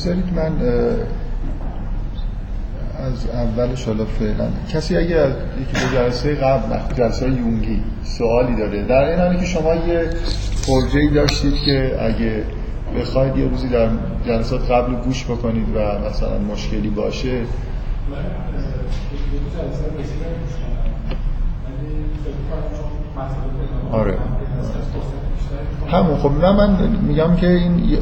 بذارید 0.00 0.34
من 0.34 0.52
از 3.06 3.26
اولش 3.26 3.84
حالا 3.84 4.04
فعلا. 4.04 4.48
کسی 4.72 4.96
اگه 4.96 5.26
یکی 5.60 5.86
دو 5.86 5.96
جلسه 5.96 6.34
قبل 6.34 6.94
جلسه 6.98 7.26
یونگی 7.26 7.82
سوالی 8.04 8.56
داره 8.56 8.82
در 8.82 9.04
این 9.04 9.18
حالی 9.18 9.38
که 9.38 9.44
شما 9.44 9.74
یه 9.74 10.10
پروژه‌ای 10.66 11.08
داشتید 11.08 11.54
که 11.54 11.96
اگه 12.00 12.44
بخواید 13.00 13.36
یه 13.36 13.48
روزی 13.48 13.68
در 13.68 13.88
جلسات 14.26 14.70
قبل 14.70 14.94
گوش 14.94 15.24
بکنید 15.24 15.66
و 15.76 16.08
مثلا 16.08 16.38
مشکلی 16.38 16.90
باشه. 16.90 17.42
آره. 23.92 24.18
همون 25.90 26.16
خب 26.16 26.32
نه 26.32 26.52
من 26.52 26.88
میگم 27.08 27.36
که 27.36 27.46
این 27.46 27.98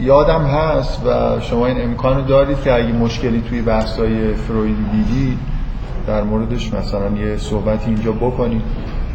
یادم 0.00 0.44
هست 0.44 1.06
و 1.06 1.40
شما 1.40 1.66
این 1.66 1.82
امکانو 1.82 2.22
دارید 2.22 2.62
که 2.62 2.72
اگه 2.72 2.92
مشکلی 2.92 3.40
توی 3.48 3.62
بحثای 3.62 4.34
فرویدی 4.34 4.84
دیدید 4.92 5.38
در 6.06 6.22
موردش 6.22 6.74
مثلا 6.74 7.10
یه 7.10 7.36
صحبتی 7.36 7.90
اینجا 7.90 8.12
بکنید. 8.12 8.62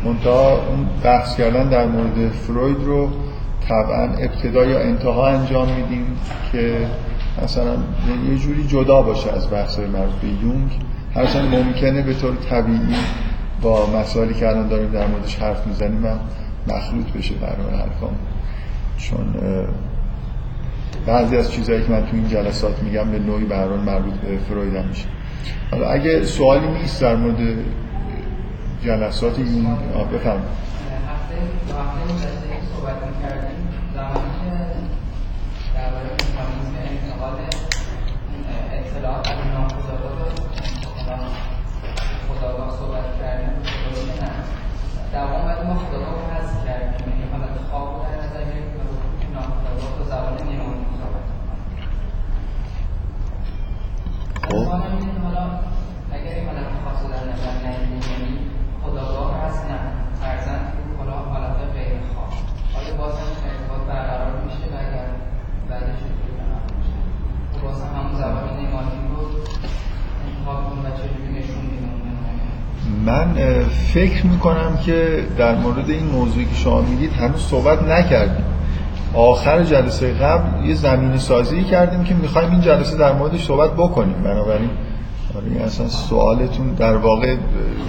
منتها 0.06 0.52
اون 0.52 0.88
بحث 1.04 1.38
کردن 1.38 1.70
در 1.70 1.88
مورد 1.88 2.32
فروید 2.32 2.78
رو 2.86 3.10
طبعا 3.68 4.04
ابتدا 4.04 4.66
یا 4.66 4.80
انتها 4.80 5.28
انجام 5.28 5.68
میدیم 5.68 6.06
که 6.52 6.88
مثلا 7.44 7.74
یه 8.30 8.38
جوری 8.38 8.68
جدا 8.68 9.02
باشه 9.02 9.32
از 9.32 9.52
بحث 9.52 9.80
مربوط 9.80 10.16
به 10.22 10.28
یونگ. 10.28 10.70
هرچند 11.16 11.56
ممکنه 11.56 12.02
به 12.02 12.14
طور 12.14 12.36
طبیعی 12.36 12.96
با 13.62 13.88
مسائلی 14.00 14.34
که 14.34 14.50
الان 14.50 14.68
داریم 14.68 14.92
در 14.92 15.08
موردش 15.08 15.36
حرف 15.36 15.68
می‌زنیم 15.68 16.06
هم 16.06 16.20
مخلوط 16.68 17.06
بشه 17.06 17.36
برای 17.36 17.80
حرفام 17.80 18.16
چون 18.98 19.36
بعضی 21.06 21.38
از 21.38 21.52
چیزهایی 21.52 21.84
که 21.84 21.92
من 21.92 22.06
تو 22.06 22.16
این 22.16 22.28
جلسات 22.28 22.84
میگم 22.84 23.12
به 23.12 23.20
نوعی 23.20 23.46
به 23.46 23.56
مربوط 23.78 24.14
به 24.14 24.38
فروید 24.38 24.76
هم 24.76 24.86
میشه. 24.86 25.06
حالا 25.72 25.90
اگه 25.90 26.24
سوالی 26.24 26.68
نیست 26.68 27.02
در 27.02 27.16
مورد 27.16 27.38
جلسات 28.84 29.40
این 29.40 29.78
بفهم 30.14 30.42
من 73.12 73.64
فکر 73.94 74.26
می‌کنم 74.26 74.78
که 74.86 75.24
در 75.38 75.56
مورد 75.56 75.90
این 75.90 76.06
موضوعی 76.06 76.46
که 76.46 76.56
شما 76.56 76.82
میگید 76.82 77.14
هنوز 77.14 77.42
صحبت 77.42 77.84
نکردیم. 77.84 78.46
آخر 79.14 79.64
جلسه 79.64 80.14
قبل 80.14 80.66
یه 80.66 80.76
زمین 80.76 81.18
سازی 81.18 81.64
کردیم 81.64 82.04
که 82.04 82.14
می‌خوایم 82.14 82.52
این 82.52 82.62
جلسه 82.62 82.98
در 82.98 83.14
موردش 83.14 83.46
صحبت 83.46 83.72
بکنیم. 83.72 84.16
بنابراین 84.24 84.70
آره 85.36 85.66
اصلا 85.66 85.88
سوالتون 85.88 86.74
در 86.74 86.98
واقع 86.98 87.36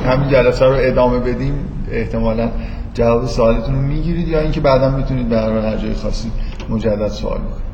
همین 0.07 0.29
جلسه 0.29 0.65
رو 0.65 0.77
ادامه 0.79 1.19
بدیم 1.19 1.55
احتمالا 1.91 2.49
جواب 2.95 3.27
سوالتون 3.27 3.75
رو 3.75 3.81
می‌گیرید 3.81 4.29
یا 4.29 4.41
اینکه 4.41 4.61
بعدا 4.61 4.91
می‌تونید 4.91 5.29
به 5.29 5.41
هر 5.41 5.77
جای 5.77 5.95
خاصی 5.95 6.31
مجدد 6.71 7.09
سوال 7.09 7.39
بکنید. 7.39 7.73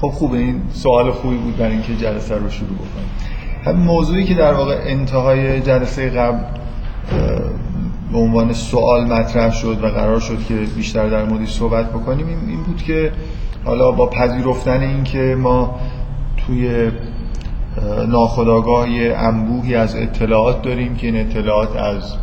خب 0.00 0.08
خوبه. 0.08 0.38
این 0.38 0.62
سوال 0.72 1.10
خوبی 1.10 1.36
بود 1.36 1.56
برای 1.56 1.72
اینکه 1.72 1.96
جلسه 1.96 2.34
رو 2.34 2.50
شروع 2.50 2.74
بکنیم. 2.74 3.10
همین 3.64 3.86
موضوعی 3.86 4.24
که 4.24 4.34
در 4.34 4.52
واقع 4.52 4.80
انتهای 4.86 5.60
جلسه 5.60 6.10
قبل 6.10 6.38
به 8.12 8.18
عنوان 8.18 8.52
سوال 8.52 9.04
مطرح 9.04 9.52
شد 9.54 9.84
و 9.84 9.86
قرار 9.86 10.20
شد 10.20 10.44
که 10.48 10.54
بیشتر 10.76 11.08
در 11.08 11.24
موردش 11.24 11.52
صحبت 11.52 11.90
بکنیم 11.90 12.26
این 12.26 12.62
بود 12.62 12.82
که 12.82 13.12
حالا 13.64 13.92
با 13.92 14.06
پذیرفتن 14.06 14.80
این 14.80 15.04
که 15.04 15.36
ما 15.38 15.80
توی 16.46 16.90
ناخودآگاه 18.08 18.86
انبوهی 19.16 19.74
از 19.74 19.96
اطلاعات 19.96 20.62
داریم 20.62 20.94
که 20.94 21.06
این 21.06 21.16
اطلاعات 21.16 21.76
از 21.76 22.14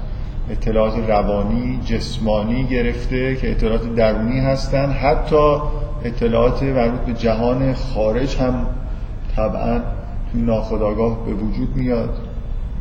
اطلاعات 0.52 1.10
روانی 1.10 1.80
جسمانی 1.86 2.64
گرفته 2.64 3.36
که 3.36 3.52
اطلاعات 3.52 3.96
درونی 3.96 4.40
هستن. 4.40 4.92
حتی 4.92 5.56
اطلاعات 6.04 6.64
مربوط 6.64 7.00
به 7.00 7.14
جهان 7.14 7.74
خارج 7.74 8.38
هم 8.38 8.66
طبعا 9.36 9.82
ناخودآگاه 10.34 11.26
به 11.26 11.34
وجود 11.34 11.76
میاد 11.76 12.18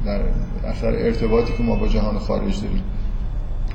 در 0.06 0.20
اثر 0.64 0.88
ارتباطی 0.88 1.52
که 1.52 1.62
ما 1.62 1.76
با 1.76 1.88
جهان 1.88 2.18
خارج 2.18 2.62
داریم. 2.62 2.82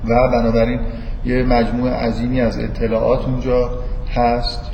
و 0.07 0.27
بنابراین 0.27 0.79
یه 1.25 1.43
مجموعه 1.43 1.93
عظیمی 1.93 2.41
از 2.41 2.59
اطلاعات 2.59 3.25
اونجا 3.25 3.69
هست 4.15 4.71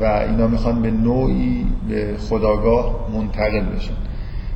و 0.00 0.04
اینا 0.04 0.46
می‌خوان 0.46 0.82
به 0.82 0.90
نوعی 0.90 1.66
به 1.88 2.14
خداگاه 2.18 3.08
منتقل 3.14 3.60
بشن. 3.60 3.94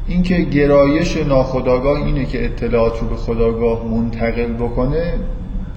اینکه 0.06 0.39
گرایش 0.39 1.17
ناخداگاه 1.17 2.06
اینه 2.06 2.25
که 2.25 2.45
اطلاعات 2.45 3.00
رو 3.00 3.09
به 3.09 3.17
خداگاه 3.17 3.87
منتقل 3.87 4.53
بکنه 4.53 5.15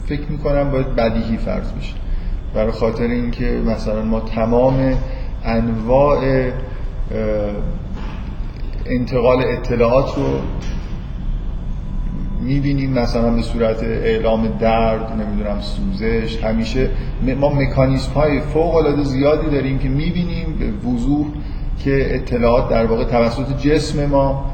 فکر 0.05 0.31
می‌کنم 0.31 0.71
باید 0.71 0.95
بدیهی 0.95 1.37
فرض 1.37 1.71
بشه. 1.71 1.93
برای 2.55 2.71
خاطر 2.71 3.03
اینکه 3.03 3.61
مثلا 3.65 4.01
ما 4.01 4.19
تمام 4.19 4.97
انواع 5.43 6.19
انتقال 8.85 9.43
اطلاعات 9.45 10.15
رو 10.15 10.39
می‌بینیم 12.41 12.93
مثلا 12.93 13.31
به 13.31 13.41
صورت 13.41 13.83
اعلام 13.83 14.47
درد 14.47 15.11
نمی‌دونم 15.11 15.61
سوزش. 15.61 16.43
همیشه 16.43 16.89
ما 17.39 17.49
مکانیسم 17.49 18.13
های 18.13 18.39
فوق 18.39 18.75
العاده 18.75 19.03
زیادی 19.03 19.49
داریم 19.49 19.79
که 19.79 19.89
می‌بینیم 19.89 20.55
به 20.59 20.89
وضوح 20.89 21.25
که 21.83 22.15
اطلاعات 22.15 22.69
در 22.69 22.85
واقع 22.85 23.03
توسط 23.03 23.57
جسم 23.57 24.05
ما 24.05 24.45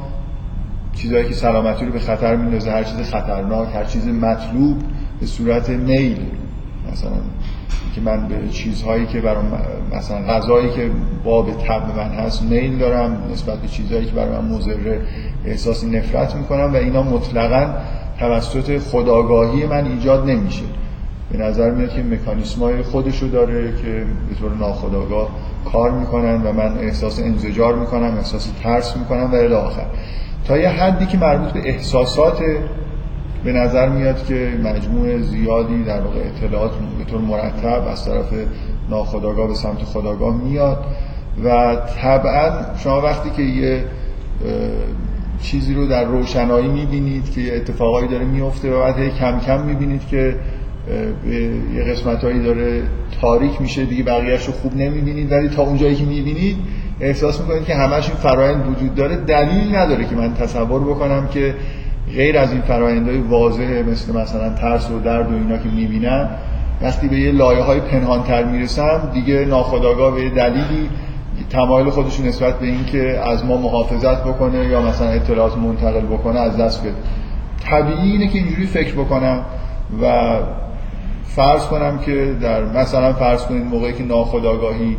چیزهایی 0.96 1.28
که 1.28 1.34
سلامتی 1.34 1.86
رو 1.86 1.92
به 1.92 2.00
خطر 2.00 2.36
میندازه 2.36 2.72
هر 2.72 2.84
چیز 2.84 3.02
خطرناک 3.02 3.76
هر 3.76 3.84
چیز 3.84 4.08
مطلوب 4.08 4.78
به 5.20 5.26
صورت 5.26 5.70
میل 5.70 6.18
مثلا 6.92 7.12
که 7.96 8.02
من 8.02 8.28
به 8.28 8.50
چیزهایی 8.52 9.06
که 9.06 9.22
برام 9.22 9.46
مثلا 9.94 10.18
غذایی 10.18 10.70
که 10.70 10.92
باب 11.24 11.52
طب 11.52 11.98
من 11.98 12.10
هست 12.10 12.42
میل 12.42 12.78
دارم 12.78 13.24
نسبت 13.32 13.58
به 13.60 13.68
چیزهایی 13.68 14.06
که 14.06 14.12
برای 14.12 14.30
من 14.30 14.46
مضر 14.46 14.98
احساس 15.46 15.84
نفرت 15.84 16.36
می‌کنم 16.36 16.74
و 16.74 16.76
اینا 16.76 17.04
مطلقا 17.04 17.74
توسط 18.20 18.78
خداگاهی 18.78 19.66
من 19.66 19.86
ایجاد 19.86 20.30
نمیشه. 20.30 20.64
به 21.32 21.38
نظر 21.38 21.72
میاد 21.72 21.90
که 21.90 22.04
مکانیسم 22.04 22.62
های 22.62 22.82
خودشو 22.82 23.28
داره 23.28 23.74
که 23.82 24.06
به 24.30 24.36
طور 24.40 24.56
ناخداگاه 24.56 25.30
کار 25.74 25.92
می‌کنن 25.92 26.44
و 26.44 26.54
من 26.54 26.78
احساس 26.78 27.20
انزجار 27.20 27.76
می‌کنم 27.76 28.18
احساس 28.18 28.52
ترس 28.64 28.98
می‌کنم 28.98 29.32
و 29.32 29.36
الی 29.36 29.54
آخر. 29.54 29.86
تا 30.48 30.58
یه 30.58 30.70
حدی 30.70 31.06
که 31.06 31.18
مربوط 31.18 31.50
به 31.50 31.70
احساسات 31.70 32.42
به 33.44 33.52
نظر 33.54 33.90
میاد 33.90 34.26
که 34.26 34.54
مجموع 34.64 35.22
زیادی 35.22 35.84
در 35.84 36.02
واقع 36.02 36.20
اطلاعات 36.20 36.72
به 36.98 37.12
طور 37.12 37.22
مرتب 37.22 37.88
از 37.92 38.06
طرف 38.06 38.34
ناخداگاه 38.90 39.48
به 39.48 39.54
سمت 39.54 39.84
خداگاه 39.84 40.38
میاد 40.38 40.86
و 41.44 41.78
طبعا 42.02 42.76
شما 42.78 43.02
وقتی 43.02 43.30
که 43.30 43.42
یه 43.42 43.84
چیزی 45.42 45.74
رو 45.74 45.88
در 45.88 46.04
روشنایی 46.04 46.68
می‌بینید 46.68 47.32
که 47.32 47.42
یه 47.42 47.54
اتفاقایی 47.54 48.08
داره 48.08 48.26
میفته 48.26 48.72
و 48.72 48.80
بعد 48.80 49.10
کم 49.20 49.40
کم 49.40 49.66
می‌بینید 49.66 50.08
که 50.08 50.36
یه 51.76 51.84
قسمت 51.84 52.24
هایی 52.24 52.44
داره 52.44 52.84
تاریک 53.22 53.62
میشه 53.62 53.86
دیگه 53.86 54.04
بقیهش 54.04 54.46
رو 54.46 54.54
خوب 54.54 54.78
نمی‌بینید. 54.78 55.32
ولی 55.32 55.50
تا 55.50 55.62
اونجایی 55.62 55.96
که 55.96 56.06
می‌بینید 56.06 56.58
احساس 57.02 57.42
می‌کنید 57.42 57.66
که 57.66 57.76
همش 57.76 58.10
این 58.10 58.18
فرایند 58.18 58.68
وجود 58.68 58.96
داره. 58.96 59.16
دلیل 59.16 59.76
نداره 59.76 60.06
که 60.06 60.16
من 60.16 60.34
تصور 60.34 60.82
بکنم 60.82 61.28
که 61.28 61.56
غیر 62.16 62.38
از 62.38 62.52
این 62.52 62.62
فرایندهای 62.62 63.18
واضحه 63.18 63.84
مثل 63.84 64.16
مثلا 64.16 64.50
ترس 64.50 64.92
و 64.92 65.00
درد 65.00 65.32
و 65.32 65.36
اینا 65.36 65.58
که 65.58 65.70
می‌بینم 65.70 66.30
وقتی 66.82 67.08
به 67.08 67.20
یه 67.20 67.32
لایه 67.32 67.62
های 67.62 67.80
پنهانتر 67.80 68.44
می‌رسم 68.44 69.12
دیگه 69.14 69.46
ناخداگاه 69.46 70.16
به 70.16 70.30
دلیلی 70.30 70.90
تمایل 71.50 71.90
خودشون 71.90 72.28
نسبت 72.28 72.60
به 72.60 72.66
اینکه 72.66 73.20
از 73.20 73.46
ما 73.46 73.58
محافظت 73.58 74.24
بکنه 74.24 74.66
یا 74.66 74.82
مثلا 74.82 75.08
اطلاعات 75.08 75.58
منتقل 75.58 76.02
بکنه 76.02 76.40
از 76.40 76.58
دست 76.58 76.82
بده. 76.82 76.96
طبیعی 77.70 78.12
اینه 78.12 78.28
که 78.28 78.40
اینجوری 78.40 78.66
فکر 78.66 78.94
بکنم 78.94 79.46
و 80.02 80.38
فرض 81.24 81.66
کنم 81.66 82.00
که 82.00 82.36
در 82.42 82.64
مثلا 82.64 83.14
فرض 83.14 83.46
کنید 83.46 83.64
موقعی 83.64 83.94
که 83.94 84.04
ناخداگاهی 84.04 84.98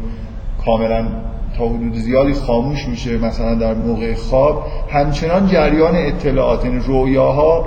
کاملا 0.64 1.06
تا 1.58 1.69
حدود 1.69 1.94
زیادی 1.94 2.32
خاموش 2.32 2.88
میشه 2.88 3.19
مثلا 3.19 3.55
در 3.55 3.75
موقع 3.75 4.14
خواب. 4.14 4.62
همچنان 4.91 5.47
جریان 5.47 5.97
اطلاعات 5.97 6.64
یعنی 6.64 6.79
رویاها 6.79 7.67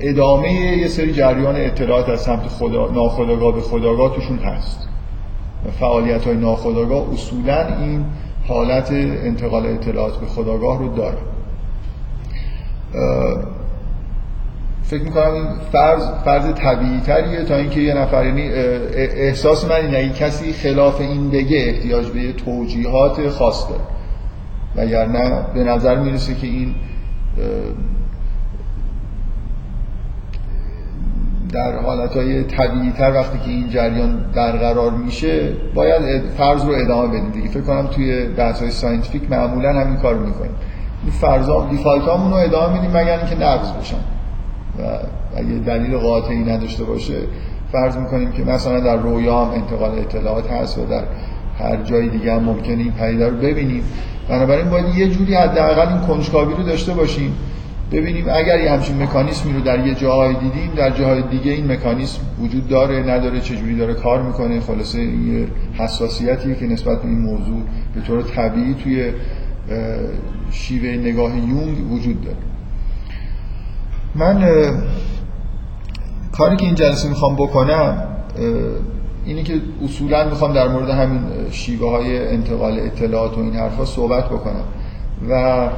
ادامه 0.00 0.52
یه 0.52 0.88
سری 0.88 1.12
جریان 1.12 1.56
اطلاعات 1.56 2.08
از 2.08 2.20
سمت 2.20 2.48
خدا 2.48 2.90
ناخداگاه 2.90 3.54
به 3.54 3.60
خداگاه 3.60 4.14
توشون 4.14 4.38
هست. 4.38 4.88
فعالیت 5.80 6.26
های 6.26 6.36
ناخداگاه 6.36 7.12
اصولا 7.12 7.66
این 7.66 8.04
حالت 8.48 8.90
انتقال 8.92 9.66
اطلاعات 9.66 10.20
به 10.20 10.26
خداگاه 10.26 10.78
رو 10.78 10.96
داره. 10.96 11.18
فکر 14.82 15.02
می‌کنم 15.02 15.32
این 15.32 15.46
فرض 15.72 16.02
فرض 16.24 16.54
طبیعی 16.54 17.00
تریه 17.00 17.44
تا 17.44 17.56
اینکه 17.56 17.80
یه 17.80 17.94
نفر 17.94 18.26
یعنی 18.26 18.42
احساس 18.92 19.64
من 19.64 19.76
اینه 19.76 19.98
این 19.98 20.12
کسی 20.12 20.52
خلاف 20.52 21.00
این 21.00 21.30
بگه 21.30 21.58
احتیاج 21.58 22.08
به 22.08 22.20
یه 22.20 22.32
توجیهات 22.32 23.28
خاص 23.28 23.68
داره. 23.68 23.82
وگرنه 24.76 25.42
به 25.54 25.64
نظر 25.64 25.98
می‌رسه 25.98 26.34
که 26.34 26.46
این 26.46 26.74
در 31.52 31.78
حالتهای 31.78 32.44
طبیعی 32.44 32.92
تر 32.92 33.12
وقتی 33.14 33.38
که 33.38 33.50
این 33.50 33.68
جریان 33.68 34.24
برقرار 34.34 34.90
میشه 34.90 35.52
باید 35.74 36.22
فرض 36.38 36.64
رو 36.64 36.72
ادامه 36.72 37.08
بدیم 37.08 37.30
دیگه. 37.30 37.48
فکر 37.48 37.60
کنم 37.60 37.86
توی 37.86 38.26
بحث 38.26 38.60
های 38.60 38.70
scientific 38.70 39.30
معمولا 39.30 39.80
همین 39.80 39.96
کار 39.96 40.14
می‌کنیم. 40.14 40.54
این 41.02 41.12
فرضا 41.12 41.68
default 41.70 42.04
رو 42.06 42.34
ادامه 42.34 42.72
میدیم 42.72 42.96
مگر 42.96 43.18
اینکه 43.18 43.36
نقض 43.36 43.72
بشن. 43.72 43.96
و 44.80 44.98
اگه 45.36 45.48
دلیل 45.66 45.96
قاطعی 45.96 46.44
نداشته 46.44 46.84
باشه 46.84 47.14
فرض 47.72 47.96
می‌کنیم 47.96 48.32
که 48.32 48.44
مثلا 48.44 48.80
در 48.80 48.96
رویا 48.96 49.44
هم 49.44 49.50
انتقال 49.50 49.98
اطلاعات 49.98 50.50
هست 50.50 50.78
و 50.78 50.86
در 50.86 51.04
هر 51.58 51.76
جای 51.76 52.08
دیگه 52.08 52.32
هم 52.32 52.42
ممکنه 52.42 52.82
این 52.82 52.92
پدیده 52.92 53.28
رو 53.28 53.36
ببینیم. 53.36 53.82
بنابراین 54.28 54.70
باید 54.70 54.94
یه 54.94 55.08
جوری 55.08 55.34
حداقل 55.34 55.88
این 55.92 56.00
کنجکاوی 56.00 56.54
رو 56.54 56.62
داشته 56.62 56.92
باشیم. 56.92 57.34
ببینیم 57.92 58.24
اگر 58.28 58.60
یه 58.60 58.70
همچین 58.70 59.02
مکانیسمی 59.02 59.52
رو 59.52 59.60
در 59.60 59.86
یه 59.86 59.94
جاهای 59.94 60.34
دیدیم 60.34 60.70
در 60.76 60.90
جاهای 60.90 61.22
دیگه 61.22 61.52
این 61.52 61.72
مکانیسم 61.72 62.20
وجود 62.40 62.68
داره 62.68 62.98
نداره 62.98 63.40
چجوری 63.40 63.76
داره 63.76 63.94
کار 63.94 64.22
می‌کنه 64.22 64.60
خلاصه 64.60 65.02
یه 65.02 65.46
حساسیتی 65.78 66.54
که 66.54 66.66
نسبت 66.66 67.02
به 67.02 67.08
این 67.08 67.18
موضوع 67.18 67.62
به 67.94 68.00
طور 68.00 68.22
طبیعی 68.22 68.74
توی 68.74 69.12
شیوه 70.50 70.88
نگاه 70.88 71.36
یونگ 71.36 71.92
وجود 71.92 72.24
داره. 72.24 72.49
من 74.14 74.44
کاری 76.32 76.56
که 76.56 76.66
این 76.66 76.74
جلسه 76.74 77.08
می‌خوام 77.08 77.36
بکنم 77.36 78.06
اینی 79.24 79.42
که 79.42 79.60
اصولا 79.84 80.28
می‌خوام 80.28 80.52
در 80.52 80.68
مورد 80.68 80.90
همین 80.90 81.20
شیوه 81.50 81.90
های 81.90 82.28
انتقال 82.28 82.78
اطلاعات 82.78 83.38
و 83.38 83.40
این 83.40 83.54
حرفا 83.54 83.84
صحبت 83.84 84.24
بکنم 84.24 84.64
و 85.30 85.68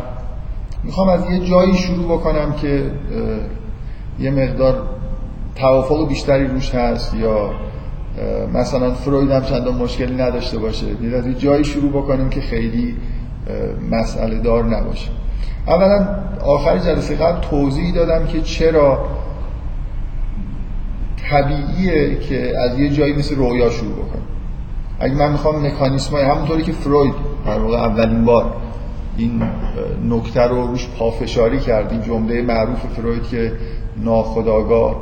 می‌خوام 0.85 1.09
از 1.09 1.31
یه 1.31 1.39
جایی 1.39 1.75
شروع 1.75 2.19
بکنم 2.19 2.53
که 2.53 2.91
یه 4.21 4.31
مقدار 4.31 4.83
توافق 5.55 6.09
بیشتری 6.09 6.47
روش 6.47 6.75
هست 6.75 7.15
یا 7.15 7.51
مثلا 8.55 8.91
فروید 8.95 9.31
هم 9.31 9.43
چندان 9.43 9.75
مشکلی 9.75 10.15
نداشته 10.15 10.59
باشه. 10.59 10.87
از 11.19 11.27
یه 11.27 11.35
جایی 11.35 11.65
شروع 11.65 11.91
بکنیم 11.91 12.31
که 12.31 12.41
خیلی 12.41 12.97
مسئله 13.91 14.39
دار 14.39 14.65
نباشه. 14.65 15.11
اولا 15.67 16.07
آخر 16.45 16.79
جلسه 16.79 17.17
قبل 17.17 17.41
توضیح 17.41 17.95
دادم 17.95 18.27
که 18.27 18.41
چرا 18.41 18.99
طبیعیه 21.31 22.19
که 22.19 22.59
از 22.59 22.79
یه 22.79 22.89
جایی 22.89 23.13
مثل 23.13 23.37
رویا 23.37 23.71
شروع 23.71 23.93
بکنم 23.93 24.23
اگه 25.01 25.15
من 25.15 25.33
می‌خوام 25.33 25.67
مکانیسم 25.67 26.17
های 26.17 26.25
همونطوری 26.25 26.63
که 26.63 26.73
فروید 26.73 27.15
در 27.47 27.59
واقع 27.59 27.77
اولین 27.77 28.25
بار 28.25 28.53
این 29.17 29.43
نکته 30.11 30.43
رو 30.43 30.67
روش 30.67 30.89
پافشاری 30.99 31.61
کرد 31.61 31.93
این 31.93 32.03
جمله 32.03 32.43
معروف 32.43 32.87
فروید 32.97 33.29
که 33.29 33.53
ناخداگاه 33.97 34.97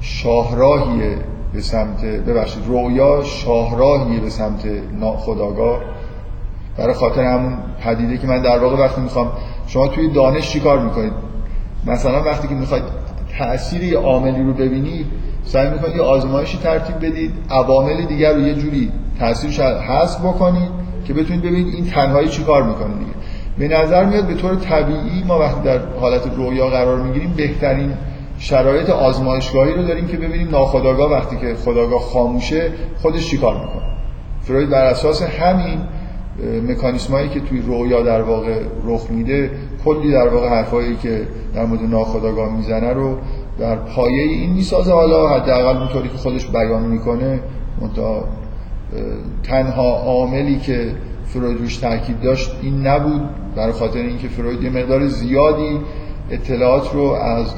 شاهراهیه 0.00 1.16
به 1.52 1.60
سمت 1.60 2.04
ببخشید 2.04 2.66
رویا 2.66 3.22
شاهراهیه 3.24 4.20
به 4.20 4.30
سمت 4.30 4.66
ناخداگاه 5.00 5.80
برای 6.78 6.94
خاطر 6.94 7.24
همون 7.24 7.58
پدیده 7.84 8.18
که 8.18 8.26
من 8.26 8.42
در 8.42 8.58
واقع 8.58 8.76
وقتی 8.76 9.00
می‌خوام 9.00 9.32
شما 9.70 9.88
توی 9.88 10.08
دانش 10.08 10.50
چی 10.50 10.60
کار 10.60 10.78
می‌کنید؟ 10.78 11.12
مثلا 11.86 12.22
وقتی 12.22 12.48
که 12.48 12.54
می‌خواید 12.54 12.84
تأثیر 13.38 13.82
یه 13.82 13.98
عاملی 13.98 14.42
رو 14.42 14.52
ببینید 14.52 15.06
سعی 15.44 15.70
می‌کنید 15.70 15.96
یه 15.96 16.02
آزمایشی 16.02 16.58
ترتیب 16.58 16.96
بدید 16.96 17.32
عوامل 17.50 18.04
دیگر 18.04 18.34
رو 18.34 18.40
یه 18.40 18.54
جوری 18.54 18.92
تاثیرش 19.18 19.60
حذف 19.60 20.20
بکنید 20.20 20.70
که 21.04 21.14
بتونید 21.14 21.42
ببینید 21.42 21.74
این 21.74 21.86
تنهایی 21.86 22.28
چی 22.28 22.42
کار 22.42 22.62
می‌کنه 22.62 22.94
دیگه. 22.94 23.10
به 23.58 23.68
نظر 23.82 24.04
میاد 24.04 24.26
به 24.26 24.34
طور 24.34 24.54
طبیعی 24.54 25.24
ما 25.26 25.38
وقتی 25.38 25.60
در 25.62 25.80
حالت 26.00 26.22
رویا 26.36 26.66
قرار 26.66 27.00
می‌گیریم 27.00 27.34
بهترین 27.36 27.92
شرایط 28.38 28.90
آزمایشگاهی 28.90 29.72
رو 29.72 29.82
داریم 29.82 30.06
که 30.06 30.16
ببینیم 30.16 30.48
ناخداگاه 30.50 31.12
وقتی 31.12 31.36
که 31.36 31.54
خداگاه 31.54 32.00
خاموشه 32.00 32.72
خودش 33.02 33.30
چیکار 33.30 33.54
می‌کنه؟ 33.54 33.90
فروید 34.42 34.70
بر 34.70 34.84
اساس 34.84 35.22
همین 35.22 35.80
مکانیسمایی 36.68 37.28
که 37.28 37.40
توی 37.40 37.60
رویا 37.60 38.02
در 38.02 38.22
واقع 38.22 38.60
رخ 38.84 39.10
میده 39.10 39.50
کلی 39.84 40.12
در 40.12 40.28
واقع 40.28 40.48
حرفایی 40.48 40.96
که 40.96 41.22
در 41.54 41.64
مورد 41.64 41.82
ناخداگاه 41.82 42.56
می‌زنه 42.56 42.92
رو 42.92 43.16
در 43.58 43.76
پایه 43.76 44.22
این 44.22 44.52
می‌سازه. 44.52 44.92
حالا 44.92 45.28
حداقل 45.28 45.76
اونطوری 45.76 46.08
که 46.08 46.16
خودش 46.16 46.46
بیان 46.46 46.82
می‌کنه 46.82 47.40
منتها 47.80 48.24
تنها 49.42 49.96
عاملی 49.96 50.58
که 50.58 50.92
فروید 51.24 51.58
روش 51.58 51.76
تاکید 51.76 52.20
داشت 52.20 52.50
این 52.62 52.86
نبود. 52.86 53.22
برای 53.56 53.72
خاطر 53.72 53.98
اینکه 53.98 54.28
فروید 54.28 54.62
یه 54.62 54.70
مقدار 54.70 55.06
زیادی 55.06 55.78
اطلاعات 56.30 56.94
رو 56.94 57.02
از 57.02 57.54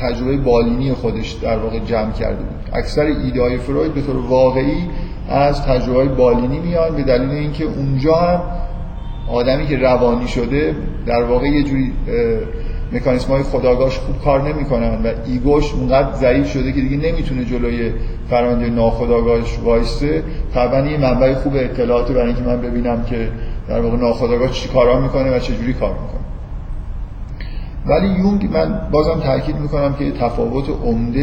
تجربه 0.00 0.36
بالینی 0.36 0.92
خودش 0.92 1.32
در 1.32 1.58
واقع 1.58 1.78
جمع 1.78 2.12
کرده 2.12 2.42
بود. 2.42 2.54
اکثر 2.72 3.02
ایده 3.02 3.42
های 3.42 3.58
فروید 3.58 3.94
به 3.94 4.02
طور 4.02 4.16
واقعی 4.16 4.88
از 5.28 5.62
تجربه 5.62 6.04
بالینی 6.04 6.58
میان 6.58 6.96
به 6.96 7.02
دلیل 7.02 7.30
اینکه 7.30 7.64
اونجا 7.64 8.14
هم 8.14 8.40
آدمی 9.32 9.66
که 9.66 9.78
روانی 9.78 10.28
شده 10.28 10.76
در 11.06 11.22
واقع 11.22 11.46
یه 11.46 11.62
جوری 11.62 11.92
مکانیسم 12.92 13.28
های 13.28 13.42
خداگاهش 13.42 13.98
خوب 13.98 14.22
کار 14.24 14.42
نمی‌کنن 14.42 15.02
و 15.04 15.08
ایگوش 15.26 15.74
اونقدر 15.74 16.14
ضعیف 16.14 16.52
شده 16.52 16.72
که 16.72 16.80
دیگه 16.80 16.96
نمی‌تونه 16.96 17.44
جلوی 17.44 17.92
فرآیند 18.30 18.74
ناخداگاهش 18.74 19.58
وایسته 19.64 20.22
طبعا 20.54 20.86
یه 20.86 20.98
منبع 20.98 21.34
خوب 21.34 21.52
اطلاعات 21.56 22.12
برای 22.12 22.26
اینکه 22.26 22.42
من 22.42 22.60
ببینم 22.60 23.04
که 23.04 23.28
در 23.68 23.80
واقع 23.80 23.96
ناخداگاه 23.96 24.50
چی 24.50 24.68
کارا 24.68 25.00
می‌کنه 25.00 25.36
و 25.36 25.38
چجوری 25.38 25.72
کار 25.72 25.92
می‌کنه. 25.92 26.24
ولی 27.86 28.08
یونگ 28.08 28.48
من 28.52 28.80
بازم 28.92 29.20
تاکید 29.20 29.56
می‌کنم 29.56 29.94
که 29.94 30.10
تفاوت 30.10 30.64
عمده 30.84 31.20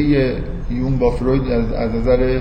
یونگ 0.71 0.99
با 0.99 1.09
فروید 1.11 1.51
از 1.51 1.95
نظر 1.95 2.39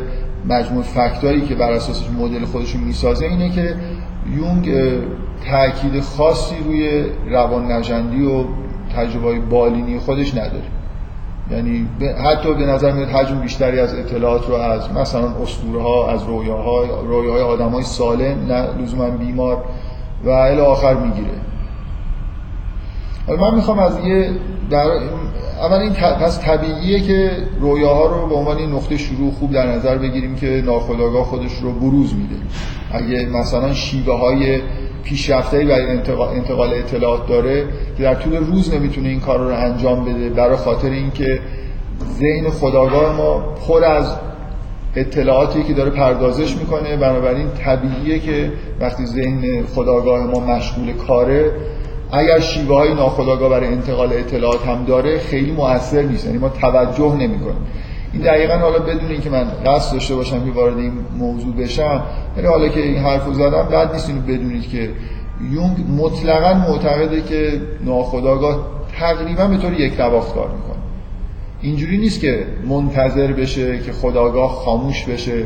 مجموع 0.48 0.82
فکتایی 0.82 1.40
که 1.40 1.54
بر 1.54 1.72
اساسش 1.72 2.10
مدل 2.10 2.44
خودش 2.44 2.76
می‌سازه 2.76 3.26
اینه 3.26 3.50
که 3.50 3.76
یونگ 4.36 4.70
تاکید 5.50 6.00
خاصی 6.00 6.56
روی 6.64 7.04
روان 7.30 7.72
نجندی 7.72 8.26
و 8.26 8.44
تجربه 8.96 9.40
بالینی 9.40 9.98
خودش 9.98 10.34
نداره. 10.34 10.62
یعنی 11.50 11.88
حتی 12.24 12.54
به 12.54 12.66
نظر 12.66 12.92
میاد 12.92 13.08
حجم 13.08 13.40
بیشتری 13.40 13.80
از 13.80 13.94
اطلاعات 13.94 14.48
رو 14.48 14.54
از 14.54 14.92
مثلا 14.92 15.28
اسطوره 15.42 15.82
ها 15.82 16.10
از 16.10 16.24
رویاها 16.24 16.84
رویاهای 16.84 17.42
آدمای 17.42 17.82
سالم 17.82 18.46
نه 18.46 18.82
لزوما 18.82 19.10
بیمار 19.10 19.64
و 20.24 20.28
الی 20.28 20.60
آخر 20.60 20.94
می‌گیره. 20.94 21.30
من 23.28 23.54
می‌خوام 23.54 23.78
از 23.78 23.98
یه 24.04 24.30
در 24.70 24.86
اول 25.60 25.78
این 25.78 25.92
پس 25.92 26.40
طبیعیه 26.40 27.00
که 27.00 27.30
رویاها 27.60 28.06
رو 28.06 28.26
به 28.26 28.34
عنوان 28.34 28.60
نقطه 28.62 28.96
شروع 28.96 29.32
خوب 29.32 29.52
در 29.52 29.66
نظر 29.66 29.98
بگیریم 29.98 30.36
که 30.36 30.62
ناخودآگاه 30.66 31.24
خودش 31.24 31.52
رو 31.62 31.72
بروز 31.72 32.14
میده. 32.14 32.36
اگه 32.92 33.26
مثلا 33.26 33.72
شیوه 33.72 34.18
های 34.18 34.60
پیشرفته‌ای 35.04 35.66
برای 35.66 35.86
انتقال 36.36 36.74
اطلاعات 36.74 37.28
داره 37.28 37.64
که 37.96 38.02
در 38.02 38.14
طول 38.14 38.36
روز 38.36 38.74
نمی‌تونه 38.74 39.08
این 39.08 39.20
کار 39.20 39.38
رو 39.38 39.54
انجام 39.54 40.04
بده 40.04 40.28
برای 40.28 40.56
خاطر 40.56 40.90
اینکه 40.90 41.40
ذهن 42.18 42.50
خداگاه 42.50 43.16
ما 43.16 43.38
پر 43.38 43.84
از 43.84 44.16
اطلاعاتی 44.96 45.62
که 45.62 45.72
داره 45.72 45.90
پردازش 45.90 46.56
می‌کنه 46.56 46.96
بنابراین 46.96 47.46
طبیعیه 47.64 48.18
که 48.18 48.52
وقتی 48.80 49.06
ذهن 49.06 49.62
خداگاه 49.74 50.26
ما 50.26 50.40
مشغول 50.40 50.92
کاره 50.92 51.52
اگر 52.12 52.40
شیوه 52.40 52.74
های 52.74 52.94
ناخداگاه 52.94 53.50
برای 53.50 53.68
انتقال 53.68 54.12
اطلاعات 54.12 54.66
هم 54.66 54.84
داره 54.84 55.18
خیلی 55.18 55.52
موثر 55.52 56.02
نیست. 56.02 56.26
یعنی 56.26 56.38
ما 56.38 56.48
توجه 56.48 57.14
نمی‌کنیم. 57.14 57.66
این 58.12 58.22
دقیقا 58.22 58.54
حالا 58.54 58.78
بدون 58.78 59.10
اینکه 59.10 59.30
من 59.30 59.44
قصد 59.66 59.92
داشته 59.92 60.14
باشم 60.14 60.44
که 60.44 60.50
وارد 60.50 60.78
این 60.78 60.92
موضوع 61.18 61.54
بشم 61.54 62.02
یعنی 62.36 62.48
حالا 62.48 62.68
که 62.68 62.80
این 62.80 62.96
حرف 62.96 63.32
زدم 63.32 63.68
بعد 63.70 63.92
نیست 63.92 64.12
بدونید 64.28 64.68
که 64.68 64.90
یونگ 65.50 65.76
مطلقا 65.98 66.54
معتقده 66.54 67.22
که 67.22 67.60
ناخداگاه 67.84 68.58
تقریبا 68.98 69.46
به 69.46 69.56
طور 69.56 69.72
یک 69.72 70.00
نواخت 70.00 70.34
کار 70.34 70.48
می‌کنه. 70.48 70.82
اینجوری 71.62 71.98
نیست 71.98 72.20
که 72.20 72.46
منتظر 72.68 73.32
بشه 73.32 73.78
که 73.78 73.92
خداگاه 73.92 74.50
خاموش 74.50 75.04
بشه 75.04 75.44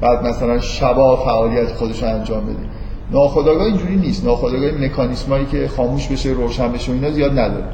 بعد 0.00 0.26
مثلا 0.26 0.60
شبا 0.60 1.16
فعالیت 1.16 1.72
خودش 1.72 2.02
رو 2.02 2.08
انجام 2.08 2.44
بده. 2.44 2.75
ناخودآگاه 3.10 3.66
اینجوری 3.66 3.96
نیست. 3.96 4.24
ناخودآگاه 4.24 4.70
مکانیسمایی 4.70 5.46
که 5.46 5.68
خاموش 5.68 6.08
بشه 6.08 6.28
روشن 6.28 6.72
بشه 6.72 6.92
و 6.92 6.94
اینا 6.94 7.10
زیاد 7.10 7.38
نداره. 7.38 7.64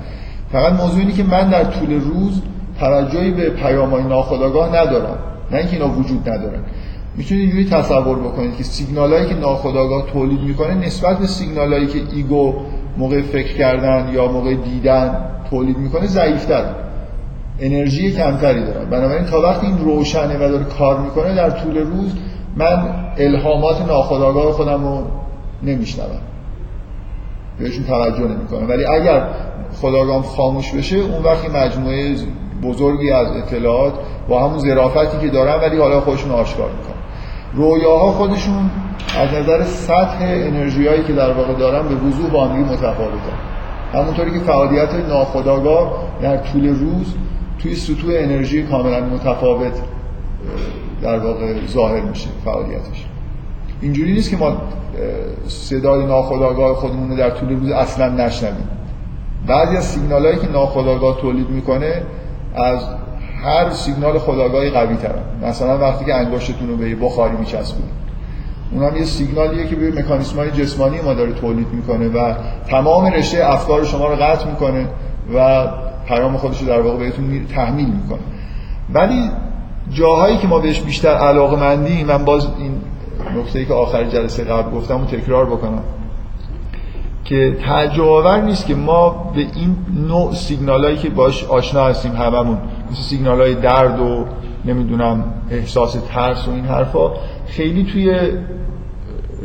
فقط 0.53 0.73
موضوع 0.73 1.01
اینه 1.01 1.13
که 1.13 1.23
من 1.23 1.51
در 1.51 1.65
طول 1.65 2.01
روز 2.01 2.43
توجهی 2.81 3.31
به 3.31 3.51
پیام‌های 3.51 4.03
ناخودآگاه 4.03 4.69
ندارم. 4.69 5.19
نه 5.51 5.59
اینکه 5.59 5.73
اینا 5.73 5.89
وجود 5.89 6.29
ندارن. 6.29 6.61
می‌تونید 7.17 7.43
اینجوری 7.43 7.65
تصور 7.65 8.19
بکنید 8.19 8.57
که 8.57 8.65
سیگنالایی 8.65 9.27
که 9.27 9.35
ناخودآگاه 9.35 10.07
تولید 10.07 10.41
می‌کنه 10.41 10.75
نسبت 10.75 11.19
به 11.19 11.27
سیگنالایی 11.27 11.87
که 11.87 11.99
ایگو 12.13 12.55
موقع 12.99 13.23
فکر 13.23 13.57
کردن 13.57 14.11
یا 14.15 14.27
موقع 14.27 14.55
دیدن 14.55 15.17
تولید 15.51 15.79
می‌کنه 15.79 16.07
ضعیفتر 16.07 16.65
انرژی 17.61 18.13
کمتری 18.13 18.65
دارن 18.65 18.91
بنابراین 18.91 19.25
تا 19.25 19.41
وقتی 19.41 19.67
این 19.67 19.79
روشنه 19.79 20.37
و 20.37 20.39
داره 20.39 20.65
کار 20.65 21.01
می‌کنه 21.01 21.35
در 21.35 21.51
طول 21.51 21.79
روز 21.79 22.13
من 22.57 22.95
الهامات 23.19 23.87
ناخودآگاه 23.87 24.53
خودم 24.53 24.85
رو 24.85 25.05
نمیشنوم 25.63 26.21
بهشون 27.59 27.85
توجه 27.85 28.29
نمی‌کنم 28.29 28.69
ولی 28.69 28.85
اگر 28.85 29.27
خداگام 29.81 30.23
خاموش 30.23 30.73
بشه 30.73 30.97
اون 30.97 31.23
وقتی 31.23 31.49
مجموعه 31.49 32.17
بزرگی 32.63 33.11
از 33.11 33.37
اطلاعات 33.37 33.93
با 34.29 34.49
همون 34.49 34.59
ظرافتی 34.59 35.19
که 35.19 35.29
دارن 35.29 35.61
ولی 35.61 35.79
حالا 35.79 36.01
خودشون 36.01 36.31
آشکار 36.31 36.71
می‌کنن. 36.71 37.03
رویاها 37.55 38.13
خودشون 38.13 38.71
از 39.19 39.35
نظر 39.35 39.65
سطح 39.65 40.19
انرژی 40.21 40.87
هایی 40.87 41.03
که 41.05 41.13
در 41.13 41.33
واقع 41.33 41.55
دارن 41.55 41.89
به 41.89 41.95
وضوح 41.95 42.31
با 42.31 42.45
هم 42.45 42.61
متفاوتن. 42.61 43.39
همونطوری 43.93 44.31
که 44.31 44.39
فعالیت 44.39 44.95
ناخودآگاه 44.95 45.93
در 46.23 46.37
طول 46.37 46.69
روز 46.69 47.15
توی 47.59 47.75
سطوح 47.75 48.15
انرژی 48.17 48.63
کاملا 48.63 49.01
متفاوت 49.01 49.83
در 51.03 51.19
واقع 51.19 51.67
ظاهر 51.67 52.01
میشه 52.01 52.29
فعالیتش. 52.45 53.07
اینجوری 53.83 54.13
نیست 54.13 54.31
که 54.31 54.37
ما 54.37 54.57
صدای 55.49 56.07
ناخودآگاه 56.07 56.75
خودمون 56.75 57.11
رو 57.11 57.17
در 57.17 57.31
طول 57.31 57.49
روز 57.49 57.71
اصلا 57.71 58.09
نشنویم. 58.09 58.69
بعضی 59.47 59.77
از 59.77 59.85
سیگنال 59.85 60.27
هایی 60.27 60.39
که 60.39 60.49
ناخودآگاه 60.49 61.21
تولید 61.21 61.51
می‌کنه 61.51 62.03
از 62.55 62.81
هر 63.45 63.71
سیگنال 63.71 64.19
خداگاهی 64.19 64.71
قوی 64.71 64.97
ترن 64.97 65.49
مثلا 65.49 65.79
وقتی 65.79 66.05
که 66.05 66.15
انگشتتون 66.15 66.69
رو 66.69 66.77
به 66.77 66.95
بخاری 66.95 67.37
میچسبونید. 67.37 68.03
اون 68.73 68.85
هم 68.85 68.97
یه 68.97 69.05
سیگنالیه 69.05 69.67
که 69.67 69.77
به 69.77 70.03
مکانیسم 70.03 70.37
های 70.37 70.51
جسمانی 70.51 71.01
ما 71.01 71.15
داره 71.15 71.33
تولید 71.33 71.69
می‌کنه 71.73 72.09
و 72.09 72.35
تمام 72.69 73.07
رشته 73.07 73.53
افکار 73.53 73.85
شما 73.85 74.07
رو 74.07 74.17
قطع 74.17 74.47
می‌کنه 74.47 74.87
و 75.35 75.67
پیام 76.07 76.37
خودش 76.37 76.61
رو 76.61 76.67
در 76.67 76.81
واقع 76.81 76.99
بهتون 76.99 77.47
تحمیل 77.55 77.89
می‌کنه. 77.89 78.19
ولی 78.95 79.31
جاهایی 79.91 80.37
که 80.39 80.49
ما 80.49 80.59
بهش 80.59 80.81
بیشتر 80.81 81.15
علاقه 81.15 81.57
مندیم 81.57 82.07
من 82.07 82.25
باز 82.25 82.47
این 82.59 82.73
نکته 83.37 83.65
که 83.65 83.75
آخر 83.75 84.05
جلسه 84.05 84.45
قبل 84.45 84.71
گفتم 84.71 85.01
و 85.01 85.05
تکرار 85.05 85.47
بکنم. 85.47 85.83
که 87.25 87.57
تعجب 87.65 88.27
نیست 88.27 88.67
که 88.67 88.75
ما 88.75 89.33
به 89.35 89.41
این 89.41 89.77
نوع 90.09 90.35
سیگنالایی 90.35 90.97
که 90.97 91.11
باش 91.11 91.45
آشنا 91.45 91.85
هستیم 91.85 92.13
هممون 92.13 92.59
مثل 92.91 93.03
سیگنال 93.03 93.55
درد 93.55 94.01
و 94.01 94.27
نمی‌دونم 94.65 95.25
احساس 95.51 95.97
ترس 96.09 96.49
و 96.49 96.51
این 96.51 96.65
حرفا 96.65 97.11
خیلی 97.47 97.85
توی 97.85 98.21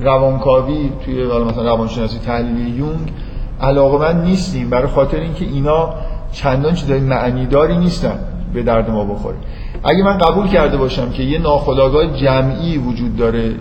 روانکاوی 0.01 0.91
توی 1.05 1.25
مثلا 1.25 1.63
روانشناسی 1.63 2.19
تحلیلی 2.19 2.69
یونگ 2.69 3.13
علاقه 3.61 3.97
من 3.97 4.23
نیستیم 4.23 4.69
برای 4.69 4.87
خاطر 4.87 5.17
اینکه 5.17 5.45
اینا 5.45 5.93
چندان 6.31 6.73
چیزای 6.73 6.99
معنیداری 6.99 7.77
نیستن 7.77 8.19
به 8.53 8.63
درد 8.63 8.89
ما 8.89 9.03
بخوره. 9.03 9.35
اگه 9.83 10.03
من 10.03 10.17
قبول 10.17 10.47
کرده 10.47 10.77
باشم 10.77 11.11
که 11.11 11.23
یه 11.23 11.39
ناخودآگاه 11.39 12.17
جمعی 12.17 12.77
وجود 12.77 13.15
داره 13.15 13.55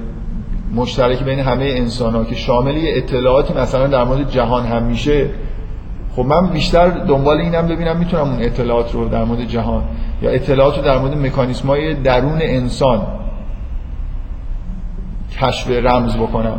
مشترک 0.74 1.22
بین 1.22 1.40
همه 1.40 1.64
انسان 1.64 2.14
ها 2.14 2.24
که 2.24 2.34
شامل 2.34 2.76
یه 2.76 2.96
اطلاعاتی 2.96 3.54
مثلا 3.54 3.86
در 3.86 4.04
مورد 4.04 4.30
جهان 4.30 4.66
هم 4.66 4.82
میشه 4.82 5.30
خب 6.16 6.22
من 6.22 6.50
بیشتر 6.50 6.88
دنبال 6.88 7.36
اینم 7.38 7.68
ببینم 7.68 7.96
می‌تونم 7.96 8.22
اون 8.22 8.42
اطلاعات 8.42 8.92
رو 8.92 9.08
در 9.08 9.24
مورد 9.24 9.44
جهان 9.44 9.82
یا 10.22 10.30
اطلاعات 10.30 10.76
رو 10.76 10.84
در 10.84 10.98
مورد 10.98 11.18
مکانیسم 11.18 11.68
های 11.68 11.94
درون 11.94 12.38
انسان 12.40 13.06
کشف 15.40 15.70
رمز 15.70 16.16
بکنم. 16.16 16.58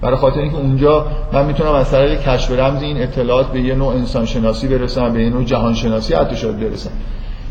برای 0.00 0.16
خاطر 0.16 0.40
اینکه 0.40 0.56
اونجا 0.56 1.06
من 1.32 1.46
می‌تونم 1.46 1.72
از 1.72 1.90
طریق 1.90 2.20
کشف 2.20 2.50
رمز 2.50 2.82
این 2.82 3.02
اطلاعات 3.02 3.46
به 3.46 3.60
یه 3.60 3.74
نوع 3.74 3.88
انسان 3.88 4.24
شناسی 4.24 4.68
برسم 4.68 5.12
به 5.12 5.22
یه 5.22 5.30
نوع 5.30 5.44
جهان 5.44 5.74
شناسی 5.74 6.14
حتی 6.14 6.36
شاید 6.36 6.60
برسم. 6.60 6.90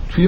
توی 0.09 0.27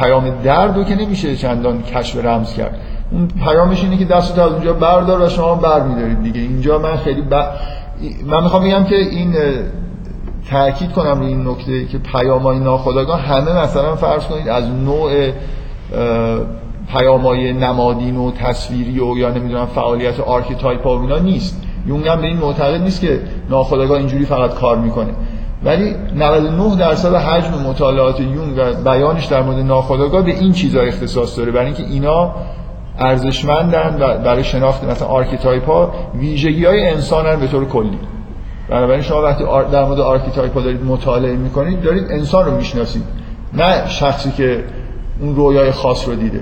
پیام 0.00 0.42
درد 0.44 0.86
که 0.86 0.94
نمیشه 0.94 1.36
چندان 1.36 1.82
کشف 1.82 2.24
رمز 2.24 2.54
کرد. 2.54 2.80
اون 3.10 3.28
پیامش 3.44 3.84
اینه 3.84 3.96
که 3.96 4.04
دستت 4.04 4.38
از 4.38 4.52
اونجا 4.52 4.72
بردار 4.72 5.22
و 5.22 5.28
شما 5.28 5.54
بر 5.54 5.80
میدارید 5.80 6.22
دیگه. 6.22 6.40
اینجا 6.40 6.78
من 6.78 6.96
خیلی 6.96 7.22
ب... 7.22 7.34
من 8.26 8.42
می‌خوام 8.42 8.64
بگم 8.64 8.84
که 8.84 8.96
این 8.96 9.34
تاکید 10.50 10.92
کنم 10.92 11.20
این 11.20 11.48
نکته 11.48 11.84
که 11.84 11.98
پیامای 11.98 12.58
ناخودآگاه 12.58 13.20
همه 13.20 13.62
مثلا 13.62 13.96
فرض 13.96 14.26
کنید 14.26 14.48
از 14.48 14.68
نوع 14.68 15.30
پیامای 16.92 17.52
نمادین 17.52 18.16
و 18.16 18.30
تصویری 18.30 19.00
و 19.00 19.18
یا 19.18 19.30
نمی‌دونم 19.30 19.66
فعالیت 19.66 20.20
archetype 20.20 20.86
و 20.86 20.88
اینا 20.88 21.18
نیست. 21.18 21.62
یونگ 21.86 22.08
هم 22.08 22.20
به 22.20 22.26
این 22.26 22.36
معتقد 22.36 22.82
نیست 22.82 23.00
که 23.00 23.20
ناخودآگاه 23.50 23.98
اینجوری 23.98 24.24
فقط 24.24 24.54
کار 24.54 24.78
می‌کنه. 24.78 25.12
ولی 25.64 25.94
99 26.16 26.76
درصد 26.76 27.14
حجم 27.14 27.68
مطالعات 27.68 28.20
یونگ 28.20 28.54
و 28.56 28.90
بیانش 28.90 29.26
در 29.26 29.42
مورد 29.42 29.58
ناخودآگاه 29.58 30.22
به 30.22 30.38
این 30.38 30.52
چیزا 30.52 30.80
اختصاص 30.80 31.38
داره. 31.38 31.52
برای 31.52 31.66
اینکه 31.66 31.82
اینا 31.82 32.34
ارزشمندن 32.98 33.96
و 34.00 34.18
برای 34.18 34.44
شناخت 34.44 34.84
مثلا 34.84 35.08
archetype 35.08 35.66
ها 35.66 35.92
ویژگی 36.18 36.64
های 36.64 36.94
به 37.40 37.46
طور 37.46 37.64
کلی. 37.64 37.98
بنابراین 38.68 39.02
شما 39.02 39.22
وقتی 39.22 39.44
در 39.72 39.84
مورد 39.84 40.00
archetype 40.00 40.54
ها 40.54 40.60
دارید 40.60 40.84
مطالعه 40.84 41.36
می‌کنید 41.36 41.82
دارید 41.82 42.04
انسان 42.10 42.44
رو 42.44 42.56
می‌شناسید. 42.56 43.04
نه 43.54 43.86
شخصی 43.88 44.30
که 44.30 44.64
اون 45.20 45.36
رویای 45.36 45.70
خاص 45.70 46.08
رو 46.08 46.14
دیده. 46.14 46.40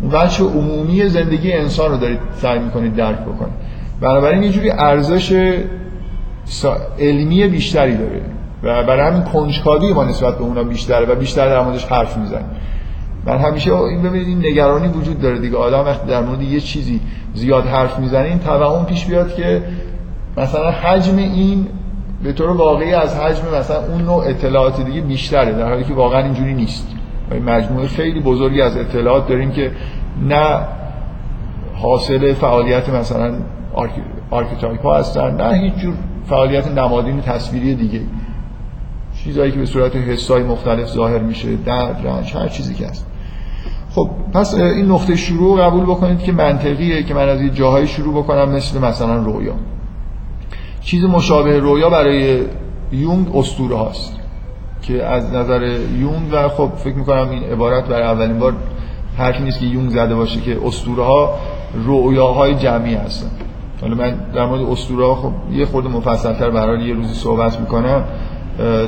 اون 0.00 0.10
وجه 0.10 0.44
عمومی 0.44 1.08
زندگی 1.08 1.52
انسان 1.52 1.90
رو 1.90 1.96
دارید 1.96 2.18
سعی 2.34 2.58
می‌کنید 2.58 2.96
درک 2.96 3.18
بکنید. 3.20 3.54
بنابراین 4.00 4.42
یه 4.42 4.48
جوری 4.48 4.70
ارزش 4.70 5.32
علمی 6.98 7.46
بیشتری 7.46 7.96
داره. 7.96 8.20
و 8.62 8.84
برای 8.84 9.06
همین 9.06 9.24
کنجکاوی 9.24 9.92
ما 9.92 10.04
نسبت 10.04 10.38
به 10.38 10.44
اونا 10.44 10.62
بیشتره 10.62 11.06
و 11.06 11.14
بیشتر 11.14 11.48
در 11.48 11.62
موردش 11.62 11.84
حرف 11.84 12.16
می‌زنیم. 12.16 12.50
من 13.26 13.38
همیشه 13.38 13.74
این 13.74 14.02
ببینید 14.02 14.28
این 14.28 14.38
نگرانی 14.38 14.88
وجود 14.88 15.20
داره 15.20 15.38
دیگه. 15.38 15.56
آدم 15.56 15.84
وقتی 15.84 16.06
در 16.06 16.20
مورد 16.20 16.42
یه 16.42 16.60
چیزی 16.60 17.00
زیاد 17.34 17.66
حرف 17.66 17.98
می‌زنه 17.98 18.28
این 18.28 18.38
توهم 18.38 18.86
پیش 18.86 19.06
بیاد 19.06 19.34
که 19.34 19.62
مثلا 20.36 20.70
حجم 20.70 21.16
این 21.16 21.66
به 22.24 22.32
طور 22.32 22.50
واقعی 22.50 22.94
از 22.94 23.16
حجم 23.16 23.58
مثلا 23.58 23.86
اون 23.86 24.02
نوع 24.02 24.24
اطلاعات 24.26 24.80
دیگه 24.80 25.00
بیشتره 25.00 25.52
در 25.52 25.68
حالی 25.68 25.84
که 25.84 25.94
واقعا 25.94 26.22
اینجوری 26.24 26.54
نیست. 26.54 26.88
و 27.30 27.34
مجموعه 27.34 27.86
خیلی 27.86 28.20
بزرگی 28.20 28.62
از 28.62 28.76
اطلاعات 28.76 29.28
داریم 29.28 29.50
که 29.50 29.70
نه 30.28 30.58
حاصل 31.74 32.32
فعالیت 32.32 32.88
مثلا 32.88 33.34
archetype 34.30 34.82
ها 34.82 34.98
هستن 34.98 35.36
نه 35.36 35.58
هیچ 35.58 35.74
جور 35.74 35.94
فعالیت 36.26 36.68
نمادین 36.78 37.20
تصویری 37.20 37.74
دیگه 37.74 38.00
چیزایی 39.24 39.52
که 39.52 39.58
به 39.58 39.66
صورت 39.66 39.96
حسای 39.96 40.42
مختلف 40.42 40.86
ظاهر 40.86 41.18
میشه 41.18 41.56
درد 41.56 42.00
رنج 42.06 42.34
هر 42.34 42.48
چیزی 42.48 42.74
که 42.74 42.86
هست. 42.86 43.06
خب 43.90 44.10
پس 44.34 44.54
این 44.54 44.86
نقطه 44.86 45.16
شروع 45.16 45.60
قبول 45.60 45.82
بکنید 45.82 46.22
که 46.22 46.32
منطقیه 46.32 47.02
که 47.02 47.14
من 47.14 47.28
از 47.28 47.42
یه 47.42 47.50
جاهای 47.50 47.86
شروع 47.86 48.22
بکنم 48.22 48.48
مثل 48.48 48.78
مثلا 48.78 49.16
رویا 49.16 49.54
چیز 50.80 51.04
مشابه 51.04 51.58
رویا 51.58 51.90
برای 51.90 52.42
یونگ 52.92 53.36
اسطوره 53.36 53.76
هاست 53.76 54.16
که 54.82 55.04
از 55.04 55.34
نظر 55.34 55.62
یونگ 55.98 56.28
و 56.32 56.48
خب 56.48 56.70
فکر 56.76 56.94
می‌کنم 56.94 57.30
این 57.30 57.44
عبارت 57.44 57.84
برای 57.84 58.02
اولین 58.02 58.38
بار 58.38 58.54
حرفی 59.18 59.42
نیست 59.42 59.60
که 59.60 59.66
یونگ 59.66 59.90
زده 59.90 60.14
باشه 60.14 60.40
که 60.40 60.58
اسطوره 60.64 61.04
ها 61.04 61.34
رویاهای 61.84 62.54
جمعی 62.54 62.94
هستن. 62.94 63.30
حالا 63.80 63.94
من 63.94 64.14
در 64.34 64.46
مورد 64.46 64.62
اسطوره 64.62 65.06
ها 65.06 65.14
خب 65.14 65.32
یه 65.52 65.66
خورده 65.66 65.88
مفصلتر 65.88 66.50
برای 66.50 66.84
یه 66.84 66.94
روزی 66.94 67.14
صحبت 67.14 67.60
می‌کنم. 67.60 68.04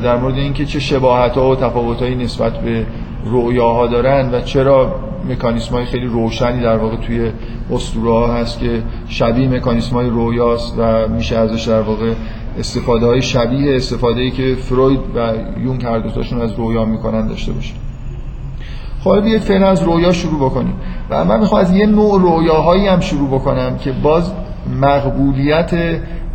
در 0.02 0.16
مورد 0.16 0.34
اینکه 0.34 0.64
چه 0.64 0.80
شباهت 0.80 1.36
ها 1.36 1.50
و 1.50 1.56
تفاوت 1.56 2.02
نسبت 2.02 2.58
به 2.58 2.86
رویاها 3.24 3.86
دارن 3.86 4.30
و 4.34 4.40
چرا 4.40 4.94
مکانیسم 5.28 5.74
های 5.74 5.84
خیلی 5.84 6.06
روشنی 6.06 6.60
در 6.60 6.76
واقع 6.76 6.96
توی 6.96 7.30
اسطوره 7.72 8.10
ها 8.10 8.34
هست 8.34 8.60
که 8.60 8.82
شبیه 9.08 9.48
مکانیسم 9.48 9.96
های 9.96 10.08
رویاست 10.08 10.74
و 10.78 11.08
میشه 11.08 11.36
ازش 11.36 11.68
در 11.68 11.80
واقع 11.80 12.12
استفاده 12.58 13.06
های 13.06 13.22
شبیه 13.22 13.76
استفاده 13.76 14.20
ای 14.20 14.30
که 14.30 14.54
فروید 14.54 15.00
و 15.14 15.32
یونگ 15.60 15.84
هر 15.84 15.98
دوتاشون 15.98 16.40
از 16.40 16.52
رویا 16.52 16.84
می‌کنن 16.84 17.26
داشته 17.26 17.52
باشه 17.52 17.74
خب 19.04 19.20
بیاید 19.20 19.42
فعلا 19.42 19.68
از 19.68 19.82
رویا 19.82 20.12
شروع 20.12 20.50
بکنیم. 20.50 20.74
و 21.10 21.24
من 21.24 21.40
می‌خوام 21.40 21.60
از 21.60 21.76
یه 21.76 21.86
نوع 21.86 22.20
رویاهایی 22.20 22.86
هم 22.86 23.00
شروع 23.00 23.28
بکنم 23.28 23.78
که 23.78 23.92
باز 23.92 24.32
مقبولیت 24.80 25.70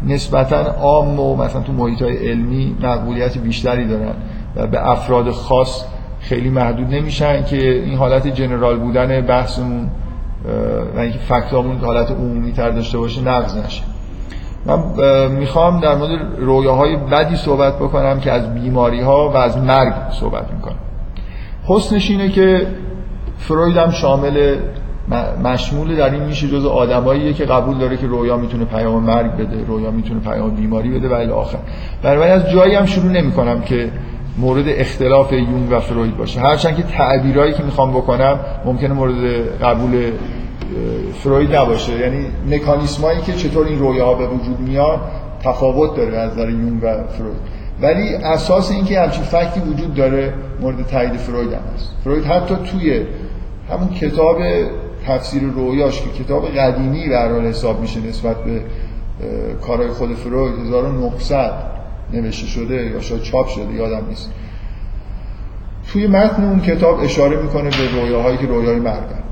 نسبتا 0.07 0.57
عام 0.57 1.19
و 1.19 1.35
مثلا 1.35 1.61
تو 1.61 1.73
محیط 1.73 2.01
های 2.01 2.29
علمی 2.29 2.75
مقبولیت 2.81 3.37
بیشتری 3.37 3.87
دارن 3.87 4.13
و 4.55 4.67
به 4.67 4.89
افراد 4.89 5.31
خاص 5.31 5.85
خیلی 6.19 6.49
محدود 6.49 6.87
نمیشن 6.87 7.43
که 7.43 7.73
این 7.73 7.97
حالت 7.97 8.27
جنرال 8.27 8.79
بودن 8.79 9.21
بحثمون 9.21 9.89
و 10.95 10.99
اینکه 10.99 11.19
فکتامون 11.19 11.77
حالت 11.77 12.11
عمومی 12.11 12.51
تر 12.51 12.69
داشته 12.69 12.97
باشه 12.97 13.21
نقض 13.21 13.57
نشه. 13.57 13.83
من 14.65 14.79
می‌خوام 15.31 15.79
در 15.79 15.95
مورد 15.95 16.39
رویاهای 16.39 16.95
بدی 16.95 17.35
صحبت 17.35 17.75
بکنم 17.75 18.19
که 18.19 18.31
از 18.31 18.53
بیماری 18.53 19.01
ها 19.01 19.29
و 19.29 19.37
از 19.37 19.57
مرگ 19.57 19.93
صحبت 20.11 20.53
می‌کنم. 20.53 20.75
حسنش 21.65 22.09
اینه 22.09 22.29
که 22.29 22.67
فروید 23.37 23.77
هم 23.77 23.91
شامل 23.91 24.55
مشمول 25.43 25.95
در 25.95 26.09
این 26.09 26.23
میشه 26.23 26.47
جز 26.47 26.65
آدماییه 26.65 27.33
که 27.33 27.45
قبول 27.45 27.77
داره 27.77 27.97
که 27.97 28.07
رویا 28.07 28.37
می‌تونه 28.37 28.65
پیام 28.65 29.03
مرگ 29.03 29.31
بده 29.31 29.65
رویا 29.67 29.91
می‌تونه 29.91 30.19
پیام 30.19 30.49
بیماری 30.49 30.89
بده 30.89 31.09
و 31.09 31.13
الی 31.13 31.31
آخر. 31.31 31.57
برای 32.03 32.29
از 32.29 32.49
جایی 32.49 32.75
هم 32.75 32.85
شروع 32.85 33.11
نمی‌کنم 33.11 33.61
که 33.61 33.91
مورد 34.37 34.65
اختلاف 34.67 35.33
یونگ 35.33 35.71
و 35.71 35.79
فروید 35.79 36.17
باشه. 36.17 36.39
هرچند 36.39 36.75
که 36.75 36.83
تعبیرایی 36.83 37.53
که 37.53 37.63
می‌خوام 37.63 37.91
بکنم 37.91 38.39
ممکنه 38.65 38.93
مورد 38.93 39.15
قبول 39.61 40.11
فروید 41.23 41.55
نباشه. 41.55 41.99
یعنی 41.99 42.25
مکانیسمایی 42.49 43.21
که 43.21 43.33
چطور 43.33 43.67
این 43.67 43.79
رویاها 43.79 44.13
به 44.13 44.27
وجود 44.27 44.59
میاد 44.59 44.99
تفاوت 45.43 45.95
داره 45.95 46.17
از 46.17 46.31
نظر 46.31 46.49
یونگ 46.49 46.83
و 46.83 46.87
فروید. 47.07 47.59
ولی 47.81 48.15
اساس 48.15 48.71
اینکه 48.71 48.99
همچین 48.99 49.23
فکتی 49.23 49.59
وجود 49.59 49.93
داره 49.93 50.33
مورد 50.61 50.87
تایید 50.87 51.13
فروید 51.13 51.53
هم 51.53 51.59
هست. 51.75 51.95
فروید 52.03 52.25
حتی 52.25 52.55
توی 52.55 53.01
همون 53.69 53.89
کتاب 53.89 54.37
تفسیر 55.07 55.43
رویاش 55.43 56.01
که 56.01 56.23
کتاب 56.23 56.47
قدیمی 56.47 57.09
به 57.09 57.49
حساب 57.49 57.81
میشه 57.81 57.99
نسبت 57.99 58.35
به 58.43 58.61
کارهای 59.61 59.89
خود 59.89 60.13
فروید 60.13 60.59
1900 60.59 61.53
نوشته 62.13 62.47
شده 62.47 62.85
یا 62.85 63.01
شاید 63.01 63.21
چاپ 63.21 63.47
شده 63.47 63.73
یادم 63.73 64.05
نیست. 64.09 64.29
توی 65.87 66.07
متن 66.07 66.43
اون 66.43 66.59
کتاب 66.59 66.99
اشاره 66.99 67.41
می‌کنه 67.41 67.69
به 67.69 68.01
رویاهایی 68.01 68.37
که 68.37 68.45
رویای 68.45 68.79
مرگن 68.79 69.23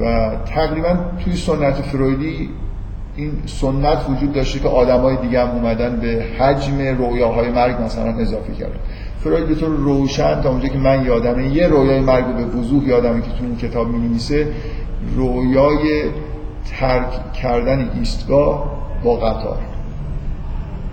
و 0.00 0.30
تقریبا 0.54 0.96
توی 1.24 1.36
سنت 1.36 1.74
فرویدی 1.74 2.48
این 3.16 3.32
سنت 3.46 3.98
وجود 4.10 4.32
داشته 4.32 4.58
که 4.58 4.68
آدمای 4.68 5.16
دیگه 5.16 5.40
هم 5.40 5.50
اومدن 5.50 5.96
به 5.96 6.24
حجم 6.38 6.78
رویاهای 6.78 7.50
مرگ 7.50 7.82
مثلا 7.82 8.18
اضافه 8.18 8.52
کردن. 8.52 8.78
فروید 9.24 9.48
به 9.48 9.54
طور 9.54 9.68
روشن 9.68 10.40
تا 10.40 10.50
اونجا 10.50 10.68
که 10.68 10.78
من 10.78 11.04
یادمه 11.04 11.48
یه 11.48 11.66
رویای 11.66 12.00
مرگ 12.00 12.36
به 12.36 12.44
وضوح 12.44 12.84
یادمه 12.84 13.20
که 13.20 13.28
تو 13.38 13.44
این 13.44 13.56
کتاب 13.56 13.88
می 13.88 14.08
نویسه 14.08 14.48
رویای 15.16 16.04
ترک 16.78 17.32
کردن 17.32 17.90
ایستگاه 17.98 18.64
با 19.04 19.16
قطار. 19.16 19.58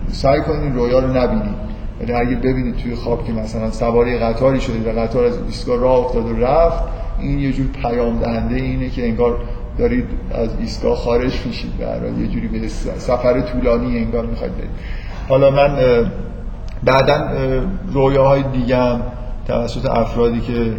سعی 0.08 0.40
کنید 0.40 0.62
این 0.62 0.74
رویا 0.74 0.98
رو 0.98 1.06
نبینید. 1.06 1.70
ولی 2.00 2.12
اگه 2.12 2.36
ببینید 2.36 2.76
توی 2.76 2.94
خواب 2.94 3.24
که 3.24 3.32
مثلا 3.32 3.70
سواری 3.70 4.18
قطاری 4.18 4.60
شدید 4.60 4.86
و 4.86 4.90
قطار 4.90 5.24
از 5.24 5.38
ایستگاه 5.46 5.80
راه 5.80 5.98
افتاد 5.98 6.26
و 6.26 6.36
رفت 6.36 6.82
این 7.20 7.38
یه 7.38 7.52
جور 7.52 7.66
پیام 7.66 8.18
دهنده 8.18 8.54
اینه 8.54 8.88
که 8.88 9.08
انگار 9.08 9.38
دارید 9.78 10.04
از 10.34 10.48
ایستگاه 10.60 10.96
خارج 10.96 11.46
میشید 11.46 11.72
و 11.80 12.20
یه 12.20 12.26
جوری 12.26 12.48
به 12.48 12.68
سفر 12.98 13.40
طولانی 13.40 13.98
انگار 13.98 14.26
می‌خواید 14.26 14.52
حالا 15.28 15.50
من 15.50 15.78
بعدا 16.84 17.28
رویاهای 17.92 18.42
دیگه 18.42 18.96
توسط 19.46 19.86
افرادی 19.90 20.40
که 20.40 20.76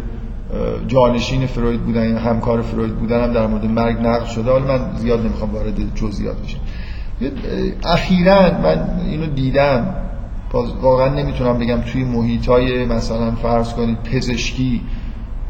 جانشین 0.88 1.46
فروید 1.46 1.80
بودن 1.80 2.10
یا 2.10 2.18
همکار 2.18 2.62
فروید 2.62 2.94
بودن 2.96 3.24
هم 3.24 3.32
در 3.32 3.46
مورد 3.46 3.64
مرگ 3.64 3.96
نقل 4.00 4.24
شده. 4.24 4.50
حالا 4.50 4.64
من 4.64 4.96
زیاد 4.96 5.20
نمی‌خوام 5.20 5.54
وارد 5.54 5.94
جزئیات 5.94 6.36
بشم. 6.36 6.58
اخیرا 7.84 8.40
من 8.62 9.00
اینو 9.10 9.26
دیدم. 9.26 9.94
واقعا 10.82 11.08
نمی‌تونم 11.08 11.58
بگم 11.58 11.80
توی 11.80 12.04
محیط 12.04 12.46
های 12.46 12.84
مثلا 12.84 13.30
فرض 13.30 13.72
کنید 13.72 13.98
پزشکی 14.02 14.80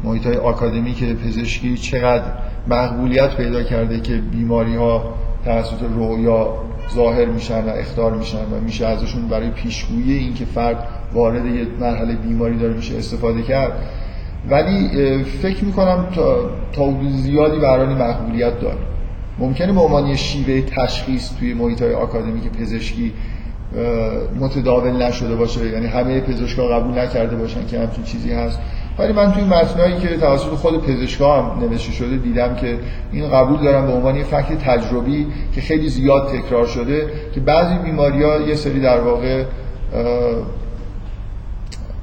محیط 0.03 0.25
های 0.25 0.37
آکادمیک 0.37 1.03
پزشکی 1.03 1.77
چقدر 1.77 2.23
مقبولیت 2.67 3.35
پیدا 3.35 3.63
کرده 3.63 3.99
که 3.99 4.15
بیماری 4.15 4.75
ها 4.75 5.13
توسط 5.45 5.81
رویا 5.95 6.53
ظاهر 6.95 7.25
میشن 7.25 7.65
و 7.65 7.69
اختار 7.69 8.15
میشن 8.15 8.45
و 8.51 8.59
میشه 8.63 8.85
ازشون 8.85 9.27
برای 9.27 9.49
پیشگویی 9.49 10.13
اینکه 10.13 10.45
فرد 10.45 10.87
وارد 11.13 11.45
یه 11.45 11.67
مرحله 11.79 12.15
بیماری 12.15 12.57
داره 12.57 12.73
میشه 12.73 12.97
استفاده 12.97 13.41
کرد. 13.41 13.71
ولی 14.49 15.23
فکر 15.23 15.65
می‌کنم 15.65 16.07
تا, 16.15 16.49
تا 16.73 16.93
زیادی 17.09 17.59
برای 17.59 17.95
مقبولیت 17.95 18.59
داره. 18.59 18.77
ممکنه 19.39 19.73
به 19.73 19.79
عنوان 19.79 20.15
شیوه 20.15 20.61
تشخیص 20.61 21.29
توی 21.39 21.53
محیط 21.53 21.81
های 21.81 21.93
آکادمیک 21.93 22.43
پزشکی 22.51 23.11
متداول 24.39 24.91
نشده 24.91 25.35
باشه. 25.35 25.65
یعنی 25.69 25.87
همه 25.87 26.21
پزشکا 26.21 26.67
قبول 26.67 26.99
نکرده 26.99 27.35
باشن 27.35 27.67
که 27.67 27.79
همچین 27.79 28.03
چیزی 28.03 28.31
هست. 28.31 28.59
ولی 28.99 29.13
من 29.13 29.31
توی 29.31 29.43
متنایی 29.43 29.99
که 29.99 30.17
توسط 30.17 30.49
خود 30.49 30.85
پزشکا 30.85 31.41
هم 31.41 31.59
نوشته 31.59 31.91
شده 31.91 32.17
دیدم 32.17 32.55
که 32.55 32.79
این 33.11 33.29
قبول 33.29 33.63
دارم 33.63 33.87
به 33.87 33.93
عنوان 33.93 34.15
یه 34.15 34.23
فکت 34.23 34.57
تجربی 34.57 35.27
که 35.55 35.61
خیلی 35.61 35.89
زیاد 35.89 36.27
تکرار 36.27 36.65
شده 36.67 37.11
که 37.35 37.39
بعضی 37.39 37.75
بیماری 37.75 38.23
ها 38.23 38.41
یه 38.41 38.55
سری 38.55 38.79
در 38.79 38.99
واقع 38.99 39.43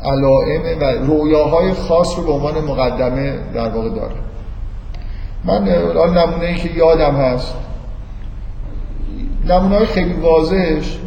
علائم 0.05 0.81
و 0.81 0.85
رویاهای 0.85 1.73
خاص 1.73 2.19
رو 2.19 2.25
به 2.25 2.33
عنوان 2.33 2.65
مقدمه 2.65 3.39
در 3.55 3.69
واقع 3.69 3.89
داره. 3.89 4.15
من 5.45 5.65
نمونه 6.09 6.47
ای 6.47 6.55
که 6.55 6.71
یادم 6.77 7.15
هست 7.15 7.55
نمونه 9.49 9.77
های 9.77 9.87
خیلی 9.87 10.13
واضحش 10.13 10.99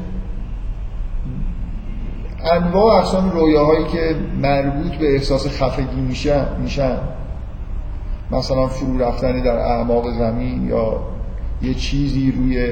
انواع 2.52 2.96
اقسام 2.96 3.30
رویاهایی 3.30 3.86
که 3.86 4.16
مربوط 4.42 4.92
به 4.92 5.14
احساس 5.14 5.48
خفگی 5.48 6.02
میشن 6.02 6.46
میشن. 6.62 6.98
مثلا 8.32 8.68
فرو 8.68 8.98
رفتنی 8.98 9.42
در 9.42 9.56
اعماق 9.56 10.12
زمین 10.12 10.68
یا 10.68 11.00
یه 11.62 11.74
چیزی 11.74 12.32
روی 12.32 12.72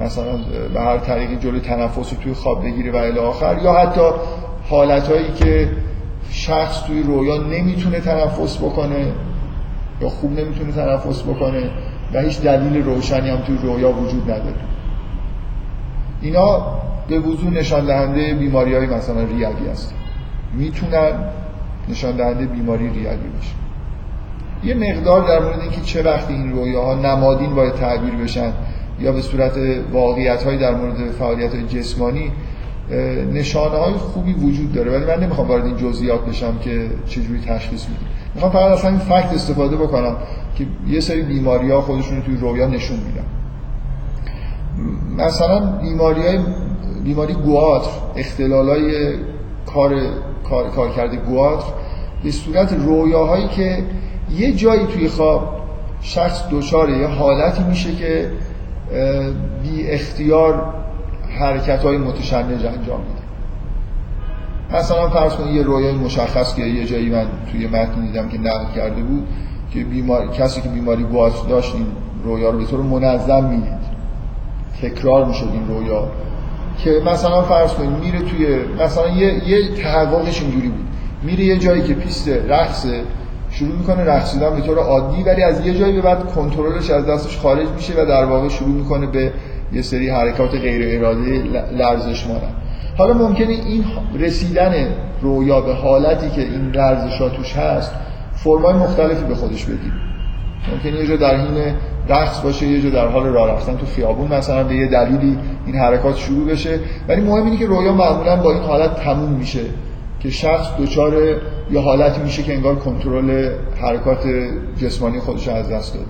مثلا 0.00 0.38
به 0.74 0.80
هر 0.80 0.98
طریقی 0.98 1.36
جلوی 1.36 1.60
تنفس 1.60 2.08
توی 2.08 2.32
خواب 2.32 2.62
بگیره 2.62 2.92
و 2.92 2.96
الی 2.96 3.18
آخر 3.18 3.58
یا 3.62 3.72
حتی 3.72 4.10
حالتهایی 4.70 5.32
که 5.32 5.70
شخص 6.30 6.82
توی 6.82 7.02
رویا 7.02 7.36
نمی‌تونه 7.36 8.00
تنفس 8.00 8.58
بکنه 8.58 9.12
یا 10.00 10.08
خوب 10.08 10.32
نمی‌تونه 10.32 10.72
تنفس 10.72 11.22
بکنه 11.22 11.70
و 12.14 12.20
هیچ 12.20 12.40
دلیل 12.40 12.84
روشنی 12.84 13.30
هم 13.30 13.36
توی 13.36 13.58
رویا 13.62 13.92
وجود 13.92 14.22
نداره. 14.22 14.54
اینا 16.20 16.66
به 17.08 17.18
وضوع 17.18 17.50
نشان 17.50 17.86
دهنده 17.86 18.34
بیماری 18.34 18.74
های 18.74 18.86
مثلا 18.86 19.22
ریوی 19.22 19.68
هست. 19.72 19.94
می‌تونن 20.54 21.12
نشان 21.88 22.16
دهنده 22.16 22.46
بیماری 22.46 22.88
ریوی 22.88 23.16
بشه. 23.38 23.54
یه 24.64 24.74
مقدار 24.74 25.28
در 25.28 25.44
مورد 25.44 25.60
اینکه 25.60 25.80
چه 25.80 26.02
وقتی 26.02 26.34
این 26.34 26.52
رویاها 26.52 26.94
نمادین 26.94 27.54
باید 27.54 27.74
تعبیر 27.74 28.14
بشن 28.14 28.52
یا 29.00 29.12
به 29.12 29.22
صورت 29.22 29.52
واقعیت 29.92 30.42
های 30.42 30.58
در 30.58 30.74
مورد 30.74 31.10
فعالیت 31.10 31.54
های 31.54 31.66
جسمانی 31.66 32.32
نشانه 33.32 33.76
های 33.76 33.92
خوبی 33.92 34.32
وجود 34.32 34.72
داره. 34.72 34.90
ولی 34.90 35.04
من 35.04 35.24
نمی‌خوام 35.24 35.48
وارد 35.48 35.64
این 35.64 35.76
جزئیات 35.76 36.26
بشم 36.26 36.58
که 36.60 36.90
چجوری 37.06 37.40
تشخیص 37.40 37.88
میدیم. 37.88 38.08
می‌خوام 38.34 38.52
فقط 38.52 38.72
از 38.72 38.84
همین 38.84 38.98
فکت 38.98 39.32
استفاده 39.34 39.76
بکنم 39.76 40.16
که 40.54 40.66
یه 40.88 41.00
سری 41.00 41.22
بیماری 41.22 41.70
ها 41.70 41.80
خودشون 41.80 42.22
توی 42.22 42.36
رویا 42.36 42.66
نشون 42.66 42.96
میدن. 42.96 43.24
مثلا 45.24 45.60
بیماری 45.60 46.26
های 46.26 46.38
بیماری 47.08 47.34
گواتر 47.34 47.90
اختلالای 48.16 49.14
کار 49.66 49.94
کار, 50.48 50.68
کار 50.70 50.90
کرده 50.90 51.16
گواتر 51.16 51.72
به 52.24 52.30
صورت 52.30 52.72
رویاهایی 52.72 53.48
که 53.48 53.84
یه 54.36 54.52
جایی 54.52 54.86
توی 54.86 55.08
خواب 55.08 55.60
شخص 56.00 56.42
دچار 56.52 56.90
یه 56.90 57.06
حالتی 57.06 57.62
میشه 57.62 57.94
که 57.94 58.30
بی 59.62 59.90
اختیار 59.90 60.74
حرکت 61.38 61.82
های 61.82 61.96
متشنج 61.96 62.66
انجام 62.66 63.00
میده. 63.00 63.22
مثلا 64.78 65.08
فرض 65.08 65.34
کنید 65.34 65.54
یه 65.54 65.62
رویای 65.62 65.94
مشخص 65.94 66.54
که 66.54 66.62
یه 66.62 66.86
جایی 66.86 67.10
من 67.10 67.26
توی 67.52 67.66
متن 67.66 68.06
دیدم 68.06 68.28
که 68.28 68.38
نقل 68.38 68.74
کرده 68.74 69.02
بود 69.02 69.26
که 69.72 69.84
بیمار... 69.84 70.28
کسی 70.28 70.60
که 70.60 70.68
بیماری 70.68 71.02
گواتر 71.02 71.48
داشت 71.48 71.74
این 71.74 71.86
رویا 72.24 72.50
رو 72.50 72.58
به 72.58 72.64
طور 72.64 72.80
منظم 72.80 73.44
می‌دید. 73.44 73.88
تکرار 74.82 75.24
می‌شد 75.24 75.48
این 75.52 75.68
رویا. 75.68 76.08
که 76.84 76.90
مثلا 77.06 77.42
فرض 77.42 77.72
کنید 77.72 77.90
میره 77.90 78.18
توی 78.18 78.58
مثلا 78.84 79.08
یه, 79.08 79.48
یه 79.48 79.74
تحققش 79.82 80.42
اینجوری 80.42 80.68
بود. 80.68 80.86
میره 81.22 81.44
یه 81.44 81.58
جایی 81.58 81.82
که 81.82 81.94
پیست 81.94 82.28
رقصه 82.28 83.02
شروع 83.50 83.72
می‌کنه 83.78 84.04
رقصیدن 84.04 84.54
به 84.54 84.60
طور 84.60 84.78
عادی 84.78 85.22
ولی 85.22 85.42
از 85.42 85.66
یه 85.66 85.74
جایی 85.74 85.92
به 85.92 86.00
بعد 86.00 86.26
کنترلش 86.34 86.90
از 86.90 87.06
دستش 87.06 87.38
خارج 87.38 87.68
میشه 87.68 87.92
و 88.02 88.06
در 88.06 88.24
واقع 88.24 88.48
شروع 88.48 88.70
می‌کنه 88.70 89.06
به 89.06 89.32
یه 89.72 89.82
سری 89.82 90.10
حرکات 90.10 90.50
غیر 90.50 90.98
ارادی 90.98 91.42
لرزش 91.78 92.26
مانند 92.26 92.54
حالا 92.98 93.14
ممکنه 93.14 93.48
این 93.48 93.84
رسیدن 94.18 94.74
رویا 95.22 95.60
به 95.60 95.74
حالتی 95.74 96.30
که 96.30 96.40
این 96.40 96.70
لرزشات 96.70 97.32
توش 97.32 97.56
هست 97.56 97.92
فرمای 98.34 98.74
مختلفی 98.74 99.24
به 99.24 99.34
خودش 99.34 99.64
بگیره 99.64 99.94
ممکنه 100.72 101.00
یه 101.00 101.06
جا 101.06 101.16
در 101.16 101.36
حین 101.36 101.74
رقص 102.08 102.40
باشه 102.40 102.66
یه 102.66 102.80
جا 102.80 102.90
در 102.90 103.08
حال 103.08 103.26
راه 103.26 103.50
رفتن 103.50 103.76
تو 103.76 103.86
خیابون 103.86 104.34
مثلا 104.34 104.64
به 104.64 104.74
یه 104.74 104.86
دلیلی 104.86 105.38
این 105.66 105.76
حرکات 105.76 106.16
شروع 106.16 106.48
بشه. 106.48 106.80
ولی 107.08 107.20
مهم 107.20 107.44
اینه 107.44 107.56
که 107.56 107.66
رویا 107.66 107.92
معمولا 107.92 108.36
با 108.36 108.52
این 108.52 108.62
حالت 108.62 108.96
تموم 108.96 109.32
میشه 109.32 109.60
که 110.20 110.30
شخص 110.30 110.66
دچار 110.80 111.14
یه 111.70 111.80
حالتی 111.80 112.20
میشه 112.20 112.42
که 112.42 112.54
انگار 112.54 112.74
کنترل 112.74 113.50
حرکات 113.80 114.18
جسمانی 114.76 115.20
خودش 115.20 115.48
از 115.48 115.70
دست 115.70 115.94
داده. 115.94 116.06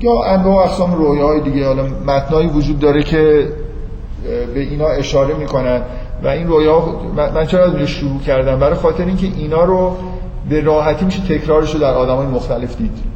یا 0.00 0.22
انواع 0.22 0.64
اقسام 0.64 0.94
رویاهای 0.94 1.40
دیگه 1.40 1.66
حالا 1.66 1.82
متنایی 2.06 2.48
وجود 2.48 2.78
داره 2.78 3.02
که 3.02 3.48
به 4.54 4.60
اینا 4.60 4.86
اشاره 4.86 5.34
می‌کنن 5.34 5.82
و 6.22 6.28
این 6.28 6.46
رویا 6.46 7.00
من 7.16 7.46
چرا 7.46 7.64
از 7.64 7.76
شروع 7.76 8.20
کردم؟ 8.20 8.58
برای 8.58 8.74
خاطر 8.74 9.04
اینکه 9.04 9.26
اینا 9.26 9.64
رو 9.64 9.96
به 10.48 10.60
راحتی 10.60 11.04
میشه 11.04 11.38
تکرارش 11.38 11.74
رو 11.74 11.80
در 11.80 11.94
آدمای 11.94 12.26
مختلف 12.26 12.76
دید. 12.76 13.15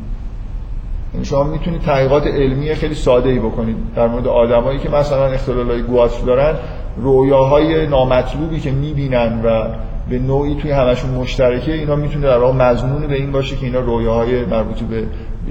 یعنی 1.15 1.25
شما 1.25 1.45
می‌تونید 1.45 1.83
تحقیقات 1.83 2.27
علمی 2.27 2.75
خیلی 2.75 2.95
ساده 2.95 3.29
ای 3.29 3.39
بکنید 3.39 3.77
در 3.97 4.07
مورد 4.07 4.27
آدمایی 4.27 4.79
که 4.79 4.89
مثلا 4.89 5.27
اختلالای 5.27 5.83
گواتر 5.83 6.25
دارن 6.27 6.55
رویاهای 6.97 7.87
نامطلوبی 7.87 8.61
که 8.61 8.71
می‌بینن 8.71 9.41
و 9.45 9.69
به 10.11 10.19
نوعی 10.19 10.55
توی 10.55 10.71
همشون 10.71 11.11
مشترکه 11.11 11.73
اینا 11.73 11.97
می‌تونه 11.97 12.27
در 12.27 12.39
واقع 12.39 12.71
مضمون 12.71 13.07
به 13.07 13.15
این 13.15 13.33
باشه 13.33 13.57
که 13.57 13.67
اینا 13.67 13.81
رویاهای 13.81 14.45
مربوط 14.45 14.81
به 14.81 15.07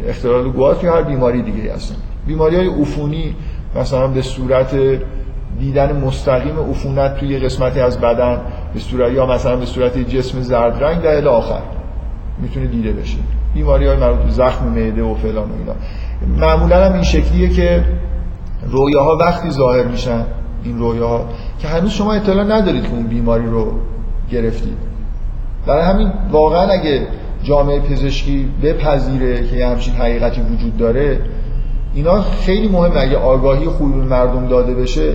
اختلال 0.08 0.50
گواتر 0.52 0.86
یا 0.86 0.94
هر 0.94 1.02
بیماری 1.02 1.42
دیگه 1.42 1.74
هستن. 1.74 1.96
بیماری 2.28 2.56
های 2.56 2.68
عفونی 2.68 3.36
مثلا 3.76 4.08
به 4.08 4.22
صورت 4.22 4.76
دیدن 5.60 6.02
مستقیم 6.06 6.60
عفونت 6.70 7.18
توی 7.18 7.40
قسمتی 7.40 7.80
از 7.80 8.02
بدن 8.02 8.42
به 8.74 8.80
صورت 8.80 9.12
یا 9.12 9.26
مثلا 9.26 9.56
به 9.56 9.66
صورت 9.66 9.98
جسم 9.98 10.42
زرد 10.42 10.84
رنگ 10.84 11.02
در 11.02 11.28
آخر. 11.28 11.62
می‌تونه 12.42 12.68
دیده 12.68 12.92
بشه 12.92 13.18
بیماری 13.54 13.88
های 13.88 13.98
مربوط 13.98 14.26
به 14.26 14.32
زخم 14.32 14.66
معده 14.66 15.04
و 15.04 15.16
فلان 15.16 15.50
و 15.50 15.54
اینا. 15.60 15.76
معمولا 16.48 16.86
هم 16.86 16.94
این 16.94 17.04
شکلیه 17.04 17.50
که 17.50 17.84
رویاها 18.68 19.18
وقتی 19.18 19.50
ظاهر 19.50 19.86
میشن 19.86 20.26
این 20.64 20.80
رویاها 20.80 21.30
که 21.60 21.68
هنوز 21.68 21.92
شما 21.92 22.14
اطلاع 22.14 22.44
ندارید 22.44 22.84
که 22.84 22.90
اون 22.94 23.08
بیماری 23.08 23.46
رو 23.46 23.72
گرفتید. 24.32 24.78
برای 25.68 25.86
همین 25.86 26.12
واقعا 26.32 26.68
اگه 26.68 27.08
جامعه 27.44 27.80
پزشکی 27.80 28.50
بپذیره 28.64 29.48
که 29.48 29.56
یه 29.56 29.68
همچین 29.68 29.94
حقیقتی 29.94 30.42
وجود 30.42 30.78
داره 30.78 31.20
اینا 31.94 32.22
خیلی 32.22 32.68
مهمه. 32.68 33.00
اگه 33.00 33.18
آگاهی 33.18 33.66
خوبی 33.66 34.00
به 34.00 34.06
مردم 34.06 34.48
داده 34.48 34.74
بشه 34.74 35.14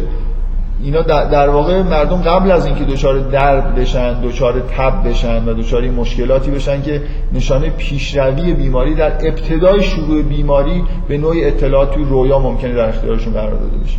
اینا 0.84 1.02
در 1.02 1.48
واقع 1.48 1.82
مردم 1.82 2.16
قبل 2.22 2.50
از 2.50 2.66
اینکه 2.66 2.84
دچار 2.84 3.18
درد 3.18 3.74
بشن 3.74 4.20
دچار 4.20 4.60
تب 4.60 5.08
بشن 5.08 5.48
و 5.48 5.54
دچار 5.54 5.90
مشکلاتی 5.90 6.50
بشن 6.50 6.82
که 6.82 7.02
نشانه 7.32 7.70
پیشروی 7.70 8.54
بیماری 8.54 8.94
در 8.94 9.12
ابتدای 9.12 9.82
شروع 9.82 10.22
بیماری 10.22 10.84
به 11.08 11.18
نوعی 11.18 11.44
اطلاعات 11.44 11.94
توی 11.94 12.04
رویا 12.04 12.38
ممکنه 12.38 12.74
در 12.74 12.88
اختیارشون 12.88 13.32
قرار 13.32 13.54
داده 13.54 13.76
بشه. 13.76 13.98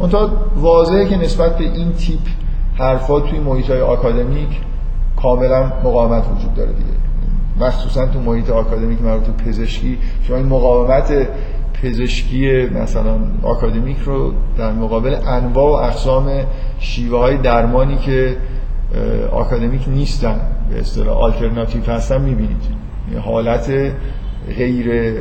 منتها 0.00 0.30
واضحه 0.56 1.08
که 1.08 1.16
نسبت 1.16 1.58
به 1.58 1.64
این 1.64 1.92
تیپ 1.92 2.20
حرفا 2.78 3.20
توی 3.20 3.38
محیط 3.38 3.70
های 3.70 3.80
آکادمیک 3.80 4.60
کاملا 5.22 5.72
مقاومت 5.84 6.24
وجود 6.36 6.54
داره 6.54 6.72
دیگه. 6.72 6.94
مخصوصا 7.60 8.06
تو 8.06 8.20
محیط 8.20 8.50
آکادمیک 8.50 9.02
مربوط 9.02 9.42
پزشکی 9.46 9.98
شما 10.28 10.36
این 10.36 10.46
مقاومت 10.46 11.12
پزشکی 11.84 12.66
مثلا 12.66 13.16
آکادمیک 13.42 13.98
رو 14.04 14.32
در 14.58 14.72
مقابل 14.72 15.16
انواع 15.26 15.70
و 15.70 15.84
اقسام 15.86 16.30
شیوه 16.78 17.18
های 17.18 17.36
درمانی 17.36 17.96
که 17.96 18.36
آکادمیک 19.32 19.88
نیستن 19.88 20.40
به 20.70 20.80
اصطلاح 20.80 21.16
آلترناتیو 21.16 21.84
هستن 21.84 22.20
می‌بینید. 22.20 22.62
حالت 23.24 23.72
غیر 24.56 25.14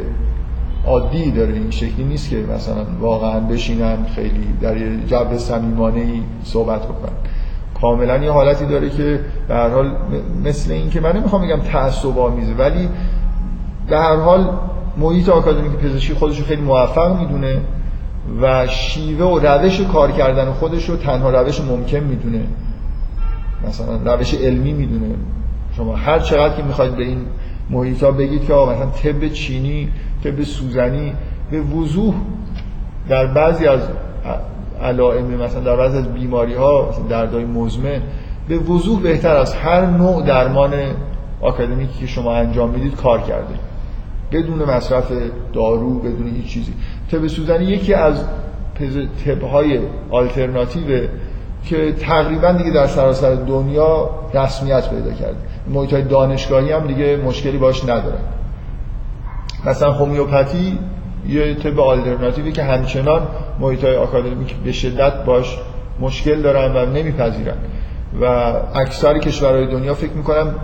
عادی 0.88 1.32
داره 1.32 1.54
این 1.54 1.72
شکلی 1.72 2.04
نیست 2.04 2.30
که 2.30 2.36
مثلا 2.56 2.86
واقعا 3.00 3.40
بشینن 3.40 3.98
خیلی 4.16 4.48
در 4.62 4.78
یه 4.78 5.06
جو 5.08 5.38
صمیمانه 5.38 6.00
ای 6.00 6.22
صحبت 6.44 6.82
بکنن. 6.82 7.14
کاملا 7.82 8.18
یه 8.18 8.32
حالتی 8.32 8.66
داره 8.66 8.90
که 8.90 9.20
به 9.48 9.54
هر 9.56 9.70
حال 9.70 9.92
مثل 10.46 10.72
این 10.72 10.90
که 10.90 11.00
من 11.00 11.18
نمی‌خوام 11.18 11.42
بگم 11.42 11.60
تعصب 11.60 12.20
آمیزه 12.20 12.54
ولی 12.54 12.90
به 13.90 13.98
هر 13.98 14.16
حال 14.16 14.50
محیط 14.98 15.30
آکادمیک 15.30 15.72
پزشکی 15.72 16.14
خودش 16.14 16.40
رو 16.40 16.46
خیلی 16.46 16.62
موفق 16.62 17.20
می‌دونه 17.20 17.62
و 18.42 18.68
شیوه 18.68 19.26
و 19.26 19.40
روش 19.40 19.82
کار 19.82 20.12
کردن 20.12 20.52
خودش 20.52 20.90
رو 20.90 20.96
تنها 20.96 21.30
روش 21.30 21.62
ممکن 21.62 22.00
می‌دونه. 22.00 22.42
مثلا 23.68 24.16
روش 24.16 24.34
علمی 24.34 24.74
می‌دونه. 24.74 25.16
شما 25.78 25.96
هر 25.96 26.20
چقدر 26.20 26.56
که 26.56 26.64
می‌خواید 26.64 26.96
به 26.96 27.04
این 27.04 27.26
محیط 27.70 28.04
بگید 28.04 28.46
که 28.46 28.54
مثلا 28.54 28.86
طب 28.86 29.28
چینی 29.28 29.90
طب 30.24 30.44
سوزنی 30.44 31.14
به 31.52 31.62
وضوح 31.62 32.14
در 33.10 33.26
بعضی 33.26 33.68
از 33.68 33.82
علائم 34.82 35.26
مثلا 35.26 35.62
در 35.62 35.76
بعضی 35.76 35.98
از 35.98 36.14
بیماری 36.14 36.54
ها 36.54 36.90
مثلا 36.90 37.04
دردهای 37.04 37.46
مزمن 37.46 38.02
به 38.48 38.58
وضوح 38.58 39.02
بهتر 39.02 39.36
از 39.36 39.56
هر 39.56 39.86
نوع 39.86 40.24
درمان 40.24 40.74
آکادمیکی 41.42 42.00
که 42.00 42.08
شما 42.08 42.34
انجام 42.36 42.70
می‌دید 42.70 42.96
کار 42.96 43.22
کرده. 43.22 43.54
بدون 44.34 44.64
مصرف 44.64 45.12
دارو 45.54 46.00
بدون 46.00 46.36
هیچ 46.36 46.54
چیزی. 46.54 46.74
طب 47.12 47.28
سوزنی 47.28 47.66
یکی 47.66 47.94
از 47.94 48.24
های 49.52 49.80
آلترناتیو 50.10 51.08
که 51.66 51.92
تقریبا 51.92 52.52
دیگه 52.52 52.72
در 52.72 52.88
سراسر 52.88 53.36
دنیا 53.36 54.10
رسمیت 54.34 54.90
پیدا 54.90 55.12
کرده 55.12 55.38
محیط 55.68 55.94
های 55.94 56.02
دانشگاهی 56.02 56.72
هم 56.72 56.88
دیگه 56.88 57.18
مشکلی 57.18 57.58
باش 57.58 57.84
ندارن. 57.84 58.24
مثلا 59.66 59.92
هومیوپاتی 59.92 60.80
یه 61.28 61.56
طب 61.56 61.80
آلترناتیوی 61.80 62.52
که 62.52 62.64
همچنان 62.64 63.28
محیط 63.60 63.84
های 63.84 63.96
آکادمیک 63.96 64.56
به 64.56 64.72
شدت 64.72 65.26
باش 65.26 65.58
مشکل 66.00 66.42
دارن 66.42 66.76
و 66.76 66.86
نمیپذیرن. 66.86 67.58
و 68.22 68.26
اکثر 68.76 69.18
کشورهای 69.18 69.68
دنیا 69.68 69.94
فکر 69.94 70.14
می‌کنم 70.14 70.56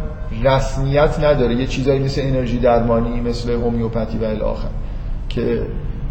رسمیت 0.44 1.20
نداره. 1.24 1.56
یه 1.56 1.68
چیزایی 1.68 2.00
مثل 2.00 2.22
انرژی 2.24 2.58
درمانی 2.60 3.22
مثل 3.22 3.52
هومیوپاتی 3.52 4.18
و 4.18 4.24
الاخر 4.24 4.68
که 5.30 5.62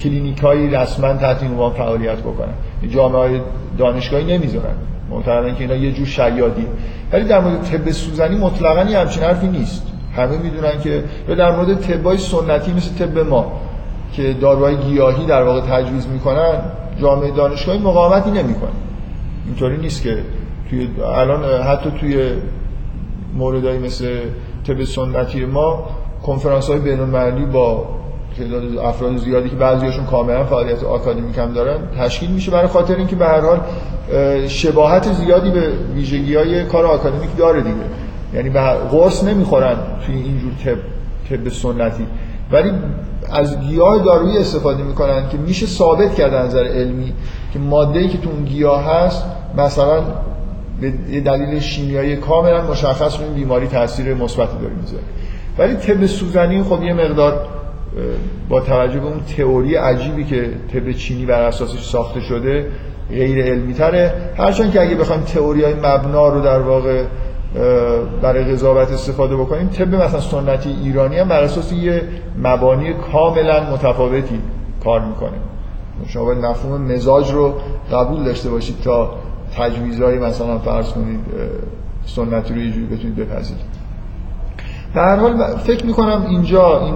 کلینیکایی 0.00 0.70
رسما 0.70 1.12
تحت 1.12 1.42
این 1.42 1.52
عنوان 1.52 1.72
فعالیت 1.72 2.18
بکنن. 2.18 2.54
جامعه 2.90 3.18
های 3.18 3.40
دانشگاهی 3.78 4.38
نمی‌ذارن. 4.38 4.74
معتقدن 5.10 5.54
که 5.54 5.60
اینا 5.60 5.74
یه 5.74 5.92
جور 5.92 6.06
شیادی. 6.06 6.66
ولی 7.12 7.24
در 7.24 7.40
مورد 7.40 7.62
طب 7.62 7.90
سوزنی 7.90 8.36
مطلقا 8.36 8.80
همچین 8.80 9.22
حرفی 9.22 9.46
نیست. 9.46 9.82
همه 10.16 10.38
می‌دونن 10.38 10.80
که 10.80 11.04
یا 11.28 11.34
در 11.34 11.56
مورد 11.56 11.80
طبای 11.80 12.18
سنتی 12.18 12.72
مثل 12.72 13.06
طب 13.06 13.18
ما 13.18 13.52
که 14.12 14.32
داروهای 14.32 14.76
گیاهی 14.76 15.26
در 15.26 15.42
واقع 15.42 15.60
تجویز 15.60 16.06
می‌کنن 16.06 16.54
جامعه 17.00 17.30
دانشگاهی 17.30 17.78
مقاومتی 17.78 18.30
نمی‌کنه. 18.30 18.70
اینطوری 19.46 19.76
نیست 19.76 20.02
که 20.02 20.18
توی 20.70 20.88
الان 21.16 21.62
حتی 21.62 21.90
توی 21.90 22.32
موردهایی 23.38 23.78
مثل 23.78 24.18
طب 24.66 24.84
سنتی 24.84 25.44
ما 25.44 25.86
کنفرانس 26.22 26.70
های 26.70 26.78
بین 26.78 27.10
با 27.52 27.86
تعداد 28.38 28.78
افراد 28.78 29.16
زیادی 29.16 29.48
که 29.48 29.56
بعضیاشون 29.56 30.04
کاملا 30.04 30.44
فعالیت 30.44 30.84
آکادمیک 30.84 31.38
هم 31.38 31.52
دارن 31.52 31.78
تشکیل 31.98 32.30
میشه. 32.30 32.50
برای 32.50 32.68
خاطر 32.68 32.96
اینکه 32.96 33.16
به 33.16 33.24
هر 33.24 33.40
حال 33.40 33.60
شباهت 34.48 35.12
زیادی 35.12 35.50
به 35.50 35.72
ویژگی 35.94 36.34
های 36.34 36.64
کار 36.64 36.86
آکادمیک 36.86 37.36
داره 37.36 37.60
دیگه. 37.60 37.76
یعنی 38.34 38.50
به 38.50 38.60
قرص 38.90 39.24
نمی‌خورن 39.24 39.76
توی 40.06 40.14
اینجور 40.14 40.52
طب 40.64 40.78
طب 41.30 41.48
سنتی. 41.48 42.06
ولی 42.52 42.72
از 43.32 43.60
گیاه 43.60 44.04
دارویی 44.04 44.38
استفاده 44.38 44.82
می‌کنن 44.82 45.28
که 45.28 45.38
میشه 45.38 45.66
ثابت 45.66 46.14
کرد 46.14 46.34
از 46.34 46.46
نظر 46.46 46.64
علمی 46.64 47.12
که 47.52 47.58
ماده 47.58 48.08
که 48.08 48.18
تو 48.18 48.30
اون 48.30 48.44
گیاه 48.44 48.84
هست 48.84 49.24
مثلا 49.56 50.02
به 50.80 51.20
دلیل 51.20 51.60
شیمیایی 51.60 52.16
کاملا 52.16 52.70
مشخص 52.70 53.20
این 53.20 53.34
بیماری 53.34 53.66
تاثیر 53.66 54.14
مثبتی 54.14 54.58
داره 54.58 54.74
می‌ذاره. 54.80 55.02
ولی 55.58 55.74
طب 55.74 56.06
سوزنی 56.06 56.62
خب 56.62 56.82
یه 56.82 56.94
مقدار 56.94 57.46
با 58.48 58.60
توجه 58.60 59.00
به 59.00 59.06
اون 59.06 59.20
تئوری 59.36 59.74
عجیبی 59.74 60.24
که 60.24 60.50
طب 60.72 60.92
چینی 60.92 61.26
بر 61.26 61.42
اساسش 61.42 61.84
ساخته 61.84 62.20
شده 62.20 62.66
غیر 63.10 63.44
علمی 63.44 63.74
تره 63.74 64.12
هرچند 64.36 64.72
که 64.72 64.80
اگه 64.80 64.94
بخوایم 64.94 65.22
تئوری 65.22 65.64
های 65.64 65.74
مبنا 65.74 66.28
رو 66.28 66.40
در 66.40 66.60
واقع 66.60 67.04
برای 68.22 68.44
قضاوت 68.44 68.92
استفاده 68.92 69.36
بکنیم 69.36 69.68
طب 69.68 69.94
مثلا 69.94 70.20
سنتی 70.20 70.76
ایرانی 70.84 71.18
هم 71.18 71.28
بر 71.28 71.42
اساس 71.42 71.72
یه 71.72 72.02
مبانی 72.42 72.94
کاملا 73.12 73.70
متفاوتی 73.72 74.40
کار 74.84 75.00
می‌کنه. 75.00 75.38
شما 76.08 76.24
باید 76.24 76.38
مفهوم 76.38 76.82
مزاج 76.82 77.32
رو 77.32 77.54
قبول 77.92 78.24
داشته 78.24 78.50
باشید 78.50 78.76
تا 78.84 79.10
تجویزهایی 79.56 80.18
مثلا 80.18 80.58
فرض 80.58 80.92
کنید 80.92 81.20
سنتی 82.06 82.54
رو 82.54 82.60
یه 82.60 82.72
جوری 82.72 82.86
بتونید 82.86 83.16
بپذیرید. 83.16 83.78
در 84.94 85.16
حال 85.16 85.56
فکر 85.56 85.86
می‌کنم 85.86 86.26
اینجا 86.28 86.80
این 86.80 86.94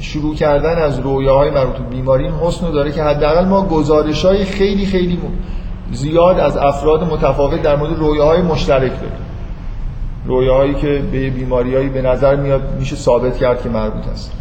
شروع 0.00 0.34
کردن 0.34 0.78
از 0.82 0.98
رویاهای 0.98 1.50
مربوط 1.50 1.76
به 1.76 1.84
بیماری 1.84 2.24
این 2.24 2.34
حسن 2.34 2.70
داره 2.70 2.92
که 2.92 3.02
حداقل 3.02 3.44
ما 3.44 3.66
گزارش 3.66 4.24
های 4.24 4.44
خیلی 4.44 4.86
خیلی 4.86 5.18
زیاد 5.92 6.38
از 6.38 6.56
افراد 6.56 7.04
متفاوت 7.12 7.62
در 7.62 7.76
مورد 7.76 7.98
رویاهای 7.98 8.42
مشترک 8.42 8.92
داریم. 8.92 9.24
رویاهایی 10.26 10.74
که 10.74 11.02
به 11.12 11.30
بیماریهایی 11.30 11.88
به 11.88 12.02
نظر 12.02 12.36
میاد 12.36 12.76
میشه 12.78 12.96
ثابت 12.96 13.36
کرد 13.36 13.62
که 13.62 13.68
مربوط 13.68 14.06
هست. 14.12 14.32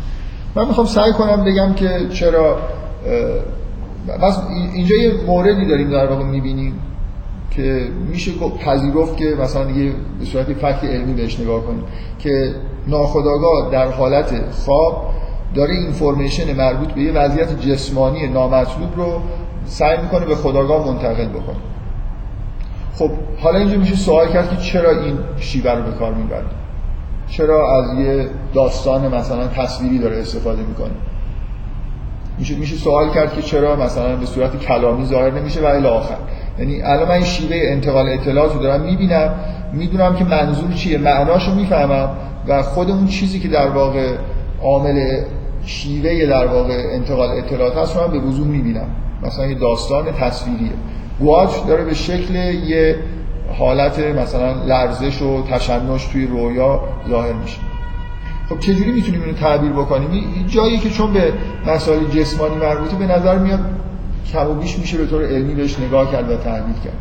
من 0.55 0.67
می‌خوام 0.67 0.87
سعی 0.87 1.11
کنم 1.13 1.43
بگم 1.43 1.73
که 1.73 1.89
چرا 2.13 2.57
بس 4.07 4.39
اینجا 4.73 4.95
یه 4.95 5.13
موردی 5.27 5.65
داریم 5.65 5.89
در 5.89 6.07
واقع 6.07 6.23
می‌بینیم 6.23 6.73
که 7.51 7.87
میشه 8.09 8.31
پذیرفت 8.65 9.17
که 9.17 9.35
مثلا 9.41 9.71
یه 9.71 9.93
به 10.19 10.25
صورت 10.25 10.53
فکت 10.53 10.83
علمی 10.83 11.13
بهش 11.13 11.39
نگاه 11.39 11.63
کنیم 11.63 11.83
که 12.19 12.55
ناخداگاه 12.87 13.71
در 13.71 13.91
حالت 13.91 14.51
خواب 14.51 15.09
داره 15.55 15.73
اینفورمیشن 15.73 16.53
مربوط 16.53 16.91
به 16.91 17.01
یه 17.01 17.11
وضعیت 17.11 17.61
جسمانی 17.61 18.27
نامطلوب 18.27 18.95
رو 18.95 19.21
سعی 19.65 19.97
می‌کنه 20.01 20.25
به 20.25 20.35
خداگاه 20.35 20.87
منتقل 20.87 21.25
بکنه. 21.25 21.55
خب 22.95 23.09
حالا 23.39 23.59
اینجا 23.59 23.77
میشه 23.77 23.95
سوال 23.95 24.27
کرد 24.27 24.49
که 24.49 24.55
چرا 24.55 24.89
این 24.89 25.17
شیوه 25.37 25.71
رو 25.71 25.83
به 25.83 25.91
کار 25.91 26.13
می‌بره 26.13 26.45
چرا 27.29 27.77
از 27.77 27.99
یه 27.99 28.29
داستان 28.53 29.15
مثلا 29.15 29.47
تصویری 29.47 29.99
داره 29.99 30.17
استفاده 30.17 30.61
می‌کنه؟ 30.61 30.91
میشه 32.39 32.55
میشه 32.55 32.75
سوال 32.75 33.09
کرد 33.09 33.33
که 33.33 33.41
چرا 33.41 33.75
مثلا 33.75 34.15
به 34.15 34.25
صورت 34.25 34.59
کلامی 34.59 35.05
ظاهر 35.05 35.31
نمیشه 35.31 35.61
و 35.61 35.65
الی 35.65 35.87
آخر. 35.87 36.15
یعنی 36.59 36.81
الان 36.81 37.09
من 37.09 37.23
شیوه 37.23 37.55
انتقال 37.61 38.09
اطلاعات 38.09 38.53
رو 38.53 38.59
دارم 38.59 38.81
می‌بینم 38.81 39.35
می‌دونم 39.73 40.15
که 40.15 40.23
منظور 40.23 40.71
چیه 40.73 40.97
معناشو 40.97 41.55
می‌فهمم 41.55 42.09
و 42.47 42.61
خود 42.61 42.91
اون 42.91 43.07
چیزی 43.07 43.39
که 43.39 43.47
در 43.47 43.67
واقع 43.67 44.15
عامل 44.63 45.21
شیوه 45.65 46.25
در 46.25 46.47
واقع 46.47 46.83
انتقال 46.93 47.29
اطلاعات 47.29 47.77
هست 47.77 47.95
رو 47.95 48.01
من 48.01 48.11
به 48.11 48.19
وضوح 48.19 48.47
می‌بینم. 48.47 48.87
مثلا 49.23 49.45
یه 49.45 49.55
داستان 49.55 50.05
تصویریه. 50.19 50.71
گواچ 51.19 51.49
داره 51.67 51.83
به 51.83 51.93
شکل 51.93 52.35
یه 52.35 52.95
حالت 53.59 53.99
مثلا 53.99 54.63
لرزش 54.63 55.21
و 55.21 55.43
تشنج 55.43 56.07
توی 56.11 56.27
رویا 56.27 56.81
ظاهر 57.09 57.33
میشه. 57.33 57.57
خب 58.53 58.59
چجوری 58.59 58.91
می‌تونیم 58.91 59.21
اینو 59.21 59.33
تعبیر 59.33 59.71
بکنیم؟ 59.71 60.11
این 60.11 60.47
جایی 60.47 60.77
که 60.77 60.89
چون 60.89 61.13
به 61.13 61.33
مسائل 61.67 62.05
جسمانی 62.05 62.55
مربوطه 62.55 62.95
به 62.95 63.05
نظر 63.05 63.37
میاد 63.37 63.59
کم 64.33 64.49
و 64.49 64.53
بیش 64.53 64.79
میشه 64.79 64.97
به 64.97 65.05
طور 65.05 65.25
علمی 65.25 65.55
بهش 65.55 65.79
نگاه 65.79 66.11
کرد 66.11 66.31
و 66.31 66.37
تحلیل 66.37 66.75
کرد. 66.83 66.93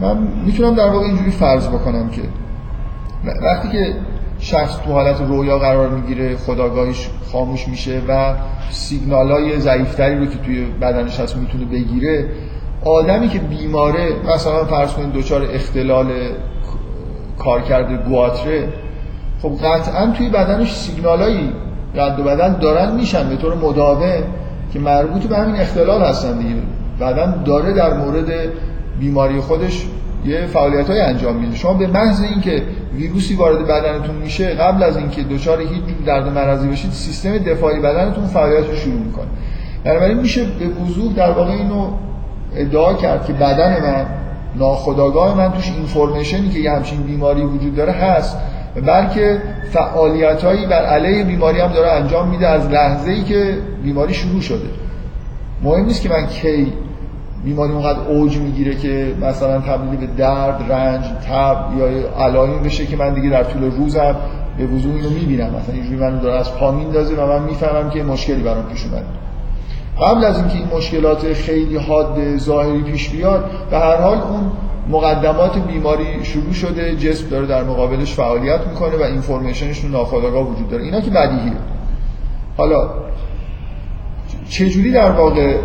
من 0.00 0.28
می‌تونم 0.44 0.74
در 0.74 0.90
واقع 0.90 1.06
اینجوری 1.06 1.30
فرض 1.30 1.68
بکنم 1.68 2.10
که 2.10 2.22
وقتی 3.42 3.68
که 3.68 3.94
شخص 4.38 4.76
تو 4.84 4.92
حالت 4.92 5.20
رویا 5.20 5.58
قرار 5.58 5.88
می‌گیره 5.88 6.36
خداگاهیش 6.36 7.08
خاموش 7.32 7.68
میشه 7.68 8.02
و 8.08 8.34
سیگنال 8.70 9.32
های 9.32 9.60
ضعیفتری 9.60 10.18
رو 10.18 10.26
که 10.26 10.38
توی 10.38 10.64
بدنش 10.64 11.20
هست 11.20 11.36
می‌تونه 11.36 11.64
بگیره 11.64 12.28
آدمی 12.84 13.28
که 13.28 13.38
بیماره 13.38 14.12
مثلا 14.34 14.64
فرض 14.64 14.92
کنید 14.92 15.12
دچار 15.12 15.42
اختلال 15.52 16.06
کارکرد 17.38 18.08
گواتره 18.08 18.68
خب 19.44 19.66
قطعا 19.66 20.06
توی 20.06 20.28
بدنش 20.28 20.74
سیگنالایی 20.74 21.50
رد 21.94 22.20
و 22.20 22.22
بدل 22.22 22.52
دارن 22.52 22.94
میشن 22.94 23.28
به 23.28 23.36
طور 23.36 23.54
مداوم 23.54 24.22
که 24.72 24.78
مربوط 24.78 25.22
به 25.22 25.36
همین 25.36 25.56
اختلال 25.60 26.02
هستن 26.02 26.38
دیگه. 26.38 26.54
بدن 27.00 27.42
داره 27.44 27.72
در 27.72 27.94
مورد 27.94 28.32
بیماری 29.00 29.40
خودش 29.40 29.86
یه 30.24 30.46
فعالیت 30.46 30.90
های 30.90 31.00
انجام 31.00 31.36
میده. 31.36 31.56
شما 31.56 31.74
به 31.74 31.86
محض 31.86 32.20
اینکه 32.20 32.62
ویروسی 32.94 33.34
وارد 33.34 33.66
بدنتون 33.66 34.14
میشه 34.14 34.54
قبل 34.54 34.82
از 34.82 34.96
اینکه 34.96 35.22
دچار 35.22 35.60
هیچ 35.60 35.82
درد 36.06 36.28
مرضی 36.28 36.68
بشید 36.68 36.90
سیستم 36.90 37.38
دفاعی 37.38 37.80
بدنتون 37.80 38.26
فعالیت 38.26 38.66
رو 38.70 38.76
شروع 38.76 39.00
می‌کنه. 39.00 39.26
بنابراین 39.84 40.18
میشه 40.18 40.44
به 40.44 40.66
وضوح 40.66 41.14
در 41.14 41.30
واقع 41.30 41.50
اینو 41.50 41.90
ادعا 42.56 42.94
کرد 42.94 43.26
که 43.26 43.32
بدن 43.32 43.82
من 43.82 44.06
ناخداگاه 44.56 45.36
من 45.38 45.52
توش 45.52 45.72
اینفورمیشنی 45.76 46.48
که 46.48 46.58
یه 46.58 46.70
همچین 46.70 47.02
بیماری 47.02 47.42
وجود 47.42 47.76
داره 47.76 47.92
هست. 47.92 48.38
بلکه 48.80 49.42
فعالیت 49.70 50.44
هایی 50.44 50.66
بر 50.66 50.84
علیه 50.84 51.24
بیماری 51.24 51.60
هم 51.60 51.72
داره 51.72 51.90
انجام 51.90 52.28
میده 52.28 52.48
از 52.48 52.68
لحظه 52.70 53.10
ای 53.10 53.22
که 53.22 53.58
بیماری 53.82 54.14
شروع 54.14 54.40
شده. 54.40 54.68
مهم 55.62 55.84
نیست 55.84 56.02
که 56.02 56.08
من 56.08 56.26
کی 56.26 56.72
بیماری 57.44 57.72
اونقدر 57.72 57.98
اوج 57.98 58.38
می‌گیره 58.38 58.74
که 58.74 59.14
مثلا 59.20 59.58
تبدیل 59.60 60.00
به 60.00 60.06
درد، 60.06 60.72
رنج، 60.72 61.04
تب 61.04 61.78
یا 61.78 61.86
علائمی 62.24 62.58
بشه 62.58 62.86
که 62.86 62.96
من 62.96 63.14
دیگه 63.14 63.30
در 63.30 63.42
طول 63.42 63.70
روزم 63.70 64.16
به 64.58 64.66
وضوح 64.66 64.94
اینو 64.94 65.10
می‌بینم. 65.10 65.46
مثلا 65.46 65.74
اینجوری 65.74 65.96
من 65.96 66.18
داره 66.18 66.40
از 66.40 66.54
پا 66.54 66.72
میندازه 66.72 67.14
و 67.14 67.26
من 67.26 67.42
می‌فهمم 67.42 67.90
که 67.90 68.02
مشکلی 68.02 68.42
برام 68.42 68.64
پیش 68.64 68.84
اومده. 68.84 69.04
قبل 70.02 70.24
از 70.24 70.38
اینکه 70.38 70.54
این 70.54 70.68
مشکلات 70.76 71.32
خیلی 71.32 71.76
حاد 71.76 72.36
ظاهری 72.36 72.82
پیش 72.82 73.10
بیاد 73.10 73.50
به 73.70 73.78
هر 73.78 73.96
حال 73.96 74.18
اون 74.18 74.50
مقدمات 74.88 75.58
بیماری 75.58 76.24
شروع 76.24 76.52
شده 76.52 76.96
جسم 76.96 77.28
داره 77.28 77.46
در 77.46 77.64
مقابلش 77.64 78.14
فعالیت 78.14 78.60
می‌کنه 78.66 78.96
و 78.96 79.02
اینفورمیشنش 79.02 79.80
تو 79.80 79.88
ناخودآگاه 79.88 80.50
وجود 80.50 80.70
داره. 80.70 80.84
اینا 80.84 81.00
که 81.00 81.10
بدیهیه. 81.10 81.52
حالا 82.56 82.90
چجوری 84.48 84.92
در 84.92 85.10
واقع 85.10 85.56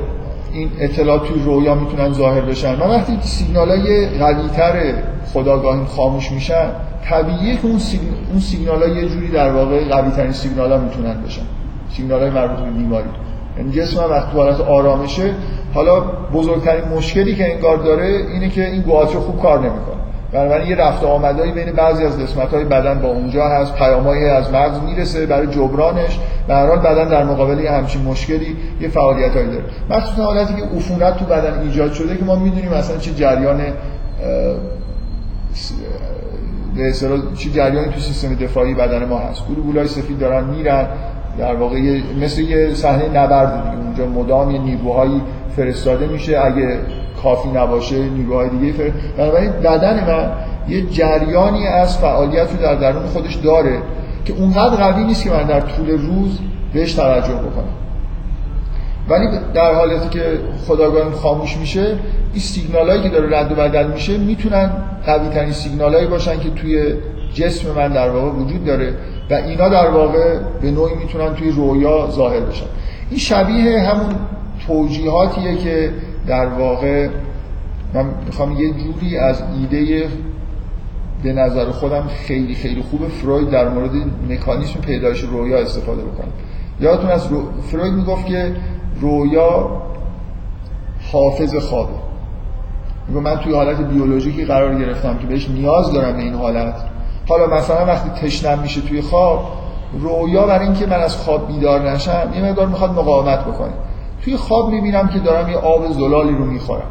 این 0.54 0.72
اطلاعات 0.80 1.28
توی 1.28 1.42
رویا 1.44 1.76
می‌تونن 1.76 2.14
ظاهر 2.14 2.42
بشن؟ 2.42 2.76
من 2.76 2.90
وقتی 2.90 3.18
سیگنال 3.22 3.70
های 3.70 4.08
قوی 4.08 4.50
تر 4.50 4.94
خداگاهیم 5.34 5.86
خاموش 5.86 6.32
میشن 6.32 6.70
طبیعیه 7.10 7.56
که 7.56 7.66
اون, 7.66 7.80
سیگنال 7.80 8.18
اون 8.32 8.40
سیگنال 8.40 8.98
یه 8.98 9.10
جوری 9.10 9.28
در 9.28 9.52
واقع 9.52 9.90
قوی 9.90 10.12
ترین 10.12 10.32
سیگنال 10.32 10.72
ها 10.72 10.78
می‌تونن 10.78 11.24
بشن. 11.24 11.42
سیگنال 11.90 12.22
های 12.22 12.30
مربوط 12.30 12.60
به 12.60 12.72
بیماری. 12.72 13.10
یعنی 13.58 13.72
جسم 13.72 14.04
وقتی 14.10 14.38
حالت 14.38 14.62
آرامشه 14.62 15.34
حالا 15.74 16.00
بزرگترین 16.34 16.84
مشکلی 16.98 17.36
که 17.36 17.54
انگار 17.54 17.78
داره 17.78 18.06
اینه 18.06 18.50
که 18.50 18.66
این 18.66 18.82
گواتر 18.82 19.20
خوب 19.20 19.42
کار 19.42 19.60
نمی‌کنه. 19.60 20.00
بنابراین 20.34 20.70
یه 20.70 20.76
رفت 20.76 21.04
آمدایی 21.04 21.52
بین 21.52 21.72
بعضی 21.72 22.04
از 22.04 22.20
قسمت 22.20 22.54
های 22.54 22.64
بدن 22.64 23.00
با 23.00 23.08
اونجا 23.08 23.48
هست 23.48 23.76
پیامایی 23.76 24.26
از 24.26 24.54
مغز 24.54 24.80
می‌رسه 24.82 25.26
برای 25.26 25.48
جبرانش. 25.48 26.20
به 26.48 26.54
بدن 26.54 27.10
در 27.10 27.24
مقابل 27.24 27.60
یه 27.60 27.72
همچین 27.72 28.02
مشکلی 28.02 28.58
یه 28.82 28.88
فعالیت 28.88 29.36
هایی 29.36 29.48
داره. 29.48 29.64
مخصوصا 29.90 30.24
حالتی 30.24 30.54
که 30.54 30.64
عفونت 30.78 31.18
تو 31.18 31.26
بدن 31.26 31.62
ایجاد 31.62 31.94
شده 31.94 32.18
که 32.18 32.26
ما 32.26 32.36
می‌دونیم 32.36 32.74
مثلا 32.74 32.98
چه 32.98 33.12
جریان 33.12 33.62
چه 37.38 37.50
جریانی 37.50 37.88
تو 37.90 38.00
سیستم 38.00 38.36
دفاعی 38.36 38.74
بدن 38.74 39.06
ما 39.06 39.18
هست. 39.18 39.48
گلوبولای 39.48 39.88
سفید 39.88 40.20
دارن 40.20 40.44
میرن 40.44 40.88
در 41.38 41.56
واقع 41.56 41.80
مثل 42.22 42.42
یه 42.42 42.74
صحنه 42.74 43.10
نبرد 43.10 43.64
دیگه. 43.64 43.88
مدام 44.06 44.52
یه 44.52 44.62
نیروهایی 44.62 45.22
فرستاده 45.56 46.08
میشه. 46.08 46.40
اگه 46.40 46.80
کافی 47.24 47.50
نباشه 47.50 47.96
نیروهای 47.96 48.50
دیگه 48.50 48.74
فرست 48.74 48.94
بنابراین 49.18 49.52
بدن 49.52 50.08
من 50.08 50.32
یه 50.70 50.86
جریانی 50.86 51.68
از 51.68 51.98
فعالیت 51.98 52.52
رو 52.52 52.62
در 52.62 52.76
درون 52.76 53.06
خودش 53.06 53.36
داره 53.36 53.78
که 54.26 54.34
اونقدر 54.34 54.76
قوی 54.76 55.04
نیست 55.04 55.24
که 55.24 55.30
من 55.30 55.44
در 55.44 55.60
طول 55.60 55.90
روز 55.90 56.40
بهش 56.74 56.94
توجه 56.94 57.34
بکنم. 57.34 57.74
ولی 59.10 59.28
در 59.54 59.74
حالتی 59.74 60.10
که 60.10 60.40
خداگاه 60.68 61.12
خاموش 61.12 61.58
میشه 61.58 61.86
این 62.34 62.42
سیگنالایی 62.42 63.02
که 63.02 63.10
داره 63.10 63.40
رد 63.40 63.52
و 63.52 63.56
بدل 63.56 63.88
میشه 63.88 64.18
می‌تونن 64.18 64.72
قوی 65.06 65.30
ترین 65.30 65.52
سیگنالایی 65.52 66.08
باشن 66.08 66.40
که 66.40 66.50
توی 66.50 66.94
جسم 67.34 67.72
من 67.76 67.88
در 67.88 68.10
واقع 68.10 68.30
وجود 68.30 68.66
داره 68.66 68.94
و 69.30 69.34
اینا 69.34 69.70
در 69.70 69.90
واقع 69.90 70.38
به 70.62 70.72
نوعی 70.72 70.96
می‌تونن 70.96 71.34
توی 71.34 71.52
رویا 71.52 72.08
ظاهر 72.12 72.40
بشن. 72.40 72.66
این 73.10 73.19
شبیه 73.19 73.80
همون 73.80 74.15
توجیهاتیه 74.67 75.58
که 75.58 75.93
در 76.28 76.45
واقع 76.45 77.10
من 77.93 78.06
می‌خوام 78.26 78.52
یه 78.52 78.74
جوری 78.74 79.17
از 79.17 79.43
ایده 79.60 80.08
به 81.24 81.34
نظر 81.34 81.72
خودم 81.72 82.08
خیلی 82.08 82.56
خیلی 82.56 82.82
خوب 82.82 83.08
فروید 83.08 83.50
در 83.50 83.69
مورد 83.69 83.91
مکانیسم 84.30 84.80
پیدایش 84.80 85.19
رویا 85.19 85.58
استفاده 85.58 86.02
بکنم. 86.02 86.32
یادتون 86.80 87.10
از 87.10 87.28
رو... 87.28 87.62
فروید 87.62 87.93
می‌گفت 87.93 88.26
که 88.26 88.56
رویا 89.02 89.82
حافظ 91.12 91.56
خوابه. 91.56 91.93
میگم 93.08 93.22
من 93.22 93.36
توی 93.36 93.54
حالت 93.54 93.82
بیولوژیکی 93.82 94.45
قرار 94.45 94.80
گرفتم 94.80 95.17
که 95.17 95.28
بهش 95.28 95.50
نیاز 95.50 95.93
دارم 95.93 96.17
به 96.17 96.24
این 96.24 96.34
حالت. 96.34 96.76
حالا 97.30 97.48
مثلا 97.58 97.86
وقتی 97.86 98.10
تشنم 98.10 98.60
میشه 98.60 98.82
توی 98.82 99.02
خواب 99.02 99.59
رویا 99.93 100.47
برای 100.47 100.65
اینکه 100.65 100.86
من 100.86 100.99
از 100.99 101.17
خواب 101.17 101.47
بیدار 101.47 101.91
نشم 101.91 102.32
یه 102.36 102.41
مقدار 102.43 102.67
می‌خواد 102.67 102.91
مقاومت 102.91 103.39
بکنه. 103.39 103.73
توی 104.23 104.38
خواب 104.38 104.69
می‌بینم 104.69 105.08
که 105.08 105.19
دارم 105.19 105.49
یه 105.49 105.58
آب 105.58 105.91
زلالی 105.91 106.36
رو 106.36 106.45
می‌خورم. 106.45 106.88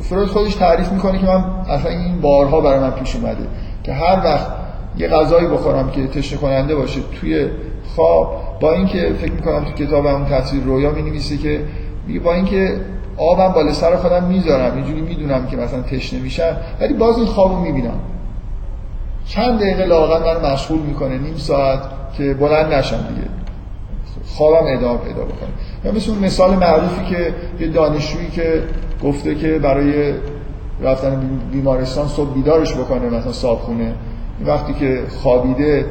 فروید 0.00 0.28
خودش 0.28 0.54
تعریف 0.54 0.92
می‌کنه 0.92 1.18
که 1.18 1.26
من 1.26 1.44
اصلا 1.68 1.90
این 1.90 2.20
بارها 2.20 2.60
برای 2.60 2.78
من 2.78 2.90
پیش 2.90 3.16
اومده 3.16 3.46
که 3.82 3.92
هر 3.92 4.24
وقت 4.24 4.46
یه 4.96 5.08
غذایی 5.08 5.46
بخورم 5.46 5.90
که 5.90 6.06
تشنه 6.06 6.38
کننده 6.38 6.74
باشه 6.74 7.00
توی 7.20 7.48
خواب 7.96 8.36
با 8.60 8.72
اینکه 8.72 9.12
فکر 9.20 9.32
می‌کنم 9.32 9.64
تو 9.64 9.84
کتاب 9.84 10.06
اون 10.06 10.24
تفسیر 10.24 10.62
رویا 10.62 10.90
می 10.90 11.02
نویسه 11.02 11.36
که 11.36 11.60
با 12.24 12.32
اینکه 12.32 12.80
آبم 13.16 13.48
بالا 13.48 13.72
سر 13.72 13.96
خودم 13.96 14.24
می‌ذارم 14.24 14.74
اینجوری 14.74 15.00
می‌دونم 15.00 15.46
که 15.46 15.56
مثلا 15.56 15.82
تشنه 15.82 16.20
میشم 16.20 16.56
ولی 16.80 16.94
باز 16.94 17.16
این 17.16 17.26
خوابو 17.26 17.56
می‌بینم. 17.56 18.00
چند 19.26 19.60
دقیقه 19.60 19.84
لاغر 19.84 20.34
من 20.40 20.52
مشغول 20.52 20.78
می‌کنه 20.78 21.18
نیم 21.18 21.36
ساعت 21.36 21.80
که 22.18 22.34
بلند 22.34 22.74
نشم 22.74 22.96
دیگه. 22.96 23.28
خوابم 24.26 24.66
ادامه 24.78 24.98
پیدا 24.98 25.24
بکنه 25.24 25.48
یا 25.84 25.92
مثل 25.92 26.10
اون 26.10 26.24
مثال 26.24 26.54
معروفی 26.56 27.04
که 27.04 27.34
یه 27.60 27.68
دانشجویی 27.68 28.30
که 28.30 28.62
گفته 29.04 29.34
که 29.34 29.58
برای 29.58 30.14
رفتن 30.82 31.40
بیمارستان 31.52 32.08
صبح 32.08 32.34
بیدارش 32.34 32.74
بکنه 32.74 33.10
مثلا 33.10 33.32
صابخونه. 33.32 33.94
وقتی 34.46 34.72
که 34.72 35.02
خوابیده 35.22 35.86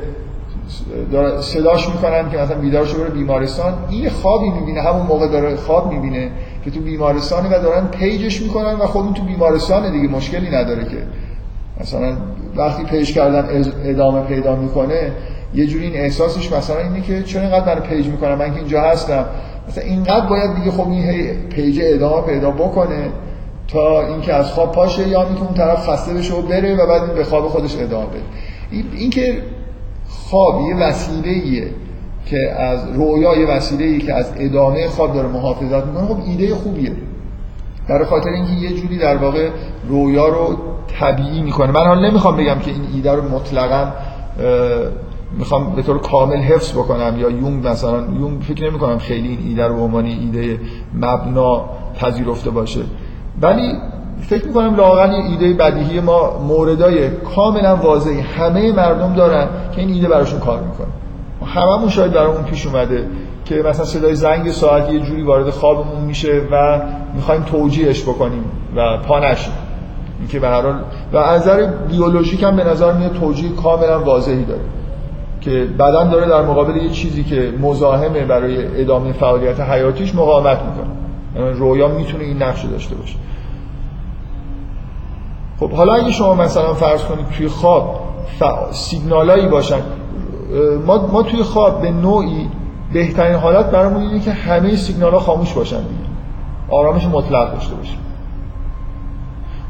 صداش 1.41 1.89
می‌کنن 1.89 2.29
که 2.29 2.37
مثلا 2.37 2.57
بیدارش 2.57 2.93
بره 2.93 3.09
بیمارستان. 3.09 3.73
این 3.89 4.09
خوابی 4.09 4.49
می‌بینه 4.49 4.81
همون 4.81 5.05
موقع 5.07 5.27
داره 5.27 5.55
خواب 5.55 5.93
می‌بینه 5.93 6.31
که 6.65 6.71
تو 6.71 6.79
بیمارستانه 6.79 7.57
و 7.57 7.61
دارن 7.61 7.87
پیجش 7.87 8.41
می‌کنن 8.41 8.73
و 8.73 8.97
این 8.97 9.13
تو 9.13 9.23
بیمارستانه 9.23 9.91
دیگه 9.91 10.07
مشکلی 10.07 10.49
نداره 10.49 10.83
که. 10.83 10.97
مثلا 11.81 12.17
وقتی 12.55 12.83
پیش 12.83 13.13
کردن 13.13 13.63
ادامه 13.85 14.21
پیدا 14.21 14.55
می‌کنه 14.55 15.11
یه 15.53 15.67
جوری 15.67 15.85
این 15.85 15.95
احساسش 15.95 16.51
مثلا 16.51 16.79
اینه 16.79 17.01
که 17.01 17.23
چرا 17.23 17.41
اینقدر 17.41 17.75
من 17.75 17.81
page 17.81 18.07
می‌کنم 18.07 18.35
من 18.35 18.51
که 18.53 18.57
اینجا 18.57 18.81
هستم. 18.81 19.25
مثلا 19.67 19.83
اینقدر 19.83 20.25
باید 20.25 20.55
دیگه 20.55 20.71
خب 20.71 20.89
این 20.89 21.33
page 21.49 21.79
ادامه 21.83 22.27
پیدا 22.27 22.51
بکنه 22.51 23.09
تا 23.67 24.07
اینکه 24.07 24.33
از 24.33 24.51
خواب 24.51 24.71
پاشه 24.71 25.07
یا 25.07 25.23
اینکه 25.23 25.41
اون 25.43 25.53
طرف 25.53 25.89
خسته 25.89 26.13
بشه 26.13 26.33
و 26.33 26.41
بره 26.41 26.75
و 26.75 26.87
بعد 26.87 27.15
به 27.15 27.23
خواب 27.23 27.47
خودش 27.47 27.77
ادامه 27.77 28.05
بده. 28.05 28.21
این 28.97 29.09
که 29.09 29.43
خواب 30.07 30.61
یه 30.61 30.75
وسیله 30.75 31.67
که 32.25 32.51
از 32.51 32.79
رویا 32.95 33.35
یه 33.35 33.47
وسیله 33.47 33.97
که 33.99 34.13
از 34.13 34.33
ادامه 34.39 34.87
خواب 34.87 35.13
داره 35.13 35.27
محافظت 35.27 35.85
می‌کنه 35.85 36.07
خب 36.07 36.17
ایده 36.27 36.55
خوبیه. 36.55 36.91
برای 37.89 38.05
خاطر 38.05 38.29
اینکه 38.29 38.51
یه 38.51 38.69
جوری 38.81 38.97
در 38.97 39.17
واقع 39.17 39.49
رویا 39.89 40.27
رو 40.27 40.57
طبیعی 40.99 41.41
می‌کنه. 41.41 41.71
من 41.71 41.85
حالا 41.85 42.09
نمی‌خوام 42.09 42.37
بگم 42.37 42.59
که 42.59 42.71
این 42.71 42.87
ایده 42.93 43.11
رو 43.11 43.29
مطلقا 43.29 43.91
می‌خوام 45.37 45.75
به 45.75 45.81
طور 45.81 45.97
کامل 45.97 46.37
حفظ 46.37 46.71
بکنم 46.71 47.19
یا 47.19 47.29
یونگ 47.29 47.67
مثلا 47.67 47.97
یونگ 48.19 48.41
فکر 48.41 48.69
نمی 48.69 48.79
کنم 48.79 48.97
خیلی 48.97 49.27
این 49.27 49.39
ایده 49.47 49.67
رو 49.67 49.75
به 49.75 49.81
عنوان 49.81 50.05
ایده 50.05 50.59
مبنا 50.93 51.65
پذیرفته 51.99 52.49
باشه. 52.49 52.81
ولی 53.41 53.73
فکر 54.21 54.47
می‌کنم 54.47 54.75
لاغن 54.75 55.09
ایده 55.09 55.53
بدیهی 55.53 55.99
ما 55.99 56.39
موردای 56.47 57.09
کاملا 57.09 57.75
واضحی 57.75 58.19
همه 58.19 58.71
مردم 58.71 59.13
دارن 59.13 59.47
که 59.75 59.81
این 59.81 59.89
ایده 59.89 60.07
براشون 60.07 60.39
کار 60.39 60.59
می‌کنه. 60.59 60.87
هممون 61.45 61.89
شاید 61.89 62.11
برامون 62.11 62.43
پیش 62.43 62.67
اومده 62.67 63.07
که 63.45 63.55
مثلا 63.55 63.85
صدای 63.85 64.15
زنگ 64.15 64.51
ساعت 64.51 64.93
یه 64.93 64.99
جوری 64.99 65.23
وارد 65.23 65.49
خوابمون 65.49 66.01
میشه 66.01 66.41
و 66.51 66.81
می‌خوایم 67.15 67.43
توجیهش 67.43 68.03
بکنیم 68.03 68.43
و 68.75 68.97
پا 68.97 69.19
نشیم. 69.19 69.53
اینکه 70.19 70.39
به 70.39 70.47
هر 70.47 70.61
حال 70.61 70.81
و 71.13 71.17
از 71.17 71.41
نظر 71.41 71.71
بیولوژیک 71.89 72.43
هم 72.43 72.55
به 72.55 72.63
نظر 72.63 72.93
میاد 72.93 73.13
توجیه 73.13 73.49
کاملا 73.49 74.03
واضحی 74.03 74.45
داره. 74.45 74.61
که 75.41 75.67
بدن 75.79 76.09
داره 76.09 76.27
در 76.27 76.41
مقابل 76.41 76.75
یه 76.75 76.89
چیزی 76.89 77.23
که 77.23 77.53
مزاحمه 77.61 78.25
برای 78.25 78.81
ادامه 78.81 79.11
فعالیت 79.11 79.59
حیاتیش 79.59 80.15
مقاومت 80.15 80.59
می‌کنه. 80.61 80.93
یعنی 81.35 81.59
رویا 81.59 81.87
می‌تونه 81.87 82.23
این 82.23 82.43
نقش 82.43 82.65
داشته 82.65 82.95
باشه. 82.95 83.15
خب 85.59 85.71
حالا 85.71 85.93
اگه 85.93 86.11
شما 86.11 86.35
مثلا 86.35 86.73
فرض 86.73 87.03
کنید 87.03 87.25
توی 87.37 87.47
خواب 87.47 87.99
سیگنالایی 88.71 89.47
باشن 89.47 89.79
ما, 90.87 91.07
ما 91.07 91.23
توی 91.23 91.43
خواب 91.43 91.81
به 91.81 91.91
نوعی 91.91 92.49
بهترین 92.93 93.35
حالت 93.35 93.65
برامون 93.71 94.01
اینه 94.01 94.19
که 94.19 94.31
همه 94.31 94.75
سیگنال 94.75 95.11
ها 95.11 95.19
خاموش 95.19 95.53
باشن 95.53 95.77
دیگه. 95.77 96.11
آرامش 96.69 97.05
مطلق 97.05 97.53
داشته 97.53 97.75
باشیم. 97.75 97.97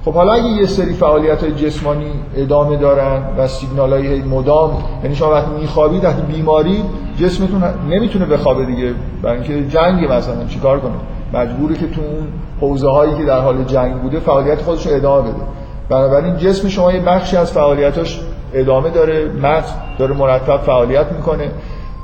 خب 0.06 0.14
حالا 0.14 0.34
اگه 0.34 0.46
یه 0.46 0.66
سری 0.66 0.94
فعالیت 0.94 1.44
های 1.44 1.52
جسمانی 1.52 2.12
ادامه 2.36 2.78
دارن 2.78 3.24
و 3.38 3.48
سیگنال 3.48 3.94
های 3.94 4.22
مدام 4.22 4.84
یعنی 5.04 5.16
شما 5.16 5.32
وقتی 5.32 5.52
میخوابید 5.62 6.04
وقتی 6.04 6.22
بیماری 6.22 6.84
جسمتون 7.18 7.64
نمی‌تونه 7.90 8.26
بخوابه 8.26 8.66
دیگه 8.66 8.94
برای 9.22 9.38
اینکه 9.38 9.68
جنگ 9.68 10.12
مثلا 10.12 10.46
چیکار 10.46 10.80
کنه؟ 10.80 10.94
مجبوره 11.34 11.76
که 11.76 11.88
تو 11.88 12.02
اون 12.02 12.28
حوزه 12.62 12.90
هایی 12.90 13.16
که 13.16 13.24
در 13.24 13.40
حال 13.40 13.64
جنگ 13.64 14.02
بوده 14.02 14.20
فعالیت 14.20 14.62
خودش 14.62 14.88
رو 14.88 14.96
ادامه 14.96 15.22
بده. 15.22 15.42
بنابراین 15.90 16.38
جسم 16.38 16.68
شما 16.68 16.94
یه 16.94 17.00
بخشی 17.00 17.38
از 17.38 17.52
فعالیتاش 17.52 18.22
ادامه 18.54 18.90
داره 18.90 19.32
مغز 19.42 19.70
داره 20.00 20.16
مرتب 20.16 20.58
فعالیت 20.58 21.12
می‌کنه 21.12 21.52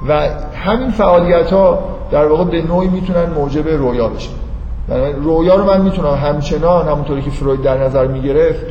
و 0.07 0.29
همین 0.55 0.91
فعالیت 0.91 1.53
ها 1.53 1.79
در 2.11 2.25
واقع 2.25 2.43
به 2.43 2.61
نوعی 2.61 2.87
می‌تونن 2.87 3.29
موجب 3.35 3.67
رویا 3.67 4.07
بشن. 4.07 4.46
رویا 5.23 5.55
رو 5.55 5.63
من 5.63 5.81
می‌تونم 5.81 6.13
همچنان 6.13 6.87
همونطوری 6.87 7.21
که 7.21 7.29
فروید 7.29 7.61
در 7.61 7.77
نظر 7.77 8.07
می‌گرفت 8.07 8.65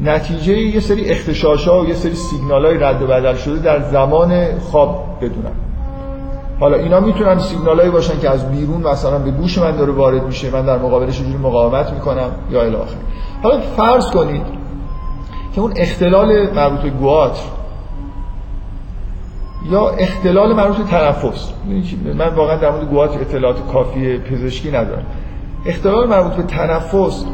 نتیجه 0.00 0.52
یه 0.52 0.80
سری 0.80 1.10
اختشاش 1.10 1.68
ها 1.68 1.80
و 1.80 1.88
یه 1.88 1.94
سری 1.94 2.14
سیگنال 2.14 2.66
های 2.66 2.78
رد 2.78 3.02
و 3.02 3.06
بدل 3.06 3.34
شده 3.34 3.58
در 3.58 3.80
زمان 3.80 4.58
خواب 4.58 5.04
بدونم. 5.20 5.52
حالا 6.60 6.76
اینا 6.76 7.00
می‌تونن 7.00 7.38
سیگنال 7.38 7.90
باشن 7.90 8.20
که 8.20 8.30
از 8.30 8.50
بیرون 8.50 8.82
مثلا 8.82 9.18
به 9.18 9.30
گوش 9.30 9.58
من 9.58 9.76
داره 9.76 9.92
وارد 9.92 10.24
میشه 10.24 10.50
من 10.50 10.66
در 10.66 10.78
مقابلش 10.78 11.18
جوری 11.18 11.36
مقاومت 11.36 11.92
می‌کنم 11.92 12.30
یا 12.50 12.62
الی 12.62 12.76
حالا 13.42 13.60
فرض 13.60 14.10
کنید 14.10 14.42
که 15.54 15.60
اون 15.60 15.72
اختلال 15.76 16.50
مربوط 16.54 16.80
به 16.80 16.90
گواتر 16.90 17.42
یا 19.70 19.88
اختلال 19.88 20.54
مربوط 20.54 20.76
به 20.76 20.84
تنفس 20.84 21.52
من 22.18 22.28
واقعا 22.28 22.56
در 22.56 22.70
مورد 22.70 22.90
گواتر 22.90 23.20
اطلاعات 23.20 23.56
کافی 23.72 24.18
پزشکی 24.18 24.70
ندارم. 24.70 25.06
اختلال 25.68 26.08
مربوط 26.08 26.32
به 26.32 26.42
تنفس 26.42 27.24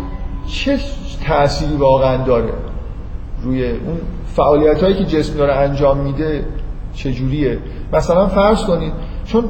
چه 0.47 0.79
تأثیری 1.27 1.77
واقعا 1.77 2.25
داره 2.25 2.53
روی 3.43 3.71
اون 3.71 3.99
فعالیت 4.27 4.83
هایی 4.83 4.95
که 4.95 5.05
جسم 5.05 5.37
داره 5.37 5.55
انجام 5.55 5.99
میده؟ 5.99 6.45
چجوریه؟ 6.95 7.59
مثلا 7.93 8.27
فرض 8.27 8.65
کنید 8.65 8.93
چون 9.25 9.45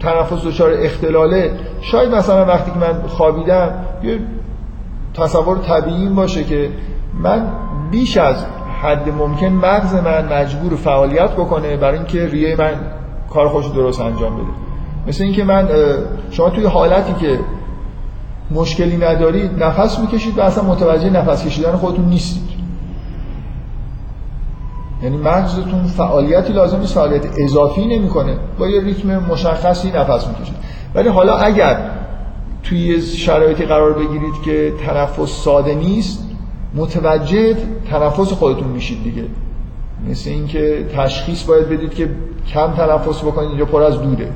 تنفس 0.00 0.46
دچار 0.46 0.72
اختلاله 0.72 1.52
شاید 1.80 2.14
مثلا 2.14 2.44
وقتی 2.46 2.70
که 2.70 2.78
من 2.78 3.02
خوابیدم 3.08 3.74
یه 4.02 4.18
تصور 5.14 5.58
طبیعی 5.58 6.08
باشه 6.08 6.44
که 6.44 6.70
من 7.14 7.46
بیش 7.90 8.16
از 8.16 8.44
حد 8.82 9.08
ممکن 9.08 9.46
مغز 9.46 9.94
من 9.94 10.32
مجبور 10.32 10.76
فعالیت 10.76 11.30
بکنه 11.30 11.76
برای 11.76 11.98
اینکه 11.98 12.26
ریه 12.26 12.56
من 12.56 12.72
کار 13.30 13.48
خوش 13.48 13.66
درست 13.66 14.00
انجام 14.00 14.34
بده. 14.34 14.46
مثل 15.06 15.24
اینکه 15.24 15.44
من 15.44 15.68
شما 16.30 16.50
توی 16.50 16.64
حالتی 16.64 17.14
که 17.26 17.38
مشکلی 18.54 18.96
ندارید 18.96 19.62
نفس 19.62 19.98
می‌کشید 19.98 20.38
و 20.38 20.40
اصلا 20.40 20.64
متوجه 20.64 21.10
نفس 21.10 21.46
کشیدن 21.46 21.72
خودتون 21.72 22.04
نیستید. 22.04 22.52
یعنی 25.02 25.16
مغزتون 25.16 25.84
فعالیتی 25.84 26.52
لازم 26.52 26.80
نیست 26.80 26.94
فعالیت 26.94 27.22
اضافی 27.38 27.86
نمی‌کنه. 27.86 28.36
با 28.58 28.68
یه 28.68 28.80
ریتم 28.80 29.08
مشخصی 29.08 29.90
نفس 29.90 30.26
می‌کشید. 30.26 30.56
ولی 30.94 31.08
حالا 31.08 31.36
اگر 31.36 31.90
توی 32.62 33.02
شرایطی 33.02 33.64
قرار 33.64 33.92
بگیرید 33.92 34.42
که 34.44 34.72
تنفس 34.86 35.30
ساده 35.44 35.74
نیست 35.74 36.28
متوجه 36.74 37.56
تنفس 37.90 38.32
خودتون 38.32 38.68
میشید 38.68 39.02
دیگه. 39.04 39.24
مثل 40.08 40.30
اینکه 40.30 40.86
تشخیص 40.96 41.44
باید 41.44 41.68
بدید 41.68 41.94
که 41.94 42.10
کم 42.52 42.72
تنفس 42.72 43.24
بکنید 43.24 43.58
یا 43.58 43.64
پر 43.64 43.82
از 43.82 44.02
دوده 44.02 44.32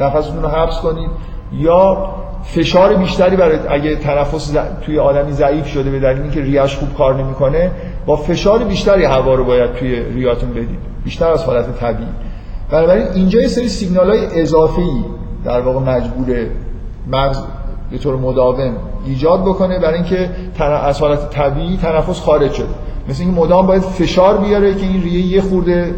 نفستون 0.00 0.42
رو 0.42 0.48
حبس 0.48 0.80
کنید 0.80 1.10
یا 1.52 2.10
فشار 2.44 2.94
بیشتری 2.94 3.36
برای 3.36 3.58
اگه 3.68 3.96
تنفس 3.96 4.56
توی 4.82 4.98
آدمی 4.98 5.32
ضعیف 5.32 5.66
شده 5.66 5.90
به 5.90 6.00
دلیل 6.00 6.22
اینکه 6.22 6.40
ریش 6.40 6.76
خوب 6.76 6.94
کار 6.94 7.22
نمی‌کنه 7.22 7.70
با 8.06 8.16
فشار 8.16 8.64
بیشتری 8.64 9.04
هوا 9.04 9.34
رو 9.34 9.44
باید 9.44 9.72
توی 9.72 10.00
ریاتون 10.00 10.50
بدید. 10.50 10.78
بیشتر 11.04 11.28
از 11.28 11.44
حالت 11.44 11.78
طبیعی. 11.78 12.08
بنابراین 12.70 13.06
اینجا 13.14 13.40
یه 13.40 13.48
سری 13.48 13.68
سیگنال 13.68 14.10
های 14.10 14.40
اضافی 14.42 15.04
در 15.44 15.60
واقع 15.60 15.80
مجبور 15.80 16.46
مغز 17.12 17.38
به 17.90 17.98
طور 17.98 18.16
مداوم 18.16 18.72
ایجاد 19.06 19.42
بکنه 19.42 19.78
برای 19.78 19.94
اینکه 19.94 20.30
از 20.60 21.00
حالت 21.00 21.30
طبیعی 21.30 21.76
تنفس 21.76 22.20
خارج 22.20 22.52
شده 22.52 22.66
مثل 23.08 23.22
اینکه 23.22 23.40
مدام 23.40 23.66
باید 23.66 23.82
فشار 23.82 24.38
بیاره 24.38 24.74
که 24.74 24.86
این 24.86 25.02
ریه 25.02 25.26
یه 25.26 25.40
خورده 25.40 25.94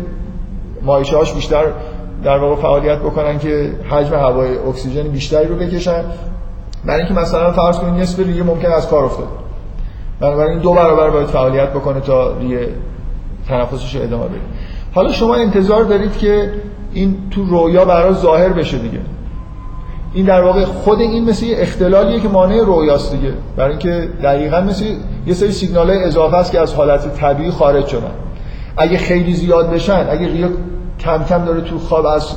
مایشهاش 0.82 1.32
بیشتر 1.32 1.64
در 2.24 2.38
واقع 2.38 2.62
فعالیت 2.62 2.98
بکنن 2.98 3.38
که 3.38 3.70
حجم 3.90 4.14
هوای 4.14 4.58
اکسیژن 4.58 5.02
بیشتری 5.02 5.46
رو 5.46 5.56
بکشن. 5.56 6.04
برای 6.86 7.00
اینکه 7.00 7.20
مثلا 7.20 7.52
فرض 7.52 7.78
کنید 7.78 8.00
نصف 8.00 8.18
ریه 8.18 8.42
ممکن 8.42 8.70
از 8.70 8.88
کار 8.88 9.04
افتاده. 9.04 9.28
بنابراین 10.20 10.58
دو 10.58 10.72
برابر 10.72 11.10
باید 11.10 11.26
فعالیت 11.26 11.70
بکنه 11.70 12.00
تا 12.00 12.38
ریه 12.38 12.68
تنفسش 13.48 13.94
رو 13.96 14.02
ادامه 14.02 14.24
بده. 14.24 14.40
حالا 14.94 15.12
شما 15.12 15.34
انتظار 15.34 15.84
دارید 15.84 16.18
که 16.18 16.52
این 16.92 17.16
تو 17.30 17.44
رویا 17.44 17.84
برای 17.84 18.14
ظاهر 18.14 18.48
بشه 18.48 18.78
دیگه. 18.78 19.00
این 20.14 20.26
در 20.26 20.42
واقع 20.42 20.64
خود 20.64 21.00
این 21.00 21.24
مثل 21.24 21.46
یه 21.46 21.56
اختلالیه 21.58 22.20
که 22.20 22.28
مانع 22.28 22.60
رویاست 22.60 23.12
دیگه. 23.12 23.32
برای 23.56 23.70
اینکه 23.70 24.08
دقیقا 24.22 24.60
مثل 24.60 24.84
یه 25.26 25.34
سری 25.34 25.52
سیگنال 25.52 25.90
اضافه 25.90 26.36
است 26.36 26.52
که 26.52 26.60
از 26.60 26.74
حالت 26.74 27.14
طبیعی 27.14 27.50
خارج 27.50 27.86
شدن. 27.86 28.10
اگه 28.76 28.98
خیلی 28.98 29.34
زیاد 29.34 29.70
بشن 29.70 30.06
اگه 30.10 30.26
ریه 30.26 30.48
کم 31.00 31.24
کم 31.24 31.44
داره 31.44 31.60
تو 31.60 31.78
خواب 31.78 32.06
از 32.06 32.36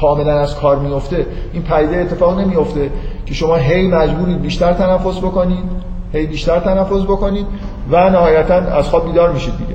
کاملا 0.00 0.40
از 0.40 0.54
کار 0.54 0.78
میفته 0.78 1.26
این 1.52 1.62
پیده 1.62 1.96
اتفاق 1.96 2.40
نمیفته 2.40 2.90
که 3.26 3.34
شما 3.34 3.56
هی 3.56 3.88
مجبورید 3.88 4.42
بیشتر 4.42 4.72
تنفس 4.72 5.18
بکنید 5.18 5.64
هی 6.12 6.26
بیشتر 6.26 6.60
تنفس 6.60 7.02
بکنید 7.02 7.46
و 7.90 8.10
نهایتا 8.10 8.54
از 8.54 8.88
خواب 8.88 9.06
بیدار 9.06 9.32
میشید 9.32 9.58
دیگه. 9.58 9.74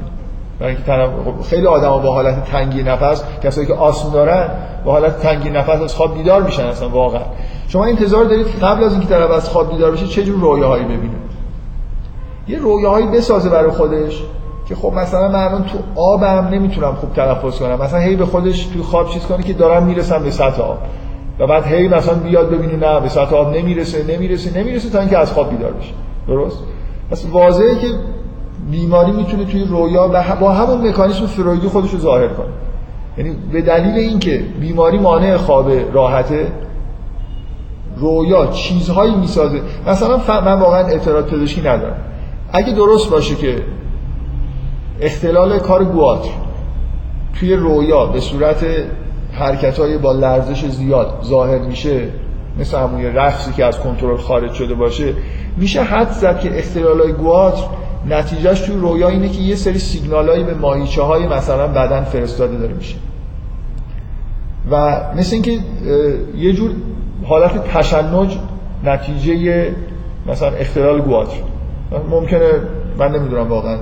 برای 0.59 0.76
اینکه 0.76 1.09
خیلی 1.49 1.67
آدما 1.67 1.97
با 1.97 2.13
حالت 2.13 2.45
تنگی 2.45 2.84
نفس 2.84 3.24
کسایی 3.43 3.67
که 3.67 3.74
آسم 3.74 4.11
دارن 4.11 4.49
با 4.86 4.91
حالت 4.91 5.19
تنگی 5.19 5.49
نفس 5.49 5.82
از 5.82 5.95
خواب 5.95 6.17
بیدار 6.17 6.43
میشن 6.43 6.63
اصلا 6.63 6.89
واقعا. 6.89 7.22
شما 7.67 7.86
انتظار 7.86 8.26
دارید 8.26 8.47
قبل 8.47 8.84
از 8.84 8.91
اینکه 8.91 9.07
طرف 9.07 9.32
از 9.32 9.49
خواب 9.49 9.72
بیدار 9.72 9.91
بشه 9.91 10.07
چه 10.07 10.24
جور 10.24 10.39
رویاهایی 10.39 10.84
ببینه؟ 10.84 11.15
یه 12.47 12.59
رویاهایی 12.59 13.07
بسازه 13.07 13.49
برای 13.49 13.72
خودش. 13.72 14.24
که 14.72 14.78
خب 14.78 14.93
مثلا 14.93 15.28
من 15.28 15.43
الان 15.43 15.63
تو 15.63 16.01
آبم 16.01 16.47
نمی‌تونم 16.51 16.93
خوب 16.93 17.13
تنفس 17.13 17.59
کنم. 17.59 17.82
مثلا 17.82 17.99
هی 17.99 18.15
به 18.15 18.26
خودش 18.26 18.65
تو 18.65 18.84
خواب 18.84 19.09
چیز 19.09 19.26
کنه 19.26 19.43
که 19.43 19.53
دارم 19.53 19.84
می‌رسم 19.84 20.24
به 20.24 20.32
سطح 20.32 20.61
آب. 20.61 20.78
و 21.39 21.47
بعد 21.47 21.65
هی 21.65 21.88
مثلا 21.88 22.13
بیاد 22.13 22.49
ببینی 22.49 22.76
نه 22.76 22.99
به 22.99 23.09
سطح 23.09 23.36
آب 23.36 23.55
نمی‌رسه 23.55 24.05
نمی‌رسه 24.13 24.59
نمی‌رسه 24.59 24.89
تا 24.89 24.99
اینکه 24.99 25.17
از 25.17 25.32
خواب 25.32 25.49
بیدار 25.49 25.72
بشه. 25.72 25.91
درست؟ 26.28 26.59
پس 27.11 27.26
واضحه 27.32 27.76
که 27.76 27.88
بیماری 28.72 29.11
می‌تونه 29.11 29.45
توی 29.45 29.63
رویا 29.63 30.07
با 30.41 30.51
همون 30.51 30.88
مکانیزم 30.88 31.26
فرویدی 31.26 31.67
خودش 31.67 31.91
رو 31.91 31.99
ظاهر 31.99 32.28
کنه. 32.28 32.47
یعنی 33.17 33.36
به 33.53 33.61
دلیل 33.61 33.95
اینکه 33.95 34.43
بیماری 34.59 34.99
مانع 34.99 35.38
خواب 35.38 35.72
راحته 35.93 36.47
رویا 37.97 38.47
چیزهایی 38.47 39.15
می‌سازه. 39.15 39.61
مثلا 39.88 40.41
من 40.41 40.59
واقعا 40.59 40.88
اعتراض 40.88 41.26
پزشکی 41.26 41.61
ندارم. 41.61 41.95
اگه 42.53 42.74
درست 42.74 43.09
باشه 43.09 43.36
که 43.36 43.55
اختلال 45.02 45.60
کار 45.60 45.84
گواتر 45.84 46.30
توی 47.39 47.54
رویا 47.54 48.06
به 48.06 48.20
صورت 48.20 48.66
حرکت 49.32 49.80
های 49.80 49.97
با 49.97 50.12
لرزش 50.12 50.66
زیاد 50.66 51.20
ظاهر 51.24 51.60
میشه 51.60 52.08
مثل 52.60 52.78
همون 52.78 53.04
رقصی 53.06 53.52
که 53.52 53.66
از 53.66 53.80
کنترل 53.80 54.18
خارج 54.18 54.54
شده 54.54 54.74
باشه 54.74 55.14
میشه 55.58 55.84
حد 55.84 56.12
زد 56.12 56.39
که 56.39 56.60
اختلال 56.60 57.02
های 57.02 57.14
گواتر 57.14 57.64
نتیجهش 58.10 58.60
توی 58.60 58.76
رویا 58.76 59.08
اینه 59.08 59.30
که 59.30 59.41
یه 59.41 59.56
سری 59.56 59.80
سیگنالایی 59.80 60.43
به 60.43 60.54
ماهیچه 60.54 61.02
های 61.02 61.28
مثلا 61.28 61.68
بدن 61.68 62.04
فرستاده 62.04 62.58
داره 62.58 62.74
میشه. 62.74 62.95
و 64.72 65.02
مثل 65.16 65.34
اینکه 65.34 65.60
یه 66.38 66.54
جور 66.54 66.72
حالت 67.26 67.68
تشنج 67.68 68.38
نتیجه 68.84 69.68
مثلا 70.28 70.49
اختلال 70.49 71.02
گواتر 71.02 71.38
ممکنه 72.10 72.52
من 72.97 73.12
نمی‌دونم 73.12 73.49
واقعا 73.49 73.78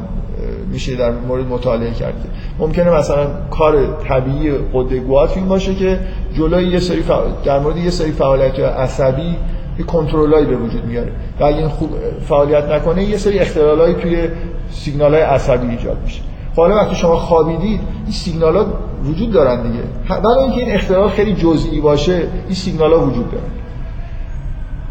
میشه 0.72 0.96
در 0.96 1.12
مورد 1.12 1.48
مطالعه 1.48 1.92
کرد 1.92 2.14
ممکنه 2.60 2.92
مثلا 2.92 3.28
کار 3.52 3.98
طبیعی 4.04 4.52
قده 4.74 5.00
گواتر 5.00 5.36
این 5.36 5.48
باشه 5.48 5.76
که 5.76 6.00
جلوی 6.38 6.68
یه 6.68 6.80
سری 6.80 7.04
در 7.44 7.60
مورد 7.60 7.78
یه 7.78 7.90
سری 7.90 8.12
فعالیت 8.12 8.60
عصبی 8.60 9.36
یه 9.80 9.86
کنترلایی 9.86 10.46
به 10.46 10.56
وجود 10.56 10.86
میاره. 10.86 11.12
و 11.40 11.44
اگه 11.44 11.58
این 11.58 11.68
خوب 11.68 11.90
فعالیت 12.28 12.64
نکنه 12.64 13.04
یه 13.04 13.18
سری 13.18 13.40
اختلالایی 13.40 13.96
توی 13.96 14.28
سیگنال 14.72 15.14
های 15.14 15.24
عصبی 15.24 15.68
ایجاد 15.68 15.98
میشه. 16.04 16.22
خب 16.56 16.62
حالا 16.62 16.76
وقتی 16.76 16.96
شما 16.96 17.16
خوابیدید 17.16 17.80
این 18.04 18.12
سیگنال 18.12 18.66
وجود 19.04 19.32
دارن 19.32 19.62
دیگه. 19.62 19.84
برای 20.22 20.44
اینکه 20.44 20.60
این 20.60 20.76
اختلال 20.76 21.10
خیلی 21.10 21.34
جزئی 21.34 21.82
باشه 21.82 22.14
این 22.46 22.56
سیگنال 22.56 22.94
ها 22.94 23.00
وجود 23.00 23.32
دارن. 23.32 23.44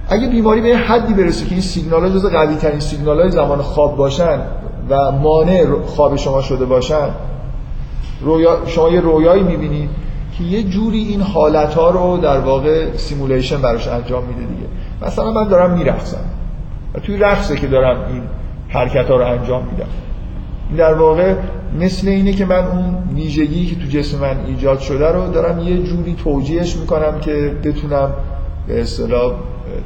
اگه 0.09 0.29
بیماری 0.29 0.61
به 0.61 0.77
حدی 0.77 1.15
برسه 1.15 1.45
که 1.45 1.53
این 1.53 1.61
سیگنال 1.61 2.03
ها 2.03 2.09
جزو 2.09 2.27
قوی 2.27 2.57
ترین 2.57 2.81
سیگنال 2.81 3.21
های 3.21 3.31
زمان 3.31 3.63
خواب 3.63 3.97
باشن 3.97 4.41
و 4.91 5.11
مانع 5.11 5.67
خواب 5.87 6.17
شما 6.17 6.43
شده 6.43 6.65
باشن 6.65 7.09
رویا 8.21 8.59
شما 8.67 8.89
یه 8.89 9.01
رویایی 9.01 9.43
می‌بینید 9.43 9.91
که 10.39 10.45
یه 10.45 10.63
جوری 10.63 10.99
این 10.99 11.23
حالت 11.23 11.75
ها 11.75 11.91
رو 11.91 12.17
در 12.17 12.39
واقع 12.39 12.97
simulation 12.97 13.63
براش 13.63 13.89
انجام 13.89 14.25
میده 14.25 14.41
دیگه. 14.41 14.69
مثلا 15.03 15.31
من 15.31 15.49
دارم 15.49 15.79
میرقصم 15.79 16.25
و 16.95 17.01
توی 17.01 17.17
رقصه 17.17 17.57
که 17.57 17.67
دارم 17.67 18.13
این 18.13 18.23
حرکت 18.69 19.11
ها 19.11 19.17
رو 19.17 19.27
انجام 19.27 19.65
میدم. 19.65 19.89
در 20.77 20.95
واقع 20.95 21.35
مثل 21.81 22.09
اینه 22.09 22.33
که 22.33 22.45
من 22.45 22.65
اون 22.65 22.95
ویژگی 23.15 23.67
که 23.67 23.77
تو 23.77 23.99
جسم 23.99 24.19
من 24.19 24.37
ایجاد 24.47 24.79
شده 24.81 25.09
رو 25.09 25.31
دارم 25.31 25.59
یه 25.59 25.83
جوری 25.83 26.15
توجیهش 26.25 26.77
می‌کنم 26.77 27.21
که 27.21 27.53
بتونم 27.65 28.13
به 28.67 28.81
اصطلاح 28.81 29.33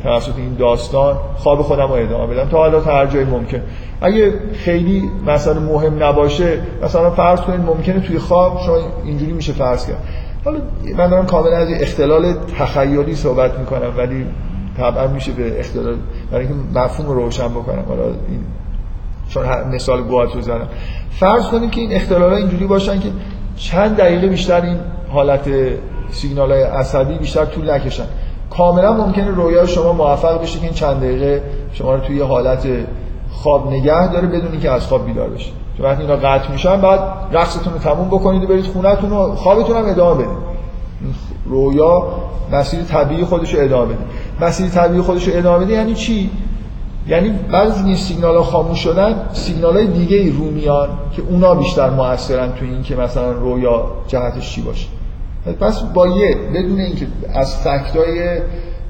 توسط 0.02 0.36
این 0.36 0.54
داستان 0.54 1.16
خواب 1.36 1.62
خودم 1.62 1.86
رو 1.86 1.92
ادامه 1.92 2.34
بدم. 2.34 2.48
تا 2.48 2.56
حالا 2.56 3.06
جای 3.06 3.24
ممکن. 3.24 3.60
اگه 4.00 4.32
خیلی 4.54 5.10
مثلا 5.26 5.60
مهم 5.60 6.02
نباشه 6.02 6.58
مثلا 6.82 7.10
فرض 7.10 7.40
کنید 7.40 7.60
ممکنه 7.60 8.00
توی 8.00 8.18
خواب 8.18 8.60
شما 8.66 8.76
اینجوری 9.04 9.32
میشه 9.32 9.52
فرض 9.52 9.86
کرد. 9.86 9.98
حالا 10.44 10.58
من 10.96 11.08
دارم 11.08 11.26
کاملا 11.26 11.56
از 11.56 11.68
اختلال 11.70 12.34
تخیلی 12.58 13.14
صحبت 13.14 13.58
می‌کنم 13.58 13.92
ولی 13.96 14.26
طبعا 14.76 15.06
میشه 15.06 15.32
به 15.32 15.60
اختلال 15.60 15.96
برای 16.32 16.46
اینکه 16.46 16.78
مفهوم 16.78 17.08
رو 17.08 17.14
روشن 17.14 17.48
بکنم. 17.48 17.84
حالا 17.88 18.04
این 18.04 18.44
چون 19.28 19.44
مثال 19.74 20.02
گوات 20.02 20.34
رو 20.34 20.40
زدم. 20.40 20.68
فرض 21.10 21.46
کنید 21.46 21.70
که 21.70 21.80
این 21.80 21.92
اختلال 21.92 22.32
اینجوری 22.32 22.66
باشن 22.66 23.00
که 23.00 23.08
چند 23.56 23.96
دقیقه 23.96 24.26
بیشتر 24.26 24.60
این 24.60 24.76
حالت 25.08 25.48
سیگنال 26.10 26.52
های 26.52 26.62
عصبی 26.62 27.14
بیشتر 27.14 27.44
طول 27.44 27.70
نکشن. 27.70 28.04
کاملا 28.56 28.92
ممکنه 28.92 29.30
رویا 29.30 29.66
شما 29.66 29.92
موفق 29.92 30.42
بشه 30.42 30.58
که 30.58 30.64
این 30.64 30.74
چند 30.74 30.96
دقیقه 30.96 31.42
شما 31.72 31.94
رو 31.94 32.00
توی 32.00 32.20
حالت 32.20 32.66
خواب 33.30 33.72
نگه 33.72 34.12
داره 34.12 34.28
بدون 34.28 34.60
که 34.60 34.70
از 34.70 34.86
خواب 34.86 35.06
بیدار 35.06 35.28
بشه 35.28 35.50
چون 35.76 35.86
وقتی 35.86 36.02
اینا 36.02 36.16
قطع 36.16 36.52
میشن 36.52 36.80
بعد 36.80 37.00
رقصتون 37.32 37.72
رو 37.72 37.78
تموم 37.78 38.08
بکنید 38.08 38.44
و 38.44 38.46
برید 38.46 38.64
خونهتون 38.64 39.12
و 39.12 39.34
خوابتون 39.34 39.76
هم 39.76 39.90
ادامه 39.90 40.14
بدید. 40.14 40.52
رویا 41.46 42.02
مسیر 42.52 42.82
طبیعی 42.82 43.24
خودش 43.24 43.54
رو 43.54 43.64
ادامه 43.64 43.94
بده. 43.94 44.04
مسیر 44.40 44.68
طبیعی 44.68 45.02
خودش 45.02 45.28
رو 45.28 45.36
ادامه 45.36 45.64
بده 45.64 45.74
یعنی 45.74 45.94
چی؟ 45.94 46.30
یعنی 47.08 47.30
بعضی 47.30 47.80
از 47.80 47.86
این 47.86 47.96
سیگنال 47.96 48.36
ها 48.36 48.42
خاموش 48.42 48.78
شدن 48.78 49.28
سیگنال 49.32 49.76
های 49.76 49.86
دیگه 49.86 50.16
ای 50.16 50.30
رو 50.30 50.44
میان 50.44 50.88
که 51.16 51.22
اونا 51.22 51.54
بیشتر 51.54 51.90
موثرن 51.90 52.52
تو 52.52 52.64
این 52.64 52.82
که 52.82 52.96
مثلا 52.96 53.32
رویا 53.32 53.84
جهتش 54.08 54.54
چی 54.54 54.62
باشه. 54.62 54.86
پس 55.60 55.82
با 55.82 56.06
یه 56.06 56.36
بدون 56.54 56.80
اینکه 56.80 57.06
از 57.34 57.56
فکتای 57.56 58.40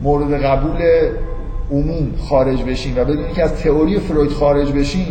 مورد 0.03 0.43
قبول 0.45 0.79
عموم 1.71 2.13
خارج 2.19 2.63
بشین 2.63 2.99
و 2.99 3.05
بدون 3.05 3.25
اینکه 3.25 3.43
از 3.43 3.55
تئوری 3.55 3.99
فروید 3.99 4.31
خارج 4.31 4.73
بشین 4.73 5.07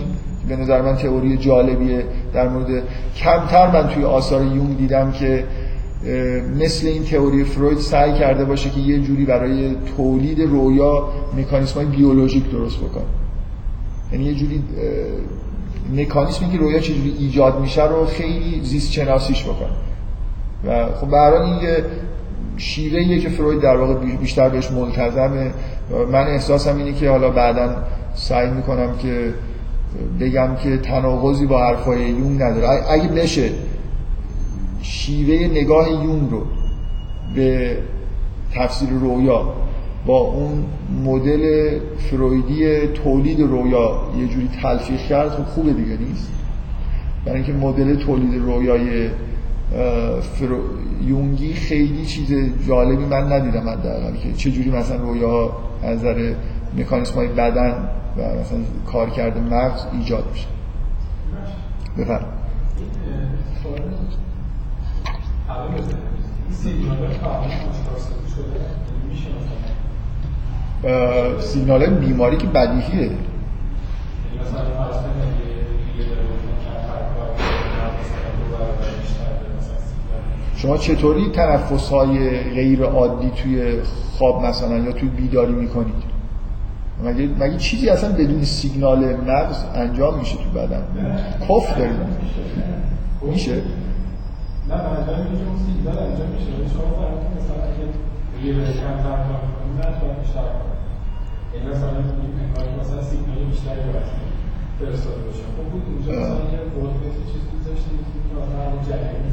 به 0.48 0.56
نظر 0.56 0.82
من 0.82 0.96
تئوری 0.96 1.38
جالبیه. 1.38 2.06
در 2.34 2.50
مورد 2.50 2.84
کمتر 3.16 3.72
من 3.72 3.89
توی 3.89 4.04
آثار 4.04 4.42
یونگ 4.42 4.78
دیدم 4.78 5.12
که 5.12 5.44
مثل 6.60 6.88
این 6.88 7.04
تئوری 7.04 7.44
فروید 7.44 7.78
سعی 7.78 8.14
کرده 8.14 8.46
باشه 8.46 8.70
که 8.70 8.80
یه 8.80 9.00
جوری 9.00 9.26
برای 9.26 9.76
تولید 9.98 10.42
رویا 10.42 11.10
مکانیسم 11.38 11.76
های 11.76 11.86
بیولوژیک 11.86 12.52
درست 12.52 12.78
بکنه. 12.78 13.04
یعنی 14.12 14.26
یه 14.26 14.34
جوری 14.34 14.64
مکانیسمی 15.96 16.50
که 16.50 16.58
رویا 16.58 16.80
چجوری 16.80 17.16
ایجاد 17.20 17.60
میشه 17.60 17.88
رو 17.88 18.06
خیلی 18.06 18.62
زیست 18.64 18.92
شناسیش 18.92 19.44
بکنه. 19.44 19.70
و 20.68 20.86
خب 20.86 21.09
برای 21.09 21.41
این 21.41 21.62
یه 21.62 21.86
شیوه 22.57 23.18
که 23.18 23.30
فروید 23.30 23.62
در 23.62 23.78
واقع 23.78 23.93
بیشتر 23.93 24.49
بهش 24.49 24.72
ملتزمه. 24.72 25.51
من 26.12 26.28
احساسم 26.28 26.78
اینه 26.78 26.93
که 26.93 27.09
حالا 27.09 27.30
بعدا 27.30 27.76
سعی 28.14 28.49
می‌کنم 28.49 28.97
که 28.97 29.34
بگم 30.20 30.55
که 30.64 30.78
تناقضی 30.78 31.45
با 31.45 31.64
حرفای 31.64 32.01
یون 32.01 32.41
نداره. 32.41 32.91
اگه 32.91 33.07
بشه 33.07 33.49
شیوه 34.82 35.47
نگاه 35.47 35.91
یون 35.91 36.30
رو 36.30 36.41
به 37.36 37.78
تفسیر 38.55 38.89
رویا 38.89 39.53
با 40.05 40.18
اون 40.18 40.66
مدل 41.05 41.70
فرویدی 41.97 42.88
تولید 42.88 43.39
رویا 43.39 44.01
یه 44.20 44.28
جوری 44.28 44.49
تلفیق 44.62 44.99
کرد 44.99 45.30
خب 45.30 45.43
خوبه 45.43 45.74
دیگه 45.74 45.97
نیست؟ 45.97 46.32
برای 47.26 47.38
اینکه 47.38 47.53
مدل 47.53 47.95
تولید 47.95 48.41
رویای 48.41 49.09
فرو... 50.22 50.59
یونگی 51.07 51.53
خیلی 51.53 52.05
چیز 52.05 52.34
جالبی 52.67 53.05
من 53.05 53.34
ندیدم 53.34 53.69
حداقل 53.69 54.15
که 54.15 54.34
چه 54.34 54.51
جوری 54.51 54.72
مثلا 54.72 54.97
رویا 54.97 55.51
از 55.84 55.99
نظر 55.99 56.34
مکانیسم 56.78 57.15
های 57.15 57.28
بدن 57.28 57.89
و 58.17 58.22
مثلا 58.22 58.59
کار 58.91 59.09
کرده 59.09 59.39
مغز 59.39 59.86
ایجاد 59.93 60.24
میشه. 60.32 60.47
بفرم 61.97 62.26
سیگنال 71.39 71.86
بیماری 71.86 72.38
که 72.38 72.47
بدیهیه. 72.47 73.11
شما 80.62 80.78
چطوری 80.78 81.30
تنفس 81.30 81.89
های 81.89 82.39
غیر 82.39 82.84
عادی 82.84 83.30
توی 83.30 83.82
خواب 84.18 84.45
مثلا 84.45 84.78
یا 84.78 84.91
توی 84.91 85.09
بیداری 85.09 85.53
می‌کنید؟ 85.53 86.12
مگه, 87.03 87.30
مگه 87.39 87.57
چیزی 87.57 87.89
اصلا 87.89 88.12
بدون 88.12 88.43
سیگنال 88.43 89.16
مغز 89.16 89.57
انجام 89.76 90.20
میشه 90.20 90.36
تو 90.36 90.49
بدن؟ 90.59 90.84
کف 91.49 91.78
دارید. 91.78 91.91
میشه. 93.22 93.51
نه 93.51 94.76
اینه 95.18 95.38
که 95.39 95.45
اون 95.49 95.59
سیگنال 95.66 95.97
انجام 95.97 96.30
میشه 96.36 96.51
شما 96.74 96.89
فرض 96.97 97.18
کنید 97.22 97.38
مثلا 97.39 97.57
اگه 97.70 97.86
یه 98.45 98.53
به 98.53 98.64
کم 98.82 98.95
کار 99.03 99.18
کنید 99.57 99.99
باید 100.01 100.20
بیشتر 100.22 100.45
کار 100.55 100.68
یعنی 101.53 101.68
مثلا 101.74 101.89
این 101.89 102.80
مثلا 102.82 103.01
سیگنال 103.09 103.39
بیشتری 103.51 103.82
رو 103.88 103.99
فرستاده 104.80 105.22
باشه 105.26 105.43
خب 105.55 105.66
بود 105.72 105.84
اونجا 105.89 106.12
مثلا 106.22 106.43
یه 106.53 106.62
قدرت 106.76 107.16
چیز 107.32 107.43
گذاشتید 107.53 108.01
که 108.28 108.34
مثلا 108.39 108.66
جریان 108.88 109.32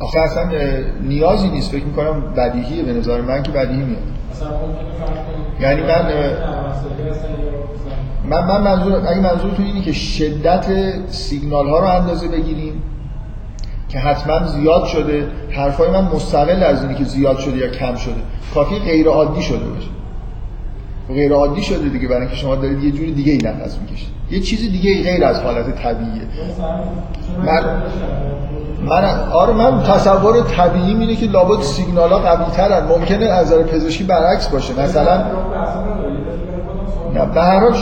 آخه 0.00 0.20
اصلا 0.20 0.50
نیازی 1.02 1.48
نیست. 1.48 1.70
فکر 1.70 1.84
می‌کنم 1.84 2.20
بدیهیه 2.36 2.82
به 2.82 2.92
نظر 2.92 3.20
من 3.20 3.42
که 3.42 3.50
بدیهی 3.50 3.82
میاد. 3.82 4.02
یعنی 5.60 5.82
من 5.82 6.12
من 8.24 8.46
من 8.46 8.60
منظور 8.62 9.08
اگه 9.08 9.20
منظورتون 9.20 9.64
اینه 9.66 9.80
که 9.80 9.92
شدت 9.92 10.66
سیگنال 11.10 11.68
ها 11.68 11.78
رو 11.78 11.86
اندازه 11.86 12.28
بگیریم 12.28 12.82
که 13.88 13.98
حتما 13.98 14.46
زیاد 14.46 14.84
شده 14.84 15.26
حرفای 15.50 15.90
من 15.90 16.04
مستقل 16.04 16.62
از 16.62 16.82
اینی 16.82 16.94
که 16.94 17.04
زیاد 17.04 17.38
شده 17.38 17.56
یا 17.56 17.68
کم 17.68 17.96
شده. 17.96 18.14
کافی 18.54 18.78
غیر 18.78 19.08
عادی 19.08 19.42
شده 19.42 19.64
باشه. 19.68 19.88
غیر 21.08 21.32
عادی 21.32 21.62
شده 21.62 21.88
دیگه 21.88 22.08
برای 22.08 22.20
اینکه 22.20 22.36
شما 22.36 22.54
دارید 22.56 22.84
یه 22.84 22.90
جوری 22.90 23.12
دیگه 23.12 23.32
ای 23.32 23.38
نفس 23.38 23.78
می‌کشید. 23.78 24.17
یه 24.30 24.40
چیز 24.40 24.60
دیگه 24.60 25.02
غیر 25.02 25.24
از 25.24 25.40
حالت 25.40 25.82
طبیعیه. 25.82 26.22
من 27.46 27.82
من 28.86 29.04
آره 29.32 29.52
من 29.52 29.82
تصور 29.82 30.42
طبیعی 30.42 30.94
اینه 30.94 31.16
که 31.16 31.26
لابد 31.26 31.62
سیگنال 31.62 32.10
ها 32.12 32.18
قوی 32.18 32.50
ترن 32.52 32.86
ممکنه 32.86 33.26
از 33.26 33.46
نظر 33.46 33.62
پزشکی 33.62 34.04
برعکس 34.04 34.48
باشه. 34.48 34.80
مثلا 34.80 35.24
نه 37.14 37.26
به 37.34 37.42
هر 37.42 37.72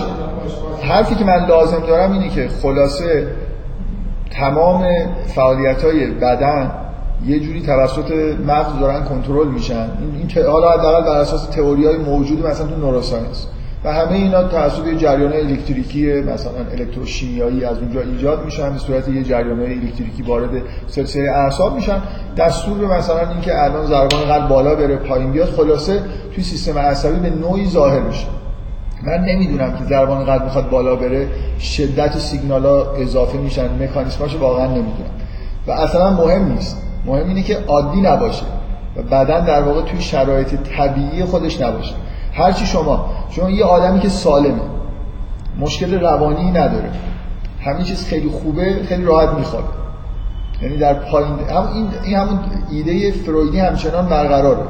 حرفی 0.83 1.15
که 1.15 1.25
من 1.25 1.47
لازم 1.47 1.81
دارم 1.87 2.13
اینه 2.13 2.29
که 2.29 2.49
خلاصه 2.63 3.27
تمام 4.31 4.87
فعالیت 5.27 5.85
های 5.85 6.07
بدن 6.07 6.71
یه 7.27 7.41
جوری 7.41 7.63
توسط 7.63 8.13
مغز 8.47 8.81
دارن 8.81 9.05
کنترل 9.05 9.49
میشن. 9.49 9.75
این 10.01 10.31
این 10.37 10.47
حالا 10.47 10.71
حداقل 10.71 11.05
بر 11.05 11.21
اساس 11.21 11.47
تئوری 11.47 11.87
های 11.87 11.97
موجود 11.97 12.47
مثلا 12.47 12.67
تو 12.67 12.77
نوروساینس 12.77 13.47
و 13.85 13.93
همه 13.93 14.13
اینا 14.13 14.43
توسط 14.43 14.95
جریان 14.99 15.33
الکتریکی 15.33 16.13
مثلا 16.13 16.53
الکتروشیمیایی 16.73 17.65
از 17.65 17.79
اونجا 17.79 18.01
ایجاد 18.01 18.45
میشن 18.45 18.73
به 18.73 18.79
صورت 18.79 19.09
یه 19.09 19.23
جریان 19.23 19.61
الکتریکی 19.61 20.23
وارد 20.23 20.51
سلسله 20.87 21.31
اعصاب 21.31 21.75
میشن. 21.75 22.03
دستور 22.37 22.79
به 22.79 22.87
مثلا 22.87 23.31
اینکه 23.31 23.65
الان 23.65 23.87
ضربان 23.87 24.21
قلب 24.21 24.49
بالا 24.49 24.75
بره 24.75 24.97
پایین 24.97 25.33
بیاد 25.33 25.49
خلاصه 25.49 26.03
توی 26.35 26.45
سیستم 26.45 26.79
عصبی 26.79 27.31
به 27.31 27.31
نوعی 27.31 27.67
ظاهر 27.67 28.01
میشه. 28.01 28.27
من 29.03 29.25
نمی‌دونم 29.25 29.73
که 29.73 29.85
ضربان 29.85 30.25
قلب 30.25 30.45
می‌خواد 30.45 30.71
بالا 30.71 30.97
بره 30.97 31.29
شدت 31.61 32.19
سیگنال 32.19 32.67
اضافه 33.03 33.39
میشن 33.39 33.83
مکانیسماش 33.83 34.35
واقعا 34.37 34.67
نمی‌دونم. 34.67 35.11
و 35.67 35.71
اصلا 35.71 36.11
مهم 36.11 36.53
نیست. 36.53 36.83
مهم 37.07 37.29
اینه 37.29 37.43
که 37.43 37.59
عادی 37.67 38.01
نباشه 38.01 38.45
و 38.97 39.03
بدن 39.03 39.45
در 39.45 39.63
واقع 39.63 39.83
توی 39.83 40.01
شرایط 40.01 40.55
طبیعی 40.55 41.25
خودش 41.25 41.61
نباشه. 41.61 41.95
هرچی 42.37 42.67
شما 42.67 43.07
شما 43.31 43.51
یه 43.51 43.65
آدمی 43.65 44.01
که 44.01 44.09
سالمه 44.09 44.61
مشکل 45.61 46.01
روانی 46.01 46.51
نداره. 46.51 46.91
همین 47.61 47.85
چیز 47.85 48.05
خیلی 48.05 48.29
خوبه 48.29 48.83
خیلی 48.89 49.05
راحت 49.05 49.29
میخوابه 49.29 49.69
یعنی 50.63 50.77
در 50.77 50.95
پایین 50.95 51.39
هم 51.51 51.69
این, 51.75 51.89
این 52.05 52.17
همون 52.17 52.39
ایده 52.71 53.13
فرویدی 53.13 53.59
همچنان 53.59 54.07
برقراره. 54.07 54.63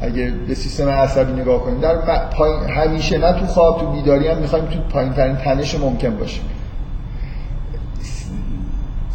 اگه 0.00 0.32
به 0.48 0.54
سیستم 0.54 0.88
عصبی 0.88 1.32
نگاه 1.32 1.60
کنیم 1.60 1.80
در 1.80 1.96
پایین 2.30 2.62
همیشه 2.62 3.18
نه 3.18 3.32
تو 3.32 3.46
خواب 3.46 3.80
تو 3.80 3.86
بیداری 3.86 4.28
هم 4.28 4.38
می‌خوایم 4.38 4.64
تو 4.64 4.78
پایین 4.92 5.12
ترین 5.12 5.36
تنش 5.36 5.74
ممکن 5.80 6.16
باشه. 6.16 6.40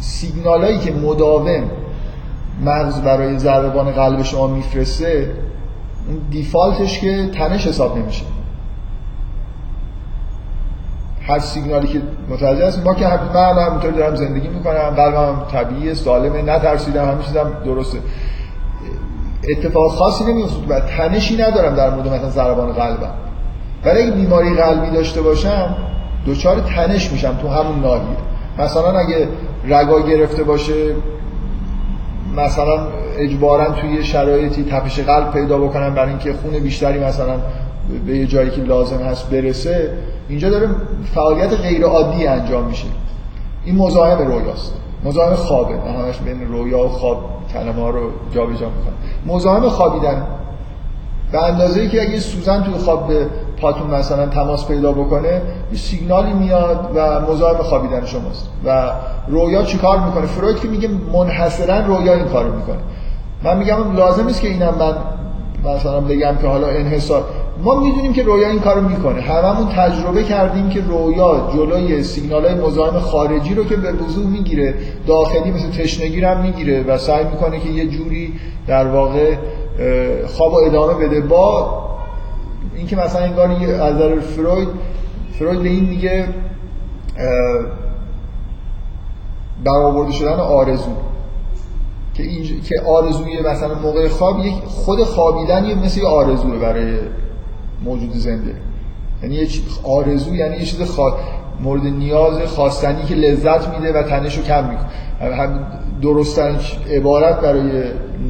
سیگنال 0.00 0.64
هایی 0.64 0.78
که 0.78 0.92
مداوم 0.92 1.62
مغز 2.64 3.00
برای 3.00 3.38
ضربان 3.38 3.90
قلب 3.92 4.22
شما 4.22 4.46
میفرسته 4.46 5.30
اون 6.08 6.20
دیفالتش 6.30 7.00
که 7.00 7.30
تنش 7.34 7.66
حساب 7.66 7.98
نمیشه. 7.98 8.24
هر 11.22 11.38
سیگنالی 11.38 11.88
که 11.88 12.02
متوجه 12.28 12.66
هست 12.66 12.86
ما 12.86 12.94
که 12.94 13.06
من 13.06 13.58
همینطور 13.66 13.90
دارم 13.90 14.14
زندگی 14.14 14.48
می‌کنم 14.48 14.90
قلبم 14.96 15.42
طبیعیه 15.52 15.94
سالمه 15.94 16.42
نترسیدم 16.42 17.08
همه 17.08 17.22
چیزم 17.22 17.52
درسته. 17.64 17.98
اتفاق 19.48 19.90
خاصی 19.90 20.24
نمیفته 20.24 20.74
و 20.74 20.80
تنشی 20.80 21.36
ندارم 21.36 21.74
در 21.74 21.90
مورد 21.90 22.08
مثلا 22.08 22.30
ضربان 22.30 22.72
قلبم. 22.72 23.14
ولی 23.84 24.02
اگه 24.02 24.10
بیماری 24.10 24.54
قلبی 24.54 24.90
داشته 24.90 25.22
باشم 25.22 25.76
دچار 26.26 26.60
تنش 26.60 27.12
میشم 27.12 27.36
تو 27.42 27.48
همون 27.48 27.80
ناحیه. 27.80 28.16
مثلا 28.58 28.98
اگه 28.98 29.28
رگا 29.64 30.00
گرفته 30.00 30.42
باشه 30.42 30.94
مثلا 32.36 32.86
اجبارا 33.20 33.70
توی 33.70 34.04
شرایطی 34.04 34.64
تپش 34.64 35.00
قلب 35.00 35.32
پیدا 35.32 35.58
بکنم 35.58 35.94
برای 35.94 36.08
اینکه 36.08 36.32
خون 36.32 36.58
بیشتری 36.58 36.98
مثلا 36.98 37.34
به 38.06 38.16
یه 38.16 38.26
جایی 38.26 38.50
که 38.50 38.62
لازم 38.62 38.96
هست 39.02 39.30
برسه 39.30 39.90
اینجا 40.28 40.50
داره 40.50 40.68
فعالیت 41.14 41.54
غیر 41.54 41.84
عادی 41.84 42.26
انجام 42.26 42.64
میشه. 42.64 42.86
این 43.64 43.76
مزاحم 43.76 44.18
رویاست. 44.18 44.74
مزاحم 45.04 45.34
خوابه. 45.34 45.74
من 45.74 46.04
همش 46.04 46.18
بین 46.18 46.48
رویا 46.48 46.78
و 46.78 46.88
خواب 46.88 47.24
کلمه 47.52 47.82
ها 47.82 47.90
رو 47.90 48.00
جابجا 48.34 48.52
می‌کنم. 48.52 48.94
مزاحم 49.26 49.68
خوابیدن. 49.68 50.26
به 51.32 51.42
اندازه 51.42 51.88
که 51.88 52.02
اگه 52.02 52.18
سوزن 52.18 52.62
توی 52.62 52.74
خواب 52.74 53.08
به 53.08 53.26
پاتون 53.60 53.90
مثلا 53.90 54.26
تماس 54.26 54.66
پیدا 54.66 54.92
بکنه 54.92 55.42
یه 55.72 55.78
سیگنالی 55.78 56.32
میاد 56.32 56.90
و 56.94 57.20
مزاحم 57.20 57.62
خوابیدن 57.62 58.06
شماست. 58.06 58.48
و 58.64 58.90
رویا 59.28 59.62
چیکار 59.62 59.98
می‌کنه؟ 59.98 60.26
فروید 60.26 60.60
که 60.60 60.68
میگه 60.68 60.88
منحصرا 61.12 61.86
رویا 61.86 62.14
این 62.14 62.24
کارو 62.24 62.56
می‌کنه. 62.56 62.78
من 63.42 63.58
میگم 63.58 63.96
لازم 63.96 64.26
نیست 64.26 64.40
که 64.40 64.48
اینم 64.48 64.74
من 64.78 64.94
مثلا 65.74 66.00
بگم 66.00 66.36
که 66.42 66.46
حالا 66.46 66.66
انحصار. 66.66 67.24
ما 67.62 67.80
می‌دونیم 67.80 68.12
که 68.12 68.22
رویا 68.22 68.48
این 68.48 68.60
کارو 68.60 68.88
می‌کنه. 68.88 69.20
هممون 69.20 69.68
تجربه 69.68 70.22
کردیم 70.22 70.68
که 70.68 70.80
رویا 70.80 71.50
جلوی 71.54 72.02
سیگنال 72.02 72.46
های 72.46 72.54
مزاحم 72.54 73.00
خارجی 73.00 73.54
رو 73.54 73.64
که 73.64 73.76
به 73.76 73.92
وضوح 73.92 74.26
می‌گیره 74.26 74.74
داخلی 75.06 75.50
مثل 75.50 75.70
تشنگی 75.70 76.20
هم 76.20 76.40
می‌گیره 76.40 76.82
و 76.82 76.98
سعی 76.98 77.24
می‌کنه 77.24 77.60
که 77.60 77.68
یه 77.68 77.86
جوری 77.86 78.32
در 78.66 78.86
واقع 78.86 79.36
خواب 80.26 80.54
ادامه 80.54 80.94
بده. 80.94 81.20
با 81.20 81.80
اینکه 82.76 82.96
مثلا 82.96 83.22
انگار 83.22 83.50
از 83.80 83.94
نظر 83.94 84.20
فروید 84.20 84.68
فروید 85.38 85.62
به 85.62 85.68
این 85.68 85.84
میگه 85.84 86.28
برآورده 89.64 90.12
شدن 90.12 90.40
آرزو. 90.40 90.90
که 92.20 92.28
این 92.28 92.62
که 92.62 92.80
آرزوی 92.80 93.40
مثلا 93.40 93.74
موقع 93.74 94.08
خواب 94.08 94.38
یک 94.38 94.54
خود 94.54 95.04
خوابیدن 95.04 95.64
یه 95.64 95.74
مثل 95.74 96.06
آرزوه 96.06 96.58
برای 96.58 96.98
موجود 97.84 98.12
زنده. 98.12 98.54
یعنی 99.22 99.34
یه 99.34 99.48
آرزو 99.84 100.34
یعنی 100.34 100.56
یه 100.56 100.64
چیز 100.64 100.82
خوا... 100.82 101.16
مورد 101.60 101.86
نیاز 101.86 102.42
خواستنی 102.42 103.02
که 103.02 103.14
لذت 103.14 103.68
میده 103.68 103.92
و 103.92 104.02
تنش 104.02 104.38
رو 104.38 104.44
کم 104.44 104.64
می‌کنه. 104.68 105.34
هم 105.34 105.66
درستن 106.02 106.58
عبارت 106.90 107.40
برای 107.40 107.82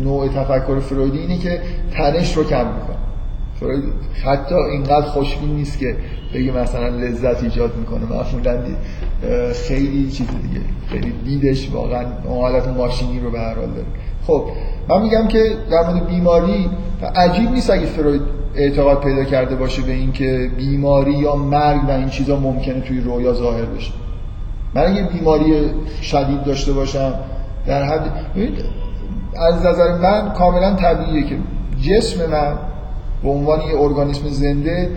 نوع 0.05 0.29
تفکر 0.29 0.81
فرویدی 0.81 1.19
اینه 1.19 1.39
که 1.39 1.61
تنش 1.93 2.37
رو 2.37 2.45
کم 2.45 2.67
می‌کنه. 2.67 2.97
فروید 3.61 3.85
حتی 4.25 4.55
اینقدر 4.55 5.07
خوشبین 5.07 5.51
نیست 5.51 5.79
که 5.79 5.97
بگه 6.35 6.53
مثلا 6.53 6.89
لذت 6.89 7.43
ایجاد 7.43 7.77
می‌کنه. 7.77 8.01
معمولا 8.05 8.63
خیلی 9.53 10.11
چیز 10.11 10.27
دیگه. 10.27 10.61
خیلی 10.89 11.13
دیدش 11.25 11.71
واقعا 11.73 12.05
حالت 12.29 12.69
ماشینی 12.69 13.21
رو 13.21 13.31
به 13.31 13.39
هر 13.39 13.55
حال 13.55 13.71
داره. 13.71 13.87
خب 14.27 14.45
من 14.89 15.03
میگم 15.03 15.29
که 15.29 15.53
در 15.71 15.83
مورد 15.83 16.07
بیماری 16.07 16.71
عجیب 17.17 17.51
نیست 17.51 17.71
اگه 17.71 17.87
فروید 17.87 18.23
اعتقاد 18.55 19.01
پیدا 19.01 19.25
کرده 19.25 19.57
باشه 19.57 19.83
به 19.83 19.93
اینکه 19.93 20.51
بیماری 20.57 21.13
یا 21.13 21.37
مرگ 21.37 21.85
و 21.89 21.91
این 21.91 22.09
چیزا 22.09 22.37
ممکنه 22.37 22.81
توی 22.81 23.01
رویا 23.01 23.33
ظاهر 23.33 23.65
بشه. 23.65 23.93
من 24.75 24.87
اگه 24.87 25.03
بیماری 25.03 25.71
شدید 26.03 26.45
داشته 26.45 26.73
باشم 26.73 27.15
در 27.67 27.83
حد 27.83 28.03
از 29.37 29.67
نظر 29.67 29.99
من 29.99 30.33
کاملا 30.33 30.75
طبیعیه 30.75 31.27
که 31.27 31.37
جسم 31.83 32.31
من 32.31 32.59
به 33.23 33.29
عنوان 33.29 33.61
یه 33.61 33.81
ارگانیسم 33.81 34.29
زنده 34.29 34.91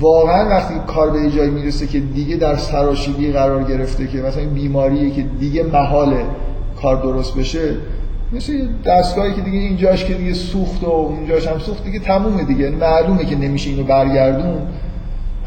واقعا 0.00 0.48
وقتی 0.48 0.74
کار 0.86 1.10
به 1.10 1.30
جایی 1.30 1.50
می‌رسه 1.50 1.86
که 1.86 2.00
دیگه 2.00 2.36
در 2.36 2.56
سراشیبی 2.56 3.32
قرار 3.32 3.64
گرفته 3.64 4.06
که 4.06 4.18
مثلا 4.18 4.42
این 4.42 4.54
بیماریه 4.54 5.10
که 5.10 5.24
دیگه 5.40 5.62
محال 5.62 6.14
کار 6.82 7.02
درست 7.02 7.36
بشه 7.36 7.74
مثل 8.32 8.68
دستگاهی 8.84 9.34
که 9.34 9.40
دیگه 9.40 9.58
اینجاش 9.58 10.04
که 10.04 10.14
دیگه 10.14 10.32
سوخت 10.32 10.84
و 10.84 10.86
اونجاش 10.90 11.46
هم 11.46 11.58
سوخت 11.58 11.84
دیگه 11.84 11.98
تمومه 11.98 12.44
دیگه. 12.44 12.60
یعنی 12.60 12.76
معلومه 12.76 13.24
که 13.24 13.36
نمیشه 13.36 13.70
اینو 13.70 13.84
برگردون. 13.84 14.58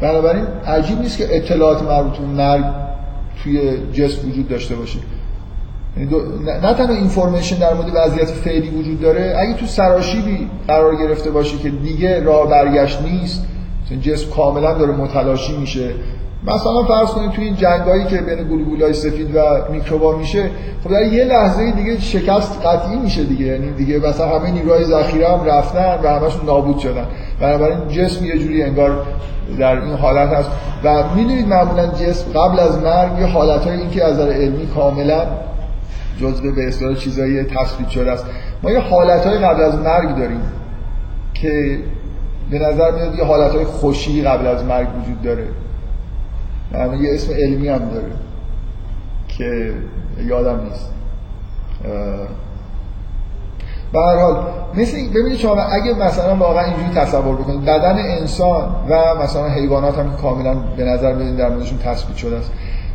بنابراین 0.00 0.44
عجیب 0.66 1.00
نیست 1.00 1.18
که 1.18 1.36
اطلاعات 1.36 1.82
مربوط 1.82 2.18
به 2.18 2.26
مرگ 2.26 2.64
توی 3.42 3.60
جسم 3.92 4.28
وجود 4.28 4.48
داشته 4.48 4.74
باشه. 4.74 4.98
نه 6.44 6.74
تنها 6.74 6.94
اینفورمیشن 6.94 7.58
در 7.58 7.74
مورد 7.74 7.90
وضعیت 7.94 8.28
فعلی 8.28 8.70
وجود 8.70 9.00
داره 9.00 9.34
اگه 9.38 9.54
تو 9.54 9.66
سراشیبی 9.66 10.50
قرار 10.68 10.96
گرفته 10.96 11.30
باشه 11.30 11.58
که 11.58 11.70
دیگه 11.70 12.22
راه 12.22 12.48
برگشت 12.48 13.02
نیست 13.02 13.46
جسم 14.02 14.30
کاملا 14.30 14.74
داره 14.74 14.92
متلاشی 14.92 15.56
میشه. 15.56 15.90
مثلا 16.46 16.82
فرض 16.82 17.10
کنید 17.10 17.30
توی 17.30 17.44
این 17.44 17.56
جنگایی 17.56 18.04
که 18.04 18.16
بین 18.16 18.48
گلوبولای 18.48 18.92
سفید 18.92 19.36
و 19.36 19.40
میکروبا 19.72 20.16
میشه 20.16 20.50
خب 20.84 20.90
در 20.90 21.02
یه 21.02 21.24
لحظه 21.24 21.70
دیگه 21.70 22.00
شکست 22.00 22.66
قطعی 22.66 22.96
میشه 22.96 23.24
دیگه. 23.24 23.46
یعنی 23.46 23.70
دیگه 23.70 23.98
مثلا 23.98 24.38
همه 24.38 24.50
نیروهای 24.50 24.84
ذخیره 24.84 25.28
هم 25.28 25.44
رفتن 25.44 25.98
و 26.02 26.08
همشون 26.08 26.46
نابود 26.46 26.78
شدن. 26.78 27.06
بنابراین 27.40 27.88
جسم 27.88 28.24
یه 28.24 28.38
جوری 28.38 28.62
انگار 28.62 29.06
در 29.58 29.80
این 29.80 29.94
حالت 29.94 30.28
هست. 30.28 30.50
و 30.84 31.04
می‌دونید 31.14 31.48
معمولا 31.48 31.86
جسم 31.86 32.32
قبل 32.32 32.60
از 32.60 32.82
مرگ 32.82 33.18
یه 33.18 33.26
حالتهای 33.26 33.76
این 33.76 33.90
که 33.90 34.04
از 34.04 34.14
نظر 34.14 34.32
علمی 34.32 34.66
کاملا 34.66 35.26
جزء 36.20 36.50
به 36.50 36.68
اصطلاح 36.68 36.94
چیزایی 36.94 37.44
تثبیت 37.44 37.88
شده 37.88 38.12
است. 38.12 38.26
ما 38.62 38.70
یه 38.70 38.80
حالتهای 38.80 39.38
قبل 39.38 39.60
از 39.60 39.74
مرگ 39.74 40.16
داریم 40.16 40.40
که 41.34 41.78
به 42.50 42.58
نظر 42.58 42.90
میاد 42.90 43.14
یه 43.14 43.24
حالتهای 43.24 43.64
خوشی 43.64 44.22
قبل 44.22 44.46
از 44.46 44.64
مرگ 44.64 44.88
وجود 45.02 45.22
داره. 45.22 45.46
یعنی 46.72 46.98
یه 46.98 47.14
اسم 47.14 47.32
علمی 47.32 47.68
هم 47.68 47.88
داره 47.88 48.12
که 49.28 49.74
یادم 50.26 50.60
نیست. 50.64 50.92
به 53.92 54.00
هر 54.00 54.16
حال 54.16 54.44
مثل 54.74 54.96
ببینید 55.08 55.38
شما 55.38 55.62
اگه 55.62 55.94
مثلا 55.94 56.36
واقعا 56.36 56.64
اینجوری 56.64 56.94
تصور 56.94 57.36
بکنید 57.36 57.64
بدن 57.64 57.98
انسان 57.98 58.74
و 58.88 59.14
مثلا 59.22 59.48
حیوانات 59.48 59.98
هم 59.98 60.16
کاملا 60.16 60.54
به 60.54 60.84
نظر 60.84 61.14
بدین 61.14 61.36
در 61.36 61.48
موردشون 61.48 61.78
تثبیت 61.78 62.16
شده 62.16 62.36
است. 62.36 62.50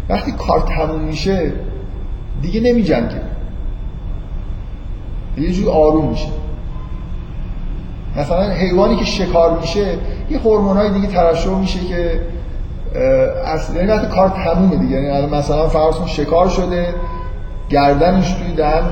وقتی 0.10 0.32
کار 0.32 0.62
تموم 0.62 1.02
میشه 1.02 1.52
دیگه 2.42 2.62
نمی 2.62 2.84
جنگه 2.84 3.22
یه 5.38 5.52
جوری 5.52 5.70
آروم 5.70 6.10
میشه. 6.10 6.28
مثلا 8.18 8.50
حیوانی 8.50 8.96
که 8.96 9.06
شکار 9.06 9.60
میشه 9.60 9.98
یه 10.30 10.40
هورمونای 10.40 10.94
دیگه 10.94 11.08
ترشح 11.08 11.50
میشه 11.50 11.80
که 11.80 12.22
اصلا 13.46 13.76
یعنی 13.76 13.88
وقتی 13.88 14.08
کار 14.08 14.30
تمومه 14.30 14.76
دیگه. 14.76 15.02
یعنی 15.02 15.36
مثلا 15.36 15.68
فرض 15.68 15.96
شکار 16.06 16.50
شده 16.50 16.94
گردنش 17.70 18.34
توی 18.34 18.56
دهن 18.56 18.84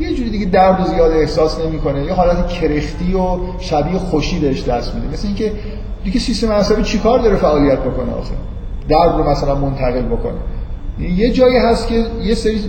یه 0.00 0.14
جوری 0.14 0.30
دیگه 0.30 0.46
درد 0.46 0.86
زیاد 0.86 1.12
احساس 1.12 1.60
نمی‌کنه. 1.60 2.04
یه 2.04 2.14
حالت 2.14 2.48
کرختی 2.48 3.14
و 3.14 3.38
شبیه 3.60 3.98
خوشی 3.98 4.38
بهش 4.38 4.64
دست 4.64 4.94
میده. 4.94 5.08
مثل 5.12 5.26
اینکه 5.26 5.52
دیگه 6.04 6.20
سیستم 6.20 6.52
عصبی 6.52 6.82
چیکار 6.82 7.18
داره 7.18 7.36
فعالیت 7.36 7.78
بکنه 7.78 8.12
آخه؟ 8.12 8.34
درد 8.88 9.16
رو 9.16 9.30
مثلا 9.30 9.54
منتقل 9.54 10.02
بکنه. 10.02 10.38
یه 11.00 11.30
جایی 11.30 11.56
هست 11.56 11.88
که 11.88 12.04
یه 12.22 12.34
سری 12.34 12.60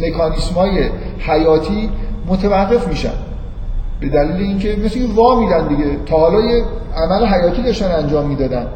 مکانیسم 0.00 0.54
های 0.54 0.88
حیاتی 1.18 1.90
متوقف 2.26 2.88
میشن. 2.88 3.12
به 4.00 4.08
دلیل 4.08 4.36
اینکه 4.36 4.76
مثل 4.84 4.98
اینکه 4.98 5.14
وا 5.14 5.40
میدن 5.40 5.68
دیگه. 5.68 5.96
تا 6.06 6.18
حالا 6.18 6.40
یه 6.40 6.64
عمل 6.96 7.26
حیاتی 7.26 7.62
داشتن 7.62 7.90
انجام 7.90 8.26
می‌دادن. 8.26 8.66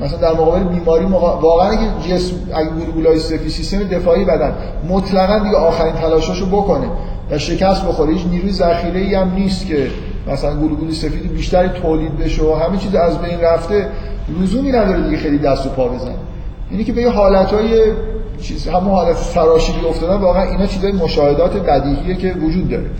مثلا 0.00 0.18
در 0.18 0.32
مقابل 0.32 0.64
بیماری 0.64 1.06
مقا... 1.06 1.40
واقعا 1.40 1.70
اگه 1.70 1.88
جسم 2.08 2.36
اگه 2.54 2.68
گلوبولای 2.68 3.18
سفید 3.18 3.48
سیستم 3.48 3.82
دفاعی 3.82 4.24
بدن 4.24 4.52
مطلقا 4.88 5.38
دیگه 5.38 5.56
آخرین 5.56 5.92
تلاشاشو 5.92 6.46
بکنه 6.46 6.86
و 7.30 7.38
شکست 7.38 7.86
بخوره. 7.86 8.12
هیچ 8.12 8.26
نیروی 8.26 8.52
ذخیره 8.52 9.00
ای 9.00 9.14
هم 9.14 9.34
نیست 9.34 9.66
که 9.66 9.90
مثلا 10.32 10.56
گلوبول 10.56 10.92
سفید 10.92 11.32
بیشتری 11.32 11.68
تولید 11.68 12.18
بشه 12.18 12.42
و 12.42 12.54
همه 12.54 12.78
چیز 12.78 12.94
از 12.94 13.18
بین 13.18 13.40
رفته. 13.40 13.88
لزومی 14.40 14.68
نداره 14.68 15.02
دیگه 15.02 15.16
خیلی 15.16 15.38
دست 15.38 15.66
و 15.66 15.68
پا 15.68 15.88
بزنه. 15.88 16.14
اینی 16.70 16.84
که 16.84 16.92
به 16.92 17.02
یه 17.02 17.10
حالتهای 17.10 17.82
چیز 18.40 18.68
همون 18.68 18.90
حالت 18.90 19.16
سراشیبی 19.16 19.86
افتادن 19.86 20.16
واقعا 20.16 20.42
اینا 20.42 20.66
چیزای 20.66 20.92
مشاهدات 20.92 21.56
بدیهیه 21.56 22.14
که 22.14 22.32
وجود 22.32 22.68
داره 22.68 22.90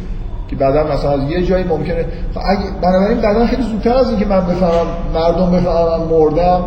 که 0.48 0.56
بعدا 0.56 0.84
مثلا 0.94 1.10
از 1.10 1.30
یه 1.30 1.42
جایی 1.42 1.64
ممکنه 1.64 2.04
اگه 2.46 2.70
بنابراین 2.82 3.20
بعدا 3.20 3.46
خیلی 3.46 3.62
زودتر 3.62 3.94
از 3.94 4.10
اینکه 4.10 4.26
من 4.26 4.40
بفهمم 4.46 4.86
مردم 5.14 5.50
بفهمم 5.50 6.06
مردم 6.10 6.64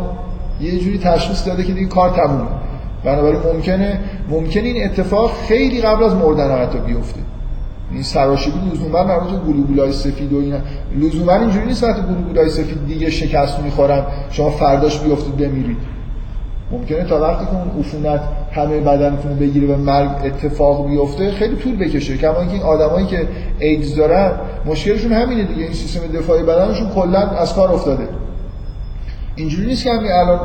یه 0.62 0.80
جوری 0.80 0.98
تشخیص 0.98 1.48
داده 1.48 1.64
که 1.64 1.74
دیگه 1.74 1.88
کار 1.88 2.10
تمومه. 2.10 2.50
بنابراین 3.04 3.40
ممکنه 3.54 4.00
ممکنه 4.30 4.64
این 4.64 4.86
اتفاق 4.86 5.32
خیلی 5.48 5.82
قبل 5.82 6.04
از 6.04 6.16
مردن 6.16 6.62
حتی 6.62 6.78
بیفته. 6.78 7.20
این 7.92 8.04
سراشیبی 8.04 8.58
لزوما 8.74 9.04
مربوط 9.04 9.30
به 9.30 9.38
گلوبولای 9.38 9.94
سفید 9.94 10.34
و 10.34 10.40
اینا. 10.40 10.58
لزوما 10.98 11.34
اینجوری 11.34 11.66
نیست 11.66 11.84
وقتی 11.84 12.02
گلوبولای 12.02 12.50
سفید 12.50 12.88
دیگه 12.88 13.10
شکست 13.10 13.60
می‌خورن 13.60 14.04
شما 14.32 14.50
فرداش 14.50 15.00
بیفتید 15.00 15.38
بمیرید. 15.38 15.78
ممکنه 16.72 17.04
تا 17.04 17.22
وقتی 17.22 17.46
که 17.46 17.52
اون 17.52 17.80
عفونت 17.80 18.22
همه 18.52 18.80
بدنتون 18.80 19.40
بگیره 19.40 19.76
و 19.76 19.78
مرگ 19.78 20.10
اتفاق 20.26 20.88
بیفته 20.88 21.32
خیلی 21.32 21.56
طول 21.56 21.76
بکشه. 21.76 22.18
کما 22.18 22.40
اینکه 22.40 22.54
این 22.54 22.64
آدمایی 22.64 23.06
که 23.06 23.28
ایدز 23.60 23.96
دارن 23.96 24.32
مشکلشون 24.66 25.12
همینه 25.12 25.44
دیگه. 25.44 25.64
این 25.64 25.74
سیستم 25.74 26.08
دفاعی 26.08 26.44
بدنشون 26.44 26.90
کلا 26.90 27.20
از 27.20 27.54
کار 27.54 27.72
افتاده. 27.74 28.08
اینجوری 29.36 29.68
نیست 29.68 29.84
که 29.84 29.92
همین 29.92 30.12
الان 30.12 30.40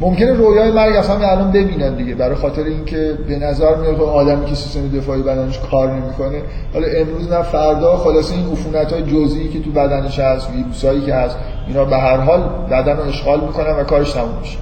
ممکنه 0.00 0.32
رویای 0.32 0.70
مرگ 0.70 0.96
اصلا 0.96 1.28
الان 1.30 1.52
ببینن 1.52 1.94
دیگه. 1.94 2.14
برای 2.14 2.34
خاطر 2.34 2.62
اینکه 2.62 3.18
به 3.28 3.38
نظر 3.38 3.74
میاد 3.74 3.96
که 3.96 4.02
آدمی 4.02 4.44
که 4.44 4.54
سیستم 4.54 4.98
دفاعی 4.98 5.22
بدنش 5.22 5.58
کار 5.70 5.92
نمی‌کنه. 5.92 6.42
حالا 6.74 6.86
امروز 6.86 7.32
نه 7.32 7.42
فردا 7.42 7.96
خلاص 7.96 8.32
این 8.32 8.52
عفونت 8.52 8.92
های 8.92 9.02
جزئی 9.02 9.48
که 9.48 9.60
تو 9.60 9.70
بدنش 9.70 10.18
هست 10.18 10.50
ویروسایی 10.50 11.00
که 11.00 11.14
هست 11.14 11.36
اینا 11.68 11.84
به 11.84 11.96
هر 11.96 12.16
حال 12.16 12.40
بدن 12.70 12.96
رو 12.96 13.02
اشغال 13.02 13.40
می‌کنن 13.40 13.76
و 13.76 13.84
کارش 13.84 14.12
تموم 14.12 14.38
میشه. 14.40 14.58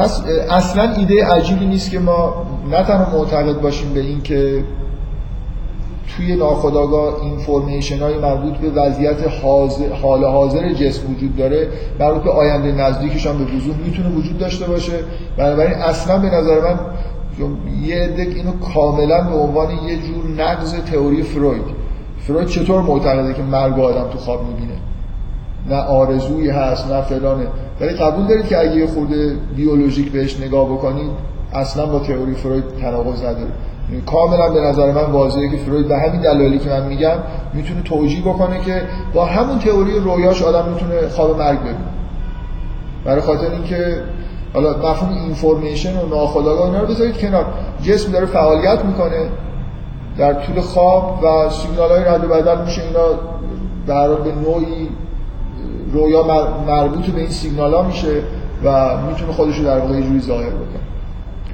پس 0.00 0.22
اصلا 0.50 0.94
ایده 0.94 1.26
عجیبی 1.26 1.66
نیست 1.66 1.90
که 1.90 1.98
ما 1.98 2.46
نه 2.70 2.84
تنها 2.84 3.18
معتقد 3.18 3.60
باشیم 3.60 3.94
به 3.94 4.00
این 4.00 4.22
که 4.22 4.64
توی 6.16 6.36
ناخودآگاه 6.36 7.22
اینفورمیشن 7.22 7.98
های 7.98 8.18
مربوط 8.18 8.56
به 8.56 8.70
وضعیت 8.70 9.16
حال 10.02 10.24
حاضر 10.24 10.72
جسم 10.72 11.12
وجود 11.12 11.36
داره 11.36 11.68
مربوط 12.00 12.22
به 12.22 12.30
آینده 12.30 12.72
نزدیکش 12.72 13.26
هم 13.26 13.38
به 13.38 13.44
وضوح 13.44 13.76
می‌تونه 13.84 14.08
وجود 14.08 14.38
داشته 14.38 14.66
باشه. 14.66 14.92
بنابراین 15.36 15.74
اصلا 15.74 16.18
به 16.18 16.30
نظر 16.30 16.60
من 16.60 16.78
یه 17.82 17.96
عده 17.96 18.22
اینو 18.22 18.52
کاملا 18.74 19.20
به 19.20 19.36
عنوان 19.36 19.70
یه 19.70 19.96
جور 19.96 20.42
نقض 20.44 20.74
تئوری 20.74 21.22
فروید. 21.22 21.64
فروید 22.26 22.48
چطور 22.48 22.82
معتقده 22.82 23.34
که 23.34 23.42
مرگ 23.42 23.80
آدم 23.80 24.10
تو 24.10 24.18
خواب 24.18 24.46
می‌بینه؟ 24.46 24.79
نه 25.68 25.76
آرزویی 25.76 26.50
هست 26.50 26.92
نه 26.92 27.02
فلانه. 27.02 27.46
ولی 27.80 27.92
قبول 27.92 28.26
دارید 28.26 28.46
که 28.46 28.58
اگه 28.58 28.86
خورده 28.86 29.36
بیولوژیک 29.56 30.12
بهش 30.12 30.40
نگاه 30.40 30.66
بکنید 30.66 31.10
اصلا 31.52 31.86
با 31.86 31.98
تئوری 31.98 32.34
فروید 32.34 32.64
تناقض 32.80 33.18
نداره. 33.18 33.50
کاملا 34.06 34.48
به 34.48 34.60
نظر 34.60 34.92
من 34.92 35.12
واضحه 35.12 35.48
که 35.48 35.56
فروید 35.56 35.88
به 35.88 35.98
همین 35.98 36.20
دلایلی 36.20 36.58
که 36.58 36.70
من 36.70 36.86
میگم 36.86 37.16
می‌تونه 37.54 37.82
توجیه 37.82 38.20
بکنه 38.20 38.60
که 38.60 38.82
با 39.14 39.24
همون 39.24 39.58
تئوری 39.58 39.98
رویاش 39.98 40.42
آدم 40.42 40.68
می‌تونه 40.68 41.08
خواب 41.08 41.38
مرگ 41.38 41.60
ببینه. 41.60 41.76
برای 43.04 43.20
خاطر 43.20 43.50
اینکه 43.50 44.02
حالا 44.54 44.70
مفهوم 44.70 45.12
اینفورمیشن 45.24 45.96
و 45.96 46.06
ناخودآگاه 46.06 46.66
اینا 46.66 46.80
رو 46.80 46.86
بذارید 46.86 47.18
کنار. 47.18 47.44
جسم 47.82 48.12
داره 48.12 48.26
فعالیت 48.26 48.84
می‌کنه 48.84 49.26
در 50.18 50.32
طول 50.32 50.60
خواب 50.60 51.20
و 51.22 51.50
سیگنال 51.50 51.90
های 51.90 52.04
رد 52.04 52.24
و 52.24 52.28
بدل 52.28 52.64
میشه. 52.64 52.82
اینا 52.82 53.06
در 53.86 54.08
به 54.08 54.32
نوعی 54.32 54.88
رویا 55.92 56.22
مربوط 56.66 57.06
به 57.06 57.20
این 57.20 57.30
سیگنال 57.30 57.74
ها 57.74 57.82
میشه 57.82 58.22
و 58.64 58.96
می‌تونه 59.08 59.32
خودش 59.32 59.58
رو 59.58 59.64
در 59.64 59.78
واقع 59.78 59.94
یه 59.94 60.20
ظاهر 60.20 60.50
بکنه. 60.50 60.80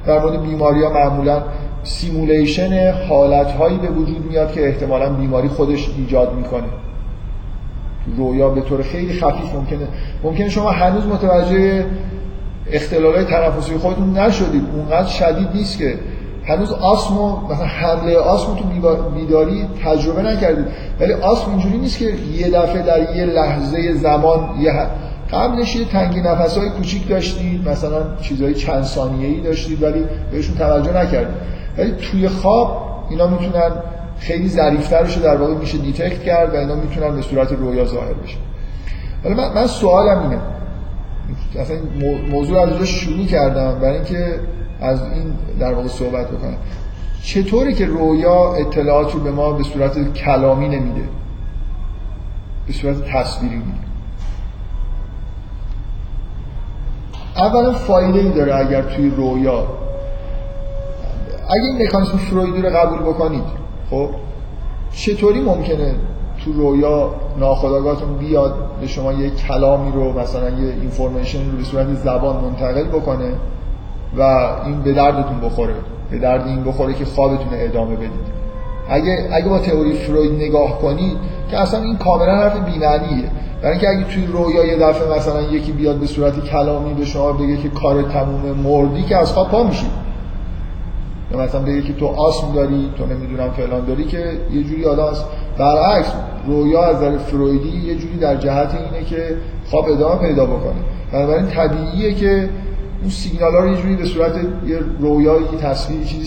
در 0.06 0.18
مورد 0.18 0.42
بیماری 0.42 0.82
ها 0.82 0.92
معمولا 0.92 1.42
simulation 1.82 2.92
حالت 3.08 3.52
هایی 3.52 3.78
به 3.78 3.88
وجود 3.88 4.26
میاد 4.30 4.52
که 4.52 4.68
احتمالا 4.68 5.08
بیماری 5.08 5.48
خودش 5.48 5.90
ایجاد 5.98 6.34
می‌کنه. 6.34 6.68
رویا 8.16 8.48
به 8.48 8.60
طور 8.60 8.82
خیلی 8.82 9.12
خفیف 9.12 9.54
ممکنه. 9.54 9.88
ممکنه 10.22 10.48
شما 10.48 10.70
هنوز 10.70 11.06
متوجه 11.06 11.84
اختلالات 12.72 13.28
تنفسی 13.30 13.78
خودتون 13.78 14.18
نشدید. 14.18 14.62
اونقدر 14.74 15.08
شدید 15.08 15.48
نیست 15.54 15.78
که 15.78 15.94
هنوز 16.46 16.72
آسمو 16.72 17.36
مثلا 17.50 17.66
حمله 17.66 18.16
آسمو 18.16 18.54
تو 18.54 18.64
بیداری 19.14 19.68
تجربه 19.84 20.22
نکردید 20.22 20.66
ولی 21.00 21.12
آسم 21.12 21.50
اینجوری 21.50 21.78
نیست 21.78 21.98
که 21.98 22.04
یه 22.04 22.50
دفعه 22.50 22.82
در 22.82 23.16
یه 23.16 23.24
لحظه 23.24 23.92
زمان 23.92 24.60
یه 24.60 24.72
قبلش 25.32 25.76
یه 25.76 25.84
تنگی 25.84 26.20
نفس 26.20 26.58
های 26.58 26.70
کوچیک 26.70 27.08
داشتید 27.08 27.68
مثلا 27.68 28.16
چیزهای 28.22 28.54
چند 28.54 28.82
ثانیه‌ای 28.82 29.40
داشتید 29.40 29.82
ولی 29.82 30.04
بهشون 30.30 30.54
توجه 30.54 30.96
نکردید 30.96 31.36
ولی 31.78 31.92
توی 31.92 32.28
خواب 32.28 32.86
اینا 33.10 33.26
می‌تونن 33.26 33.70
خیلی 34.18 34.48
ظریفترش 34.48 35.16
در 35.18 35.36
واقع 35.36 35.54
میشه 35.54 35.78
دیتکت 35.78 36.22
کرد 36.22 36.54
و 36.54 36.56
اینا 36.56 36.74
می‌تونن 36.74 37.16
به 37.16 37.22
صورت 37.22 37.52
رویا 37.52 37.84
ظاهر 37.84 38.14
بشه 38.14 38.36
حالا 39.24 39.36
من, 39.36 39.54
من 39.54 39.66
سوالم 39.66 40.22
اینه. 40.22 40.38
اصلا 41.60 41.76
موضوع 42.30 42.60
از 42.60 42.82
شروع 42.82 43.26
کردم 43.26 43.78
برای 43.80 43.94
اینکه 43.94 44.40
از 44.86 45.02
این 45.02 45.34
در 45.60 45.74
واقع 45.74 45.88
صحبت 45.88 46.28
بکنم 46.30 46.56
چطوری 47.22 47.74
که 47.74 47.86
رویا 47.86 48.54
اطلاعات 48.54 49.14
رو 49.14 49.20
به 49.20 49.30
ما 49.30 49.52
به 49.52 49.62
صورت 49.62 50.12
کلامی 50.14 50.68
نمیده؟ 50.68 51.08
به 52.66 52.72
صورت 52.72 52.96
تصویری 53.04 53.56
میده. 53.56 53.86
اولا 57.36 57.72
فایده 57.72 58.18
ای 58.18 58.30
داره 58.30 58.56
اگر 58.56 58.82
توی 58.82 59.10
رویا. 59.10 59.66
اگه 61.48 61.62
این 61.62 61.82
مکانیسم 61.82 62.16
فرویدی 62.16 62.62
رو 62.62 62.70
قبول 62.70 62.98
بکنید 62.98 63.44
خب 63.90 64.10
چطوری 64.92 65.40
ممکنه 65.40 65.94
تو 66.44 66.52
رویا 66.52 67.14
ناخداگاهتون 67.38 68.16
بیاد 68.16 68.54
به 68.80 68.86
شما 68.86 69.12
یه 69.12 69.30
کلامی 69.30 69.92
رو 69.92 70.20
مثلا 70.20 70.50
یه 70.50 70.72
اینفورمیشن 70.72 71.50
رو 71.50 71.56
به 71.56 71.64
صورت 71.64 71.94
زبان 71.94 72.36
منتقل 72.44 72.84
بکنه؟ 72.84 73.32
و 74.18 74.22
این 74.66 74.82
به 74.82 74.92
دردتون 74.92 75.40
بخوره 75.40 75.74
به 76.10 76.18
درد 76.18 76.46
این 76.46 76.64
بخوره 76.64 76.94
که 76.94 77.04
خوابتون 77.04 77.48
ادامه 77.52 77.96
بدید. 77.96 78.36
اگه 78.88 79.28
اگه 79.32 79.48
با 79.48 79.58
تئوری 79.58 79.92
فروید 79.92 80.32
نگاه 80.32 80.78
کنید 80.78 81.16
که 81.50 81.60
اصلا 81.60 81.82
این 81.82 81.96
کاملا 81.96 82.36
حرف 82.36 82.56
بی‌معنیه. 82.64 83.30
برای 83.62 83.72
اینکه 83.72 83.88
اگه 83.88 84.04
توی 84.04 84.26
رویا 84.26 84.64
یه 84.64 84.76
دفعه 84.76 85.16
مثلا 85.16 85.42
یکی 85.42 85.72
بیاد 85.72 85.96
به 85.96 86.06
صورت 86.06 86.44
کلامی 86.44 86.94
به 86.94 87.04
شما 87.04 87.32
بگه 87.32 87.56
که 87.56 87.68
کار 87.68 88.02
تموم 88.02 88.56
مردی 88.64 89.02
که 89.02 89.16
از 89.16 89.32
خواب 89.32 89.48
پا 89.48 89.62
میشید 89.62 89.90
یا 91.32 91.38
مثلا 91.38 91.60
بگه 91.60 91.82
که 91.82 91.92
تو 91.92 92.06
آسم 92.06 92.52
داری 92.54 92.90
تو 92.98 93.06
نمی‌دونم 93.06 93.50
فلان 93.50 93.84
داری 93.84 94.04
که 94.04 94.18
یه 94.52 94.62
جوری 94.62 94.84
آدم 94.84 95.04
است. 95.04 95.24
برعکس 95.58 96.12
رویا 96.46 96.84
از 96.84 96.96
نظر 96.96 97.18
فرویدی 97.18 97.86
یه 97.86 97.94
جوری 97.94 98.16
در 98.16 98.36
جهت 98.36 98.74
اینه 98.74 99.04
که 99.06 99.36
خواب 99.70 99.88
ادامه 99.88 100.16
پیدا 100.20 100.46
بکنه. 100.46 100.74
بنابراین 101.12 101.46
طبیعیه 101.46 102.14
که 102.14 102.48
اون 103.06 103.14
سیگنال 103.14 103.52
ها 103.52 103.58
رو 103.58 103.68
یه 103.68 103.76
جوری 103.76 103.96
به 103.96 104.04
صورت 104.04 104.32
یه 104.66 104.78
رویایی 105.00 105.46
تصویری 105.62 106.04
چیزی 106.04 106.26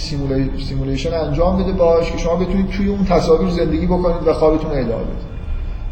simulation 0.67 1.13
انجام 1.13 1.63
بده 1.63 1.71
باش 1.71 2.11
که 2.11 2.17
شما 2.17 2.35
بتونید 2.35 2.69
توی 2.69 2.89
اون 2.89 3.05
تصاویر 3.05 3.49
زندگی 3.49 3.85
بکنید 3.85 4.27
و 4.27 4.33
خوابتون 4.33 4.71
ادامه 4.71 5.03
بدید 5.03 5.29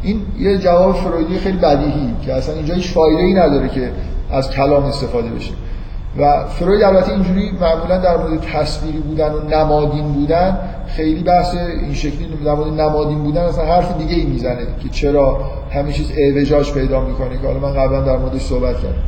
این 0.02 0.20
یه 0.38 0.58
جواب 0.58 0.96
فرویدی 0.96 1.38
خیلی 1.38 1.58
بدیهی 1.58 2.14
که 2.22 2.34
اصلا 2.34 2.54
اینجا 2.54 2.74
هیچ 2.74 2.92
فایده 2.92 3.22
ای 3.22 3.34
نداره 3.34 3.68
که 3.68 3.92
از 4.30 4.50
کلام 4.50 4.84
استفاده 4.84 5.28
بشه. 5.28 5.52
و 6.18 6.44
فروید 6.48 6.82
البته 6.82 7.12
اینجوری 7.12 7.50
معمولا 7.60 7.98
در 7.98 8.16
مورد 8.16 8.40
تصویری 8.40 8.98
بودن 8.98 9.32
و 9.32 9.40
نمادین 9.40 10.12
بودن 10.12 10.58
خیلی 10.96 11.22
بحث 11.22 11.54
این 11.54 11.94
شکلی 11.94 12.28
در 12.44 12.54
نمادین 12.54 13.18
بودن 13.18 13.42
اصلا 13.42 13.64
حرف 13.64 13.98
دیگه 13.98 14.14
ای 14.14 14.24
می‌زنه 14.24 14.66
که 14.82 14.88
چرا 14.88 15.40
همه 15.70 15.92
چیز 15.92 16.12
اعوجاج 16.16 16.72
پیدا 16.72 17.00
می‌کنه 17.00 17.38
که 17.40 17.46
حالا 17.46 17.58
من 17.58 17.72
قبلا 17.72 18.00
در 18.00 18.16
موردش 18.16 18.40
صحبت 18.40 18.76
کردم. 18.76 19.02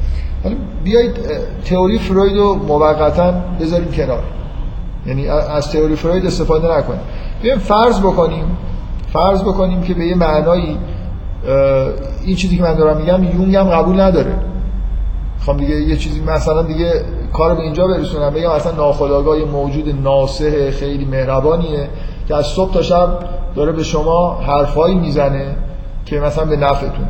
حالا 0.45 0.57
بیایید 0.85 1.16
تئوری 1.64 1.99
فروید 1.99 2.37
رو 2.37 2.55
موقتا 2.55 3.35
بذاریم 3.61 3.93
کنار. 3.93 4.22
یعنی 5.07 5.28
از 5.28 5.72
تئوری 5.72 5.97
فروید 5.97 6.26
استفاده 6.26 6.78
نکنیم. 6.78 7.01
بیایم 7.43 7.59
فرض 7.59 8.01
بکنیم 8.01 8.45
فرض 9.12 9.43
بکنیم 9.43 9.83
که 9.83 9.95
به 9.95 10.07
یه 10.07 10.14
معنایی 10.14 10.78
این 12.24 12.37
چیزی 12.37 12.57
که 12.57 12.62
من 12.62 12.74
دارم 12.74 12.97
میگم 12.97 13.24
یونگ 13.41 13.57
هم 13.57 13.70
قبول 13.70 14.01
نداره. 14.01 14.35
خب 15.47 15.57
دیگه 15.57 15.74
یه 15.74 15.97
چیزی 15.97 16.20
مثلا 16.20 16.62
دیگه 16.62 17.05
کار 17.32 17.55
به 17.55 17.62
اینجا 17.62 17.86
برسونم. 17.86 18.30
بگم 18.30 18.51
اصلا 18.51 18.72
ناخودآگاه 18.72 19.38
موجود 19.38 20.03
ناسه 20.03 20.70
خیلی 20.70 21.05
مهربانیه 21.05 21.88
که 22.28 22.36
از 22.36 22.47
صبح 22.47 22.74
تا 22.74 22.82
شب 22.82 23.18
داره 23.55 23.72
به 23.72 23.82
شما 23.82 24.34
حرفایی 24.34 24.95
می‌زنه 24.95 25.57
که 26.07 26.20
مثلا 26.20 26.45
به 26.45 26.57
نفعتونه. 26.57 27.09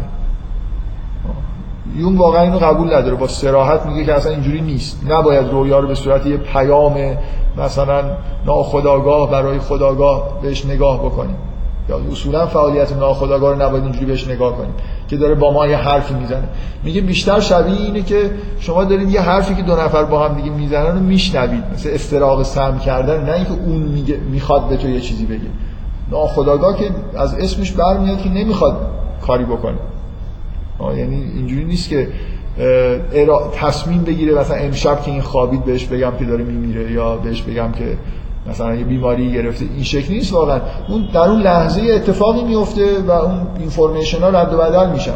یون 1.97 2.17
واقعا 2.17 2.43
اینو 2.43 2.59
قبول 2.59 2.95
نداره. 2.95 3.15
با 3.15 3.27
سراحت 3.27 3.87
میگه 3.87 4.05
که 4.05 4.15
اصلا 4.15 4.33
اینجوری 4.33 4.61
نیست. 4.61 5.01
نباید 5.09 5.51
رویا 5.51 5.79
رو 5.79 5.89
به 5.89 5.95
صورت 5.95 6.27
یه 6.27 6.37
پیام 6.37 7.17
مثلا 7.57 8.03
ناخودآگاه 8.47 9.31
برای 9.31 9.59
خداگاه 9.59 10.41
بهش 10.43 10.67
نگاه 10.67 10.99
بکنیم. 10.99 11.37
یا 11.89 12.01
اصولا 12.13 12.47
فعالیت 12.47 12.93
ناخودآگاه 12.93 13.55
رو 13.55 13.63
نباید 13.63 13.85
اینجوری 13.85 14.07
بهش 14.07 14.29
نگاه 14.29 14.57
کنیم. 14.57 14.75
که 15.11 15.17
داره 15.17 15.35
با 15.35 15.53
ما 15.53 15.67
یه 15.67 15.77
حرفی 15.77 16.15
می‌زنه. 16.15 16.49
میگه 16.85 17.01
بیشتر 17.01 17.41
شبیه 17.41 17.77
اینه 17.77 18.03
که 18.03 18.31
شما 18.61 18.85
دارید 18.85 19.11
یه 19.11 19.21
حرفی 19.21 19.55
که 19.55 19.63
دو 19.63 19.77
نفر 19.77 20.05
با 20.05 20.29
هم 20.29 20.35
دیگه 20.35 20.51
می‌زنن 20.51 20.87
رو 20.87 21.01
میشنوید. 21.01 21.65
مثل 21.75 21.91
استراق 21.93 22.43
سم 22.43 22.79
کردن 22.79 23.25
نه 23.25 23.33
اینکه 23.33 23.51
اون 23.51 23.77
میگه 23.77 24.17
می‌خواد 24.17 24.69
به 24.69 24.77
تو 24.77 24.89
یه 24.89 25.01
چیزی 25.01 25.27
بگه. 25.27 25.51
ناخودآگاه 26.11 26.77
که 26.77 26.91
از 27.17 27.35
اسمش 27.35 27.73
برمیاد 27.73 28.23
که 28.23 28.29
نمی‌خواد 28.29 28.77
کاری 29.27 29.45
بکنه. 29.45 29.79
یعنی 30.97 31.23
اینجوری 31.35 31.65
نیست 31.65 31.89
که 31.89 32.09
تصمیم 33.53 34.03
بگیره 34.03 34.35
مثلا 34.35 34.57
امشب 34.57 35.03
که 35.03 35.11
این 35.11 35.21
خوابید 35.21 35.65
بهش 35.65 35.85
بگم 35.85 36.13
که 36.19 36.25
داره 36.25 36.45
میمیره 36.45 36.93
یا 36.93 37.17
بهش 37.17 37.43
بگم 37.43 37.73
که 37.73 37.97
مثلا 38.51 38.75
یه 38.75 38.85
بیماری 38.85 39.33
گرفته 39.33 39.65
این 39.75 39.85
شکلی 39.85 40.17
نیست 40.17 40.33
واقعا. 40.33 40.61
اون 40.89 41.09
در 41.13 41.21
اون 41.21 41.41
لحظه 41.43 41.83
اتفاقی 41.83 42.45
میفته 42.45 42.99
و 42.99 43.11
اون 43.11 43.47
اینفورمیشن 43.59 44.21
ها 44.21 44.29
رد 44.29 44.55
و 44.55 44.57
بدل 44.57 44.91
میشن. 44.91 45.15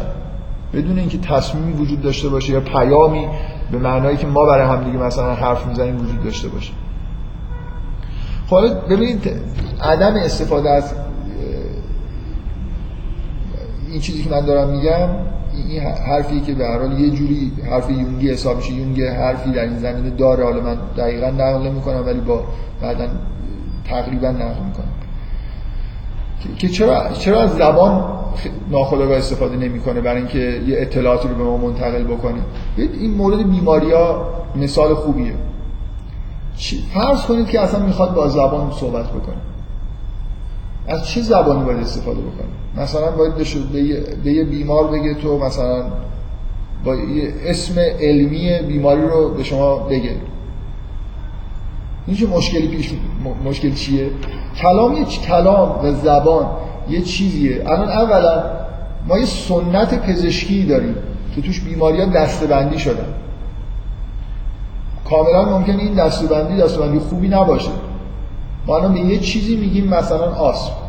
بدون 0.73 0.99
اینکه 0.99 1.17
تصمیمی 1.17 1.73
وجود 1.73 2.01
داشته 2.01 2.29
باشه 2.29 2.53
یا 2.53 2.59
پیامی 2.59 3.27
به 3.71 3.77
معنایی 3.77 4.17
که 4.17 4.27
ما 4.27 4.45
برای 4.45 4.67
هم 4.67 4.83
دیگه 4.83 4.97
مثلا 4.97 5.33
حرف 5.33 5.67
می‌زنیم 5.67 5.95
وجود 5.95 6.23
داشته 6.23 6.47
باشه. 6.47 6.73
خب 8.49 8.89
ببینید 8.89 9.31
عدم 9.81 10.15
استفاده 10.15 10.69
از 10.69 10.93
این 13.91 14.01
چیزی 14.01 14.23
که 14.23 14.29
من 14.29 14.45
دارم 14.45 14.69
میگم 14.69 15.09
این 15.55 15.81
حرفی 15.81 16.39
که 16.39 16.53
به 16.53 16.65
هر 16.65 16.79
حال 16.79 16.99
یه 16.99 17.09
جوری 17.09 17.51
حرف 17.69 17.89
یونگی 17.89 18.29
حساب 18.31 18.57
میشه 18.57 18.73
یونگ 18.73 19.01
حرفی 19.01 19.51
در 19.51 19.61
این 19.61 19.77
زمینه 19.77 20.09
داره. 20.09 20.43
حالا 20.43 20.61
من 20.61 20.77
دقیقا 20.97 21.27
نقل 21.27 21.69
می‌کنم 21.69 22.05
ولی 22.05 22.19
با 22.19 22.43
بعدا 22.81 23.07
تقریبا 23.89 24.27
نقل 24.27 24.63
می‌کنم. 24.65 24.85
که 26.57 26.69
چرا 26.69 27.13
چرا 27.13 27.41
از 27.41 27.51
زبان 27.51 28.03
ناخودآگاه 28.71 29.17
استفاده 29.17 29.55
نمی‌کنه 29.55 30.01
برای 30.01 30.17
اینکه 30.17 30.61
یه 30.67 30.77
اطلاعاتی 30.79 31.27
رو 31.27 31.35
به 31.35 31.43
ما 31.43 31.57
منتقل 31.57 32.03
بکنه؟ 32.03 32.39
این 32.77 33.11
مورد 33.11 33.49
بیماری 33.51 33.91
ها 33.91 34.27
مثال 34.55 34.93
خوبیه. 34.93 35.33
فرض 36.93 37.21
کنید 37.21 37.47
که 37.47 37.59
اصلا 37.59 37.85
می‌خواد 37.85 38.13
با 38.13 38.27
زبان 38.27 38.71
صحبت 38.71 39.05
بکنه. 39.05 39.35
از 40.87 41.07
چه 41.07 41.21
زبانی 41.21 41.63
باید 41.63 41.79
استفاده 41.79 42.21
بکنه؟ 42.21 42.64
مثلا 42.77 43.11
باید 43.11 43.33
به 44.23 44.31
یه 44.31 44.43
بیمار 44.43 44.87
بگه 44.87 45.13
تو 45.13 45.37
مثلا 45.37 45.83
با 46.83 46.95
یه 46.95 47.33
اسم 47.45 47.79
علمی 47.99 48.59
بیماری 48.67 49.01
رو 49.01 49.29
به 49.29 49.43
شما 49.43 49.75
بگه. 49.75 50.15
این 52.07 52.17
چه 52.17 52.27
مشکلی 52.27 52.67
پیش 52.67 52.93
مشکل 53.45 53.73
چیه؟ 53.73 54.09
کلام 54.61 54.97
یه 54.97 55.05
کلام 55.05 55.85
و 55.85 55.91
زبان 55.91 56.45
یه 56.89 57.01
چیزیه. 57.01 57.63
الان 57.65 57.89
اولا 57.89 58.43
ما 59.07 59.17
یه 59.17 59.25
سنت 59.25 60.01
پزشکی 60.01 60.63
داریم 60.65 60.95
که 61.35 61.41
توش 61.41 61.61
بیماری 61.61 62.01
ها 62.01 62.05
دستبندی 62.05 62.79
شدن. 62.79 63.07
کاملا 65.09 65.57
ممکنه 65.57 65.83
این 65.83 65.93
دستبندی 65.93 66.61
دستبندی 66.61 66.99
خوبی 66.99 67.27
نباشه. 67.27 67.71
ما 68.67 68.77
الان 68.77 68.93
به 68.93 68.99
یه 68.99 69.19
چیزی 69.19 69.55
میگیم 69.55 69.87
مثلا 69.87 70.31
آسم. 70.31 70.84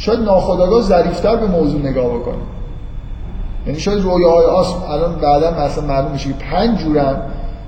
شاید 0.00 0.20
ناخداگاه 0.20 0.82
ظریفتر 0.82 1.36
به 1.36 1.46
موضوع 1.46 1.80
نگاه 1.80 2.06
بکنیم. 2.06 2.46
یعنی 3.66 3.80
شاید 3.80 4.02
رویاهای 4.02 4.46
آسم 4.46 4.76
الان 4.90 5.14
بعدا 5.14 5.50
مثلا 5.50 5.84
معلوم 5.84 6.12
میشه 6.12 6.28
که 6.28 6.34
پنج 6.50 6.78
جورن 6.78 7.16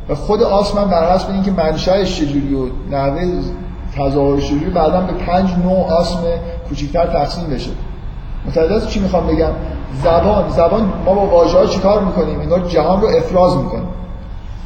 و 0.08 0.14
خود 0.14 0.42
آسم 0.42 0.78
هم 0.78 0.90
بر 0.90 1.14
حسب 1.14 1.30
اینکه 1.30 1.50
منشأش 1.50 2.16
چجوری 2.16 2.54
و 2.54 2.66
نحوه 2.90 3.22
تظاهرش 3.96 4.46
چجوری 4.46 4.70
بعدا 4.70 5.00
به 5.00 5.12
پنج 5.12 5.50
نوع 5.64 5.92
آسم 5.92 6.18
کوچیکتر 6.68 7.06
تقسیم 7.06 7.44
بشه. 7.44 7.70
متوجه 8.46 8.86
چی 8.86 9.00
می‌خوام 9.00 9.26
بگم؟ 9.26 9.52
زبان. 10.02 10.48
زبان 10.48 10.92
ما 11.04 11.14
با 11.14 11.26
واژه 11.26 11.58
ها 11.58 11.66
چیکار 11.66 12.02
می‌کنیم؟ 12.04 12.40
انگار 12.40 12.60
جهان 12.60 13.00
رو 13.00 13.08
افراز 13.08 13.56
می‌کنیم. 13.56 13.88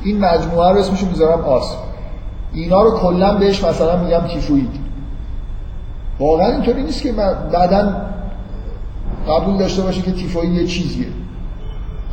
این 0.05 0.21
مجموعه 0.21 0.73
رو 0.73 0.79
اسمشو 0.79 1.07
می‌ذارم 1.07 1.45
آسم 1.45 1.77
اینا 2.53 2.83
رو 2.83 2.91
کلا 2.99 3.35
بهش 3.35 3.65
مثلا 3.65 3.97
میگم 3.97 4.21
تیفوید 4.21 4.86
واقعا 6.21 6.53
اینطوری 6.53 6.83
نیست 6.83 7.03
که 7.03 7.13
بعدا 7.53 7.93
قبول 9.29 9.57
داشته 9.57 9.83
باشه 9.83 10.03
که 10.03 10.13
تیفوید 10.13 10.53
یه 10.53 10.67
چیزیه. 10.67 11.07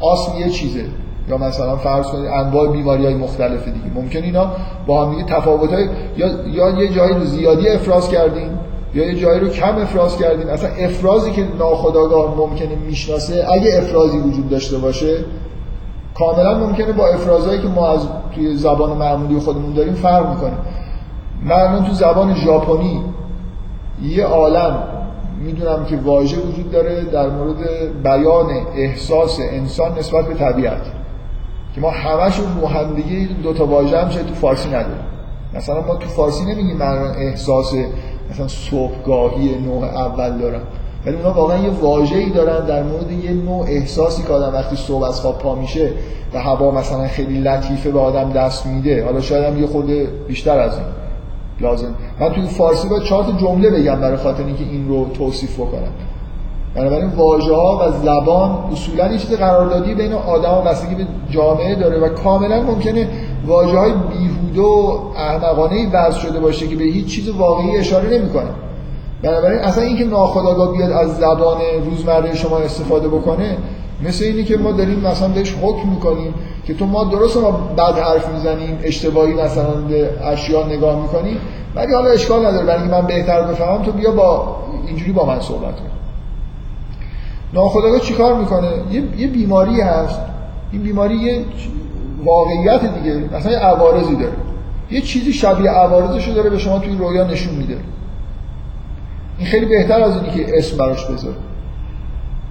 آسم 0.01 0.39
یه 0.39 0.49
چیزه. 0.49 0.85
یا 1.29 1.37
مثلا 1.37 1.75
فرض 1.75 2.05
کنید 2.05 2.25
انواع 2.27 2.71
بیماری 2.71 3.05
های 3.05 3.13
مختلف 3.13 3.65
دیگه. 3.65 3.95
ممکن 3.95 4.19
اینا 4.19 4.47
با 4.87 5.05
هم 5.05 5.11
دیگه 5.11 5.23
تفاوت 5.23 5.73
های 5.73 5.87
یا, 6.17 6.47
یا 6.47 6.69
یه 6.69 6.89
جایی 6.89 7.13
رو 7.13 7.25
زیادی 7.25 7.69
افراز 7.69 8.09
کردیم 8.09 8.59
یا 8.95 9.05
یه 9.05 9.19
جایی 9.19 9.39
رو 9.39 9.49
کم 9.49 9.77
افراز 9.77 10.17
کردیم 10.17 10.47
اصلا 10.47 10.69
افرازی 10.69 11.31
که 11.31 11.47
ناخداگاه 11.59 12.37
ممکنه 12.37 12.75
می‌شناسه 12.75 13.45
اگه 13.51 13.77
افرازی 13.77 14.17
وجود 14.17 14.49
داشته 14.49 14.77
باشه 14.77 15.17
کاملا 16.15 16.59
ممکنه 16.59 16.91
با 16.91 17.07
افرازهایی 17.07 17.61
که 17.61 17.67
ما 17.67 17.87
از 17.87 18.07
توی 18.35 18.55
زبان 18.55 18.97
معمولی 18.97 19.39
خودمون 19.39 19.73
داریم 19.73 19.93
فرق 19.93 20.29
می‌کنه. 20.29 20.53
من 21.45 21.85
تو 21.85 21.93
زبان 21.93 22.35
ژاپنی 22.35 23.01
یه 24.03 24.25
عالم 24.25 24.83
می‌دونم 25.43 25.85
که 25.85 25.97
واژه 25.97 26.37
وجود 26.37 26.71
داره 26.71 27.03
در 27.03 27.29
مورد 27.29 27.57
بیان 28.03 28.49
احساس 28.75 29.39
انسان 29.51 29.99
نسبت 29.99 30.25
به 30.25 30.33
طبیعت. 30.33 30.81
که 31.75 31.81
ما 31.81 31.89
همشون 31.89 32.45
رو 32.61 32.67
هم 32.67 32.95
دو 33.43 33.53
تا 33.53 33.65
واژه 33.65 34.01
هم 34.01 34.07
تو 34.07 34.33
فارسی 34.33 34.69
نداریم. 34.69 35.05
مثلا 35.53 35.81
ما 35.81 35.95
تو 35.95 36.09
فارسی 36.09 36.45
نمیگیم 36.45 36.77
من 36.77 36.97
احساس 37.17 37.73
مثلا 38.31 38.47
صبحگاهی 38.47 39.59
نوع 39.59 39.83
اول 39.83 40.37
دارم 40.37 40.61
ولی 41.05 41.15
اونا 41.15 41.33
واقعا 41.33 41.57
یه 41.57 41.69
واژه‌ای 41.69 42.29
دارن 42.29 42.65
در 42.65 42.83
مورد 42.83 43.11
یه 43.11 43.31
نوع 43.31 43.65
احساسی 43.67 44.23
که 44.23 44.33
آدم 44.33 44.53
وقتی 44.53 44.75
صبح 44.75 45.03
از 45.03 45.19
خواب 45.19 45.37
پا 45.37 45.55
میشه 45.55 45.91
و 46.33 46.39
هوا 46.39 46.71
مثلا 46.71 47.07
خیلی 47.07 47.39
لطیفه 47.39 47.91
به 47.91 47.99
آدم 47.99 48.31
دست 48.31 48.65
میده. 48.65 49.05
حالا 49.05 49.21
شاید 49.21 49.43
هم 49.43 49.61
یه 49.61 49.67
خورده 49.67 50.07
بیشتر 50.27 50.59
از 50.59 50.73
این. 50.77 51.02
لازم. 51.61 51.95
من 52.19 52.29
توی 52.29 52.47
فارسی 52.47 52.89
با 52.89 52.99
چهار 52.99 53.23
جمله 53.37 53.69
بگم 53.69 53.95
برای 53.95 54.17
خاطر 54.17 54.43
اینکه 54.45 54.63
این 54.63 54.87
رو 54.87 55.05
توصیف 55.13 55.59
بکنم. 55.59 55.91
بنابراین 56.75 57.09
واژه 57.09 57.55
ها 57.55 57.87
و 57.87 57.91
زبان 57.91 58.51
اصولا 58.71 59.11
یه 59.11 59.17
چیز 59.17 59.31
قراردادی 59.31 59.93
بین 59.93 60.13
آدم 60.13 60.53
و 60.53 60.61
بستگی 60.61 60.95
به 60.95 61.07
جامعه 61.29 61.75
داره 61.75 61.99
و 61.99 62.09
کاملا 62.09 62.63
ممکنه 62.63 63.07
واژه 63.47 63.77
های 63.77 63.91
بیهوده 63.91 64.61
و 64.61 64.99
احمقانه 65.15 65.89
وضع 65.93 66.19
شده 66.19 66.39
باشه 66.39 66.67
که 66.67 66.75
به 66.75 66.83
هیچ 66.83 67.15
چیز 67.15 67.29
واقعی 67.29 67.77
اشاره 67.77 68.09
نمی‌کنه. 68.09 68.49
بنابراین 69.23 69.59
اصلا 69.59 69.83
اینکه 69.83 70.05
ناخودآگاه 70.05 70.77
بیاد 70.77 70.91
از 70.91 71.17
زبان 71.17 71.57
روزمره 71.85 72.35
شما 72.35 72.57
استفاده 72.57 73.07
بکنه 73.07 73.57
مثل 74.05 74.25
اینی 74.25 74.43
که 74.43 74.57
ما 74.57 74.71
داریم 74.71 74.99
مثلا 74.99 75.27
بهش 75.27 75.55
حکم 75.61 75.89
می‌کنیم 75.89 76.33
که 76.65 76.73
تو 76.73 76.85
ما 76.85 77.03
درست 77.03 77.37
ما 77.37 77.51
بد 77.51 77.97
حرف 77.97 78.29
می‌زنیم 78.29 78.79
اشتباهی 78.83 79.33
مثلا 79.33 79.73
به 79.73 80.09
اشیا 80.23 80.67
نگاه 80.67 81.01
می‌کنیم 81.01 81.37
ولی 81.75 81.93
حالا 81.93 82.09
اشکال 82.09 82.45
نداره. 82.45 82.65
برای 82.65 82.87
من 82.87 83.07
بهتر 83.07 83.41
بفهمم 83.41 83.83
تو 83.83 83.91
بیا 83.91 84.11
با 84.11 84.55
اینجوری 84.87 85.11
با 85.11 85.25
من 85.25 85.39
صحبت 85.39 85.75
کن. 85.75 85.89
ناخودآگاه 87.53 87.99
چیکار 87.99 88.35
می‌کنه؟ 88.39 88.71
یه،, 88.91 89.03
یه 89.17 89.27
بیماری 89.27 89.81
هست. 89.81 90.19
این 90.71 90.81
بیماری 90.81 91.15
یه 91.15 91.45
واقعیت 92.23 92.81
دیگه. 92.97 93.15
مثلا 93.37 93.51
یه 93.51 93.57
عوارضی 93.57 94.15
داره. 94.15 94.33
یه 94.91 95.01
چیزی 95.01 95.33
شبیه 95.33 95.69
عوارضشو 95.69 96.33
داره 96.33 96.49
به 96.49 96.57
شما 96.57 96.79
توی 96.79 96.95
رویا 96.95 97.23
نشون 97.23 97.55
میده. 97.55 97.77
این 99.37 99.47
خیلی 99.47 99.65
بهتر 99.65 100.01
از 100.01 100.15
اینی 100.15 100.29
که 100.29 100.57
اسم 100.57 100.77
براش 100.77 101.05
بذاره. 101.05 101.35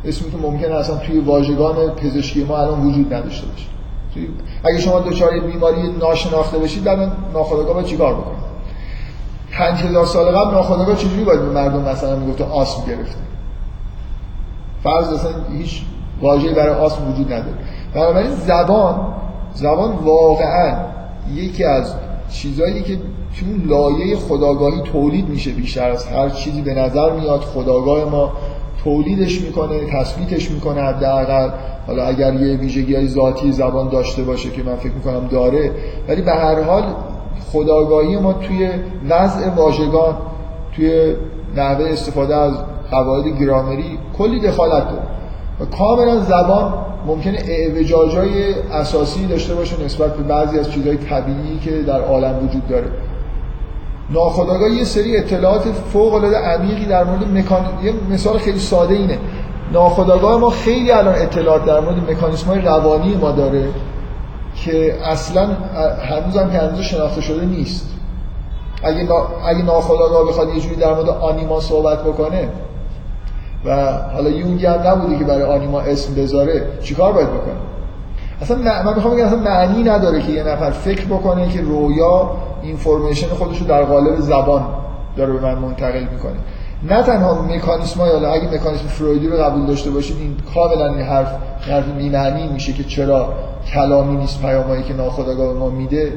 اسمی 0.04 0.30
که 0.30 0.36
ممکنه 0.36 0.74
اصلا 0.74 0.96
توی 0.96 1.18
واژگان 1.18 1.74
پزشکی 1.90 2.44
ما 2.44 2.58
الان 2.58 2.86
وجود 2.86 3.14
نداشته 3.14 3.46
باشه. 3.46 3.66
اگه 4.64 4.80
شما 4.80 5.00
دچار 5.00 5.40
بیماری 5.40 5.88
ناشناخته 6.00 6.58
باشید 6.58 6.84
در 6.84 7.08
ناخودآگاه 7.34 7.74
باید 7.74 7.86
چیکار 7.86 8.14
بکنید 8.14 8.42
5000 9.52 10.06
سال 10.06 10.36
قبل 10.36 10.54
ناخودآگاه 10.54 10.96
چجوری 10.96 11.24
باید 11.24 11.40
به 11.40 11.50
مردم 11.50 11.82
مثلا 11.82 12.16
می‌گفت 12.16 12.40
آسم 12.40 12.82
گرفته 12.86 13.18
فرض 14.82 15.12
اصلا 15.12 15.30
هیچ 15.58 15.82
واژه‌ای 16.22 16.54
برای 16.54 16.74
آسم 16.74 17.12
وجود 17.12 17.32
نداره. 17.32 17.56
بنابراین 17.94 18.30
زبان 18.30 19.14
زبان 19.54 19.92
واقعا 19.92 20.76
یکی 21.34 21.64
از 21.64 21.94
چیزایی 22.32 22.82
که 22.82 22.98
توی 23.38 23.54
لایه 23.66 24.16
خداگاهی 24.16 24.80
تولید 24.80 25.28
میشه 25.28 25.50
بیشتر. 25.50 25.90
از 25.90 26.06
هر 26.06 26.30
چیزی 26.30 26.62
به 26.62 26.74
نظر 26.74 27.12
میاد 27.12 27.40
خداگاه 27.40 28.04
ما 28.04 28.32
تولیدش 28.84 29.40
می‌کنه 29.40 29.80
تثبیتش 29.92 30.50
می‌کنه 30.50 30.80
حداقل. 30.80 31.50
حالا 31.86 32.04
اگر 32.04 32.34
یه 32.34 32.56
ویژگی 32.56 32.94
های 32.94 33.08
ذاتی 33.08 33.52
زبان 33.52 33.88
داشته 33.88 34.22
باشه 34.22 34.50
که 34.50 34.62
من 34.62 34.76
فکر 34.76 34.92
می‌کنم 34.92 35.28
داره 35.28 35.70
ولی 36.08 36.22
به 36.22 36.32
هر 36.32 36.62
حال 36.62 36.84
خداگاهی 37.52 38.16
ما 38.16 38.32
توی 38.32 38.70
وضع 39.10 39.48
واژگان 39.48 40.16
توی 40.76 41.14
نحوه 41.56 41.84
استفاده 41.84 42.36
از 42.36 42.52
قواعد 42.90 43.40
گرامری 43.40 43.98
کلی 44.18 44.40
دخالت 44.40 44.84
داره. 44.84 45.02
و 45.60 45.64
کاملا 45.64 46.20
زبان 46.20 46.74
ممکنه 47.06 47.38
اعوجاجای 47.48 48.54
اساسی 48.72 49.26
داشته 49.26 49.54
باشه 49.54 49.84
نسبت 49.84 50.16
به 50.16 50.22
بعضی 50.22 50.58
از 50.58 50.70
چیزهای 50.70 50.96
طبیعی 50.96 51.58
که 51.64 51.70
در 51.70 52.00
عالم 52.00 52.44
وجود 52.44 52.68
داره. 52.68 52.86
ناخداگاه 54.12 54.70
یه 54.70 54.84
سری 54.84 55.16
اطلاعات 55.16 55.62
فوق 55.92 56.14
العاده 56.14 56.36
عمیقی 56.36 56.84
در 56.84 57.04
مورد 57.04 57.28
مکان 57.28 57.64
یه 57.82 57.94
مثال 58.10 58.38
خیلی 58.38 58.58
ساده 58.58 58.94
اینه. 58.94 59.18
ناخداگاه 59.72 60.40
ما 60.40 60.50
خیلی 60.50 60.90
الان 60.90 61.14
اطلاعات 61.14 61.64
در 61.64 61.80
مورد 61.80 62.10
مکانیسم 62.10 62.46
های 62.46 62.60
روانی 62.60 63.14
ما 63.14 63.30
داره 63.30 63.68
که 64.54 64.94
اصلا 65.04 65.48
هنوز 66.10 66.36
هم 66.36 66.50
که 66.50 66.58
هنوز 66.58 66.80
شناخته 66.80 67.20
شده 67.20 67.44
نیست. 67.46 67.88
اگه, 68.82 69.02
نا... 69.02 69.26
اگه 69.46 69.62
ناخداگاه 69.62 70.28
بخواد 70.28 70.48
یه 70.48 70.60
جوری 70.60 70.76
در 70.76 70.94
مورد 70.94 71.08
آنیما 71.08 71.60
صحبت 71.60 72.04
بکنه 72.04 72.48
و 73.64 73.92
حالا 74.14 74.30
یونگ 74.30 74.66
هم 74.66 74.86
نبوده 74.86 75.18
که 75.18 75.24
برای 75.24 75.42
آنیما 75.42 75.80
اسم 75.80 76.14
بذاره 76.14 76.66
چیکار 76.82 77.12
باید 77.12 77.28
بکنه؟ 77.28 77.54
اصلا 78.42 78.56
من 78.56 78.94
می‌خوام 78.94 79.14
بگم 79.14 79.26
اصلا 79.26 79.38
معنی 79.38 79.82
نداره 79.82 80.22
که 80.22 80.32
یه 80.32 80.42
نفر 80.42 80.70
فکر 80.70 81.06
بکنه 81.06 81.48
که 81.48 81.60
رویا 81.60 82.30
اینفورمیشن 82.62 83.26
خودش 83.26 83.58
رو 83.58 83.66
در 83.66 83.82
قالب 83.82 84.20
زبان 84.20 84.64
داره 85.16 85.32
به 85.32 85.40
من 85.40 85.58
منتقل 85.58 86.04
می‌کنه. 86.12 86.36
نه 86.82 87.02
تنها 87.02 87.42
مکانیسم 87.42 88.00
های 88.00 88.10
حالا 88.10 88.30
اگه 88.30 88.54
مکانیسم 88.54 88.86
فرویدی 88.86 89.28
رو 89.28 89.36
قبول 89.36 89.66
داشته 89.66 89.90
باشید 89.90 90.16
این 90.20 90.36
کاملا 90.54 90.94
این 90.94 91.06
حرف 91.06 91.32
حرف 91.60 91.88
بی‌معنی 91.88 92.48
میشه 92.48 92.72
که 92.72 92.84
چرا 92.84 93.34
کلامی 93.74 94.16
نیست 94.16 94.40
پیامایی 94.42 94.82
که 94.82 94.94
ناخودآگاه 94.94 95.54
ما 95.54 95.70
میده. 95.70 96.12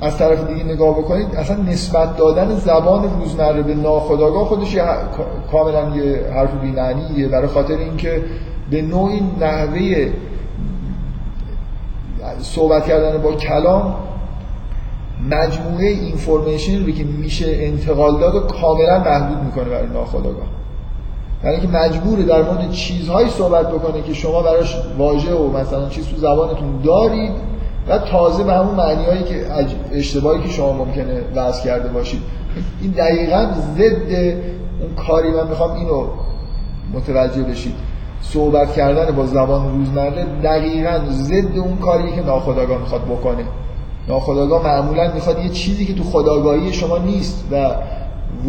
از 0.00 0.18
طرف 0.18 0.48
دیگه 0.48 0.64
نگاه 0.64 0.98
بکنید 0.98 1.36
اصلا 1.36 1.56
نسبت 1.56 2.16
دادن 2.16 2.54
زبان 2.54 3.20
روزمره 3.20 3.62
به 3.62 3.74
ناخودآگاه 3.74 4.44
خودش 4.44 4.74
یه 4.74 4.82
کاملا 5.52 5.96
یه 5.96 6.20
حرف 6.34 6.50
بی‌معنیه. 6.62 7.28
برای 7.28 7.46
خاطر 7.46 7.74
اینکه 7.74 8.22
به 8.70 8.82
نوعی 8.82 9.20
نحوه 9.40 10.10
صحبت 12.42 12.86
کردن 12.86 13.22
با 13.22 13.32
کلام 13.32 13.94
مجموعه 15.30 15.86
اینفورمیشن 15.86 16.86
رو 16.86 16.92
که 16.92 17.04
میشه 17.04 17.46
انتقال 17.48 18.20
داد 18.20 18.34
و 18.34 18.40
کاملا 18.40 18.98
محدود 18.98 19.44
می‌کنه 19.44 19.64
برای 19.64 19.86
ناخودآگاه. 19.86 20.46
یعنی 21.44 21.60
که 21.60 21.68
مجبوره 21.68 22.22
در 22.22 22.42
مورد 22.42 22.70
چیزهایی 22.70 23.30
صحبت 23.30 23.68
بکنه 23.68 24.02
که 24.02 24.14
شما 24.14 24.42
براش 24.42 24.76
واژه 24.98 25.34
و 25.34 25.58
مثلا 25.58 25.88
چیز 25.88 26.08
تو 26.08 26.16
زبانتون 26.16 26.80
دارید 26.84 27.32
و 27.88 27.98
تازه 27.98 28.44
به 28.44 28.52
همون 28.52 28.74
معنیهایی 28.74 29.22
که 29.22 29.46
اشتباهی 29.92 30.42
که 30.42 30.48
شما 30.48 30.72
ممکنه 30.72 31.22
وضع 31.34 31.64
کرده 31.64 31.88
باشید. 31.88 32.20
این 32.80 32.90
دقیقا 32.90 33.46
ضد 33.76 34.12
اون 34.12 34.94
کاری. 35.06 35.30
من 35.30 35.48
می‌خوام 35.48 35.72
اینو 35.72 36.06
متوجه 36.94 37.42
بشید. 37.42 37.74
صحبت 38.22 38.72
کردن 38.72 39.16
با 39.16 39.26
زبان 39.26 39.78
روزمره 39.78 40.26
دقیقا 40.42 41.00
ضد 41.10 41.58
اون 41.58 41.76
کاری 41.76 42.12
که 42.12 42.22
ناخداگاه 42.22 42.78
می‌خواد 42.78 43.04
بکنه. 43.04 43.44
ناخداگاه 44.08 44.64
معمولا 44.64 45.14
می‌خواد 45.14 45.38
یه 45.38 45.48
چیزی 45.48 45.86
که 45.86 45.94
تو 45.94 46.04
خداگاهی 46.04 46.72
شما 46.72 46.98
نیست 46.98 47.44
و 47.50 47.70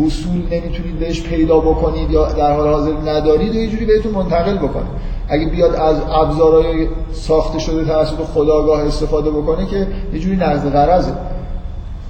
وصول 0.01 0.41
نمی‌تونید 0.51 0.99
بهش 0.99 1.21
پیدا 1.21 1.59
بکنید 1.59 2.11
یا 2.11 2.25
در 2.25 2.55
حال 2.55 2.67
حاضر 2.67 2.91
ندارید 3.05 3.55
و 3.55 3.55
یه 3.55 3.67
جوری 3.67 3.85
بهتون 3.85 4.11
منتقل 4.11 4.57
بکنه. 4.57 4.85
اگه 5.29 5.45
بیاد 5.45 5.75
از 5.75 5.95
ابزارهای 6.11 6.87
ساخته 7.11 7.59
شده 7.59 7.85
توسط 7.85 8.15
خداگاه 8.33 8.81
استفاده 8.81 9.31
بکنه 9.31 9.65
که 9.65 9.87
یه 10.13 10.19
جوری 10.19 10.35
نقض 10.35 10.69
غرضه. 10.69 11.11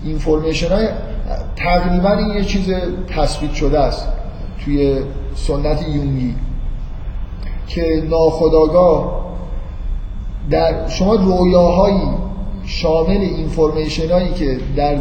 اینفورمیشن 0.03 0.76
های 0.76 0.88
تقریبا 1.55 2.11
این 2.11 2.30
یه 2.30 2.43
چیز 2.43 2.74
تثبیت 3.16 3.53
شده 3.53 3.80
است. 3.80 4.07
توی 4.66 4.97
سنت 5.36 5.88
یونگی. 5.88 6.36
که 7.68 8.03
ناخداگاه 8.09 9.24
در 10.49 10.88
شما 10.88 11.16
رویاهایی 11.16 12.09
شامل 12.66 13.09
اینفورمیشن 13.09 14.11
هایی 14.11 14.34
که 14.34 14.57
در 14.76 14.97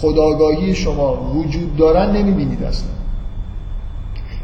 خداگاهی 0.00 0.74
شما 0.74 1.32
وجود 1.34 1.76
دارن 1.76 2.16
نمی‌بینید 2.16 2.62
اصلا. 2.62 2.90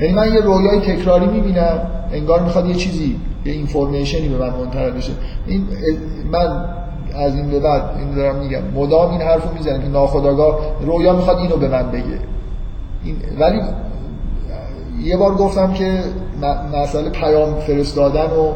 یعنی 0.00 0.14
من 0.14 0.34
یه 0.34 0.40
رویای 0.40 0.80
تکراری 0.80 1.26
می‌بینم 1.26 1.80
انگار 2.12 2.42
می‌خواد 2.42 2.66
یه 2.66 2.74
چیزی 2.74 3.16
یه 3.44 3.52
اینفورمیشنی 3.52 4.28
به 4.28 4.38
من 4.38 4.50
منتقل 4.50 4.90
بشه. 4.90 5.12
این 5.46 5.66
من 6.32 6.64
از 7.14 7.34
این 7.34 7.50
به 7.50 7.60
بعد 7.60 7.82
این 7.98 8.14
دارم 8.14 8.36
میگم. 8.36 8.62
مدام 8.74 9.10
این 9.10 9.20
حرفو 9.20 9.54
می‌زنم 9.54 9.82
که 9.82 9.88
ناخداگاه 9.88 10.58
رویا 10.80 11.12
می‌خواد 11.12 11.38
اینو 11.38 11.56
به 11.56 11.68
من 11.68 11.90
بگه. 11.90 12.18
این 13.04 13.16
ولی 13.38 13.60
یه 15.04 15.16
بار 15.16 15.34
گفتم 15.34 15.72
که 15.72 16.00
مسئله 16.72 17.10
پیام 17.10 17.54
فرستادن 17.54 18.30
و 18.30 18.52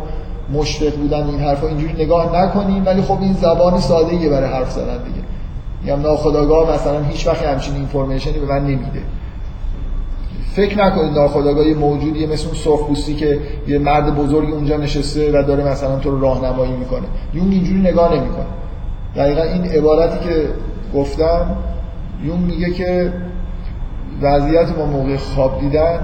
مشفق 0.53 0.97
بودن 0.97 1.27
این 1.27 1.41
حرفا 1.41 1.67
اینجوری 1.67 1.93
نگاه 1.93 2.43
نکنیم 2.43 2.87
ولی 2.87 3.03
خب 3.03 3.19
این 3.21 3.33
زبان 3.33 3.81
ساده 3.81 4.17
ایه 4.17 4.29
برای 4.29 4.51
حرف 4.51 4.71
زدن 4.71 4.99
دیگه. 5.05 5.21
میگم 5.83 6.01
ناخداگاه 6.01 6.75
مثلا 6.75 7.03
هیچ 7.03 7.27
وقت 7.27 7.43
همچین 7.43 7.75
اینفورمیشنی 7.75 8.39
به 8.39 8.47
من 8.47 8.65
نمیده. 8.65 9.03
فکر 10.53 10.87
نکنید 10.87 11.19
ناخداگاه 11.19 11.67
یه 11.67 11.75
موجودیه 11.75 12.27
مثل 12.27 12.47
اون 12.47 12.57
سرخپوستی 12.57 13.15
که 13.15 13.39
یه 13.69 13.79
مرد 13.79 14.15
بزرگی 14.15 14.53
اونجا 14.53 14.77
نشسته 14.77 15.31
و 15.31 15.43
داره 15.43 15.65
مثلا 15.65 15.99
تو 15.99 16.11
رو 16.11 16.21
راهنمایی 16.21 16.73
می‌کنه. 16.73 17.07
یون 17.35 17.51
اینجوری 17.51 17.81
نگاه 17.81 18.15
نمی‌کنه. 18.15 18.47
دقیقا 19.17 19.43
این 19.43 19.65
عبارتی 19.65 20.29
که 20.29 20.49
گفتم 20.95 21.57
یون 22.25 22.39
میگه 22.39 22.71
که 22.71 23.13
وضعیت 24.23 24.79
ما 24.79 24.87
موقع 24.87 25.17
خواب 25.17 25.61
دیدن 25.61 25.99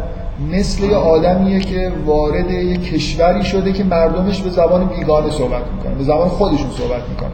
مثل 0.52 0.84
یه 0.84 0.96
آدمیه 0.96 1.60
که 1.60 1.92
وارد 2.06 2.50
یه 2.50 2.76
کشوری 2.76 3.44
شده 3.44 3.72
که 3.72 3.84
مردمش 3.84 4.42
به 4.42 4.50
زبان 4.50 4.84
بیگانه 4.84 5.30
صحبت 5.30 5.62
می‌کنن 5.76 5.94
به 5.94 6.04
زبان 6.04 6.28
خودشون 6.28 6.70
صحبت 6.70 7.02
می‌کنن. 7.08 7.30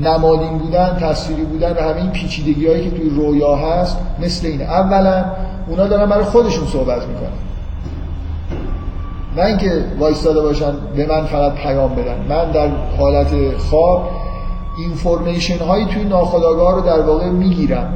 نمادین 0.00 0.58
بودن 0.58 0.98
تصویری 1.00 1.42
بودن 1.42 1.72
و 1.72 1.80
همه 1.80 1.96
این 1.96 2.10
پیچیدگی 2.10 2.66
هایی 2.66 2.84
که 2.84 2.90
توی 2.90 3.10
رویا 3.10 3.56
هست 3.56 3.96
مثل 4.22 4.46
اینه 4.46 4.64
اولا 4.64 5.24
اونا 5.68 5.86
دارن 5.86 6.06
برای 6.10 6.24
خودشون 6.24 6.66
صحبت 6.66 7.02
می‌کنن. 7.06 7.30
نه 9.36 9.44
اینکه 9.44 9.84
وایستاده 9.98 10.40
باشن 10.40 10.72
به 10.96 11.06
من 11.06 11.24
فقط 11.24 11.54
پیام 11.54 11.94
بدن. 11.94 12.16
من 12.28 12.50
در 12.50 12.68
حالت 12.98 13.56
خواب 13.58 14.10
اینفورمیشن 14.78 15.58
هایی 15.58 15.84
توی 15.84 16.04
ناخودآگاه 16.04 16.74
رو 16.74 16.80
در 16.80 17.00
واقع 17.00 17.28
می‌گیرم. 17.28 17.92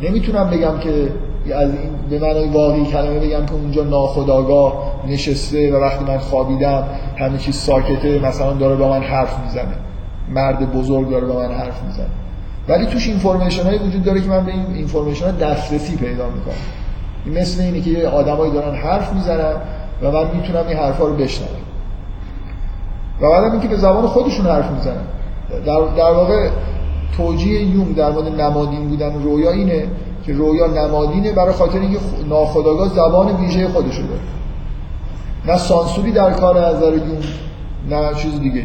نمی‌تونم 0.00 0.50
بگم 0.50 0.78
که 0.78 1.12
از 1.52 1.70
این 1.70 1.90
به 2.10 2.18
معنای 2.18 2.48
واقعی 2.48 2.84
کلمه 2.84 3.18
بگم 3.18 3.46
که 3.46 3.52
اونجا 3.52 3.84
ناخداگاه 3.84 4.92
نشسته 5.08 5.72
و 5.72 5.76
وقتی 5.76 6.04
من 6.04 6.18
خوابیدم 6.18 6.84
همه 7.16 7.38
چیز 7.38 7.56
ساکته 7.56 8.18
مثلا 8.18 8.52
داره 8.52 8.76
با 8.76 8.88
من 8.88 9.02
حرف 9.02 9.38
می‌زنه. 9.44 9.74
مرد 10.28 10.72
بزرگ 10.72 11.10
داره 11.10 11.26
با 11.26 11.38
من 11.38 11.54
حرف 11.54 11.82
می‌زنه. 11.82 12.06
ولی 12.68 12.86
توش 12.86 13.08
اینفورمیشن 13.08 13.62
هایی 13.62 13.78
وجود 13.78 14.04
داره 14.04 14.20
که 14.20 14.28
من 14.28 14.44
به 14.44 14.52
این 14.52 14.66
اینفورمیشن 14.74 15.36
دسترسی 15.36 15.96
پیدا 15.96 16.26
می‌کنم. 16.26 16.54
این 17.24 17.38
مثل 17.38 17.62
اینه 17.62 17.80
که 17.80 17.90
یه 17.90 18.08
آدمایی 18.08 18.52
دارن 18.52 18.74
حرف 18.74 19.12
می‌زنن 19.12 19.54
و 20.02 20.10
من 20.10 20.30
می‌تونم 20.34 20.66
این 20.68 20.76
حرفا 20.76 21.04
رو 21.04 21.16
بشنوم. 21.16 21.50
و 23.20 23.30
بعدم 23.30 23.52
اینکه 23.52 23.68
به 23.68 23.76
زبان 23.76 24.06
خودشون 24.06 24.46
حرف 24.46 24.70
می‌زنن. 24.70 25.04
در, 25.66 25.80
در 25.96 26.12
واقع 26.12 26.48
توجیه 27.16 27.62
یوم 27.62 27.92
در 27.92 28.10
مورد 28.10 28.40
نمادین 28.40 28.88
بودن 28.88 29.22
رویا 29.22 29.50
اینه 29.50 29.86
که 30.26 30.32
رویا 30.32 30.66
نمادینه 30.66 31.32
برای 31.32 31.52
خاطر 31.52 31.78
اینکه 31.78 31.98
ناخداگاه 32.28 32.88
زبان 32.88 33.36
ویژه 33.36 33.68
خودشو 33.68 34.02
داره. 34.02 34.20
نه 35.46 35.56
سانسوری 35.58 36.12
در 36.12 36.32
کار 36.32 36.68
نظر 36.68 36.92
یون 36.92 37.18
نه 37.90 38.14
چیز 38.14 38.40
دیگه. 38.40 38.62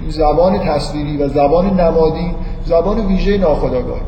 این 0.00 0.10
زبان 0.10 0.58
تصویری 0.58 1.16
و 1.16 1.28
زبان 1.28 1.80
نمادی 1.80 2.34
زبان 2.64 3.06
ویژه 3.06 3.38
ناخودآگاه 3.38 4.00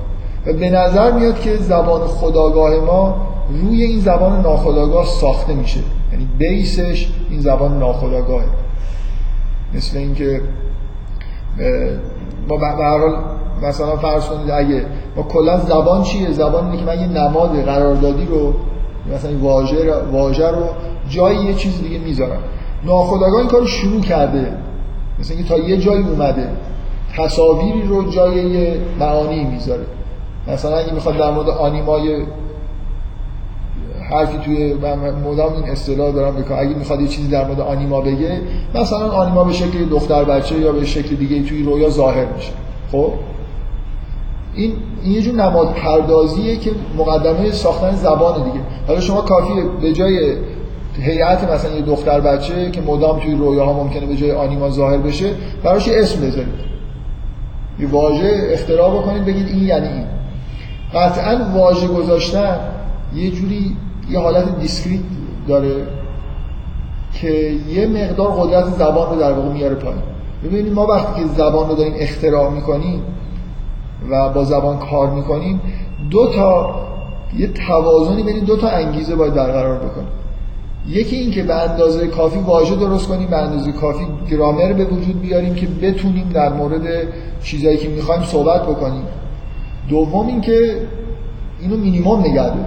و 0.47 0.53
به 0.53 0.71
نظر 0.71 1.13
میاد 1.13 1.41
که 1.41 1.57
زبان 1.57 2.01
خداگاه 2.01 2.81
ما 2.81 3.17
روی 3.49 3.83
این 3.83 4.01
زبان 4.01 4.41
ناخودآگاه 4.41 5.07
ساخته 5.07 5.55
میشه. 5.55 5.81
یعنی 6.13 6.29
بیسش 6.39 7.09
این 7.31 7.41
زبان 7.41 7.79
ناخودآگاهه 7.79 8.47
مثل 9.75 9.99
اینکه 9.99 10.41
ما 12.49 12.57
به 12.57 12.67
هر 12.67 12.99
حال 12.99 13.15
مثلا 13.65 13.97
فرض 13.97 14.25
کنید 14.25 14.51
اگه 14.51 14.87
ما 15.17 15.23
کلا 15.23 15.59
زبان 15.59 16.03
چیه؟ 16.03 16.31
زبان 16.31 16.65
اینه 16.65 16.77
که 16.79 16.85
من 16.85 17.01
یه 17.01 17.07
نماد 17.07 17.65
قراردادی 17.65 18.27
رو 18.27 18.55
مثلا 19.15 19.39
واژه 19.39 19.95
واژه 20.13 20.49
رو 20.49 20.63
جای 21.09 21.37
یه 21.37 21.55
چیز 21.55 21.83
دیگه 21.83 21.99
می‌ذارم. 21.99 22.39
ناخودآگاه 22.85 23.39
این 23.39 23.49
کارو 23.49 23.67
شروع 23.67 24.01
کرده. 24.01 24.53
مثلا 25.21 25.37
تا 25.49 25.59
یه 25.59 25.77
جایی 25.77 26.05
اومده. 26.05 26.49
تصاویری 27.17 27.83
رو 27.83 28.11
جای 28.11 28.35
یه 28.35 28.81
معانی 29.01 29.45
می‌ذاره. 29.45 29.85
مثلا 30.49 30.77
اگه 30.77 30.93
می‌خواد 30.93 31.17
در 31.17 31.31
مورد 31.31 31.49
آنیمای 31.49 32.23
حرفی 34.11 34.39
توی 34.39 34.75
مدام 35.25 35.53
این 35.53 35.71
اصطلاح 35.71 36.13
دارم 36.13 36.37
بکنم 36.37 36.59
اگه 36.59 36.75
می‌خواد 36.75 37.01
یه 37.01 37.09
چیزی 37.09 37.29
در 37.29 37.45
مورد 37.47 37.61
آنیما 37.61 38.01
بگه 38.01 38.41
مثلا 38.75 39.11
آنیما 39.11 39.45
به 39.45 39.53
شکل 39.53 39.85
دختر 39.85 40.25
بچه 40.25 40.59
یا 40.59 40.73
به 40.73 40.85
شکل 40.85 41.17
دیگه 41.17 41.43
توی 41.43 41.63
رویا 41.63 41.91
ظاهر 41.91 42.27
میشه. 42.37 42.53
خب؟ 42.93 43.13
این 44.55 44.73
این 45.03 45.13
یه 45.13 45.23
جور 45.23 45.35
نماد 45.35 45.75
پردازیه 45.75 46.57
که 46.57 46.71
مقدمه 46.99 47.51
ساختن 47.51 47.95
زبان 47.95 48.45
دیگه. 48.45 48.65
حالا 48.89 49.01
شما 49.01 49.21
کافیه 49.21 49.65
به 49.83 49.93
جای 49.93 50.37
هیئت 51.01 51.51
مثلا 51.51 51.77
یه 51.77 51.83
دختر 51.83 52.21
بچه 52.21 52.71
که 52.71 52.81
مدام 52.81 53.19
توی 53.19 53.35
رویاها 53.35 53.73
ممکنه 53.73 54.07
به 54.07 54.17
جای 54.17 54.33
آنیما 54.33 54.71
ظاهر 54.71 54.99
بشه 54.99 55.31
براش 55.65 55.89
اسم 55.89 56.21
بذارید. 56.21 56.75
یه 57.81 57.89
واژه 57.89 58.49
اختراع 58.53 58.99
بکنید 58.99 59.25
بگید 59.25 59.49
این 59.49 59.63
یعنی 59.63 59.89
این. 59.89 60.05
قطعا 60.95 61.39
واژه 61.55 61.87
گذاشتن 61.87 62.57
یه 63.15 63.31
جوری 63.31 63.77
یه 64.11 64.19
حالت 64.19 64.61
discrete 64.61 65.01
داره 65.49 65.87
که 67.21 67.53
یه 67.69 67.87
مقدار 67.87 68.29
قدرت 68.29 68.65
زبان 68.65 69.11
رو 69.11 69.21
در 69.21 69.33
واقع 69.33 69.49
میاره 69.49 69.75
پایین. 69.75 70.03
ببینید 70.45 70.73
ما 70.73 70.87
وقتی 70.87 71.23
که 71.23 71.29
زبان 71.29 71.69
رو 71.69 71.75
داریم 71.75 71.95
اختراع 71.99 72.51
می‌کنیم 72.51 73.03
و 74.11 74.29
با 74.29 74.45
زبان 74.45 74.79
کار 74.79 75.11
می‌کنیم 75.11 75.61
دو 76.11 76.33
تا 76.37 76.75
یه 77.39 77.49
توازنی 77.49 78.23
بین 78.23 78.45
دو 78.45 78.57
تا 78.57 78.69
انگیزه 78.69 79.17
باید 79.17 79.35
برقرار 79.35 79.79
بکنیم. 79.79 80.09
یکی 80.89 81.17
این 81.17 81.31
که 81.31 81.43
به 81.43 81.55
اندازه 81.55 82.07
کافی 82.07 82.39
واژه 82.39 82.77
درست 82.77 83.09
کنیم 83.09 83.29
به 83.29 83.37
اندازه 83.37 83.73
کافی 83.73 84.05
گرامر 84.31 84.73
به 84.73 84.85
وجود 84.85 85.21
بیاریم 85.21 85.55
که 85.55 85.67
بتونیم 85.67 86.29
در 86.29 86.53
مورد 86.53 86.83
چیزایی 87.43 87.77
که 87.77 87.89
می‌خوایم 87.89 88.23
صحبت 88.23 88.63
بکنیم. 88.63 89.05
دوم 89.89 90.27
این 90.27 90.41
که 90.41 90.77
اینو 91.61 91.77
مینیمم 91.77 92.21
نگه 92.21 92.47
داریم. 92.47 92.67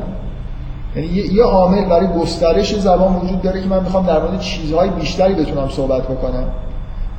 یعنی 0.95 1.07
یه 1.07 1.43
عامل 1.43 1.85
برای 1.85 2.07
گسترش 2.07 2.79
زبان 2.79 3.15
وجود 3.15 3.41
داره 3.41 3.61
که 3.61 3.67
من 3.67 3.83
می‌خوام 3.83 4.05
در 4.05 4.19
مورد 4.19 4.39
چیزهای 4.39 4.89
بیشتری 4.89 5.33
بتونم 5.33 5.69
صحبت 5.69 6.03
بکنم. 6.03 6.43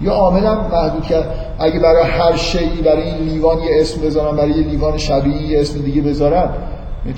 یا 0.01 0.13
عاملم 0.13 0.59
محدود 0.73 1.03
کرد. 1.03 1.35
اگه 1.59 1.81
برای 1.81 2.03
هر 2.03 2.37
شیعی 2.37 2.83
برای 2.83 3.03
این 3.03 3.17
لیوان 3.17 3.59
یه 3.59 3.81
اسم 3.81 4.01
بذارم 4.01 4.37
برای 4.37 4.51
یه 4.51 4.67
لیوان 4.67 4.97
شبیه 4.97 5.43
یه 5.43 5.61
اسم 5.61 5.81
دیگه 5.81 6.03
بذارم 6.03 6.55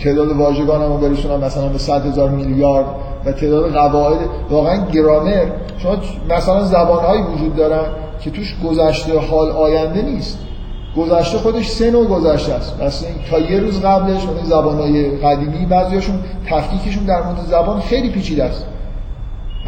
تعداد 0.05 0.37
واژگانم 0.37 0.93
رو 0.93 0.99
برسونم 0.99 1.41
مثلا 1.41 1.69
به 1.69 1.79
100 1.79 2.07
هزار 2.07 2.31
میلیارد 2.31 2.87
و 3.25 3.33
تعداد 3.33 3.73
قواعد 3.73 4.19
واقعا 4.51 4.87
گرامر. 4.91 5.47
شما 5.79 5.97
مثلا 6.31 6.65
زبانهایی 6.65 7.23
وجود 7.23 7.57
دارن 7.57 7.85
که 8.21 8.31
توش 8.31 8.57
گذشته 8.65 9.19
حال 9.19 9.51
آینده 9.51 10.03
نیست. 10.03 10.39
گذشته 10.97 11.39
خودش 11.39 11.69
سه 11.69 11.91
نوع 11.91 12.07
گذشته 12.07 12.53
است. 12.53 12.83
مثلا 12.83 13.09
تا 13.31 13.39
یه 13.39 13.61
روز 13.61 13.81
قبلش 13.81 14.27
اون 14.27 14.45
زبانهای 14.45 15.11
قدیمی 15.11 15.67
بعضیاشون 15.67 16.19
تفکیکشون 16.47 17.05
در 17.05 17.23
مورد 17.23 17.41
زبان 17.41 17.81
خیلی 17.81 18.11
پیچیده 18.11 18.45
است. 18.45 18.67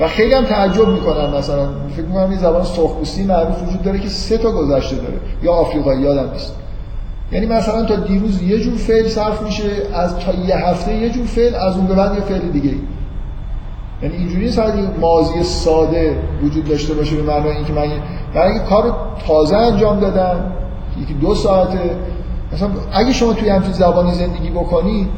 و 0.00 0.08
خیلی 0.08 0.34
هم 0.34 0.44
تعجب 0.44 0.88
می‌کنن 0.88 1.34
مثلا. 1.36 1.68
فکر 1.96 2.06
می‌کنم 2.06 2.30
این 2.30 2.38
زبان 2.38 2.64
سرخپوستی 2.64 3.24
معروف 3.24 3.62
وجود 3.62 3.82
داره 3.82 3.98
که 3.98 4.08
سه 4.08 4.38
تا 4.38 4.52
گذشته 4.52 4.96
داره. 4.96 5.20
یا 5.42 5.52
آفریقایی 5.52 6.00
یادم 6.00 6.32
نیست. 6.32 6.54
یعنی 7.32 7.46
مثلا 7.46 7.84
تا 7.84 7.96
دیروز 7.96 8.42
یه 8.42 8.58
جور 8.58 8.74
فعل 8.74 9.08
صرف 9.08 9.42
میشه 9.42 9.70
از 9.94 10.18
تا 10.18 10.32
یه 10.32 10.56
هفته 10.56 10.96
یه 10.96 11.10
جور 11.10 11.26
فعل 11.26 11.54
از 11.54 11.76
اون 11.76 11.86
به 11.86 11.94
بعد 11.94 12.14
یه 12.14 12.20
فعل 12.20 12.38
دیگه 12.38 12.74
یعنی 14.02 14.16
اینجوری 14.16 14.44
نیست 14.44 14.60
ماضی 15.00 15.42
ساده 15.42 16.16
وجود 16.42 16.64
داشته 16.64 16.94
باشه 16.94 17.16
به 17.16 17.22
معنای 17.22 17.56
اینکه 17.56 17.72
من 17.72 17.86
برای 18.34 18.52
اینکه 18.52 18.64
کار 18.68 18.94
تازه 19.26 19.56
انجام 19.56 20.00
دادم 20.00 20.52
یکی 21.02 21.14
دو 21.14 21.34
ساعته. 21.34 21.96
مثلا 22.52 22.68
اگه 22.92 23.12
شما 23.12 23.32
توی 23.32 23.48
همچین 23.48 23.72
زبانی 23.72 24.14
زندگی 24.14 24.50
بکنی 24.50 25.08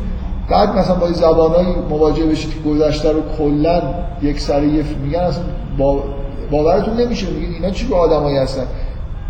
بعد 0.49 0.77
مثلا 0.77 0.95
با 0.95 1.13
زبانایی 1.13 1.75
مواجه 1.91 2.25
بشید 2.25 2.51
که 2.55 2.71
گذشته 2.71 3.13
رو 3.13 3.21
کلا 3.39 3.83
یک 4.23 4.41
سره 4.41 4.67
یه 4.67 4.85
میگن 5.05 5.21
اصلا 5.21 5.45
با... 5.79 6.03
باورتون 6.51 6.97
نمیشه. 6.97 7.27
میگید 7.31 7.55
اینا 7.55 7.71
چی 7.71 7.87
به 7.87 7.97
آدمایی 7.97 8.37
هستن؟ 8.37 8.67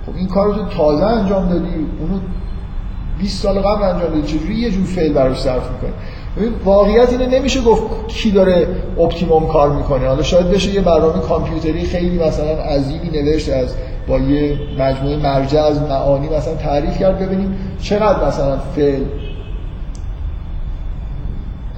خب 0.06 0.16
این 0.16 0.28
کار 0.28 0.46
رو 0.46 0.54
تازه 0.76 1.04
انجام 1.04 1.48
دادی. 1.48 1.74
اونو 2.00 2.20
20 3.18 3.42
سال 3.42 3.58
قبل 3.58 3.82
انجام 3.82 4.10
دادی. 4.10 4.22
چجوری 4.22 4.54
یه 4.54 4.70
جور 4.70 4.84
فعل 4.84 5.12
براش 5.12 5.40
صرف 5.40 5.70
می‌کنی؟ 5.70 5.92
واقعیت 6.64 7.12
اینه 7.12 7.26
نمیشه 7.26 7.60
گفت 7.60 7.82
کی 8.08 8.30
داره 8.30 8.66
اپتیموم 9.00 9.46
کار 9.46 9.70
می‌کنه. 9.70 10.08
حالا 10.08 10.22
شاید 10.22 10.50
بشه 10.50 10.74
یه 10.74 10.80
برنامه 10.80 11.20
کامپیوتری 11.20 11.82
خیلی 11.82 12.18
مثلا 12.18 12.62
عظیمی 12.62 13.08
نوشت 13.08 13.50
از 13.50 13.74
با 14.08 14.18
یه 14.18 14.58
مجموعه 14.78 15.16
مرجع 15.16 15.62
از 15.62 15.82
معانی 15.82 16.28
مثلا 16.28 16.54
تعریف 16.54 16.98
کرد. 16.98 17.18
ببینیم 17.18 17.56
چقدر 17.82 18.26
مثلا 18.26 18.58
فعل 18.58 19.02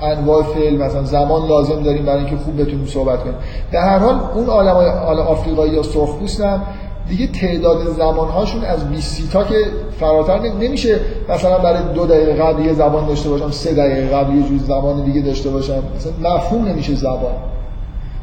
انواع 0.02 0.42
فعل 0.42 0.76
مثلا 0.76 1.02
زمان 1.02 1.48
لازم 1.48 1.82
داریم 1.82 2.04
برای 2.04 2.18
اینکه 2.18 2.36
خوب 2.36 2.60
بتونیم 2.60 2.86
صحبت 2.86 3.20
کنیم. 3.20 3.34
در 3.72 3.80
هر 3.80 3.98
حال 3.98 4.20
اون 4.34 4.46
عالم 4.46 5.26
آفریقایی 5.26 5.72
یا 5.72 5.82
سرخپوست 5.82 6.40
هم 6.40 6.62
دیگه 7.08 7.26
تعداد 7.26 7.86
زمانهاشون 7.96 8.64
از 8.64 8.90
20 8.90 9.32
تا 9.32 9.44
که 9.44 9.54
فراتر 10.00 10.38
نمیشه 10.38 11.00
مثلا 11.28 11.58
برای 11.58 11.82
دو 11.94 12.06
دقیقه 12.06 12.32
قبل 12.32 12.64
یه 12.64 12.72
زبان 12.72 13.06
داشته 13.06 13.28
باشم 13.28 13.50
سه 13.50 13.74
دقیقه 13.74 14.16
قبل 14.16 14.36
یه 14.36 14.42
جور 14.42 14.58
زبان 14.58 15.04
دیگه 15.04 15.20
داشته 15.20 15.50
باشم 15.50 15.82
مثلا 15.96 16.34
مفهوم 16.34 16.68
نمیشه 16.68 16.94
زبان. 16.94 17.34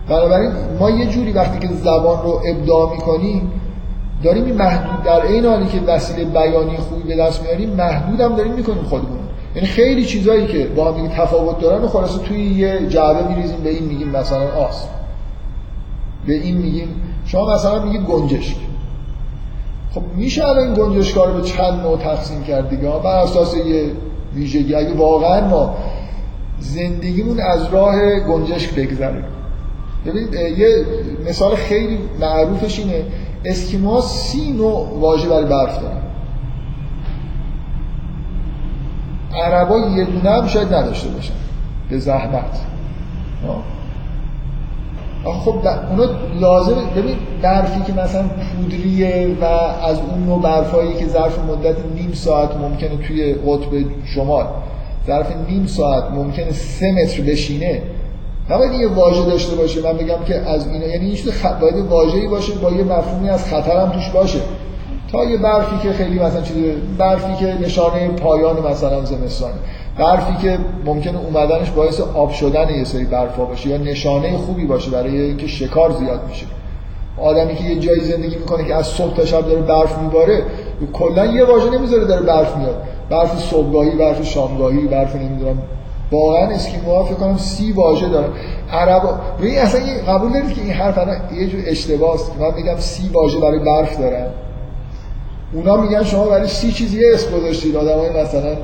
بنابراین 0.09 0.51
ما 0.80 0.89
یه 0.89 1.05
جوری 1.05 1.32
وقتی 1.32 1.67
که 1.67 1.74
زبان 1.74 2.24
رو 2.24 2.41
ابداع 2.45 2.91
می‌کنیم 2.91 3.51
داریم 4.24 4.55
محدود 4.55 5.03
در 5.03 5.21
این 5.21 5.45
حالی 5.45 5.65
که 5.65 5.80
وسیله 5.88 6.26
بیانی 6.26 6.78
خوبی 6.78 7.03
به 7.03 7.15
دست 7.15 7.43
میاریم 7.43 7.69
محدود 7.69 8.21
هم 8.21 8.36
داریم 8.36 8.53
می‌کنیم 8.53 8.84
خودمون. 8.84 9.22
یعنی 9.56 9.68
خیلی 9.68 10.06
چیزایی 10.06 10.47
که 10.47 10.68
با 10.68 10.91
هم 10.91 11.08
تفاوت 11.08 11.60
دارن 11.60 11.84
و 11.84 11.88
خلاصه 11.88 12.20
توی 12.20 12.43
یه 12.43 12.88
جعبه 12.88 13.28
میریزیم 13.28 13.58
به 13.64 13.70
این 13.70 13.84
میگیم 13.84 14.10
مثلا 14.10 14.51
آس. 14.51 14.88
به 16.26 16.34
این 16.34 16.58
میگیم 16.58 16.88
شما 17.26 17.54
مثلا 17.54 17.86
میگید 17.86 18.01
گنجشک. 18.01 18.56
خب 19.91 20.01
میشه 20.16 20.47
الان 20.47 20.74
گنجشکا 20.74 21.26
رو 21.26 21.34
به 21.34 21.41
چند 21.41 21.82
نوع 21.82 21.97
تقسیم 21.97 22.43
کرد 22.43 22.70
دیگه؟ 22.70 22.89
بر 23.04 23.16
اساس 23.16 23.56
یه 23.56 23.91
ویژگی. 24.36 24.76
اگه 24.76 24.93
واقعا 24.93 25.47
ما 25.47 25.76
زندگیمون 26.60 27.39
از 27.39 27.74
راه 27.74 28.20
گنجشک 28.20 28.76
بگذره. 28.76 29.24
ببینید 30.06 30.34
یه 30.34 30.86
مثال 31.30 31.56
خیلی 31.56 31.99
معروفش 32.20 32.80
اینه 32.80 33.06
اسکیموها 33.45 34.01
سی 34.01 34.51
نوع 34.51 34.99
واژه 34.99 35.30
برای 35.30 35.45
برف 35.45 35.82
دارن. 35.82 36.03
عربا 39.36 39.78
یه 39.78 40.06
دونه 40.06 40.30
هم 40.30 40.48
شاید 40.48 40.74
نداشته 40.74 41.10
باشن. 41.10 41.34
به 41.90 42.00
زحمت. 42.00 42.60
خب 45.24 45.56
اونا 45.90 46.06
لازم 46.40 46.76
ببین 46.96 47.16
برفی 47.42 47.82
که 47.82 47.94
مثلا 47.94 48.24
پودریه 48.24 49.38
و 49.42 49.46
از 49.86 49.98
اون 50.00 50.26
نوع 50.26 50.42
برفایی 50.42 50.94
که 50.94 51.08
ظرف 51.08 51.40
مدت 51.40 51.76
نیم 51.96 52.12
ساعت 52.14 52.56
ممکنه 52.56 52.98
توی 53.08 53.34
قطب 53.34 53.86
شمال. 54.16 54.46
ظرف 55.08 55.28
نیم 55.50 55.68
ساعت 55.68 56.12
ممکنه 56.12 56.52
سه 56.52 56.92
متر 56.92 57.22
بشینه. 57.22 57.82
نباید 58.50 58.74
یه 58.74 58.88
واژه 58.88 59.26
داشته 59.26 59.56
باشه. 59.56 59.82
من 59.82 59.98
بگم 59.98 60.24
که 60.28 60.36
از 60.36 60.68
اینا 60.68 60.86
یعنی 60.86 61.06
این 61.06 61.32
خط... 61.32 61.60
باید 61.60 61.76
واژه‌ای 61.76 62.28
باشه 62.28 62.54
با 62.54 62.72
یه 62.72 62.84
مفهومی 62.84 63.30
از 63.30 63.46
خطر 63.46 63.78
هم 63.78 63.90
توش 63.90 64.10
باشه. 64.10 64.40
تا 65.14 65.24
یه 65.24 65.38
برفی 65.38 65.78
که 65.84 65.93
خیلی 65.93 66.20
مثلا 66.20 66.41
چیز 66.41 66.55
برفی 66.97 67.36
که 67.39 67.53
نشانه 67.61 68.07
پایان 68.07 68.68
مثلا 68.72 69.05
زمستانه 69.05 69.53
برفی 69.97 70.34
که 70.41 70.57
ممکنه 70.86 71.20
اومدنش 71.20 71.70
باعث 71.70 72.01
آب 72.01 72.32
شدن 72.32 72.70
یه 72.70 72.84
سری 72.84 73.05
برفا 73.05 73.45
باشه 73.45 73.70
یا 73.70 73.78
نشانه 73.78 74.38
خوبی 74.38 74.66
باشه 74.66 74.91
برای 74.91 75.22
اینکه 75.22 75.47
شکار 75.47 75.91
زیاد 75.91 76.20
میشه. 76.30 76.45
آدمی 77.18 77.55
که 77.55 77.64
یه 77.64 77.80
جایی 77.80 78.01
زندگی 78.01 78.36
می‌کنه 78.36 78.64
که 78.64 78.76
از 78.76 78.88
صبح 78.88 79.16
تا 79.16 79.26
شب 79.26 79.47
داره 79.47 79.61
برف 79.61 79.97
میباره 79.97 80.43
کلا 80.93 81.26
یه 81.26 81.43
واژه 81.43 81.70
نمی‌ذاره 81.70 82.05
داره 82.05 82.22
برف 82.22 82.57
میاد. 82.57 82.84
برف 83.09 83.39
صبحگاهی 83.39 83.91
برف 83.91 84.24
شامگاهی 84.24 84.88
برف 84.88 85.16
نمی‌دونم. 85.16 85.57
واقعا 86.11 86.47
اسکیموها 86.47 87.03
فکر 87.03 87.16
کنم 87.16 87.38
سی 87.38 87.72
واژه 87.72 88.09
دارن 88.09 88.30
عرب 88.72 89.01
ببین 89.39 89.59
اصلا 89.59 89.82
قبول 90.07 90.34
دارید 90.34 90.53
که 90.53 90.61
این 90.61 90.72
حرف 90.72 90.97
یه 91.38 91.47
جور 91.47 91.61
اشتباهه 91.68 92.20
من 92.39 92.53
میگم 92.55 92.78
سی 92.78 93.09
واژه 93.09 93.39
برای 93.39 93.59
برف 93.59 93.99
دارن. 93.99 94.28
اونا 95.54 95.78
میگن 95.78 96.04
شما 96.04 96.26
برای 96.26 96.47
سی 96.47 96.72
چیز 96.72 96.93
یه 96.93 97.08
اسم 97.14 97.38
گذاشتید. 97.38 97.76
آدمای 97.76 98.10
مثلا 98.10 98.56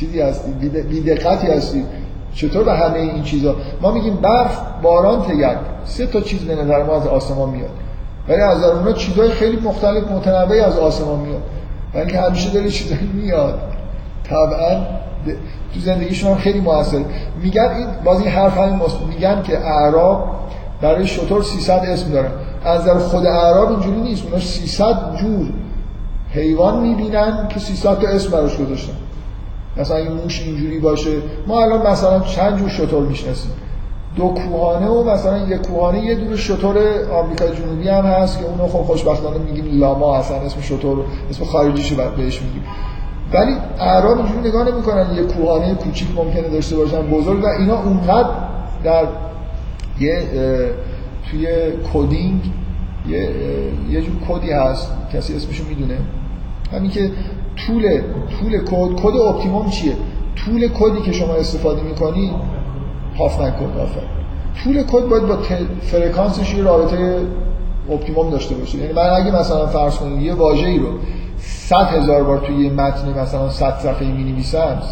چیزی 0.00 0.20
هستید 0.20 0.88
بی 0.88 1.00
دقتی 1.00 1.46
هستید. 1.46 1.86
چطور 2.34 2.64
به 2.64 2.72
همه 2.72 2.98
این 2.98 3.22
چیزا؟ 3.22 3.56
ما 3.80 3.90
میگیم 3.90 4.14
برف 4.16 4.58
باران 4.82 5.22
تگرگ. 5.22 5.58
سه 5.84 6.06
تا 6.06 6.20
چیز 6.20 6.40
به 6.40 6.54
نظر 6.54 6.82
ما 6.82 6.96
از 6.96 7.06
آسمان 7.06 7.50
میاد. 7.50 7.70
ولی 8.28 8.40
از 8.40 8.62
اونا 8.62 8.92
چیزای 8.92 9.30
خیلی 9.30 9.56
مختلف 9.56 10.10
متنوعی 10.10 10.60
از 10.60 10.78
آسمان 10.78 11.18
میاد. 11.18 11.42
ولی 11.94 12.12
که 12.12 12.20
همیشه 12.20 12.50
داره 12.50 12.68
چیزایی 12.68 13.10
میاد. 13.14 13.60
طبعا 14.24 14.80
تو 15.74 15.80
زندگیشون 15.80 16.30
هم 16.30 16.36
خیلی 16.36 16.60
موثر 16.60 17.04
میگن 17.42 17.62
این 17.76 17.86
باز 18.04 18.20
این 18.20 18.28
حرف 18.28 18.58
همین 18.58 18.80
میگن 19.08 19.42
که 19.42 19.58
اعراب 19.58 20.24
برای 20.82 21.06
شطور 21.06 21.42
300 21.42 21.72
اسم 21.72 22.10
دارن. 22.10 22.30
از 22.64 22.80
نظر 22.80 22.98
خود 22.98 23.26
اعراب 23.26 23.70
اینجوری 23.70 24.00
نیست. 24.00 24.24
اونا 24.24 24.40
300 24.40 25.16
جور 25.16 25.46
حیوان 26.32 26.82
می‌بینن 26.82 27.48
که 27.48 27.60
300 27.60 27.98
تا 27.98 28.08
اسم 28.08 28.30
براش 28.30 28.56
گذاشتن. 28.56 28.92
مثلا 29.76 29.96
این 29.96 30.12
موش 30.12 30.42
اینجوری 30.42 30.78
باشه. 30.78 31.16
ما 31.46 31.62
الان 31.62 31.86
مثلا 31.86 32.20
چند 32.20 32.58
جور 32.58 32.68
شطور 32.68 33.06
می‌شناسیم. 33.06 33.52
دو 34.16 34.28
کوهانه 34.28 34.86
و 34.86 35.10
مثلا 35.10 35.38
یک 35.38 35.62
کوهانه 35.62 36.04
یه 36.04 36.14
جور 36.14 36.36
شتر 36.36 36.76
آمریکا 37.12 37.48
جنوبی 37.48 37.88
هم 37.88 38.04
هست 38.04 38.38
که 38.38 38.44
اونو 38.44 38.66
خب 38.66 38.82
خوشبختانه 38.82 39.38
میگیم 39.38 39.80
لاما 39.80 40.16
اصلا 40.16 40.36
اسم 40.36 40.60
شتر 40.60 41.04
اسم 41.30 41.44
خارجیشو 41.44 41.96
بهش 41.96 42.42
میگیم. 42.42 42.64
ولی 43.32 43.52
اعراب 43.80 44.18
اینجوری 44.18 44.48
نگاه 44.48 44.68
نمی‌کنن 44.72 45.14
یه 45.16 45.22
کوهانه 45.22 45.74
کوچیک 45.74 46.08
ممکنه 46.16 46.48
داشته 46.48 46.76
باشن 46.76 47.02
بزرگ 47.02 47.44
و 47.44 47.46
اینا 47.46 47.82
اونقدر 47.82 48.30
در 48.84 49.06
یه 50.00 50.22
توی 51.30 51.46
coding 51.94 52.40
یه 53.08 53.30
یه 53.90 54.00
جور 54.00 54.14
کدی 54.28 54.52
هست. 54.52 54.92
کسی 55.12 55.36
اسمشو 55.36 55.64
می‌دونه؟ 55.68 55.98
همین 56.72 56.90
که 56.90 57.10
طول 57.66 58.00
طول 58.40 58.58
کد 58.58 59.00
کد 59.02 59.16
optimum 59.16 59.70
چیه؟ 59.70 59.92
طول 60.36 60.68
کدی 60.68 61.00
که 61.00 61.12
شما 61.12 61.34
استفاده 61.34 61.82
می‌کنی 61.82 62.30
Huffman 63.18 63.50
code 63.50 63.80
آفر 63.80 64.00
طول 64.64 64.82
کد 64.82 65.08
باید 65.08 65.26
با 65.26 65.38
فرکانسش 65.80 66.54
یه 66.54 66.62
رابطه 66.62 67.16
optimum 67.90 68.30
داشته 68.30 68.54
باشه. 68.54 68.78
یعنی 68.78 68.92
من 68.92 69.02
اگه 69.02 69.30
مثلا 69.40 69.66
فرض 69.66 69.96
کنید 69.96 70.22
یه 70.22 70.34
واژه‌ای 70.34 70.78
رو 70.78 70.88
100 71.38 71.76
هزار 71.76 72.24
بار 72.24 72.38
توی 72.38 72.56
یه 72.56 72.70
متن 72.70 73.18
مثلا 73.18 73.50
100 73.50 73.78
صفحه 73.78 74.12
می 74.12 74.32
نویسم 74.32 74.82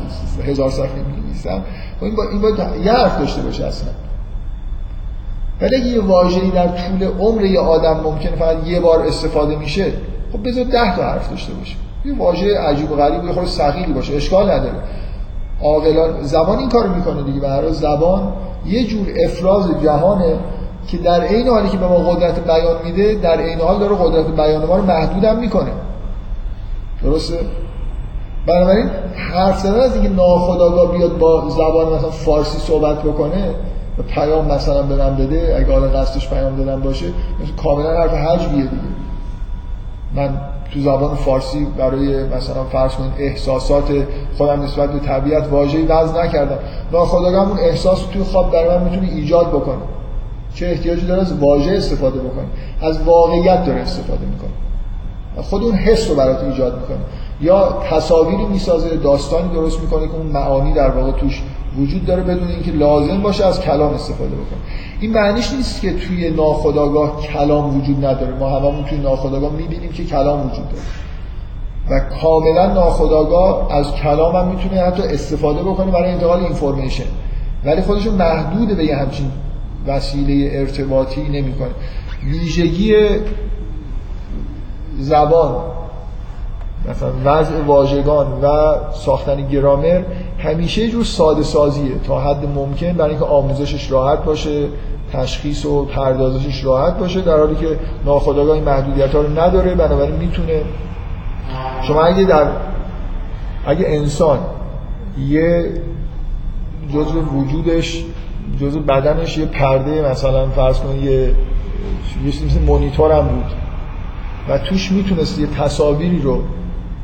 هزار 0.46 0.70
صفحه 0.70 1.02
می 1.06 1.22
نویسم 1.22 1.62
این 2.00 2.16
باید, 2.16 2.30
این 2.30 2.40
باید 2.40 2.84
یه 2.84 2.92
حرف 2.92 3.18
داشته 3.18 3.42
باشه 3.42 3.64
اصلا. 3.64 3.88
ولی 5.60 5.76
یه 5.76 6.00
واژه‌ای 6.00 6.50
در 6.50 6.66
طول 6.68 7.08
عمر 7.18 7.44
یه 7.44 7.60
آدم 7.60 8.00
ممکنه 8.04 8.36
فقط 8.36 8.66
یه 8.66 8.80
بار 8.80 9.06
استفاده 9.06 9.56
میشه 9.56 9.92
خب 10.32 10.48
بذار 10.48 10.64
10 10.64 10.96
تا 10.96 11.02
حرف 11.02 11.30
داشته 11.30 11.52
باشه 11.52 11.76
یه 12.04 12.18
واژه 12.18 12.58
عجیب 12.58 12.92
و 12.92 12.96
غریب 12.96 13.24
یه 13.24 13.32
خورده 13.32 13.48
ثقیلی 13.48 13.92
باشه 13.92 14.14
اشکال 14.14 14.50
نداره. 14.50 14.74
عاقلان 15.62 16.22
زبان 16.22 16.58
این 16.58 16.68
کارو 16.68 16.94
می‌کنه 16.94 17.22
دیگه 17.22 17.40
به 17.40 17.72
زبان 17.72 18.32
یه 18.66 18.84
جور 18.84 19.06
افراز 19.24 19.70
جهانه 19.82 20.38
که 20.88 20.98
در 20.98 21.20
عین 21.20 21.48
حالی 21.48 21.68
که 21.68 21.76
به 21.76 21.86
ما 21.86 21.96
قدرت 21.96 22.44
بیان 22.44 22.76
میده 22.84 23.14
در 23.14 23.40
عین 23.40 23.60
حال 23.60 23.78
داره 23.78 23.96
قدرت 23.96 24.26
بیان 24.26 24.64
ما 24.64 24.76
رو 24.76 24.82
محدودم 24.84 25.38
می‌کنه. 25.38 25.70
درسته؟ 27.02 27.38
بنابراین 28.46 28.90
حرف 29.14 29.58
زدن 29.58 29.80
از 29.80 29.94
اینکه 29.94 30.08
ناخداگاه 30.08 30.92
بیاد 30.92 31.18
با 31.18 31.48
زبان 31.48 31.96
مثلا 31.96 32.10
فارسی 32.10 32.58
صحبت 32.58 33.02
بکنه 33.02 33.54
و 33.98 34.02
پیام 34.02 34.46
مثلا 34.46 34.82
به 34.82 34.96
من 34.96 35.16
بده 35.16 35.56
اگه 35.58 35.72
حالا 35.72 35.88
قصدش 35.88 36.28
پیام 36.28 36.56
دادن 36.56 36.80
باشه 36.80 37.06
کاملا 37.62 38.00
حرف 38.00 38.12
حجبیه 38.14 38.62
دیگه. 38.62 38.97
من 40.14 40.40
تو 40.74 40.80
زبان 40.80 41.14
فارسی 41.14 41.66
برای 41.78 42.24
مثلا 42.24 42.64
فرض 42.64 42.94
کنید 42.94 43.12
احساسات 43.18 43.84
خودم 44.38 44.62
نسبت 44.62 44.92
به 44.92 44.98
طبیعت 44.98 45.48
واژه‌ای 45.50 45.86
وضع 45.86 46.24
نکردم. 46.24 46.58
ناخودآگاه 46.92 47.48
اون 47.48 47.58
احساس 47.58 48.02
توی 48.12 48.22
خواب 48.22 48.52
برای 48.52 48.78
من 48.78 48.84
می‌تونه 48.84 49.08
ایجاد 49.08 49.48
بکنه 49.48 49.82
چه 50.54 50.66
احتیاجی 50.66 51.06
داره 51.06 51.20
از 51.20 51.38
واژه 51.38 51.72
استفاده 51.72 52.18
بکنه 52.18 52.46
از 52.80 53.02
واقعیت 53.02 53.64
داره 53.64 53.80
استفاده 53.80 54.26
می‌کنه 54.26 54.50
خود 55.42 55.62
اون 55.62 55.74
حس 55.74 56.10
رو 56.10 56.16
برات 56.16 56.44
ایجاد 56.44 56.80
می‌کنه 56.80 56.98
یا 57.40 57.82
تصاویری 57.90 58.44
می‌سازه 58.44 58.96
داستانی 58.96 59.48
درست 59.48 59.80
می‌کنه 59.80 60.06
که 60.06 60.14
اون 60.14 60.26
معانی 60.26 60.72
در 60.72 60.90
واقع 60.90 61.12
توش 61.12 61.42
وجود 61.76 62.06
داره 62.06 62.22
بدون 62.22 62.48
اینکه 62.48 62.70
لازم 62.70 63.22
باشه 63.22 63.46
از 63.46 63.60
کلام 63.60 63.94
استفاده 63.94 64.30
بکنه. 64.30 64.58
این 65.00 65.12
معنیش 65.12 65.52
نیست 65.52 65.80
که 65.80 65.92
توی 65.92 66.30
ناخودآگاه 66.30 67.20
کلام 67.20 67.78
وجود 67.78 68.06
نداره. 68.06 68.34
ما 68.34 68.48
هممون 68.48 68.84
توی 68.84 68.98
ناخودآگاه 68.98 69.52
می‌بینیم 69.52 69.92
که 69.92 70.04
کلام 70.04 70.40
وجود 70.40 70.64
داره. 70.68 70.82
و 71.90 72.00
کاملا 72.20 72.72
ناخودآگاه 72.72 73.76
از 73.76 73.94
کلام 73.94 74.36
هم 74.36 74.48
می‌تونه 74.48 74.80
حتی 74.80 75.02
استفاده 75.02 75.62
بکنه 75.62 75.90
برای 75.90 76.10
انتقال 76.10 76.40
اینفورمیشن 76.40 77.04
ولی 77.64 77.82
خودشون 77.82 78.14
محدود 78.14 78.76
به 78.76 78.84
یه 78.84 78.96
همچین 78.96 79.30
وسیله 79.86 80.58
ارتباطی 80.58 81.22
نمی‌کنه. 81.22 81.70
ویژگی 82.24 82.94
زبان 84.98 85.54
مثلا 86.90 87.10
وضع 87.24 87.60
واژگان 87.66 88.26
و 88.42 88.74
ساختن 88.92 89.48
گرامر 89.48 90.02
همیشه 90.38 90.82
یه 90.82 90.90
جور 90.90 91.04
ساده 91.04 91.42
سازیه. 91.42 91.98
تا 92.06 92.20
حد 92.20 92.46
ممکن 92.46 92.92
برای 92.92 93.10
اینکه 93.10 93.24
آموزشش 93.24 93.90
راحت 93.90 94.24
باشه 94.24 94.68
تشخیص 95.12 95.66
و 95.66 95.84
پردازشش 95.84 96.64
راحت 96.64 96.98
باشه 96.98 97.20
در 97.20 97.38
حالی 97.38 97.54
که 97.54 97.78
ناخودآگاه 98.04 98.54
این 98.54 98.64
محدودیت 98.64 99.14
ها 99.14 99.20
رو 99.20 99.40
نداره 99.40 99.74
بنابراین 99.74 100.16
می‌تونه 100.16 100.62
شما 101.82 102.02
اگه 102.02 102.24
در 102.24 102.46
اگه 103.66 103.84
انسان 103.88 104.38
یه 105.28 105.72
جزء 106.94 107.20
وجودش 107.20 108.04
جزء 108.60 108.78
بدنش 108.78 109.38
یه 109.38 109.46
پرده 109.46 110.10
مثلا 110.10 110.46
فرض 110.48 110.78
کنید 110.78 111.04
یه 111.04 111.12
یه 111.12 111.34
مثل 112.46 112.60
مونیتور 112.66 113.12
هم 113.12 113.28
بود 113.28 113.52
و 114.48 114.58
توش 114.58 114.92
می‌تونست 114.92 115.38
یه 115.38 115.46
تصاویری 115.46 116.22
رو 116.22 116.42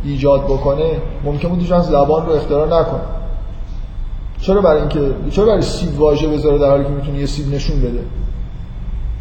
ایجاد 0.04 0.44
بکنه 0.44 0.90
ممکن 1.24 1.48
بود 1.48 1.72
از 1.72 1.86
زبان 1.86 2.26
رو 2.26 2.32
اختراع 2.32 2.80
نکنه. 2.80 3.00
چرا 4.46 4.60
برای 4.60 4.80
اینکه 4.80 5.00
چرا 5.30 5.46
برای 5.46 5.62
سیب 5.62 6.00
واژه 6.00 6.28
بذاره 6.28 6.58
در 6.58 6.70
حالی 6.70 6.84
که 6.84 6.90
می‌تونه 6.90 7.18
یه 7.18 7.26
سیب 7.26 7.54
نشون 7.54 7.80
بده؟ 7.80 8.00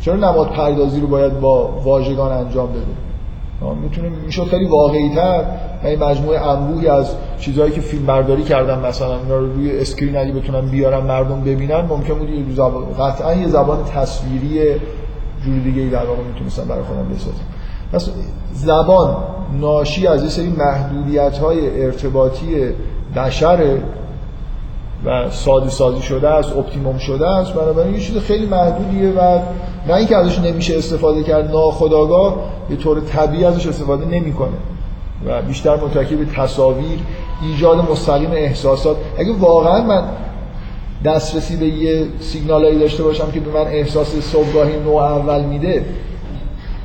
چرا 0.01 0.15
نماد 0.15 0.47
پردازی 0.47 1.01
رو 1.01 1.07
باید 1.07 1.39
با 1.39 1.67
واژگان 1.83 2.31
انجام 2.31 2.69
بده؟ 2.69 2.81
می‌تونه 3.81 4.09
می‌شد 4.25 4.43
خیلی 4.43 4.65
واقعی 4.65 5.15
تر 5.15 5.45
این 5.83 6.03
مجموعه 6.03 6.47
انبوهی 6.47 6.87
از 6.87 7.15
چیزهایی 7.39 7.71
که 7.71 7.81
فیلم 7.81 8.05
برداری 8.05 8.43
کردن 8.43 8.79
مثلا 8.79 9.19
اینا 9.19 9.37
رو 9.37 9.53
روی 9.53 9.79
اسکرین 9.79 10.17
اگه 10.17 10.31
بتونن 10.31 10.67
بیارن 10.67 11.05
مردم 11.05 11.41
ببینن 11.41 11.81
ممکن 11.81 12.13
بود 12.13 12.29
یه 12.29 12.55
زبان 12.55 12.83
قطعا 12.99 13.33
یه 13.33 13.47
زبان 13.47 13.83
تصویری 13.83 14.59
جور 15.45 15.59
دیگه 15.63 15.81
ای 15.81 15.89
در 15.89 16.05
واقع 16.05 16.23
می‌تونستن 16.33 16.65
برای 16.65 16.83
خودم 16.83 17.09
بسازن. 17.09 17.43
پس 17.93 18.09
زبان 18.53 19.17
ناشی 19.59 20.07
از 20.07 20.23
یه 20.23 20.29
سری 20.29 20.49
محدودیت 20.49 21.37
های 21.37 21.83
ارتباطی 21.83 22.45
بشره 23.15 23.81
و 25.05 25.29
ساده 25.29 25.69
سازی 25.69 26.01
شده 26.01 26.29
است 26.29 26.57
اپتیموم 26.57 26.97
شده 26.97 27.27
است 27.27 27.53
بنابراین 27.53 27.93
یه 27.93 27.99
چیز 27.99 28.17
خیلی 28.17 28.45
محدودیه 28.45 29.09
و 29.09 29.39
نه 29.87 29.93
اینکه 29.93 30.17
ازش 30.17 30.39
نمیشه 30.39 30.77
استفاده 30.77 31.23
کرد 31.23 31.51
ناخداگاه 31.51 32.35
به 32.69 32.75
طور 32.75 32.99
طبیعی 32.99 33.45
ازش 33.45 33.67
استفاده 33.67 34.05
نمی‌کنه 34.05 34.57
و 35.25 35.41
بیشتر 35.41 35.75
متکی 35.75 36.15
به 36.15 36.25
تصاویر 36.25 36.99
ایجاد 37.41 37.91
مستقیم 37.91 38.31
احساسات. 38.31 38.97
اگه 39.17 39.33
واقعا 39.33 39.81
من 39.81 40.03
دسترسی 41.05 41.55
به 41.55 41.65
یه 41.65 42.07
سیگنالایی 42.19 42.79
داشته 42.79 43.03
باشم 43.03 43.31
که 43.31 43.39
به 43.39 43.51
من 43.51 43.67
احساس 43.67 44.15
صبحگاهی 44.15 44.79
نوع 44.79 45.03
اول 45.03 45.43
میده 45.43 45.85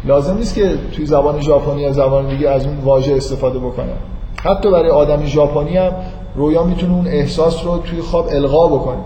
لازم 0.04 0.36
نیست 0.36 0.54
که 0.54 0.74
توی 0.92 1.06
زبان 1.06 1.40
ژاپنی 1.40 1.82
یا 1.82 1.92
زبان 1.92 2.28
دیگه 2.28 2.50
از 2.50 2.66
اون 2.66 2.76
واژه 2.84 3.14
استفاده 3.14 3.58
بکنم. 3.58 3.96
حتی 4.44 4.70
برای 4.70 4.90
آدم 4.90 5.24
ژاپنی 5.24 5.76
هم 5.76 5.92
رویا 6.38 6.62
می‌تونه 6.64 6.94
اون 6.94 7.06
احساس 7.06 7.64
رو 7.64 7.78
توی 7.78 8.00
خواب 8.00 8.28
القا 8.32 8.68
بکنه. 8.68 8.98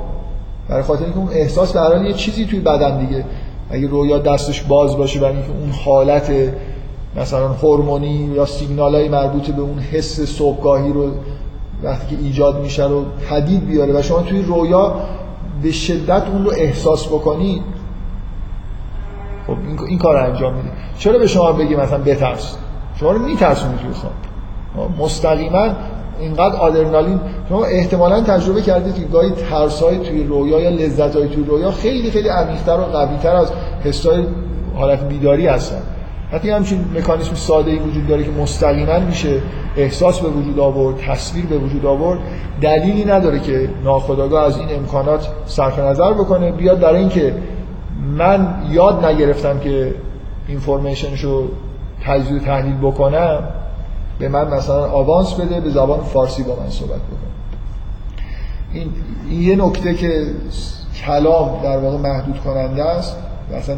برای 0.69 0.83
خاطر 0.83 1.05
اینکه 1.05 1.19
اون 1.19 1.29
احساس 1.33 1.73
در 1.73 2.05
یه 2.05 2.13
چیزی 2.13 2.47
توی 2.47 2.61
بدن 2.61 3.07
دیگه. 3.07 3.25
اگه 3.71 3.87
رویا 3.87 4.19
دستش 4.19 4.63
باز 4.63 4.97
باشه 4.97 5.21
برای 5.21 5.37
اینکه 5.37 5.51
اون 5.51 5.71
حالت 5.71 6.33
مثلا 7.17 7.49
هورمونی 7.49 8.31
یا 8.35 8.47
سیگنالای 8.47 9.09
مربوط 9.09 9.51
به 9.51 9.63
اون 9.63 9.79
حس 9.79 10.21
صبحگاهی 10.21 10.93
رو 10.93 11.11
وقتی 11.83 12.17
که 12.17 12.23
ایجاد 12.23 12.61
میشه 12.61 12.87
رو 12.87 13.05
حدید 13.31 13.67
بیاره 13.67 13.99
و 13.99 14.03
شما 14.03 14.23
توی 14.23 14.43
رویا 14.43 14.95
به 15.63 15.73
شدت 15.73 16.23
اون 16.33 16.45
رو 16.45 16.53
احساس 16.57 17.07
بکنید 17.07 17.63
خب 19.47 19.57
این, 19.89 19.99
کار 19.99 20.19
رو 20.19 20.33
انجام 20.33 20.55
میده 20.55 20.69
چرا 20.99 21.19
به 21.19 21.27
شما 21.27 21.53
بگی 21.53 21.77
مثلا 21.77 21.99
بترس؟ 21.99 22.57
شما 23.01 23.13
رو 23.13 23.19
میترسونی 23.19 23.75
توی 23.79 23.93
خواب. 23.93 24.13
مستقیما 24.99 25.69
اینقدر 26.21 26.57
آدرنالین 26.57 27.21
شما 27.49 27.65
احتمالا 27.65 28.21
تجربه 28.21 28.63
کردید 28.63 28.95
که 28.95 29.03
گاهی 29.03 29.31
ترسای 29.31 29.99
توی 29.99 30.25
رویا 30.25 30.61
یا 30.61 30.71
لذتهای 30.71 31.29
توی 31.29 31.45
رویا 31.45 31.71
خیلی 31.71 32.11
خیلی 32.11 32.29
عمیق‌تر 32.29 32.81
و 32.81 32.85
قوی‌تر 32.85 33.37
از 33.37 33.53
حسای 33.85 34.25
حالت 34.75 35.09
بیداری 35.09 35.47
هستن. 35.47 35.83
وقتی 36.33 36.51
همچین 36.51 36.85
مکانیسم 36.97 37.35
ساده 37.35 37.71
ای 37.71 37.79
وجود 37.79 38.07
داره 38.07 38.25
که 38.25 38.31
مستقیما 38.31 38.99
میشه 38.99 39.41
احساس 39.77 40.21
به 40.21 40.29
وجود 40.29 40.61
آورد 40.61 40.97
تصویر 40.97 41.47
به 41.47 41.59
وجود 41.59 41.87
آورد. 41.87 42.19
دلیلی 42.61 43.05
نداره 43.05 43.39
که 43.39 43.69
ناخودآگاه 43.85 44.45
از 44.45 44.59
این 44.59 44.69
امکانات 44.77 45.29
صرف 45.47 45.79
نظر 45.79 46.13
بکنه. 46.13 46.53
بیاد 46.53 46.81
در 46.81 46.95
اینکه 46.95 47.35
من 48.17 48.55
یاد 48.71 49.05
نگرفتم 49.05 49.59
که 49.59 49.95
اینفورمیشنشو 50.49 51.49
تجزیه 52.05 52.39
تحلیل 52.41 52.77
بکنم 52.83 53.43
به 54.23 54.29
من 54.29 54.55
مثلا 54.55 54.91
آوانس 54.91 55.35
بده 55.35 55.61
به 55.61 55.71
زبان 55.71 56.01
فارسی 56.01 56.43
با 56.43 56.57
من 56.57 56.71
صحبت 56.71 56.91
بکنه. 56.91 57.33
این, 58.73 58.89
این 59.31 59.43
یه 59.43 59.57
نکته 59.57 59.95
که 59.95 60.27
کلام 61.07 61.63
در 61.63 61.79
واقع 61.79 61.97
محدود 61.97 62.39
کننده 62.39 62.85
است 62.85 63.17
و 63.51 63.55
اصلا 63.55 63.77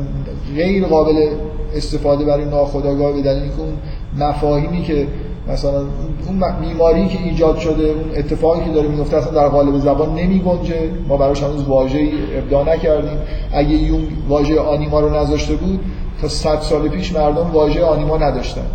غیر 0.57 0.87
قابل 0.87 1.29
استفاده 1.75 2.25
برای 2.25 2.45
ناخودآگاه 2.45 3.13
به 3.13 3.23
دلیل 3.23 3.43
اینکه 3.43 3.59
اون 3.59 3.77
مفاهیمی 4.19 4.83
که 4.83 5.07
مثلا 5.49 5.79
اون 6.27 6.43
بیماری 6.61 7.09
که 7.09 7.19
ایجاد 7.23 7.59
شده 7.59 7.85
اون 7.85 8.11
اتفاقی 8.17 8.65
که 8.65 8.71
داره 8.71 8.89
میفته 8.89 9.17
اصلا 9.17 9.33
در 9.33 9.49
قالب 9.49 9.79
زبان 9.79 10.15
نمی 10.15 10.39
گنجه 10.39 10.91
ما 11.09 11.17
براش 11.17 11.43
هنوز 11.43 11.65
واژه‌ای 11.65 12.39
ابداع 12.39 12.75
نکردیم. 12.75 13.19
اگه 13.53 13.71
یون 13.71 14.07
واژه 14.29 14.61
آنیما 14.61 15.01
رو 15.01 15.17
نذاشته 15.17 15.55
بود 15.55 15.81
تا 16.23 16.29
100 16.29 16.61
سال 16.61 16.89
پیش 16.89 17.13
مردم 17.13 17.51
واژه 17.51 17.85
آنیما 17.85 18.17
نداشتن. 18.17 18.67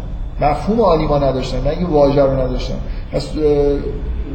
مفهوم 0.41 0.81
آنیما 0.81 1.17
نداشتن 1.17 1.61
نه 1.63 1.69
اینکه 1.69 1.85
واژه 1.85 2.21
رو 2.21 2.31
نداشتن. 2.31 2.75
پس 3.11 3.33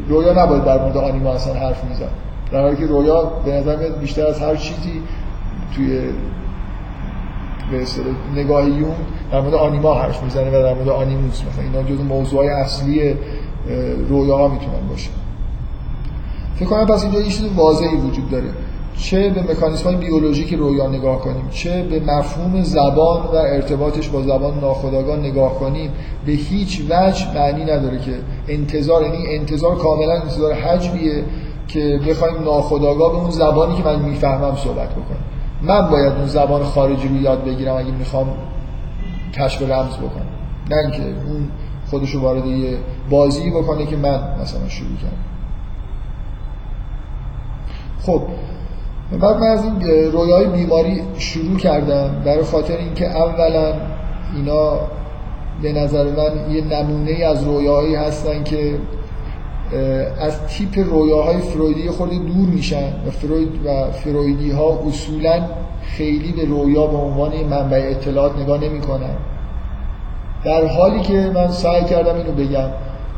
رویا 0.09 0.45
نباید 0.45 0.65
در 0.65 0.83
مورد 0.83 0.97
آنیما 0.97 1.31
اصلا 1.31 1.55
حرف 1.55 1.85
می‌زد. 1.85 2.11
در 2.53 2.63
حالی 2.63 2.77
که 2.77 2.87
رویا 2.87 3.23
به 3.45 3.53
نظر 3.53 3.77
میاد 3.77 3.99
بیشتر 3.99 4.27
از 4.27 4.41
هر 4.41 4.57
چیزی 4.57 5.03
توی 5.77 6.01
به 7.71 7.83
اصطلاح 7.83 8.15
نگاه 8.35 8.69
یون 8.69 8.95
در 9.33 9.41
مورد 9.41 9.55
آنیما 9.55 9.95
حرف 9.95 10.23
می‌زنه 10.23 10.49
و 10.49 10.63
در 10.63 10.75
مورد 10.75 10.89
آنیموس 10.89 11.43
مثلا. 11.43 11.65
اینا 11.65 11.83
جزو 11.83 12.03
موضوعای 12.03 12.49
اصلی 12.49 13.15
رویاها 14.09 14.49
می‌تونن 14.49 14.89
باشه. 14.91 15.11
فکر 16.57 16.69
کنم 16.69 16.87
پس 16.87 17.03
اینجا 17.03 17.19
یه 17.21 17.29
چیز 17.29 17.45
واضحی 17.57 17.97
وجود 17.97 18.31
داره. 18.31 18.49
چه 18.97 19.31
به 19.31 19.43
مکانیسم 19.43 19.85
های 19.85 19.97
بیولوژیک 19.97 20.55
رویا 20.55 20.89
نگاه 20.89 21.21
کنیم 21.21 21.49
چه 21.51 21.83
به 21.83 22.01
مفهوم 22.01 22.63
زبان 22.63 23.23
و 23.23 23.35
ارتباطش 23.35 24.09
با 24.09 24.23
زبان 24.23 24.61
ناخودآگاه 24.61 25.17
نگاه 25.17 25.55
کنیم 25.55 25.91
به 26.27 26.33
هیچ 26.33 26.83
وجه 26.91 27.35
معنی 27.35 27.65
نداره 27.65 27.99
که 27.99 28.13
انتظار 28.49 29.03
یعنی 29.03 29.27
انتظار 29.29 29.77
کاملا 29.77 30.13
انتظار 30.13 30.53
حجمیه 30.53 31.25
که 31.69 32.01
بخوایم 32.09 32.43
ناخودآگاه 32.45 33.13
به 33.13 33.19
اون 33.19 33.31
زبانی 33.31 33.77
که 33.77 33.85
من 33.85 34.03
می‌فهمم 34.03 34.57
صحبت 34.57 34.91
بکنم. 34.91 35.25
من 35.63 35.91
باید 35.91 36.13
اون 36.13 36.27
زبان 36.27 36.63
خارجی 36.63 37.09
رو 37.09 37.17
یاد 37.17 37.45
بگیرم 37.45 37.77
اگه 37.77 37.91
می‌خوام 37.91 38.27
کشف 39.33 39.63
رمز 39.63 39.97
بکنم. 39.97 40.27
نه 40.71 40.77
اینکه 40.77 41.03
اون 41.03 41.49
خودشو 41.91 42.21
وارد 42.21 42.47
یه 42.47 42.79
بازی 43.11 43.51
بکنه 43.51 43.87
که 43.87 43.97
من 43.97 44.21
مثلا 44.43 44.69
شروع 44.69 44.97
کردم. 44.97 45.25
خب 48.03 48.23
بعد 49.21 49.37
من 49.37 49.47
از 49.47 49.65
این 49.65 49.81
رویای 50.13 50.47
بیماری 50.47 51.03
شروع 51.19 51.57
کردم. 51.57 52.23
برای 52.25 52.45
خاطر 52.45 52.77
اینکه 52.77 53.07
اولا 53.07 53.73
اینا 54.37 54.81
به 55.63 55.73
نظر 55.73 56.05
من 56.05 56.55
یه 56.55 56.65
نمونه 56.65 57.25
از 57.25 57.45
رویاهایی 57.45 57.95
هستن 57.95 58.45
که 58.45 58.75
از 60.21 60.47
تیپ 60.47 60.79
رویاهای 60.79 61.39
فرویدی 61.39 61.91
خورده 61.91 62.15
دور 62.15 62.49
میشن 62.49 62.93
و 63.07 63.11
فروید 63.11 63.67
و 63.67 63.91
فرویدی 63.91 64.51
ها 64.51 64.81
اصولا 64.89 65.43
خیلی 65.83 66.33
به 66.33 66.45
رویا 66.45 66.87
به 66.87 66.97
عنوان 66.97 67.33
منبع 67.51 67.89
اطلاعات 67.91 68.39
نگاه 68.39 68.61
نمی‌کنن. 68.61 69.15
در 70.45 70.67
حالی 70.67 71.01
که 71.01 71.31
من 71.35 71.49
سعی 71.49 71.85
کردم 71.85 72.15
اینو 72.17 72.33
بگم 72.33 72.69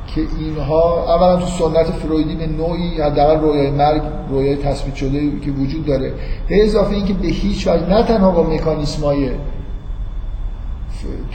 که 0.06 0.20
اینها 0.40 1.14
اولا 1.14 1.36
تو 1.36 1.46
سنت 1.46 1.86
فرویدی 1.86 2.34
به 2.34 2.46
نوعی 2.46 3.00
حداقل 3.00 3.40
رویای 3.40 3.70
مرگ 3.70 4.02
رویای 4.30 4.56
تثبیت 4.56 4.94
شده 4.94 5.40
که 5.44 5.50
وجود 5.50 5.86
داره. 5.86 6.12
به 6.48 6.64
اضافه 6.64 6.94
اینکه 6.94 7.12
به 7.12 7.28
هیچ 7.28 7.66
وجه 7.66 7.86
نه 7.86 8.02
تنها 8.02 8.30
با 8.30 8.42
مکانیسمای 8.42 9.30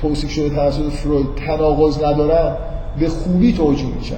توصیف 0.01 0.31
شده 0.31 0.49
توسط 0.49 0.89
فروید 0.89 1.27
تناقض 1.35 2.03
ندارن 2.03 2.55
به 2.99 3.09
خوبی 3.09 3.53
توجیه 3.53 3.95
میشن. 3.95 4.15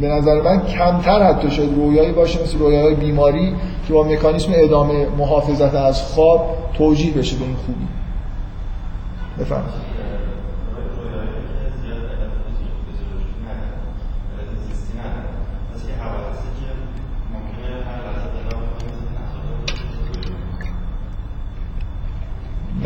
به 0.00 0.08
نظر 0.08 0.42
من 0.42 0.66
کمتر 0.66 1.22
حتی 1.22 1.50
شاید 1.50 1.74
رویایی 1.74 2.12
باشه 2.12 2.42
مثل 2.42 2.58
رویای 2.58 2.94
بیماری 2.94 3.54
که 3.88 3.92
با 3.92 4.04
مکانیسم 4.04 4.52
ادامه 4.54 5.06
محافظت 5.18 5.74
از 5.74 6.02
خواب 6.02 6.56
توجیه 6.74 7.12
بشه 7.12 7.36
به 7.36 7.44
این 7.44 7.56
خوبی. 7.66 7.86
بفرمایید. 9.40 9.95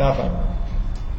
نفهم 0.01 0.29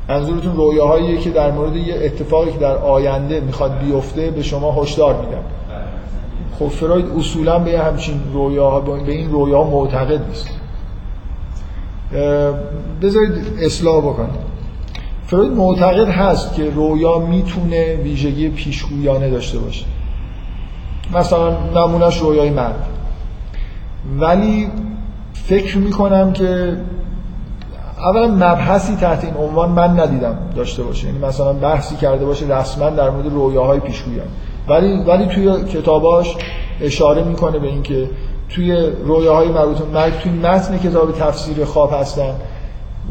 منظورتون 0.08 0.56
رویاهایی 0.56 1.18
که 1.18 1.30
در 1.30 1.50
مورد 1.50 1.76
یه 1.76 1.94
اتفاقی 1.94 2.52
که 2.52 2.58
در 2.58 2.76
آینده 2.76 3.40
می‌خواد 3.40 3.78
بیفته 3.78 4.30
به 4.30 4.42
شما 4.42 4.82
هشدار 4.82 5.14
میدن 5.14 5.42
خب 6.58 6.68
فروید 6.68 7.06
اصولا 7.18 7.58
به 7.58 7.78
همچین 7.78 8.20
رویاها 8.32 8.80
به 8.80 9.12
این 9.12 9.30
رویاها 9.30 9.70
معتقد 9.70 10.28
نیست. 10.28 10.48
بذارید 13.02 13.32
اصلاح 13.60 13.98
بکنید 13.98 14.52
فروید 15.26 15.52
معتقد 15.52 16.08
هست 16.08 16.54
که 16.54 16.70
رویا 16.70 17.18
می‌تونه 17.18 17.94
ویژگی 17.94 18.48
پیشگویانه 18.48 19.30
داشته 19.30 19.58
باشه. 19.58 19.84
مثلا 21.14 21.50
نمونهش 21.74 22.18
رویای 22.18 22.50
مرگ 22.50 22.74
ولی 24.20 24.68
فکر 25.32 25.78
می‌کنم 25.78 26.32
که 26.32 26.76
اولا 28.02 28.28
مبحثی 28.28 28.96
تحت 28.96 29.24
این 29.24 29.34
عنوان 29.34 29.70
من 29.70 30.00
ندیدم 30.00 30.38
داشته 30.56 30.82
باشه. 30.82 31.06
یعنی 31.06 31.18
مثلا 31.18 31.52
بحثی 31.52 31.96
کرده 31.96 32.24
باشه 32.24 32.46
رسما 32.46 32.90
در 32.90 33.10
مورد 33.10 33.32
رویاهای 33.32 33.80
پیشگویان. 33.80 34.26
ولی 34.68 35.02
ولی 35.06 35.26
توی 35.26 35.64
کتاباش 35.64 36.36
اشاره 36.80 37.22
می‌کنه 37.22 37.58
به 37.58 37.66
اینکه 37.66 38.10
توی 38.48 38.90
رویاهای 39.06 39.48
مربوط 39.48 39.78
به 39.78 39.84
مرگ 39.84 40.12
توی 40.18 40.32
متن 40.32 40.78
کتاب 40.78 41.12
تفسیر 41.12 41.64
خواب 41.64 41.92
هستن 42.00 42.34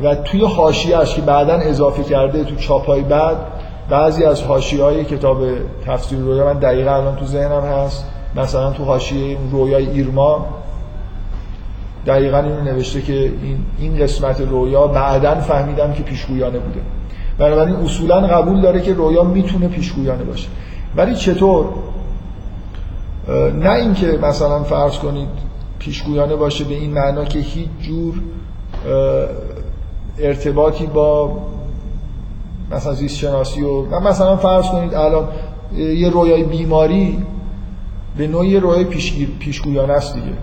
و 0.03 0.15
توی 0.15 0.45
حاشیه‌اش 0.45 1.15
که 1.15 1.21
بعدا 1.21 1.53
اضافه 1.53 2.03
کرده 2.03 2.43
تو 2.43 2.55
چاپای 2.55 3.01
بعد 3.01 3.37
بعضی 3.89 4.23
از 4.23 4.43
حاشیه‌های 4.43 5.05
کتاب 5.05 5.37
تفسیر 5.85 6.19
رویا 6.19 6.45
من 6.45 6.59
دقیقا 6.59 6.91
الان 6.91 7.15
تو 7.15 7.25
ذهنم 7.25 7.63
هست. 7.63 8.05
مثلا 8.35 8.71
تو 8.71 8.83
حاشیه 8.83 9.37
رویای 9.51 9.89
ایرما 9.89 10.45
دقیقا 12.05 12.37
اینو 12.37 12.61
نوشته 12.61 13.01
که 13.01 13.13
این, 13.13 13.57
این 13.79 13.99
قسمت 13.99 14.41
رویا 14.41 14.87
بعدا 14.87 15.35
فهمیدم 15.35 15.93
که 15.93 16.03
پیشگویانه 16.03 16.59
بوده. 16.59 16.79
بنابراین 17.37 17.75
اصولا 17.75 18.21
قبول 18.21 18.61
داره 18.61 18.81
که 18.81 18.93
رویا 18.93 19.23
می‌تونه 19.23 19.67
پیشگویانه 19.67 20.23
باشه. 20.23 20.47
ولی 20.95 21.15
چطور؟ 21.15 21.65
نه 23.63 23.71
اینکه 23.71 24.19
مثلا 24.21 24.63
فرض 24.63 24.97
کنید 24.97 25.29
پیشگویانه 25.79 26.35
باشه 26.35 26.63
به 26.63 26.73
این 26.73 26.93
معنا 26.93 27.25
که 27.25 27.39
هیچ 27.39 27.69
جور 27.81 28.15
ارتباطی 30.19 30.85
با 30.85 31.37
مثلا 32.71 32.93
زیست 32.93 33.17
شناسی 33.17 33.61
و 33.61 33.99
مثلا 33.99 34.37
فرض 34.37 34.65
کنید 34.65 34.93
الان 34.93 35.27
یه 35.77 36.09
رویای 36.09 36.43
بیماری 36.43 37.23
به 38.17 38.27
نوعی 38.27 38.59
رویای 38.59 38.83
پیشگویانه 39.39 39.93
است 39.93 40.13
دیگه. 40.13 40.33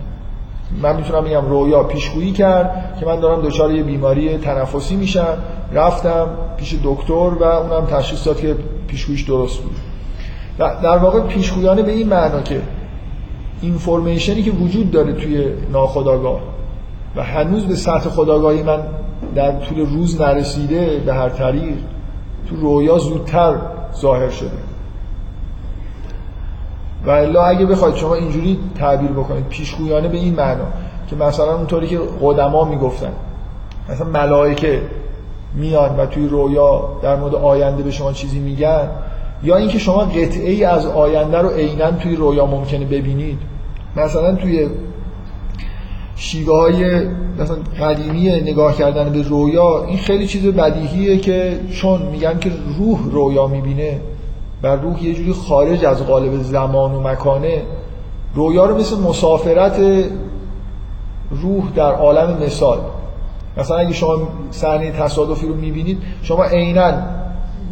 من 0.81 0.95
می‌تونم 0.95 1.23
بگم 1.23 1.45
رویا 1.45 1.83
پیشگویی 1.83 2.31
کرد 2.31 2.95
که 2.99 3.05
من 3.05 3.19
دارم 3.19 3.41
دچار 3.41 3.71
یه 3.71 3.83
بیماری 3.83 4.37
تنفسی 4.37 4.95
میشم. 4.95 5.37
رفتم 5.73 6.27
پیش 6.57 6.75
دکتر 6.83 7.13
و 7.13 7.43
اونم 7.43 7.85
تشخیص 7.85 8.27
داد 8.27 8.39
که 8.39 8.55
پیشگوییش 8.87 9.21
درست 9.21 9.59
بود. 9.59 9.75
در 10.57 10.97
واقع 10.97 11.19
پیشگویانه 11.19 11.81
به 11.81 11.91
این 11.91 12.07
معنا 12.07 12.41
که 12.41 12.61
اینفورمیشنی 13.61 14.43
که 14.43 14.51
وجود 14.51 14.91
داره 14.91 15.13
توی 15.13 15.45
ناخودآگاه 15.71 16.39
و 17.15 17.23
هنوز 17.23 17.65
به 17.65 17.75
سطح 17.75 18.09
خداگاهی 18.09 18.63
من 18.63 18.79
در 19.35 19.51
طول 19.51 19.79
روز 19.79 20.21
نرسیده 20.21 21.01
به 21.05 21.13
هر 21.13 21.29
طریق 21.29 21.75
تو 22.49 22.55
رویا 22.55 22.97
زودتر 22.97 23.55
ظاهر 24.01 24.29
شده. 24.29 24.68
و 27.05 27.09
الا 27.09 27.43
اگه 27.43 27.65
بخواید 27.65 27.95
شما 27.95 28.15
اینجوری 28.15 28.59
تعبیر 28.75 29.11
بکنید 29.11 29.47
پیشگویانه 29.47 30.07
به 30.07 30.17
این 30.17 30.35
معنا 30.35 30.65
که 31.09 31.15
مثلا 31.15 31.55
اونطوری 31.55 31.87
که 31.87 31.99
قدما 32.21 32.65
می‌گفتن. 32.65 33.11
مثلا 33.89 34.07
ملائکه 34.07 34.81
میان 35.55 35.97
و 35.97 36.05
توی 36.05 36.27
رویا 36.27 36.89
در 37.01 37.15
مورد 37.15 37.35
آینده 37.35 37.83
به 37.83 37.91
شما 37.91 38.13
چیزی 38.13 38.39
میگن 38.39 38.87
یا 39.43 39.55
اینکه 39.55 39.79
شما 39.79 39.97
قطعه 39.97 40.51
ای 40.51 40.63
از 40.63 40.85
آینده 40.85 41.37
رو 41.37 41.49
عینا 41.49 41.91
توی 41.91 42.15
رویا 42.15 42.45
ممکنه 42.45 42.85
ببینید. 42.85 43.39
مثلا 43.95 44.35
توی 44.35 44.69
شیوه 46.15 46.59
های 46.59 47.07
مثلا 47.39 47.57
قدیمی 47.79 48.29
نگاه 48.29 48.77
کردن 48.77 49.09
به 49.09 49.21
رویا 49.21 49.85
این 49.87 49.97
خیلی 49.97 50.27
چیز 50.27 50.45
بدیهیه 50.45 51.17
که 51.17 51.59
چون 51.71 52.01
میگن 52.01 52.39
که 52.39 52.51
روح 52.77 52.99
رویا 53.11 53.47
می‌بینه. 53.47 54.01
و 54.63 54.67
روح 54.67 55.03
یه 55.03 55.13
جوری 55.13 55.33
خارج 55.33 55.85
از 55.85 56.05
قالب 56.05 56.41
زمان 56.41 56.95
و 56.95 57.01
مکانه 57.01 57.61
رویا 58.35 58.65
رو 58.65 58.77
مثل 58.77 58.99
مسافرت 58.99 59.79
روح 61.31 61.63
در 61.75 61.91
عالم 61.91 62.37
مثال. 62.45 62.77
مثلا 63.57 63.77
اگه 63.77 63.93
شما 63.93 64.17
صحنه 64.51 64.91
تصادفی 64.91 65.47
رو 65.47 65.55
می‌بینید 65.55 65.97
شما 66.21 66.43
عینا 66.43 66.93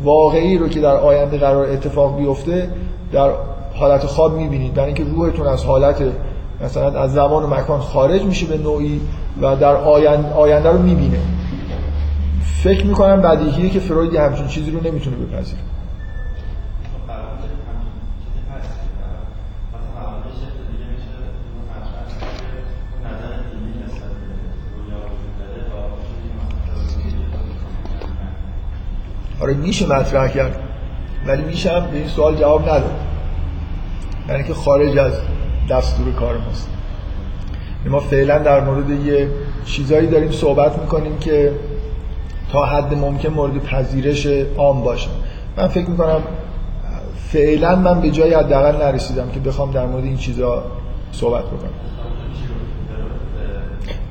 واقعی 0.04 0.58
رو 0.58 0.68
که 0.68 0.80
در 0.80 0.96
آینده 0.96 1.38
قرار 1.38 1.66
اتفاق 1.70 2.18
بیفته 2.18 2.70
در 3.12 3.30
حالت 3.74 4.06
خواب 4.06 4.38
می‌بینید. 4.38 4.74
برای 4.74 4.86
اینکه 4.86 5.04
روحتون 5.04 5.48
از 5.48 5.66
حالت 5.66 6.04
مثلا 6.62 7.00
از 7.00 7.14
زمان 7.14 7.44
و 7.44 7.48
مکان 7.48 7.80
خارج 7.80 8.24
میشه 8.24 8.46
به 8.46 8.58
نوعی 8.58 9.02
و 9.42 9.56
در 9.56 9.76
آینده, 9.76 10.34
آینده 10.34 10.70
رو 10.70 10.78
می‌بینه. 10.78 11.20
فکر 12.64 12.86
می‌کنم 12.86 13.22
بدیهیه 13.22 13.70
که 13.70 13.80
فروید 13.80 14.16
همچین 14.16 14.48
چیزی 14.48 14.72
رو 14.72 14.80
نمی‌تونه 14.84 15.18
بپذیره. 15.18 15.62
آره 29.42 29.54
میشه 29.54 29.86
مطرح 29.86 30.28
کرد. 30.28 30.60
ولی 31.28 31.44
میشه 31.44 31.72
هم 31.72 31.88
به 31.88 31.98
این 31.98 32.08
سوال 32.08 32.36
جواب 32.36 32.62
نداد. 32.62 32.92
یعنی 34.30 34.44
که 34.44 34.54
خارج 34.54 34.98
از 34.98 35.14
دستور 35.70 36.14
کار 36.20 36.38
ماست. 36.38 36.70
ما 37.90 38.00
فعلا 38.00 38.40
در 38.40 38.62
مورد 38.62 38.90
یه 38.90 39.30
چیزایی 39.66 40.08
داریم 40.08 40.32
صحبت 40.32 40.80
می‌کنیم 40.80 41.18
که 41.18 41.52
تا 42.52 42.66
حد 42.66 42.94
ممکن 42.94 43.30
مورد 43.30 43.58
پذیرش 43.64 44.28
عام 44.58 44.82
باشه. 44.82 45.10
من 45.58 45.68
فکر 45.68 45.90
می‌کنم 45.90 46.22
فعلا 47.32 47.76
من 47.76 48.02
به 48.02 48.12
جایی 48.12 48.34
حداقل 48.34 48.86
نرسیدم 48.86 49.30
که 49.30 49.40
بخوام 49.40 49.72
در 49.72 49.86
مورد 49.86 50.04
این 50.04 50.18
چیزا 50.18 50.64
صحبت 51.12 51.44
بکنم. 51.44 51.72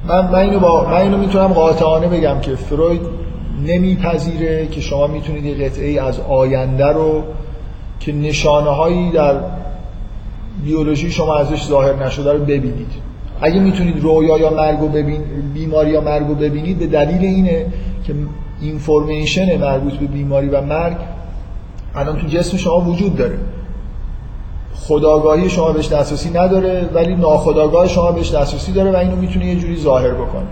من 0.09 0.33
من 0.33 0.39
اینو 0.39 0.59
با 0.59 0.85
من 0.85 0.97
اینو 0.97 1.17
می‌تونم 1.17 1.47
قاطعانه 1.49 2.07
بگم 2.07 2.41
که 2.41 2.57
فروید 2.57 3.26
نمیپذیره 3.65 4.67
که 4.67 4.81
شما 4.81 5.07
می‌تونید 5.07 5.45
یه 5.45 5.55
قطعه 5.55 5.89
ای 5.89 5.99
از 5.99 6.21
آینده 6.21 6.87
رو 6.87 7.23
که 8.01 8.13
نشانه 8.13 8.71
هایی 8.71 9.11
در 9.11 9.35
بیولوژی 10.65 11.11
شما 11.11 11.37
ازش 11.37 11.65
ظاهر 11.67 12.07
نشده 12.07 12.33
رو 12.33 12.39
ببینید. 12.39 12.93
اگه 13.41 13.61
می‌تونید 13.61 14.03
رویا 14.03 14.39
یا 14.39 14.51
مرگ 14.51 14.83
و 14.83 14.89
ببین 14.89 15.23
بیماری 15.55 15.91
یا 15.91 16.01
مرگ 16.01 16.27
رو 16.29 16.35
ببینید 16.35 16.79
به 16.79 16.87
دلیل 16.87 17.21
اینه 17.21 17.67
که 18.07 18.15
اینفورمیشن 18.61 19.57
مربوط 19.57 19.93
به 19.93 20.07
بیماری 20.07 20.49
و 20.49 20.61
مرگ 20.61 20.97
الان 21.95 22.19
تو 22.19 22.27
جسم 22.27 22.57
شما 22.57 22.81
وجود 22.81 23.17
داره. 23.17 23.39
خداگاهی 24.75 25.51
شما 25.51 25.73
بهش 25.73 25.89
دسترسی 25.93 26.31
نداره 26.31 26.89
ولی 26.95 27.15
ناخداگاه 27.15 27.89
شما 27.89 28.13
بهش 28.13 28.35
دسترسی 28.35 28.73
داره 28.73 28.91
و 28.91 28.97
اینو 28.97 29.17
می‌تونه 29.17 29.47
یه 29.47 29.57
جوری 29.57 29.77
ظاهر 29.77 30.11
بکنه. 30.11 30.47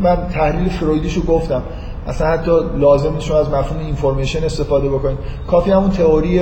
من 0.00 0.16
تحلیل 0.34 0.68
فرویدیشو 0.68 1.22
گفتم. 1.22 1.62
اصلا 2.06 2.26
حتی 2.26 2.50
لازم 2.78 3.12
نیست 3.12 3.26
شما 3.26 3.38
از 3.38 3.50
مفهوم 3.50 3.80
اینفورمیشن 3.80 4.44
استفاده 4.44 4.88
بکنید. 4.88 5.18
کافی 5.46 5.70
همون 5.70 5.90
تئوری 5.90 6.40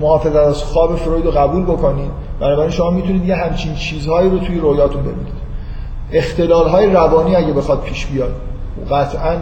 محافظت 0.00 0.36
از 0.36 0.62
خواب 0.62 0.96
فروید 0.96 1.24
رو 1.24 1.30
قبول 1.30 1.62
بکنید. 1.62 2.10
بنابراین 2.40 2.70
شما 2.70 2.90
می‌تونید 2.90 3.26
یه 3.26 3.36
همچین 3.36 3.74
چیزهایی 3.74 4.30
رو 4.30 4.38
توی 4.38 4.58
رویاتون 4.58 5.02
ببینید. 5.02 5.40
اختلال 6.12 6.68
های 6.68 6.86
روانی 6.86 7.36
اگه 7.36 7.52
بخواد 7.52 7.80
پیش 7.80 8.06
بیاد 8.06 8.32
قطعا 8.90 9.36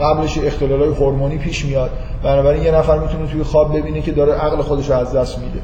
قبلش 0.00 0.38
اختلال 0.38 0.80
های 0.80 0.88
هورمونی 0.88 1.38
پیش 1.38 1.64
میاد. 1.64 1.90
بنابراین 2.22 2.62
یه 2.62 2.70
نفر 2.70 2.98
می‌تونه 2.98 3.26
توی 3.26 3.42
خواب 3.42 3.78
ببینه 3.78 4.00
که 4.00 4.12
داره 4.12 4.32
عقل 4.32 4.62
خودش 4.62 4.90
رو 4.90 4.96
از 4.96 5.12
دست 5.12 5.38
میده. 5.38 5.60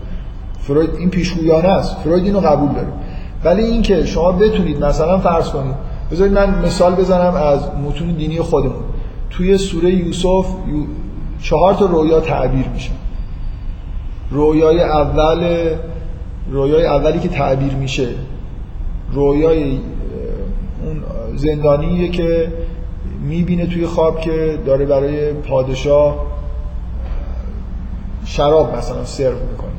فروید 0.61 0.90
این 0.94 1.11
پیشگویانه 1.11 1.69
است. 1.69 1.97
فروید 1.97 2.24
اینو 2.24 2.40
قبول 2.40 2.69
داره. 2.74 2.89
ولی 3.44 3.62
اینکه 3.62 4.05
شما 4.05 4.32
بتونید 4.32 4.85
مثلا 4.85 5.19
فرض 5.19 5.51
کنید 5.51 5.74
بذارید 6.12 6.33
من 6.33 6.65
مثال 6.65 6.95
بزنم 6.95 7.35
از 7.35 7.61
متون 7.85 8.12
دینی 8.12 8.41
خودمون. 8.41 8.83
توی 9.31 9.59
سوره 9.59 9.91
یوسف 9.91 10.47
چهار 11.43 11.74
تا 11.74 11.87
رویا 11.87 12.20
تعبیر 12.20 12.69
میشه. 12.69 12.91
رویای 14.31 14.81
اول 14.81 15.69
رویای 16.51 16.87
اولی 16.87 17.19
که 17.19 17.28
تعبیر 17.28 17.74
میشه 17.74 18.09
رویای 19.12 19.78
اون 20.85 21.03
زندانیه 21.37 22.09
که 22.09 22.53
می‌بینه 23.28 23.66
توی 23.66 23.87
خواب 23.87 24.20
که 24.20 24.59
داره 24.66 24.87
برای 24.87 25.33
پادشاه 25.33 26.27
شراب 28.24 28.77
مثلا 28.77 29.05
سرو 29.05 29.35
می‌کنه. 29.51 29.76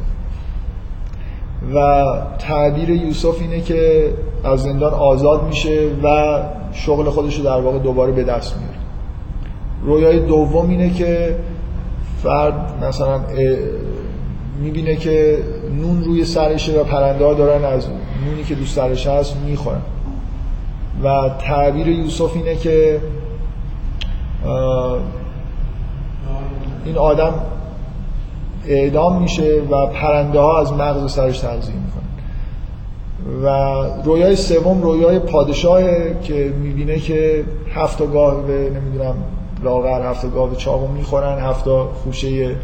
و 1.76 2.06
تعبیر 2.40 2.90
یوسف 2.90 3.42
اینه 3.42 3.62
که 3.62 4.10
از 4.44 4.64
زندان 4.64 4.94
آزاد 4.94 5.44
میشه 5.44 5.90
و 6.04 6.40
شغل 6.74 7.10
خودش 7.10 7.38
رو 7.38 7.44
در 7.44 7.60
واقع 7.60 7.80
دوباره 7.80 8.12
به 8.12 8.24
دست 8.24 8.56
میاره. 8.58 8.78
رویای 9.84 10.20
دوم 10.20 10.70
اینه 10.70 10.90
که 10.90 11.36
فرد 12.24 12.84
مثلا 12.84 13.20
می‌بینه 14.62 14.96
که 14.96 15.38
نون 15.82 16.04
روی 16.04 16.26
سرشه 16.26 16.82
و 16.82 16.84
پرنده 16.84 17.26
ها 17.26 17.34
دارن 17.34 17.66
از 17.66 17.88
نونی 18.26 18.44
که 18.44 18.56
دوست 18.56 18.76
سرش 18.76 19.08
هست 19.08 19.38
می‌خورن. 19.46 19.82
و 21.04 21.30
تعبیر 21.40 21.88
یوسف 21.88 22.36
اینه 22.36 22.56
که 22.56 23.02
این 26.86 26.98
آدم 26.98 27.34
اعدام 28.68 29.22
میشه 29.22 29.61
و 29.72 29.85
پرنده 29.85 30.39
ها 30.39 30.61
از 30.61 30.73
مغز 30.73 31.11
سرش 31.11 31.39
تغذیه 31.39 31.76
می‌کنن. 31.76 32.07
و 33.44 33.49
رویای 34.03 34.35
سوم 34.35 34.81
رویای 34.81 35.19
پادشاهه 35.19 36.15
که 36.23 36.53
می‌بینه 36.61 36.99
که 36.99 37.44
هفت 37.73 38.11
گاه 38.14 38.48
به 38.48 38.53
نمی‌دونم 38.53 39.15
لاغر 39.64 40.10
هفت 40.10 40.34
گاه 40.34 40.56
چاقو 40.56 40.88
می‌خورن 40.88 41.39
هفت 41.39 41.65
خوشه 42.03 42.56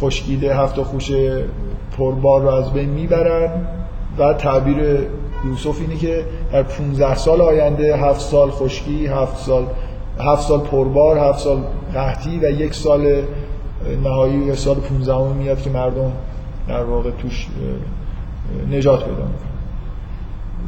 خشکیده 0.00 0.56
هفت 0.56 0.82
خوشه 0.82 1.44
پربار 1.98 2.40
رو 2.40 2.48
از 2.48 2.72
بین 2.72 2.88
می‌برن. 2.88 3.50
و 4.18 4.34
تعبیر 4.34 4.76
یوسف 5.44 5.80
اینه 5.80 5.96
که 5.96 6.24
در 6.52 6.62
15 6.62 7.14
سال 7.14 7.40
آینده 7.40 7.96
هفت 7.96 8.20
سال 8.20 8.50
خشکی 8.50 9.06
هفت 9.06 9.36
سال 9.36 9.64
هفت 10.18 10.48
سال 10.48 10.60
پربار 10.60 11.18
هفت 11.18 11.38
سال 11.38 11.58
قحطی 11.94 12.38
و 12.38 12.50
یک 12.50 12.74
سال 12.74 13.22
نهایی 14.04 14.56
سال 14.56 14.74
15 14.74 15.32
میاد 15.32 15.62
که 15.62 15.70
مردم 15.70 16.12
در 16.68 16.84
واقع 16.84 17.10
توش 17.10 17.48
نجات 18.70 19.04
پیدا 19.04 19.26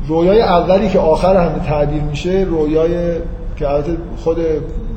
رویای 0.09 0.41
اولی 0.41 0.89
که 0.89 0.99
آخر 0.99 1.37
همه 1.37 1.59
تعبیر 1.59 2.03
میشه 2.03 2.47
رویای 2.51 3.17
که 3.57 3.71
البته 3.71 3.97
خود 4.17 4.39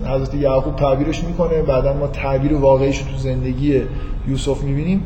حضرت 0.06 0.36
یعقوب 0.36 0.76
تعبیرش 0.76 1.24
می‌کنه 1.24 1.62
بعدا 1.62 1.94
ما 1.94 2.08
تعبیر 2.08 2.54
واقعیش 2.54 3.00
تو 3.00 3.18
زندگی 3.18 3.82
یوسف 4.28 4.64
می‌بینیم. 4.64 5.04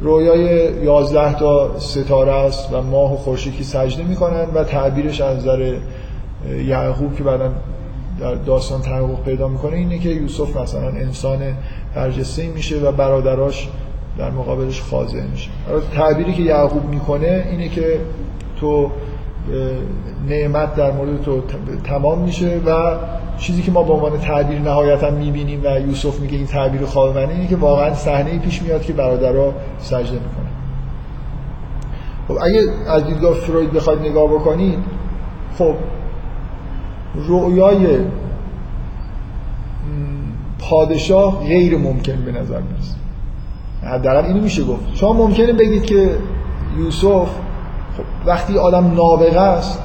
رویای 0.00 0.84
11 0.84 1.38
تا 1.38 1.78
ستاره 1.78 2.32
است 2.32 2.72
و 2.72 2.82
ماه 2.82 3.14
و 3.14 3.16
خورشید 3.16 3.56
که 3.56 3.64
سجده 3.64 4.02
می‌کنن 4.02 4.44
و 4.54 4.64
تعبیرش 4.64 5.20
از 5.20 5.36
نظر 5.36 5.74
یعقوب 6.66 7.16
که 7.16 7.22
بعدا 7.22 7.50
در 8.20 8.34
داستان 8.34 8.82
تحقق 8.82 9.24
پیدا 9.24 9.48
می‌کنه 9.48 9.76
اینه 9.76 9.98
که 9.98 10.08
یوسف 10.08 10.56
مثلا 10.56 10.88
انسان 10.88 11.38
برجسته 11.94 12.48
میشه 12.48 12.80
و 12.80 12.92
برادراش 12.92 13.68
در 14.18 14.30
مقابلش 14.30 14.82
خاضع 14.82 15.22
میشه. 15.22 15.50
تعبیری 15.94 16.32
که 16.32 16.42
یعقوب 16.42 16.84
می‌کنه 16.84 17.46
اینه 17.50 17.68
که 17.68 18.00
تو 18.60 18.90
نعمت 20.28 20.74
در 20.74 20.92
مورد 20.92 21.22
تو 21.22 21.42
تمام 21.84 22.18
میشه 22.18 22.60
و 22.66 22.96
چیزی 23.38 23.62
که 23.62 23.72
ما 23.72 23.82
به 23.82 23.92
عنوان 23.92 24.18
تعبیر 24.18 24.58
نهایتا 24.58 25.10
می‌بینیم 25.10 25.60
و 25.64 25.80
یوسف 25.80 26.20
میگه 26.20 26.36
این 26.36 26.46
تعبیر 26.46 26.84
خواب 26.84 27.16
منه 27.16 27.32
اینه 27.32 27.46
که 27.46 27.56
واقعا 27.56 27.94
صحنه 27.94 28.38
پیش 28.38 28.62
میاد 28.62 28.82
که 28.82 28.92
برادرها 28.92 29.54
سجده 29.78 30.12
می‌کنه 30.12 30.44
خب 32.28 32.34
اگه 32.42 32.60
از 32.88 33.06
دیدگاه 33.06 33.34
فروید 33.34 33.72
بخواید 33.72 34.00
نگاه 34.00 34.28
بکنید 34.28 34.78
خب 35.58 35.74
رؤیای 37.14 37.86
پادشاه 40.70 41.46
غیر 41.46 41.78
ممکن 41.78 42.16
به 42.24 42.32
نظر 42.32 42.60
می‌رسه. 42.60 42.94
حداقل 43.82 44.24
اینو 44.26 44.40
میشه 44.40 44.64
گفت. 44.64 44.82
شما 44.94 45.12
ممکنه 45.12 45.52
بگید 45.52 45.84
که 45.84 46.10
یوسف 46.78 47.28
خب 47.96 48.04
وقتی 48.26 48.58
آدم 48.58 48.94
نابغه 48.94 49.40
است 49.40 49.78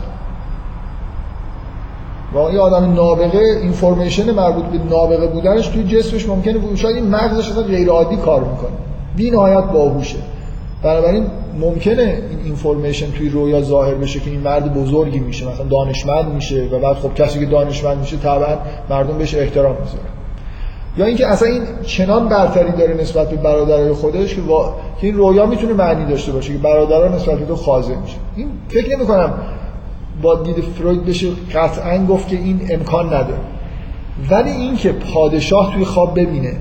و 2.34 2.38
این 2.38 2.58
آدم 2.58 2.94
نابغه 2.94 3.40
اینفورمیشن 3.62 4.32
مربوط 4.32 4.66
به 4.66 4.78
نابغه 4.78 5.28
بودنش 5.28 5.68
توی 5.68 5.84
جسمش 5.84 6.30
ممکنه 6.30 6.58
بود. 6.58 6.76
شاید 6.76 6.96
این 6.96 7.08
مغزش 7.08 7.50
اصلا 7.50 7.64
غیر 7.64 7.90
عادی 7.90 8.16
کار 8.16 8.44
می‌کنه. 8.44 8.78
بی 9.16 9.32
نهایت 9.32 9.64
باهوشه. 9.64 10.18
بنابراین 10.84 11.28
ممکنه 11.60 12.02
این 12.30 12.40
اینفورمیشن 12.44 13.12
توی 13.12 13.30
رویا 13.30 13.62
ظاهر 13.62 13.94
بشه 13.94 14.20
که 14.20 14.30
این 14.30 14.40
مرد 14.40 14.74
بزرگی 14.74 15.20
میشه 15.20 15.48
مثلا 15.48 15.66
دانشمند 15.66 16.34
میشه 16.34 16.68
و 16.72 16.80
بعد 16.80 16.96
خب 16.96 17.14
کسی 17.14 17.40
که 17.40 17.46
دانشمند 17.46 17.98
میشه 17.98 18.18
طبعا 18.18 18.58
مردم 18.90 19.18
بهش 19.18 19.36
احترام 19.36 19.76
می‌ذارن. 19.82 20.19
یا 20.98 21.06
اینکه 21.06 21.28
اصلا 21.28 21.48
این 21.48 21.62
چنان 21.86 22.30
برتری 22.30 22.72
داره 22.72 22.94
نسبت 22.94 23.30
به 23.30 23.36
برادرای 23.36 23.94
خودش 23.94 24.36
که, 24.36 24.42
وا... 24.42 24.76
که 25.02 25.08
این 25.08 25.16
رویا 25.16 25.46
می‌تونه 25.46 25.74
معنی 25.74 26.06
داشته 26.06 26.32
باشه 26.32 26.54
که 26.54 26.60
برادرها 26.60 27.16
نسبت 27.16 27.40
به 27.40 27.46
تو 27.46 27.56
خاضع 27.56 27.96
میشه. 27.96 28.16
این 28.36 28.48
فکر 28.68 28.98
نمی 28.98 29.06
کنم 29.06 29.34
با 30.22 30.36
دید 30.36 30.56
فروید 30.56 31.06
بشه 31.06 31.28
قطعا 31.54 32.06
گفت 32.06 32.28
که 32.28 32.36
این 32.36 32.62
امکان 32.70 33.06
نداره. 33.06 33.40
ولی 34.30 34.50
اینکه 34.50 34.92
پادشاه 34.92 35.74
توی 35.74 35.86
خواب 35.86 36.20
ببینه 36.20 36.58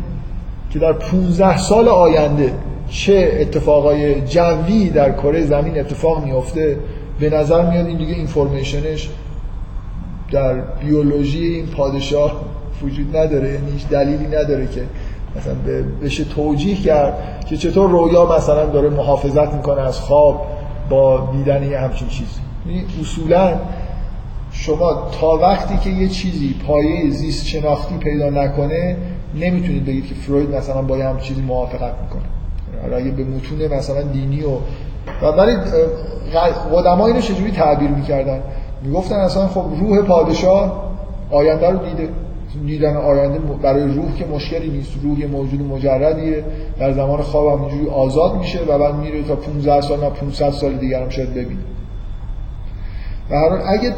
که 0.71 0.79
در 0.79 0.93
15 0.93 1.59
سال 1.59 1.89
آینده 1.89 2.53
چه 2.91 3.39
اتفاقای 3.41 4.21
جوی 4.21 4.91
در 4.91 5.13
کره 5.13 5.47
زمین 5.47 5.81
اتفاق 5.81 6.25
میفته 6.25 6.79
به 7.21 7.31
نظر 7.31 7.71
میاد 7.71 7.87
این 7.87 7.99
دیگه 7.99 8.15
اینفورمیشنش 8.15 9.09
در 10.33 10.55
بیولوژی 10.55 11.47
این 11.47 11.67
پادشاه 11.67 12.41
وجود 12.83 13.17
نداره 13.17 13.53
یعنی 13.53 13.71
هیچ 13.71 13.89
دلیلی 13.89 14.27
نداره 14.27 14.67
که 14.67 14.83
مثلا 15.37 15.55
بشه 16.03 16.25
توجیه 16.25 16.77
کرد 16.77 17.45
که 17.49 17.57
چطور 17.57 17.91
رویا 17.91 18.37
مثلا 18.37 18.67
داره 18.67 18.89
محافظت 18.89 19.55
می‌کنه 19.55 19.81
از 19.81 20.01
خواب 20.01 20.47
با 20.91 21.29
دیدن 21.33 21.63
یه 21.63 21.79
همچین 21.79 22.09
چیزی 22.09 22.41
یعنی 22.67 22.85
اصولا 23.01 23.59
شما 24.53 25.09
تا 25.21 25.31
وقتی 25.31 25.79
که 25.79 25.91
یه 25.91 26.09
چیزی 26.09 26.55
پایه 26.67 27.11
زیست 27.11 27.47
شناختی 27.47 27.97
پیدا 27.97 28.31
نکنه 28.31 28.97
نمی‌تونید 29.35 29.85
بگید 29.85 30.07
که 30.07 30.15
فروید 30.15 30.55
مثلا 30.55 30.83
با 30.83 30.99
یه 30.99 31.05
همچین 31.05 31.29
چیزی 31.29 31.41
موافقت 31.41 31.93
می‌کنه. 32.03 32.97
اگه 32.97 33.11
به 33.11 33.25
متون 33.25 33.79
مثلا 33.79 34.03
دینی 34.03 34.43
و 34.43 34.51
و 35.23 35.27
ولی 35.27 35.57
قدما 36.73 37.07
اینو 37.07 37.21
چجوری 37.21 37.51
تعبیر 37.51 37.91
می‌کردن؟ 37.91 38.41
می‌گفتن 38.83 39.15
اصلا 39.15 39.49
خب 39.49 39.65
روح 39.81 40.03
پادشاه 40.03 40.89
آینده 41.31 41.71
رو 41.71 41.79
دیده. 41.79 42.09
دیدن 42.67 42.97
آینده 42.97 43.39
برای 43.39 43.83
روح 43.83 44.17
که 44.19 44.27
مشکلی 44.27 44.71
نیست. 44.71 44.93
روح 45.03 45.27
موجود 45.27 45.63
مجردیه. 45.63 46.45
در 46.79 46.93
زمان 46.93 47.23
خواب 47.23 47.63
اینجوری 47.63 47.91
آزاد 47.91 48.35
میشه 48.35 48.59
و 48.69 48.79
بعد 48.79 48.95
میره 48.95 49.23
تا 49.23 49.37
15 49.37 49.81
سال 49.81 50.01
نه 50.01 50.11
500 50.11 50.51
سال 50.51 50.73
دیگر 50.73 51.03
هم 51.03 51.09
شاید 51.09 51.31
ببینه. 51.31 51.61
و 53.31 53.35
هر 53.35 53.63
اگه 53.67 53.93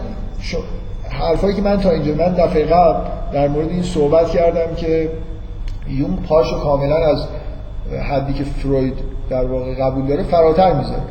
حرفایی 1.10 1.54
که 1.54 1.62
من 1.62 1.80
تا 1.80 1.90
اینجا 1.90 2.14
من 2.14 2.34
دفعه 2.34 2.64
قبل 2.64 3.04
در 3.32 3.48
مورد 3.48 3.68
این 3.70 3.82
صحبت 3.82 4.28
کردم 4.28 4.74
که 4.76 5.10
یون 5.88 6.16
پاشو 6.16 6.58
کاملا 6.58 6.96
از 6.96 7.26
حدی 8.10 8.32
که 8.32 8.44
فروید 8.44 8.94
در 9.30 9.44
واقع 9.44 9.74
قبول 9.74 10.06
داره 10.06 10.22
فراتر 10.22 10.72
می‌ذاره. 10.72 11.02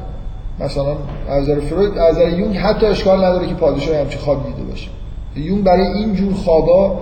مثلا 0.60 0.96
از 1.30 1.44
نظر 1.44 1.60
فروید 1.60 1.98
از 1.98 2.16
نظر 2.16 2.30
یونگ 2.30 2.58
حتی 2.58 2.86
اشکال 2.86 3.26
نداره 3.26 3.48
که 3.48 3.54
پادشاه 3.54 3.98
همچین 3.98 4.20
خواب 4.20 4.46
دیده 4.46 4.64
باشه. 4.64 4.90
یون 5.36 5.62
برای 5.62 5.88
این 5.88 6.14
جور 6.14 6.34
خوابا 6.34 7.00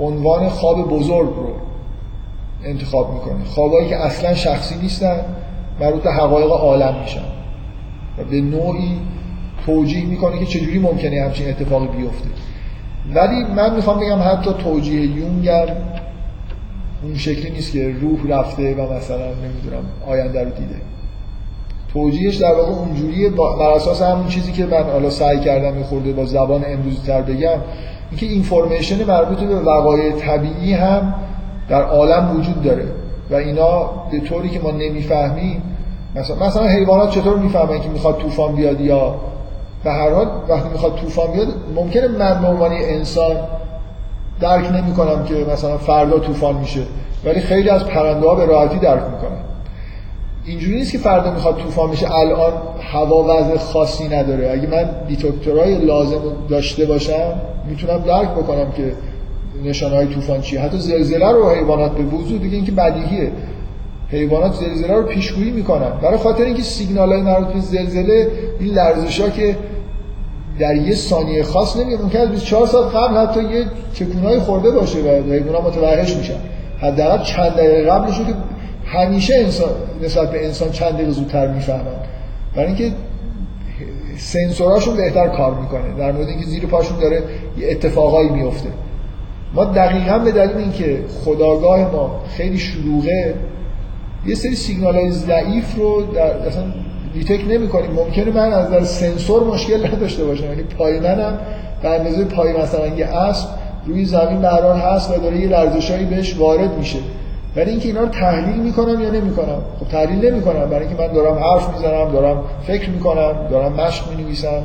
عنوان 0.00 0.48
خواب 0.48 0.88
بزرگ 0.88 1.28
رو 1.28 1.52
انتخاب 2.64 3.14
می‌کنه 3.14 3.44
خوابایی 3.44 3.88
که 3.88 3.96
اصلا 3.96 4.34
شخصی 4.34 4.74
نیستن 4.82 5.20
مربوط 5.80 6.02
به 6.02 6.12
حقایق 6.12 6.50
عالم 6.50 7.00
میشن. 7.00 7.24
و 8.18 8.24
به 8.24 8.40
نوعی 8.40 8.98
توجیه 9.66 10.06
می‌کنه 10.06 10.38
که 10.38 10.46
چجوری 10.46 10.78
ممکنه 10.78 11.22
همچین 11.22 11.48
اتفاقی 11.48 11.86
بیفته. 11.86 12.28
ولی 13.14 13.44
من 13.56 13.74
می‌خوام 13.74 14.00
بگم 14.00 14.18
حتی 14.22 14.50
توجیه 14.64 15.00
یونگ 15.00 15.48
اون 17.02 17.14
شکلی 17.14 17.50
نیست 17.50 17.72
که 17.72 17.94
روح 18.00 18.38
رفته 18.38 18.74
و 18.74 18.92
مثلا 18.92 19.26
نمی‌دونم 19.26 19.84
آینده 20.06 20.44
رو 20.44 20.50
دیده. 20.50 20.80
توجیهش 21.92 22.36
در 22.36 22.54
واقع 22.54 22.72
اونجوریه 22.72 23.30
بر 23.30 23.70
اساس 23.76 24.02
همون 24.02 24.28
چیزی 24.28 24.52
که 24.52 24.66
من 24.66 24.82
حالا 24.82 25.10
سعی 25.10 25.40
کردم 25.40 25.82
خورده 25.82 26.12
با 26.12 26.24
زبان 26.24 26.64
امروزی 26.66 27.06
تر 27.06 27.22
بگم 27.22 27.58
اینکه 28.10 28.26
اینفورمیشن 28.26 29.04
مربوط 29.04 29.38
به 29.38 29.60
وقایع 29.60 30.12
طبیعی 30.12 30.72
هم 30.72 31.14
در 31.68 31.82
عالم 31.82 32.36
وجود 32.36 32.62
داره 32.62 32.86
و 33.30 33.34
اینا 33.34 33.90
به 34.10 34.20
طوری 34.20 34.48
که 34.48 34.60
ما 34.60 34.70
نمی‌فهمیم 34.70 35.62
مثلا 36.14 36.46
مثلا 36.46 36.66
حیوانات 36.66 37.10
چطور 37.10 37.38
می‌فهمن 37.38 37.80
که 37.80 37.88
می‌خواد 37.88 38.18
طوفان 38.18 38.54
بیاد 38.54 38.80
یا 38.80 39.14
به 39.84 39.90
هر 39.90 40.10
حال 40.10 40.26
وقتی 40.48 40.68
می‌خواد 40.68 40.94
طوفان 40.94 41.32
بیاد 41.32 41.48
ممکنه 41.74 42.08
من 42.08 42.40
به 42.40 42.48
عنوان 42.48 42.72
انسان 42.72 43.36
درک 44.40 44.72
نمی‌کنم 44.72 45.24
که 45.24 45.34
مثلا 45.52 45.76
فردا 45.76 46.18
طوفان 46.18 46.54
میشه 46.54 46.82
ولی 47.24 47.40
خیلی 47.40 47.70
از 47.70 47.84
پرنده 47.84 48.28
ها 48.28 48.34
به 48.34 48.46
راحتی 48.46 48.78
درک 48.78 49.02
می‌کنن. 49.02 49.38
اینجوری 50.44 50.76
نیست 50.76 50.92
که 50.92 50.98
فردا 50.98 51.30
می‌خواد 51.30 51.56
طوفان 51.56 51.90
بشه 51.90 52.14
الان 52.14 52.52
هوا 52.92 53.24
وضع 53.24 53.56
خاصی 53.56 54.08
نداره. 54.08 54.50
اگه 54.50 54.66
من 54.66 54.90
دیتکتورهای 55.08 55.74
لازم 55.74 56.20
داشته 56.48 56.86
باشم 56.86 57.40
می‌تونم 57.70 57.98
درک 57.98 58.30
بکنم 58.30 58.72
که 58.76 58.92
نشانه 59.64 59.96
های 59.96 60.06
طوفان 60.06 60.40
چیه. 60.40 60.60
حتی 60.60 60.78
زلزله 60.78 61.32
رو 61.32 61.50
حیوانات 61.50 61.92
به 61.92 62.04
وضوح 62.04 62.38
دیگه 62.38 62.56
اینکه 62.56 62.72
بدیهیه. 62.72 63.32
حیوانات 64.10 64.54
زلزله 64.54 64.94
رو 64.94 65.02
پیشگویی 65.02 65.50
می‌کنن. 65.50 65.90
برای 66.02 66.18
خاطر 66.18 66.44
اینکه 66.44 66.62
سیگنال 66.62 67.12
های 67.12 67.22
مربوط 67.22 67.54
به 67.54 67.60
زلزله 67.60 68.28
این 68.60 68.74
لرزش 68.74 69.20
ها 69.20 69.28
که 69.28 69.56
در 70.58 70.74
یه 70.74 70.94
ثانیه 70.94 71.42
خاص 71.42 71.76
نمیاد 71.76 72.02
ممکن 72.02 72.18
است 72.18 72.30
24 72.30 72.66
ساعت 72.66 72.96
قبل 72.96 73.16
حتی 73.16 73.42
یه 73.42 73.64
چکونای 73.94 74.38
خورده 74.38 74.70
باشه 74.70 74.98
و 74.98 75.32
حیوانات 75.32 75.64
متوحش 75.64 76.16
میشن. 76.16 76.38
حداقل 76.80 77.24
چند 77.24 77.50
دقیقه 77.50 77.90
قبلش 77.90 78.18
که 78.18 78.34
همیشه 78.86 79.34
انسان 79.34 79.70
نسبت 80.02 80.30
به 80.30 80.46
انسان 80.46 80.70
چند 80.70 80.92
دقیقه 80.92 81.10
زودتر 81.10 81.48
می‌فهمن. 81.48 81.82
برای 82.56 82.66
اینکه 82.66 82.92
سنسوراشون 84.18 84.96
بهتر 84.96 85.28
کار 85.28 85.54
می‌کنه. 85.54 85.94
در 85.98 86.12
مورد 86.12 86.28
اینکه 86.28 86.44
زیر 86.44 86.66
پاشون 86.66 86.98
داره 86.98 87.22
یه 87.58 87.70
اتفاقایی 87.70 88.28
میفته 88.28 88.68
ما 89.54 89.64
دقیقا 89.64 90.18
به 90.18 90.32
دلیل 90.32 90.56
اینکه 90.56 91.04
خداگاه 91.24 91.92
ما 91.92 92.20
خیلی 92.36 92.58
شلوغه 92.58 93.34
یه 94.26 94.34
سری 94.34 94.54
سیگنال 94.54 94.94
های 94.94 95.10
ضعیف 95.10 95.76
رو 95.76 96.02
در 96.02 96.22
اصلا 96.22 96.64
دیتک 97.14 97.40
نمی 97.48 97.68
کنیم 97.68 97.90
ممکنه 97.90 98.30
من 98.30 98.52
از 98.52 98.70
در 98.70 98.84
سنسور 98.84 99.44
مشکل 99.44 99.86
نداشته 99.86 100.24
باشم 100.24 100.44
یعنی 100.44 100.62
پای 100.62 101.00
منم 101.00 101.38
به 101.82 101.88
اندازه 101.88 102.24
پای 102.24 102.52
مثلا 102.52 102.86
یه 102.86 103.06
اسب 103.06 103.48
روی 103.86 104.04
زمین 104.04 104.40
به 104.40 104.48
هست 104.48 105.10
و 105.10 105.16
داره 105.16 105.40
یه 105.40 105.48
لرزشایی 105.48 106.04
بهش 106.04 106.36
وارد 106.36 106.78
میشه. 106.78 106.98
ولی 107.56 107.70
اینکه 107.70 107.88
اینا 107.88 108.00
رو 108.00 108.08
تحلیل 108.08 108.56
می‌کنم 108.56 109.00
یا 109.00 109.10
نمی‌کنم؟ 109.10 109.58
خب 109.80 109.88
تحلیل 109.88 110.30
نمی‌کنم. 110.30 110.70
برای 110.70 110.86
اینکه 110.86 111.02
من 111.02 111.12
دارم 111.12 111.38
حرف 111.38 111.74
می‌زنم 111.74 112.12
دارم 112.12 112.42
فکر 112.62 112.90
می‌کنم 112.90 113.32
دارم 113.50 113.72
مشق 113.72 114.16
می‌نویسم 114.16 114.62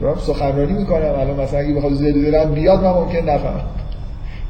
دارم 0.00 0.16
سخنرانی 0.18 0.72
می‌کنم. 0.72 1.12
الان 1.18 1.40
مثلا 1.40 1.60
اگه 1.60 1.74
بخواد 1.74 1.92
زلزله 1.92 2.46
بیاد 2.46 2.84
من 2.84 2.90
ممکن 2.90 3.18
نفهمم. 3.18 3.60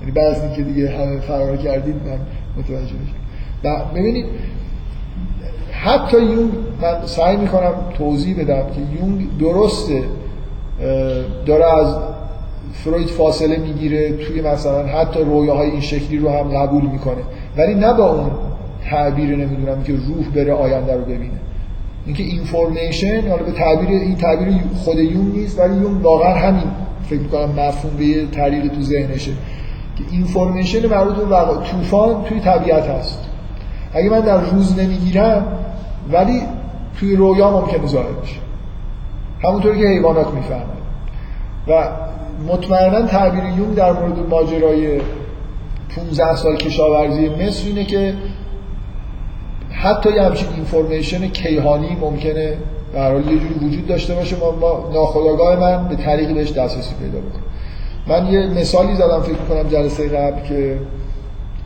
یعنی 0.00 0.12
بعد 0.12 0.26
از 0.26 0.42
اینکه 0.42 0.62
دیگه 0.62 0.88
همه 0.88 1.20
فرار 1.20 1.56
کردید 1.56 1.94
من 1.94 2.18
متوجه 2.58 2.92
میشم. 2.92 3.84
ببینید 3.94 4.26
حتی 5.72 6.16
یونگ 6.16 6.50
من 6.82 7.06
سعی 7.06 7.36
می‌کنم 7.36 7.72
توضیح 7.98 8.42
بدم 8.42 8.62
که 8.62 8.80
یونگ 9.00 9.38
درسته 9.38 10.02
داره 11.46 11.78
از 11.78 11.96
فروید 12.72 13.08
فاصله 13.08 13.56
می‌گیره 13.56 14.12
توی 14.12 14.40
مثلا 14.40 14.86
حتی 14.86 15.20
رویاهای 15.20 15.70
این 15.70 15.80
شکلی 15.80 16.18
رو 16.18 16.28
هم 16.28 16.48
قبول 16.48 16.86
می‌کنه. 16.86 17.22
ولی 17.56 17.74
نه 17.74 17.92
با 17.92 18.12
اون 18.12 18.30
تعبیر 18.90 19.36
نمی‌دونم 19.36 19.82
که 19.82 19.92
روح 19.92 20.28
بره 20.34 20.52
آینده 20.52 20.94
رو 20.94 21.00
ببینه. 21.00 21.40
اینکه 22.06 22.22
اینفورمیشن 22.22 23.28
حالا 23.28 23.42
به 23.42 23.52
تعبیر 23.52 23.88
این 23.88 24.16
تعبیر 24.16 24.54
خود 24.84 24.98
یون 24.98 25.32
نیست 25.32 25.60
ولی 25.60 25.74
یون 25.74 26.02
واقعا 26.02 26.34
همین 26.34 26.70
فکر 27.10 27.20
می‌کنم 27.20 27.50
مفهوم 27.50 27.96
به 27.96 28.04
یه 28.04 28.26
تو 28.68 28.82
ذهنشه. 28.82 29.30
که 29.96 30.04
اینفورمیشن 30.10 30.86
مربوط 30.86 31.16
به 31.16 31.64
طوفان 31.70 32.24
توی 32.24 32.40
طبیعت 32.40 32.86
هست. 32.86 33.18
اگه 33.94 34.10
من 34.10 34.20
در 34.20 34.40
روز 34.40 34.78
نمی‌گیرم 34.78 35.46
ولی 36.12 36.42
توی 37.00 37.16
رویا 37.16 37.50
ممکنه 37.50 37.86
ظاهر 37.86 38.12
بشه. 38.22 38.36
همونطوری 39.44 39.78
که 39.78 39.86
حیوانات 39.86 40.34
می‌فهمن. 40.34 40.80
و 41.68 41.88
مطمئنا 42.48 43.06
تعبیر 43.06 43.44
یون 43.58 43.74
در 43.74 43.92
مورد 43.92 44.18
ماجرای 44.28 45.00
15 45.96 46.36
سال 46.36 46.56
کشاورزی 46.56 47.28
مصر 47.28 47.66
اینه 47.66 47.84
که 47.84 48.14
حتی 49.70 50.12
یه 50.12 50.22
همچین 50.22 50.48
اینفورمیشن 50.54 51.28
کیهانی 51.28 51.96
ممکنه 52.00 52.56
در 52.94 53.12
حال 53.12 53.20
یه 53.20 53.38
جوری 53.38 53.54
وجود 53.54 53.86
داشته 53.86 54.14
باشه. 54.14 54.36
ما, 54.36 54.90
ناخودآگاه 54.94 55.56
من 55.56 55.88
به 55.88 55.96
طریقی 55.96 56.34
بهش 56.34 56.52
دسترسی 56.52 56.94
پیدا 56.94 57.18
بکنم. 57.18 57.42
من 58.06 58.32
یه 58.32 58.46
مثالی 58.46 58.94
زدم 58.94 59.20
فکر 59.20 59.34
کنم 59.34 59.68
جلسه 59.68 60.08
قبل 60.08 60.48
که 60.48 60.78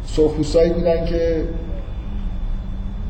سرخپوستایی 0.07 0.73
بودن 0.73 1.05
که 1.05 1.45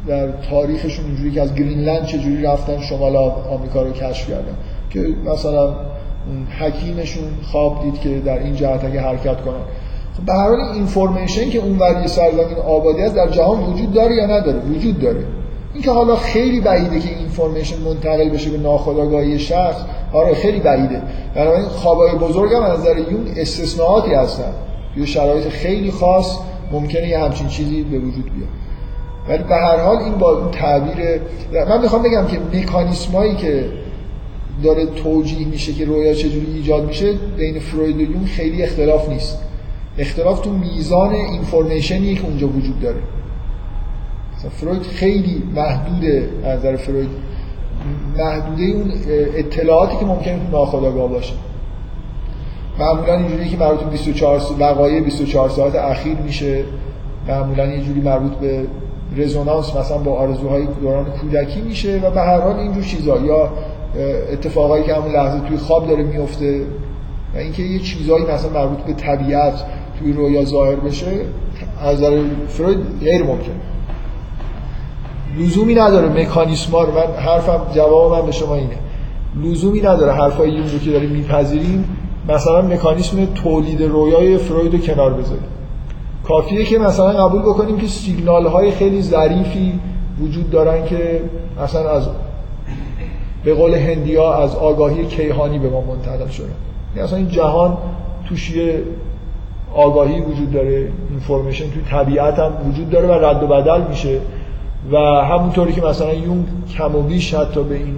در 0.07 0.29
تاریخشون 0.51 1.05
اینجوری 1.05 1.31
که 1.31 1.43
از 1.43 1.55
گرینلند 1.55 2.07
چجوری 2.07 2.43
رفتن 2.43 2.81
شمال 2.81 3.17
آمریکا 3.17 3.83
رو 3.83 3.93
کشف 3.93 4.29
کردن. 4.29 4.55
که 4.91 5.07
مثلا 5.25 5.75
حکیمشون 6.59 7.25
خواب 7.53 7.83
دید 7.83 8.01
که 8.01 8.09
در 8.09 8.39
این 8.39 8.55
جهت 8.55 8.85
اگه 8.85 9.01
حرکت 9.01 9.41
کنن 9.41 9.65
خب 10.17 10.25
به 10.27 10.33
هر 10.33 10.49
حال 10.49 10.61
اینفورمیشن 10.61 11.51
که 11.51 11.59
اون 11.59 11.79
وری 11.79 12.09
سرزمین 12.09 12.59
آبادی 12.67 13.03
است 13.03 13.15
در 13.15 13.29
جهان 13.29 13.61
وجود 13.61 13.93
داره 13.93 14.15
یا 14.15 14.27
نداره؟ 14.27 14.59
وجود 14.59 15.01
داره. 15.01 15.25
اینکه 15.75 15.91
حالا 15.91 16.17
خیلی 16.17 16.61
بعیده 16.61 17.01
که 17.01 17.09
اینفورمیشن 17.19 17.81
منتقل 17.81 18.29
بشه 18.29 18.51
به 18.51 18.59
ناخودآگاهی 18.59 19.39
شخص 19.39 19.81
آره 20.13 20.35
خیلی 20.35 20.61
بعیده. 20.61 21.03
بنابراین 21.35 21.69
خوابای 21.69 22.15
بزرگ 22.15 22.53
هم 22.53 22.63
از 22.63 22.81
نظر 22.81 22.99
یون 22.99 23.27
استثناءاتی 23.37 24.15
هستن. 24.15 24.53
یه 24.97 25.07
شرایط 25.07 25.49
خیلی 25.49 25.91
خاص 25.91 26.39
ممکنه 26.73 27.09
یه 27.09 27.19
همچین 27.19 27.49
چیزی 27.49 27.83
به 27.83 27.99
وجود 27.99 28.25
بیاد. 28.25 28.49
ولی 29.29 29.43
به 29.43 29.55
هر 29.55 29.77
حال 29.77 29.97
این 29.97 30.15
با 30.15 30.51
تعبیر 30.53 31.21
من 31.69 31.81
می‌خوام 31.81 32.03
بگم 32.03 32.27
که 32.27 32.39
مکانیسمایی 32.59 33.35
که 33.35 33.65
داره 34.63 34.87
توجیه 34.87 35.47
میشه 35.47 35.73
که 35.73 35.85
رویا 35.85 36.15
چجوری 36.15 36.47
ایجاد 36.55 36.87
میشه 36.87 37.13
بین 37.37 37.59
فروید 37.59 37.97
و 37.97 38.01
یون 38.01 38.25
خیلی 38.25 38.63
اختلاف 38.63 39.09
نیست. 39.09 39.39
اختلاف 39.99 40.41
تو 40.41 40.51
میزان 40.51 41.15
اینفورمیشنی 41.15 42.15
که 42.15 42.25
اونجا 42.25 42.49
وجود 42.49 42.81
داره. 42.81 43.01
فروید 44.51 44.83
خیلی 44.83 45.43
محدوده 45.55 46.29
از 46.45 46.59
نظر 46.59 46.77
فروید. 46.77 47.09
محدوده 48.19 48.63
اون 48.63 48.93
اطلاعاتی 49.37 49.97
که 49.97 50.05
ممکنه 50.05 50.39
تو 50.39 50.57
ناخودآگاه 50.57 51.09
باشه. 51.09 51.35
معمولا 52.79 53.19
اینجوری 53.19 53.49
که 53.49 53.57
مربوط 53.57 53.81
به 53.81 53.91
24 53.91 54.41
وقایع 54.59 55.01
24 55.01 55.49
ساعت 55.49 55.75
اخیر 55.75 56.17
میشه. 56.17 56.65
معمولا 57.29 57.67
یه 57.67 57.81
جوری 57.81 58.01
مربوط 58.01 58.33
به 58.33 58.67
رزونانس 59.17 59.77
مثلا 59.77 59.99
با 59.99 60.13
آرزوهای 60.13 60.67
دوران 60.81 61.05
کودکی 61.05 61.61
میشه 61.61 62.01
و 62.05 62.11
به 62.11 62.21
هر 62.21 62.41
حال 62.41 62.57
اینجور 62.57 62.83
چیزا 62.83 63.19
یا 63.19 63.53
اتفاقایی 64.33 64.85
که 64.85 64.95
همون 64.95 65.13
لحظه 65.13 65.41
توی 65.49 65.57
خواب 65.57 65.87
داره 65.89 66.03
میفته 66.03 66.63
و 67.35 67.39
اینکه 67.39 67.63
یه 67.63 67.79
چیزایی 67.79 68.25
مثلا 68.25 68.51
مربوط 68.51 68.79
به 68.79 68.93
طبیعت 68.93 69.65
توی 69.99 70.13
رویا 70.13 70.45
ظاهر 70.45 70.77
بشه 70.77 71.07
از 71.81 71.97
نظر 71.97 72.23
فروید 72.49 72.79
غیر 73.01 73.23
ممکنه 73.23 73.55
لزومی 75.39 75.75
نداره 75.75 76.09
مکانیسما 76.09 76.83
رو 76.83 76.93
من 76.93 77.15
حرفم 77.17 77.61
جواب 77.75 78.13
من 78.13 78.27
به 78.27 78.33
شما 78.33 78.55
اینه. 78.55 78.79
لزومی 79.43 79.81
نداره 79.81 80.13
حرفای 80.13 80.51
یون 80.51 80.71
رو 80.71 80.79
که 80.79 80.91
داریم 80.91 81.11
میپذیریم 81.11 81.85
مثلا 82.29 82.63
مکانیسم 82.63 83.25
تولید 83.25 83.83
رویای 83.83 84.39
فروید 84.39 84.73
رو 84.73 84.79
کنار 84.79 85.15
بذاریم. 85.15 85.45
کافیه 86.25 86.65
که 86.65 86.79
مثلا 86.79 87.27
قبول 87.27 87.43
بکنیم 87.43 87.79
که 87.79 87.87
سیگنال 87.87 88.47
های 88.47 88.71
خیلی 88.71 89.03
ظریفی 89.03 89.81
وجود 90.21 90.51
دارن 90.51 90.85
که 90.85 91.23
مثلا 91.63 91.91
از 91.91 92.09
به 93.45 93.55
قول 93.55 93.75
هندیا 93.75 94.35
از 94.35 94.55
آگاهی 94.55 95.07
کیهانی 95.07 95.59
به 95.59 95.71
ما 95.71 95.81
منتقل 95.81 96.29
شده. 96.29 96.47
یعنی 96.95 97.07
اصلا 97.07 97.19
این 97.19 97.29
جهان 97.29 97.77
توش 98.29 98.51
یه 98.51 98.83
آگاهی 99.75 100.21
وجود 100.21 100.53
داره 100.53 100.89
اینفورمیشن 101.11 101.71
توی 101.71 101.83
طبیعت 101.91 102.39
هم 102.39 102.53
وجود 102.69 102.91
داره 102.91 103.09
و 103.09 103.13
رد 103.13 103.43
و 103.43 103.47
بدل 103.47 103.81
میشه. 103.89 104.19
و 104.93 104.97
همونطوری 104.99 105.73
که 105.73 105.83
مثلا 105.83 106.15
یون 106.15 106.47
کم 106.79 106.97
و 106.97 107.03
بیش 107.03 107.35
حتی 107.35 107.63
به 107.63 107.75
این 107.75 107.97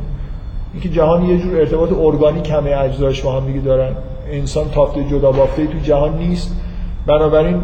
اینکه 0.73 0.89
جهان 0.89 1.25
یه 1.25 1.39
جور 1.39 1.57
ارتباط 1.57 1.93
ارگانیک 1.93 2.51
همه 2.51 2.71
اجزاش 2.71 3.23
با 3.23 3.33
هم 3.33 3.47
دیگه 3.47 3.61
دارن. 3.61 3.93
انسان 4.31 4.71
تافته 4.71 5.05
جدا 5.05 5.33
بافته 5.33 5.67
توی 5.67 5.81
جهان 5.81 6.19
نیست. 6.19 6.57
بنابراین 7.07 7.63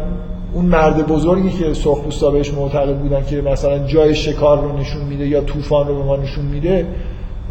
اون 0.53 0.65
مرد 0.65 1.07
بزرگی 1.07 1.49
که 1.49 1.73
سرخپوستا 1.73 2.31
بهش 2.31 2.53
معتقد 2.53 2.97
بودن 2.97 3.25
که 3.25 3.41
مثلا 3.41 3.79
جای 3.79 4.15
شکار 4.15 4.61
رو 4.61 4.77
نشون 4.77 5.01
میده 5.01 5.27
یا 5.27 5.41
طوفان 5.41 5.87
رو 5.87 5.95
به 5.95 6.03
ما 6.03 6.15
نشون 6.15 6.45
میده 6.45 6.85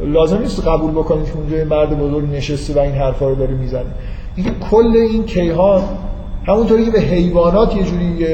لازم 0.07 0.39
نیست 0.39 0.69
قبول 0.69 0.91
بکنید 0.91 1.27
که 1.27 1.33
اونجا 1.37 1.77
مرد 1.77 1.99
بزرگ 1.99 2.31
نشسته 2.31 2.75
و 2.75 2.79
این 2.79 2.93
حرفا 2.93 3.29
رو 3.29 3.35
داره 3.35 3.55
می‌زنه 3.55 3.85
اینکه 4.37 4.53
کل 4.71 4.97
این 5.11 5.25
کیهان 5.25 5.83
همونطوری 6.47 6.85
که 6.85 6.91
به 6.91 7.01
حیوانات 7.01 7.77
یه 7.77 7.83
جوری 7.83 8.27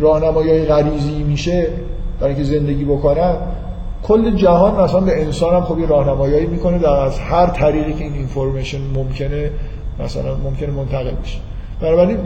راهنمایی 0.00 0.64
غریزی 0.64 1.22
میشه 1.22 1.66
برای 2.20 2.34
اینکه 2.34 2.48
زندگی 2.48 2.84
بکنن 2.84 3.36
کل 4.02 4.36
جهان 4.36 4.84
مثلا 4.84 5.00
به 5.00 5.22
انسان 5.22 5.54
هم 5.54 5.62
خب 5.62 5.78
یه 5.78 5.86
راهنمایی 5.86 6.46
می‌کنه 6.46 6.78
در 6.78 6.88
از 6.88 7.18
هر 7.18 7.46
طریقی 7.46 7.92
که 7.92 8.04
این 8.04 8.12
اینفورمیشن 8.12 8.78
ممکنه 8.94 9.50
مثلا 10.04 10.36
ممکنه 10.44 10.70
منتقل 10.70 11.10
بشه. 11.22 11.38
بنابراین 11.80 12.18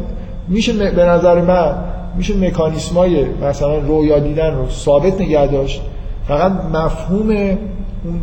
میشه 0.48 0.72
به 0.90 1.04
نظر 1.04 1.40
من 1.40 1.74
میشه 2.16 2.36
مکانیسمای 2.36 3.24
مثلا 3.42 3.78
رویا 3.78 4.18
دیدن 4.18 4.54
رو 4.54 4.68
ثابت 4.68 5.20
نگه 5.20 5.46
داشت. 5.46 5.82
فقط 6.28 6.52
مفهوم 6.52 7.30
اون 7.30 8.20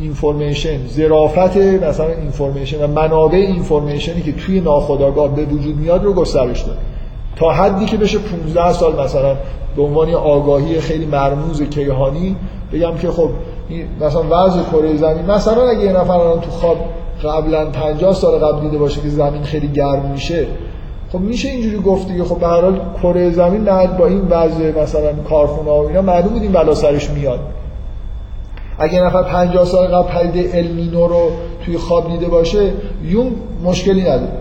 اینفورمیشن 0.00 0.86
ظرافت 0.86 1.56
مثلا 1.56 2.06
اینفورمیشن 2.06 2.84
و 2.84 2.86
منابع 2.86 3.38
اینفورمیشنی 3.38 4.22
که 4.22 4.32
توی 4.32 4.60
ناخودآگاه 4.60 5.34
به 5.34 5.44
وجود 5.44 5.76
میاد 5.76 6.04
رو 6.04 6.12
گسترش 6.12 6.60
داد 6.62 6.78
تا 7.36 7.50
حدی 7.50 7.84
که 7.84 7.96
بشه 7.96 8.18
15 8.18 8.72
سال 8.72 9.00
مثلا 9.04 9.36
به 9.76 9.82
عنوان 9.82 10.14
آگاهی 10.14 10.80
خیلی 10.80 11.06
مرموز 11.06 11.62
کیهانی 11.62 12.36
بگم 12.72 12.94
که 12.96 13.10
خب 13.10 13.30
مثلا 14.00 14.22
وضع 14.30 14.62
کره 14.72 14.96
زمین 14.96 15.26
مثلا 15.26 15.68
اگه 15.68 15.80
یه 15.80 15.92
نفر 15.92 16.12
الان 16.12 16.40
تو 16.40 16.50
خواب 16.50 16.76
قبلا 17.24 17.70
50 17.70 18.12
سال 18.12 18.38
قبل 18.38 18.60
دیده 18.60 18.78
باشه 18.78 19.00
که 19.00 19.08
زمین 19.08 19.42
خیلی 19.42 19.68
گرم 19.68 20.10
میشه 20.12 20.46
خب 21.12 21.20
میشه 21.20 21.48
اینجوری 21.48 21.78
گفت 21.78 22.08
دیگه. 22.08 22.24
خب 22.24 22.38
به 22.38 22.46
هر 22.46 22.60
حال 22.60 22.80
کره 23.02 23.30
زمین 23.30 23.60
نه 23.60 23.86
با 23.86 24.06
این 24.06 24.20
وضع 24.20 24.82
مثلا 24.82 25.12
کارخونه 25.28 25.70
و 25.70 25.86
اینا 25.88 26.02
معلوم 26.02 26.32
بود 26.32 26.42
این 26.42 26.52
بلا 26.52 26.74
سرش 26.74 27.10
میاد. 27.10 27.40
اگه 28.80 29.04
نفر 29.04 29.22
50 29.22 29.64
سال 29.64 29.86
قبل 29.86 30.08
پدیده 30.08 30.58
المینو 30.58 31.06
رو 31.06 31.30
توی 31.64 31.78
خواب 31.78 32.08
دیده 32.12 32.28
باشه 32.28 32.72
یون 33.04 33.32
مشکلی 33.64 34.00
نداره. 34.00 34.32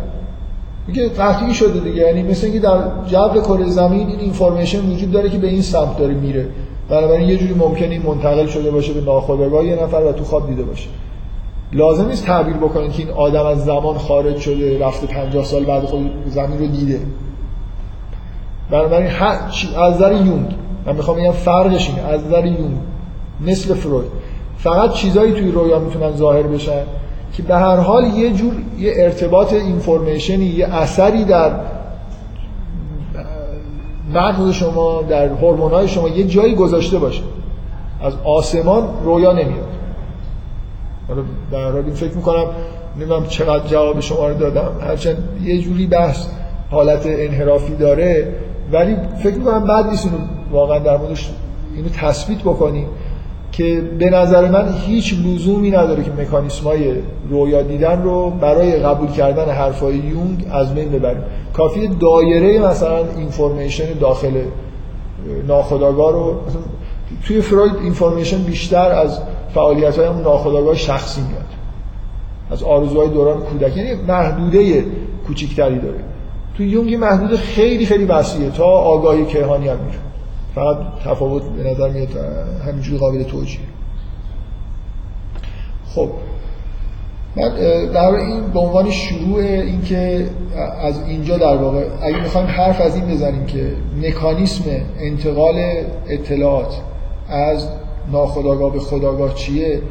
میگه 0.88 1.10
قطعی 1.10 1.54
شده 1.54 1.80
دیگه. 1.80 2.02
یعنی 2.02 2.24
مثل 2.24 2.46
اینکه 2.46 2.60
در 2.60 2.80
جو 3.08 3.42
کره 3.42 3.70
زمین 3.70 4.08
این 4.08 4.20
اینفورمیشن 4.20 4.92
وجود 4.92 5.12
داره 5.12 5.30
که 5.30 5.38
به 5.38 5.48
این 5.48 5.62
سمت 5.62 5.98
داره 5.98 6.14
میره. 6.14 6.48
بنابراین 6.90 7.30
یه 7.30 7.38
جوری 7.38 7.54
ممکنه 7.54 7.90
این 7.90 8.02
منتقل 8.02 8.46
شده 8.46 8.72
باشه 8.72 8.94
به 8.94 9.02
ناخودآگاه 9.02 9.66
یه 9.66 9.84
نفر 9.84 9.98
و 9.98 10.12
تو 10.12 10.24
خواب 10.24 10.48
دیده 10.48 10.64
باشه. 10.64 10.90
لازم 11.74 12.08
نیست 12.08 12.26
تعبیر 12.26 12.56
بکنید 12.56 12.92
که 12.92 13.04
این 13.04 13.12
آدم 13.12 13.46
از 13.46 13.66
زمان 13.66 13.98
خارج 13.98 14.38
شده 14.38 14.80
رفته 14.80 15.08
50 15.08 15.44
سال 15.44 15.64
بعد 15.66 15.84
خود 15.84 16.10
زمین 16.26 16.60
رو 16.60 16.68
دیده. 16.68 17.00
بنابراین 18.72 19.10
از 19.78 19.94
نظر 19.96 20.12
یونگ 20.12 20.56
من 20.86 20.96
می‌خوام 20.96 21.18
بگم 21.18 21.32
فرقش 21.32 21.90
اینه 21.90 22.02
از 22.02 22.26
نظر 22.26 22.46
یونگ 22.46 22.78
مثل 23.42 23.74
فروید. 23.74 24.12
فقط 24.64 24.94
چیزایی 24.94 25.32
توی 25.32 25.52
رویا 25.52 25.80
می‌تونن 25.80 26.16
ظاهر 26.16 26.44
بشن 26.44 26.82
که 27.34 27.44
به 27.44 27.56
هر 27.56 27.76
حال 27.76 28.04
یه 28.04 28.34
جور 28.34 28.54
یه 28.80 28.94
ارتباط 28.96 29.54
اینفورمیشنی 29.54 30.46
یه 30.46 30.76
اثری 30.76 31.24
در 31.24 31.52
مغز 34.14 34.50
شما 34.52 35.02
در 35.02 35.28
هورمون‌های 35.28 35.88
شما 35.88 36.08
یه 36.08 36.24
جایی 36.24 36.56
گذاشته 36.56 37.00
باشه. 37.00 37.22
از 38.04 38.14
آسمان 38.24 38.84
رویا 39.04 39.32
نمیاد. 39.32 39.68
حالا 41.08 41.22
در 41.52 41.72
حال 41.72 41.76
این 41.76 41.94
فکر 41.94 42.14
می‌کنم 42.14 42.46
نمی‌دونم 42.96 43.26
چقدر 43.26 43.68
جواب 43.68 44.00
شما 44.00 44.28
رو 44.28 44.34
دادم. 44.34 44.72
هرچند 44.88 45.18
یه 45.44 45.62
جوری 45.62 45.88
بحث 45.88 46.26
حالت 46.72 47.06
انحرافی 47.06 47.76
داره 47.76 48.36
ولی 48.72 48.96
فکر 49.24 49.36
می‌کنم 49.36 49.64
بعد 49.64 49.90
نیست 49.90 50.10
واقعا 50.52 50.80
در 50.80 50.98
موردش 50.98 51.30
اینو 51.76 51.90
تثبیت 51.90 52.40
بکنیم. 52.40 52.88
که 53.52 53.82
به 54.00 54.10
نظر 54.10 54.50
من 54.50 54.74
هیچ 54.88 55.16
لزومی 55.26 55.72
نداره 55.72 56.04
که 56.04 56.12
مکانیسمای 56.12 56.94
رویا 57.30 57.62
دیدن 57.62 58.04
رو 58.04 58.30
برای 58.30 58.80
قبول 58.80 59.08
کردن 59.12 59.50
حرفای 59.50 59.96
یونگ 59.96 60.46
از 60.52 60.76
بین 60.76 60.90
ببریم. 60.92 61.24
کافی 61.54 61.88
دایره 61.88 62.60
مثلا 62.60 62.98
اینفورمیشن 63.18 63.94
داخل 64.00 64.32
ناخودآگاه 65.48 66.14
رو 66.14 66.36
توی 67.28 67.42
فروید 67.42 67.76
اینفورمیشن 67.84 68.44
بیشتر 68.44 68.92
از 68.92 69.20
فعالیت 69.54 69.98
های 69.98 70.08
همون 70.08 70.22
ناخودآگاه 70.22 70.76
شخصی 70.76 71.22
میاد. 71.22 71.46
از 72.52 72.64
آرزوهای 72.64 73.10
دوران 73.10 73.40
کودکی 73.40 73.80
یعنی 73.80 74.02
محدوده 74.08 74.86
کوچیکتری 75.28 75.80
داره. 75.80 76.00
توی 76.58 76.68
یونگ 76.68 76.96
محدود 76.96 77.36
خیلی 77.36 77.86
خیلی 77.86 78.06
وسیعه 78.06 78.50
تا 78.50 78.66
آگاهی 78.66 79.26
کیهانی 79.26 79.68
هم 79.68 79.78
میره 79.86 80.09
فقط 80.56 80.78
تفاوت 81.06 81.44
به 81.44 81.72
نظر 81.72 81.90
میاد 81.90 82.10
همینجوری 82.68 82.98
قابل 82.98 83.24
توجیه. 83.24 83.60
خب. 85.96 86.10
من 87.36 87.50
در 87.94 88.12
این 88.16 88.48
به 88.54 88.60
عنوان 88.60 88.92
شروع 88.92 89.40
اینکه 89.40 90.26
از 90.82 91.02
اینجا 91.08 91.38
در 91.38 91.58
واقع 91.58 91.84
اگه 92.02 92.24
می‌خوایم 92.24 92.48
حرف 92.48 92.82
از 92.82 92.96
این 92.96 93.06
بزنیم 93.06 93.46
که 93.46 93.72
مکانیسم 94.02 94.64
انتقال 95.00 95.56
اطلاعات 96.10 96.82
از 97.30 97.70
ناخودآگاه 98.12 98.74
به 98.74 98.80
خداگاه 98.80 99.34
چیه 99.34 99.82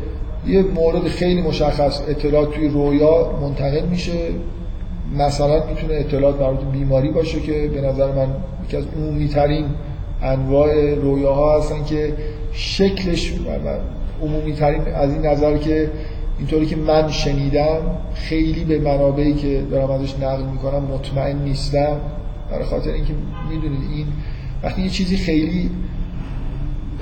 یه 0.46 0.62
مورد 0.62 1.08
خیلی 1.08 1.42
مشخص 1.42 2.02
اطلاعات 2.08 2.50
توی 2.50 2.68
رویا 2.68 3.38
منتقل 3.42 3.86
میشه. 3.86 4.18
مثلا 5.18 5.66
می‌تونه 5.66 5.94
اطلاعات 5.94 6.40
مربوط 6.40 6.72
بیماری 6.72 7.10
باشه 7.10 7.40
که 7.40 7.70
به 7.74 7.80
نظر 7.80 8.12
من 8.12 8.28
یکی 8.64 8.76
از 8.76 8.84
عمومی 8.96 9.28
ترین 9.28 9.64
انواع 10.22 10.94
رویاها 10.94 11.58
هستن 11.58 11.84
که 11.84 12.14
شکلش 12.52 13.32
عمومی 14.22 14.52
ترین 14.52 14.82
از 14.94 15.12
این 15.12 15.26
نظر 15.26 15.56
که 15.56 15.90
اینطوری 16.38 16.66
که 16.66 16.76
من 16.76 17.10
شنیدم 17.10 17.80
خیلی 18.14 18.64
به 18.64 18.78
منابعی 18.78 19.34
که 19.34 19.62
دارم 19.70 19.90
ازش 19.90 20.14
نقل 20.22 20.42
می‌کنم 20.42 20.82
مطمئن 20.82 21.36
نیستم. 21.38 21.96
برای 22.50 22.64
خاطر 22.64 22.90
اینکه 22.90 23.12
می‌دونید 23.50 23.80
این 23.94 24.06
وقتی 24.62 24.82
یه 24.82 24.88
چیزی 24.88 25.16
خیلی 25.16 25.70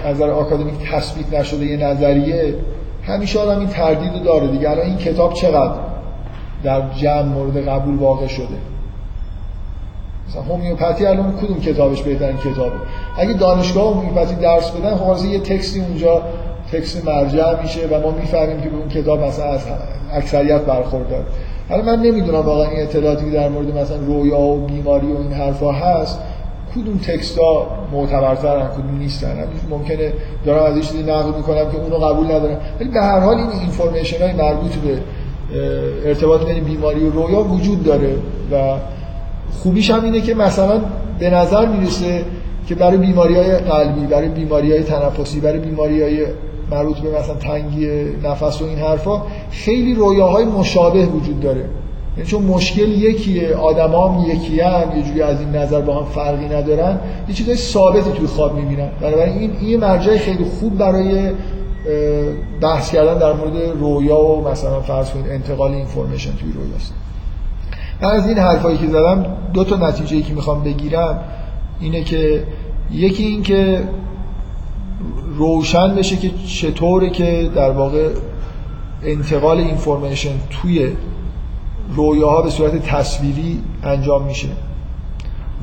از 0.04 0.16
نظر 0.16 0.30
آکادمیک 0.30 0.74
تثبیت 0.92 1.34
نشده 1.34 1.66
یه 1.66 1.76
نظریه 1.76 2.54
همیشه 3.02 3.38
آدم 3.38 3.58
این 3.58 3.68
تردید 3.68 4.12
رو 4.12 4.18
داره 4.18 4.46
دیگه. 4.46 4.70
الان 4.70 4.86
این 4.86 4.96
کتاب 4.96 5.32
چقدر 5.32 5.74
در 6.62 6.90
جمع 6.96 7.22
مورد 7.22 7.68
قبول 7.68 7.96
واقع 7.96 8.26
شده؟ 8.26 8.75
مثلا 10.28 10.42
هومیوپاتی 10.42 11.06
الان 11.06 11.32
کدوم 11.42 11.60
کتابش 11.60 12.02
بهترین 12.02 12.36
کتابه؟ 12.36 12.76
اگه 13.18 13.32
دانشگاه 13.32 13.94
هومیوپاتی 13.94 14.34
درس 14.34 14.70
بدن 14.70 14.96
خب 14.96 15.24
یه 15.24 15.40
تکستی 15.40 15.80
اونجا 15.80 16.22
تکست 16.72 17.06
مرجع 17.06 17.62
میشه 17.62 17.80
و 17.86 18.00
ما 18.00 18.10
می‌فهمیم 18.10 18.60
که 18.60 18.68
به 18.68 18.76
اون 18.76 18.88
کتاب 18.88 19.20
مثلا 19.20 19.44
از 19.44 19.60
اکثریت 20.12 20.60
برخوردار. 20.60 21.24
حالا 21.68 21.82
من 21.82 22.02
نمی‌دونم 22.02 22.40
واقعا 22.40 22.70
این 22.70 22.82
اطلاعاتی 22.82 23.30
در 23.30 23.48
مورد 23.48 23.78
مثلا 23.78 23.96
رویا 23.96 24.38
و 24.40 24.66
بیماری 24.66 25.06
و 25.12 25.16
این 25.16 25.32
حرفا 25.32 25.72
هست. 25.72 26.18
کدوم 26.74 26.98
تکست 26.98 27.38
ها 27.38 27.66
معتبرترن 27.92 28.68
کدوم 28.68 28.98
نیستن؟ 28.98 29.44
ممکنه 29.70 30.12
دارم 30.46 30.76
از 30.76 30.86
چیزی 30.86 31.02
نقل 31.02 31.36
می‌کنم 31.36 31.70
که 31.70 31.78
اونو 31.78 31.96
قبول 31.96 32.24
ندارم. 32.26 32.56
ولی 32.80 32.88
به 32.88 33.00
هر 33.00 33.20
حال 33.20 33.36
این 33.36 33.50
اینفورمیشن 33.60 34.22
های 34.22 34.32
مربوط 34.32 34.72
به 34.72 34.98
ارتباط 36.04 36.44
بین 36.44 36.64
بیماری 36.64 37.04
و 37.04 37.10
رویا 37.10 37.40
وجود 37.40 37.84
داره 37.84 38.14
و 38.52 38.74
خوبیش 39.52 39.90
هم 39.90 40.04
اینه 40.04 40.20
که 40.20 40.34
مثلا 40.34 40.80
به 41.18 41.30
نظر 41.30 41.66
می‌رسه 41.66 42.24
که 42.68 42.74
برای 42.74 42.96
بیماری 42.96 43.34
های 43.34 43.58
قلبی 43.58 44.06
برای 44.06 44.28
بیماری 44.28 44.72
های 44.72 44.82
تنفسی 44.82 45.40
برای 45.40 45.58
بیماری 45.58 46.02
های 46.02 46.26
مربوط 46.70 46.98
به 46.98 47.18
مثلا 47.18 47.34
تنگی 47.34 47.88
نفس 48.24 48.62
و 48.62 48.64
این 48.64 48.78
حرفا 48.78 49.22
خیلی 49.50 49.94
رویاهای 49.94 50.44
مشابه 50.44 51.06
وجود 51.06 51.40
داره. 51.40 51.64
یعنی 52.16 52.28
چون 52.28 52.42
مشکل 52.42 52.88
یکیه 52.88 53.54
آدما 53.54 54.08
هم 54.08 54.30
یکی 54.30 54.60
هم 54.60 54.96
یه 54.96 55.02
جوری 55.02 55.22
از 55.22 55.40
این 55.40 55.48
نظر 55.48 55.80
با 55.80 56.00
هم 56.00 56.04
فرقی 56.04 56.44
ندارن 56.44 57.00
یه 57.28 57.34
چیزای 57.34 57.56
ثابتی 57.56 58.10
توی 58.10 58.26
خواب 58.26 58.54
می‌بینن. 58.54 58.88
بنابراین 59.00 59.38
این 59.38 59.50
این 59.60 59.80
مرجع 59.80 60.18
خیلی 60.18 60.44
خوب 60.44 60.78
برای 60.78 61.30
بحث 62.60 62.92
کردن 62.92 63.18
در 63.18 63.32
مورد 63.32 63.78
رویا 63.80 64.18
و 64.18 64.48
مثلا 64.48 64.80
فرض 64.80 65.10
کنید 65.10 65.28
انتقال 65.28 65.72
اینفورمیشن 65.72 66.30
توی 66.30 66.52
رویاست. 66.52 66.94
من 68.02 68.08
از 68.08 68.28
این 68.28 68.38
حرفایی 68.38 68.78
که 68.78 68.86
زدم 68.86 69.26
دو 69.52 69.64
تا 69.64 69.76
نتیجه 69.76 70.22
که 70.22 70.34
می‌خوام 70.34 70.62
بگیرم 70.62 71.20
اینه 71.80 72.04
که 72.04 72.44
یکی 72.90 73.24
این 73.24 73.42
که 73.42 73.88
روشن 75.36 75.94
بشه 75.94 76.16
که 76.16 76.30
چطوره 76.46 77.10
که 77.10 77.50
در 77.54 77.70
واقع 77.70 78.08
انتقال 79.02 79.58
اینفورمیشن 79.58 80.34
توی 80.50 80.92
رویاها 81.94 82.42
به 82.42 82.50
صورت 82.50 82.82
تصویری 82.82 83.62
انجام 83.82 84.22
میشه. 84.22 84.48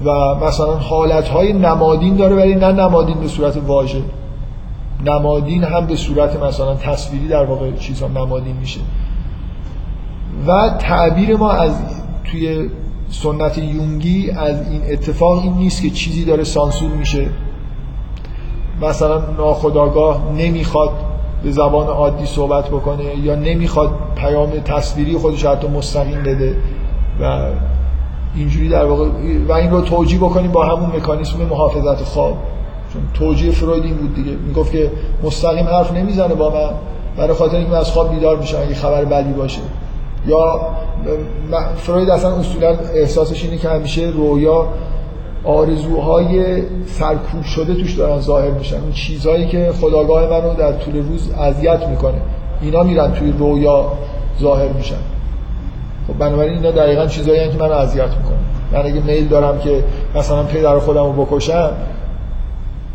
و 0.06 0.36
مثلا 0.36 0.76
حالتهای 0.76 1.54
نمادین 1.54 2.16
داره 2.16 2.36
ولی 2.36 2.56
نه 2.56 2.72
نمادین 2.72 3.20
به 3.20 3.28
صورت 3.28 3.58
واژه. 3.68 4.02
نمادین 5.06 5.64
هم 5.64 5.86
به 5.86 5.96
صورت 5.96 6.44
مثلا 6.44 6.76
تصویری 6.76 7.28
در 7.28 7.46
واقع 7.46 7.72
چیزها 7.72 8.08
نمادین 8.08 8.56
میشه. 8.58 8.80
و 10.48 10.70
تعبیر 10.80 11.38
ما 11.38 11.52
از 11.52 12.03
توی 12.24 12.70
سنت 13.10 13.58
یونگی 13.58 14.32
از 14.32 14.70
این 14.72 14.82
اتفاق 14.92 15.44
این 15.44 15.54
نیست 15.54 15.82
که 15.82 15.90
چیزی 15.90 16.26
داره 16.26 16.44
سانسور 16.44 16.90
میشه. 16.90 17.28
مثلا 18.82 19.22
ناخداگاه 19.38 20.22
نمی‌خواد 20.38 20.92
به 21.44 21.52
زبان 21.52 21.88
عادی 21.88 22.26
صحبت 22.26 22.68
بکنه 22.68 23.18
یا 23.24 23.36
نمی‌خواد 23.36 23.92
پیام 24.16 24.50
تصویری 24.50 25.18
خودش 25.18 25.46
حتی 25.46 25.68
مستقیم 25.68 26.24
بده 26.24 26.56
و 27.22 27.48
اینجوری 28.36 28.70
در 28.70 28.86
واقع 28.86 29.06
و 29.48 29.52
این 29.52 29.72
رو 29.72 29.82
توجیه 29.82 30.20
بکنیم 30.20 30.52
با 30.52 30.66
همون 30.66 30.96
مکانیسم 30.96 31.38
محافظت 31.50 32.04
خواب. 32.04 32.38
چون 32.94 33.02
توجیه 33.14 33.52
فروید 33.52 33.84
این 33.84 33.96
بود 33.96 34.16
دیگه. 34.16 34.32
می‌گفت 34.32 34.72
که 34.72 34.92
مستقیم 35.24 35.66
حرف 35.68 35.94
نمی‌زنه 35.94 36.34
با 36.34 36.50
من. 36.50 36.70
برای 37.18 37.34
خاطر 37.34 37.58
اینکه 37.58 37.76
از 37.76 37.92
خواب 37.92 38.14
بیدار 38.14 38.38
میشم 38.38 38.58
اگه 38.62 38.76
خبر 38.76 39.06
بدی 39.06 39.34
باشه. 39.34 39.62
یا 40.28 40.62
فروید 41.78 42.10
اصلا 42.10 42.36
اصولا 42.36 42.76
احساسش 42.96 43.44
اینه 43.44 43.58
که 43.58 43.70
همیشه 43.70 44.02
رویا 44.02 44.68
آرزوهای 45.44 46.62
سرکوب 46.86 47.44
شده 47.44 47.74
توش 47.74 47.94
دارن 47.94 48.20
ظاهر 48.20 48.52
میشن. 48.52 48.80
اون 48.80 48.92
چیزهایی 48.92 49.48
که 49.48 49.72
خداگاه 49.82 50.30
منو 50.30 50.54
در 50.54 50.72
طول 50.72 50.96
روز 50.96 51.32
اذیت 51.32 51.88
می‌کنه. 51.88 52.22
اینا 52.62 52.84
میرن 52.84 53.12
توی 53.12 53.32
رویا 53.32 53.92
ظاهر 54.42 54.68
میشن. 54.68 54.96
خب 56.08 56.18
بنابراین 56.18 56.54
اینا 56.54 56.72
دقیقا 56.72 57.06
چیزهایی 57.08 57.50
که 57.50 57.58
منو 57.58 57.74
اذیت 57.74 58.10
می‌کنه 58.18 58.38
من 58.72 58.86
اگه 58.86 59.02
میل 59.02 59.28
دارم 59.28 59.60
که 59.60 59.84
مثلا 60.16 60.44
پدر 60.44 60.80
خودم 60.80 61.04
رو 61.04 61.26
بکشم 61.26 61.72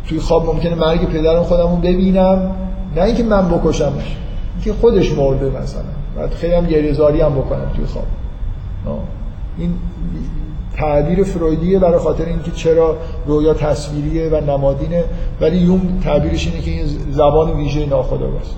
توی 0.07 0.19
خواب 0.19 0.45
ممکنه 0.45 0.75
مرگ 0.75 1.05
پدرم 1.05 1.43
خودم 1.43 1.69
رو 1.69 1.75
ببینم. 1.75 2.51
نه 2.95 3.03
اینکه 3.03 3.23
من 3.23 3.49
بکشمش 3.49 4.17
که 4.63 4.73
خودش 4.73 5.11
مرده 5.11 5.45
مثلا. 5.45 5.98
بعد 6.19 6.33
خیلی 6.33 6.53
هم 6.53 6.67
گریزاری 6.67 7.21
هم 7.21 7.35
بکنم 7.35 7.71
توی 7.75 7.85
خواب. 7.85 8.05
این 9.57 9.73
تعبیر 10.77 11.23
فرویدیه 11.23 11.79
برای 11.79 11.99
خاطر 11.99 12.25
اینکه 12.25 12.51
چرا 12.51 12.97
رویا 13.25 13.53
تصویریه 13.53 14.29
و 14.29 14.41
نمادینه 14.41 15.03
ولی 15.41 15.57
یون 15.57 15.99
تعبیرش 16.03 16.47
اینه 16.47 16.61
که 16.61 16.71
این 16.71 16.87
زبان 17.11 17.51
ویژه 17.51 17.85
ناخودآگاست 17.85 18.55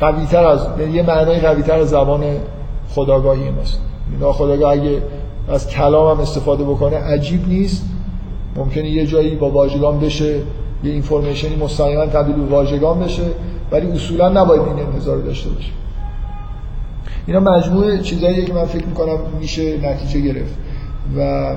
قویتر 0.00 0.44
از 0.44 0.66
یه 0.92 1.02
معنای 1.02 1.40
قویتر 1.40 1.78
از 1.78 1.88
زبان 1.88 2.24
خداگاهی 2.88 3.50
ماست. 3.50 3.80
ناخودآگاه 4.20 4.72
اگه 4.72 5.02
از 5.48 5.68
کلام 5.68 6.16
هم 6.16 6.22
استفاده 6.22 6.64
بکنه 6.64 6.96
عجیب 6.96 7.48
نیست. 7.48 7.84
ممکنه 8.56 8.90
یه 8.90 9.06
جایی 9.06 9.34
با 9.34 9.50
واژگان 9.50 10.00
بشه 10.00 10.34
یه 10.84 10.92
information 10.92 11.51
ی 11.51 11.56
مستقیما 11.56 12.06
تبدیل 12.06 12.34
به 12.34 12.44
واژگان 12.44 13.00
بشه 13.00 13.22
ولی 13.72 13.86
اصولا 13.86 14.28
نباید 14.28 14.62
این 14.62 14.86
انتظار 14.86 15.18
داشته 15.18 15.50
باشه. 15.50 15.70
اینا 17.26 17.40
مجموعه 17.40 17.98
چیزاییه 17.98 18.44
که 18.44 18.52
من 18.52 18.64
فکر 18.64 18.86
می‌کنم 18.86 19.18
میشه 19.40 19.78
نتیجه 19.78 20.20
گرفت. 20.20 20.54
و 21.16 21.56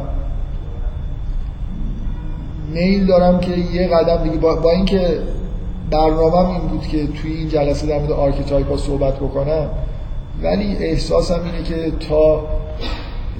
میل 2.74 3.06
دارم 3.06 3.40
که 3.40 3.52
یه 3.52 3.88
قدم 3.88 4.24
دیگه 4.24 4.38
با, 4.38 4.56
با 4.56 4.72
اینکه 4.72 5.20
برنامه 5.92 6.50
این 6.50 6.62
بود 6.62 6.88
که 6.88 7.08
توی 7.08 7.32
این 7.32 7.50
جلسه 7.50 7.88
در 7.88 8.00
مورد 8.00 8.12
archetype 8.12 8.70
ها 8.70 8.78
صحبت 8.78 9.16
بکنم 9.16 9.70
ولی 10.44 10.76
احساسم 10.76 11.40
اینه 11.46 11.64
که 11.64 11.92
تا 12.10 12.42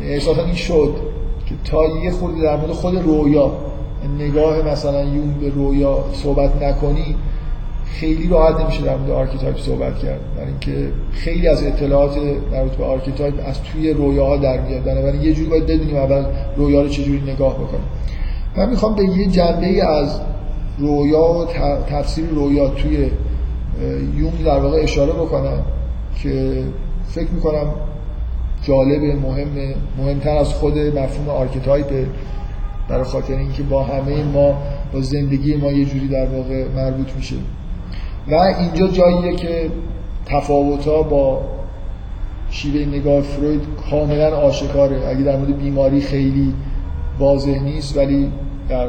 احساسم 0.02 0.46
این 0.46 0.56
شد 0.56 0.96
که 1.46 1.56
تا 1.72 1.86
یه 2.04 2.12
خورده 2.12 2.42
در 2.42 2.58
مورد 2.58 2.72
خود 2.72 3.02
رویا 3.04 3.52
نگاه 4.20 4.62
مثلا 4.62 5.04
یونگ 5.04 5.34
به 5.42 5.50
رویا 5.50 6.04
صحبت 6.14 6.62
نکنی 6.62 7.16
خیلی 7.92 8.28
راحت 8.28 8.62
نمیشه 8.62 8.82
در 8.82 8.98
مورد 8.98 9.12
archetype 9.12 9.58
صحبت 9.58 10.00
کرد. 10.00 10.20
برای 10.36 10.48
اینکه 10.48 10.92
خیلی 11.12 11.48
از 11.48 11.64
اطلاعات 11.64 12.18
مربوط 12.52 12.72
به 12.72 12.84
archetype 12.84 13.34
از 13.46 13.64
توی 13.64 13.94
رویاها 13.94 14.38
در 14.38 14.62
میاد. 14.62 14.84
بنابراین 14.84 15.22
یه 15.22 15.34
جوری 15.34 15.50
باید 15.50 15.64
بدونیم 15.64 15.96
اول 15.96 16.26
رویا 16.58 16.82
رو 16.82 16.90
چجوری 16.90 17.22
نگاه 17.32 17.54
بکنیم. 17.54 17.86
من 18.58 18.70
می‌خوام 18.70 18.96
به 18.96 19.04
یه 19.04 19.26
جنبه 19.26 19.86
از 19.86 20.20
رویا 20.78 21.24
و 21.24 21.46
تفسیر 21.90 22.26
رویا 22.26 22.70
توی 22.70 23.12
یونگ 24.18 24.44
در 24.46 24.60
واقع 24.60 24.80
اشاره 24.84 25.14
بکنم 25.14 25.62
که 26.24 26.64
فکر 27.08 27.32
می‌کنم 27.32 27.74
جالب 28.64 29.04
مهم 29.04 29.74
مهمتر 29.98 30.38
از 30.38 30.54
خود 30.54 30.78
مفهوم 30.78 31.30
archetype 31.30 32.06
برای 32.90 33.04
خاطر 33.04 33.34
اینکه 33.34 33.64
با 33.64 33.84
همه 33.84 34.24
ما 34.24 34.58
با 34.94 35.02
زندگی 35.02 35.56
ما 35.56 35.72
یه 35.72 35.86
جوری 35.86 36.08
در 36.08 36.26
واقع 36.26 36.66
مربوط 36.76 37.08
میشه. 37.16 37.36
و 38.32 38.34
اینجا 38.34 38.88
جاییه 38.88 39.36
که 39.36 39.72
تفاوت 40.26 40.86
با 40.86 41.42
شیوه 42.50 42.98
نگاه 42.98 43.22
فروید 43.22 43.62
کاملا 43.90 44.38
آشکاره. 44.38 45.08
اگه 45.08 45.24
در 45.24 45.38
مورد 45.38 45.58
بیماری 45.58 46.02
خیلی 46.02 46.54
واضح 47.20 47.60
نیست 47.60 47.98
ولی 47.98 48.32
در 48.70 48.88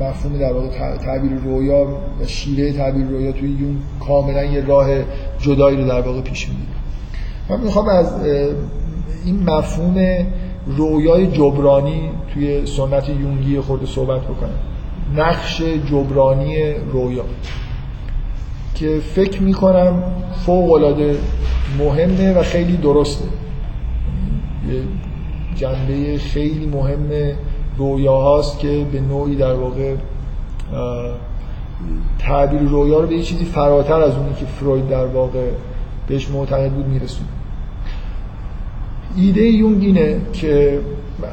مفهوم 0.00 0.38
در 0.38 0.52
واقع 0.52 0.96
تعبیر 0.96 1.32
رویا 1.32 1.84
و 2.20 2.26
شیوه 2.26 2.72
تعبیر 2.72 3.06
رویا 3.06 3.32
توی 3.32 3.48
یون 3.48 3.76
کاملا 4.06 4.44
یه 4.44 4.66
راه 4.66 4.88
جدایی 5.38 5.76
رو 5.76 5.88
در 5.88 6.00
واقع 6.00 6.20
پیش 6.20 6.48
می‌گیره 6.48 6.68
من 7.48 7.60
می‌خوام 7.60 7.88
از 7.88 8.12
این 9.24 9.42
مفهوم 9.42 10.26
رویای 10.66 11.26
جبرانی 11.26 12.10
توی 12.34 12.66
سنت 12.66 13.08
یونگی 13.08 13.60
خورده 13.60 13.86
صحبت 13.86 14.20
بکنم. 14.20 14.58
نقش 15.16 15.62
جبرانی 15.62 16.72
رویا. 16.92 17.22
که 18.76 19.00
فکر 19.14 19.42
می‌کنم 19.42 20.02
فوق 20.46 20.72
العاده 20.72 21.16
مهمه 21.78 22.38
و 22.38 22.42
خیلی 22.42 22.76
درسته. 22.76 23.24
یه 24.68 24.80
جنبه 25.54 26.18
خیلی 26.18 26.66
مهم 26.66 27.10
رویا 27.78 28.16
هاست 28.16 28.58
که 28.58 28.86
به 28.92 29.00
نوعی 29.00 29.36
در 29.36 29.54
واقع 29.54 29.94
تعبیر 32.18 32.60
رویا 32.60 33.00
رو 33.00 33.06
به 33.06 33.14
یه 33.14 33.22
چیزی 33.22 33.44
فراتر 33.44 34.00
از 34.00 34.16
اونی 34.16 34.34
که 34.34 34.46
فروید 34.46 34.88
در 34.88 35.06
واقع 35.06 35.48
بهش 36.08 36.30
معتقد 36.30 36.70
بود 36.70 36.86
میرسونه. 36.86 37.28
ایده 39.16 39.42
یونگ 39.42 39.82
اینه 39.82 40.20
که 40.32 40.80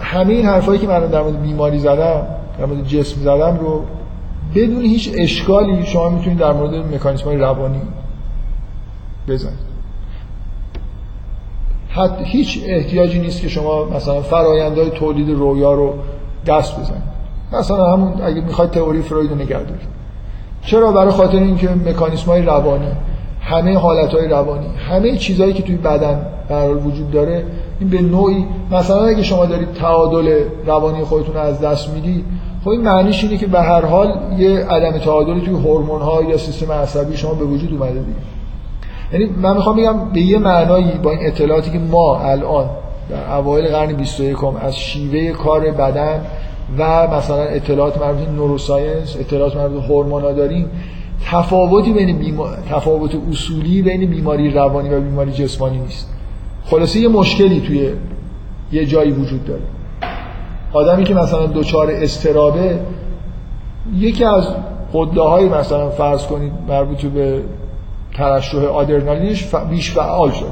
همه 0.01 0.33
این 0.33 0.45
حرفایی 0.45 0.79
که 0.79 0.87
من 0.87 1.07
در 1.07 1.21
مورد 1.21 1.41
بیماری 1.41 1.79
زدم 1.79 2.25
در 2.59 2.65
مورد 2.65 2.87
جسم 2.87 3.21
زدم 3.21 3.57
رو 3.61 3.83
بدون 4.55 4.81
هیچ 4.81 5.11
اشکالی 5.17 5.85
شما 5.85 6.09
می‌تونید 6.09 6.39
در 6.39 6.53
مورد 6.53 6.75
مکانیسم 6.95 7.25
های 7.25 7.37
روانی 7.37 7.81
بزنید. 9.27 9.73
حتی 11.89 12.23
هیچ 12.23 12.59
احتیاجی 12.65 13.19
نیست 13.19 13.41
که 13.41 13.47
شما 13.47 13.85
مثلا 13.85 14.21
فرایندهای 14.21 14.89
تولید 14.89 15.29
رویا 15.29 15.73
رو 15.73 15.93
دست 16.45 16.79
بزنید. 16.79 17.03
مثلا 17.53 17.93
همون 17.93 18.21
اگه 18.21 18.41
می‌خواید 18.41 18.71
تئوری 18.71 19.01
فروید 19.01 19.29
رو 19.29 19.35
نگه 19.35 19.59
چرا؟ 20.65 20.91
برای 20.91 21.11
خاطر 21.11 21.37
اینکه 21.37 21.69
مکانیسم 21.69 22.25
های 22.25 22.41
روانی 22.41 22.87
همه 23.41 23.77
حالت 23.77 24.13
های 24.13 24.27
روانی 24.27 24.67
همه 24.89 25.17
چیزهایی 25.17 25.53
که 25.53 25.63
توی 25.63 25.75
بدن 25.75 26.25
قرار 26.49 26.77
وجود 26.77 27.11
داره 27.11 27.45
این 27.79 27.89
به 27.89 28.01
نوعی 28.01 28.45
مثلا 28.71 29.05
اگه 29.05 29.23
شما 29.23 29.45
دارید 29.45 29.73
تعادل 29.73 30.43
روانی 30.65 31.03
خودتون 31.03 31.35
رو 31.35 31.41
از 31.41 31.61
دست 31.61 31.89
می‌دید 31.89 32.25
خب 32.63 32.69
این 32.69 32.81
معنیش 32.81 33.23
اینه 33.23 33.37
که 33.37 33.47
به 33.47 33.61
هر 33.61 33.85
حال 33.85 34.19
یه 34.37 34.65
عدم 34.65 34.97
تعادلی 34.97 35.41
توی 35.41 35.53
هورمون 35.53 36.01
ها 36.01 36.23
یا 36.23 36.37
سیستم 36.37 36.71
عصبی 36.71 37.17
شما 37.17 37.33
به 37.33 37.45
وجود 37.45 37.73
اومده 37.73 37.99
دیگه. 37.99 38.19
یعنی 39.13 39.25
من 39.25 39.55
می‌خوام 39.55 39.75
بگم 39.77 40.09
به 40.13 40.21
یه 40.21 40.37
معنایی 40.37 40.91
با 41.03 41.11
این 41.11 41.19
اطلاعاتی 41.21 41.71
که 41.71 41.79
ما 41.79 42.19
الان 42.19 42.69
در 43.09 43.35
اوایل 43.35 43.67
قرن 43.67 43.93
21 43.93 44.37
از 44.61 44.77
شیوه 44.77 45.31
کار 45.31 45.71
بدن 45.71 46.21
و 46.77 47.07
مثلا 47.07 47.43
اطلاعات 47.43 48.01
مربوط 48.01 48.25
به 48.25 48.31
نوروساینس 48.31 49.17
اطلاعات 49.19 49.55
مربوط 49.55 49.81
به 49.81 49.87
هورمونا 49.87 50.31
داریم 50.31 50.69
تفاوتی 51.25 51.93
بین 51.93 52.17
بیمار... 52.17 52.57
تفاوت 52.69 53.11
اصولی 53.31 53.81
بین 53.81 54.09
بیماری 54.09 54.51
روانی 54.51 54.89
و 54.89 55.01
بیماری 55.01 55.31
جسمانی 55.31 55.79
نیست. 55.79 56.09
خلاصه 56.65 56.99
یه 56.99 57.07
مشکلی 57.07 57.61
توی 57.61 57.89
یه 58.71 58.85
جایی 58.85 59.11
وجود 59.11 59.45
داره. 59.45 59.61
آدمی 60.73 61.03
که 61.03 61.13
مثلا 61.13 61.45
دچار 61.45 61.91
استرابه 61.91 62.79
یکی 63.95 64.23
از 64.23 64.47
قده 64.93 65.21
های 65.21 65.49
مثلا 65.49 65.89
فرض 65.89 66.25
کنید 66.25 66.51
مربوط 66.67 67.05
به 67.05 67.41
ترشح 68.13 68.57
آدرنالینش 68.57 69.55
بیش 69.69 69.91
فعال 69.91 70.31
شده. 70.31 70.49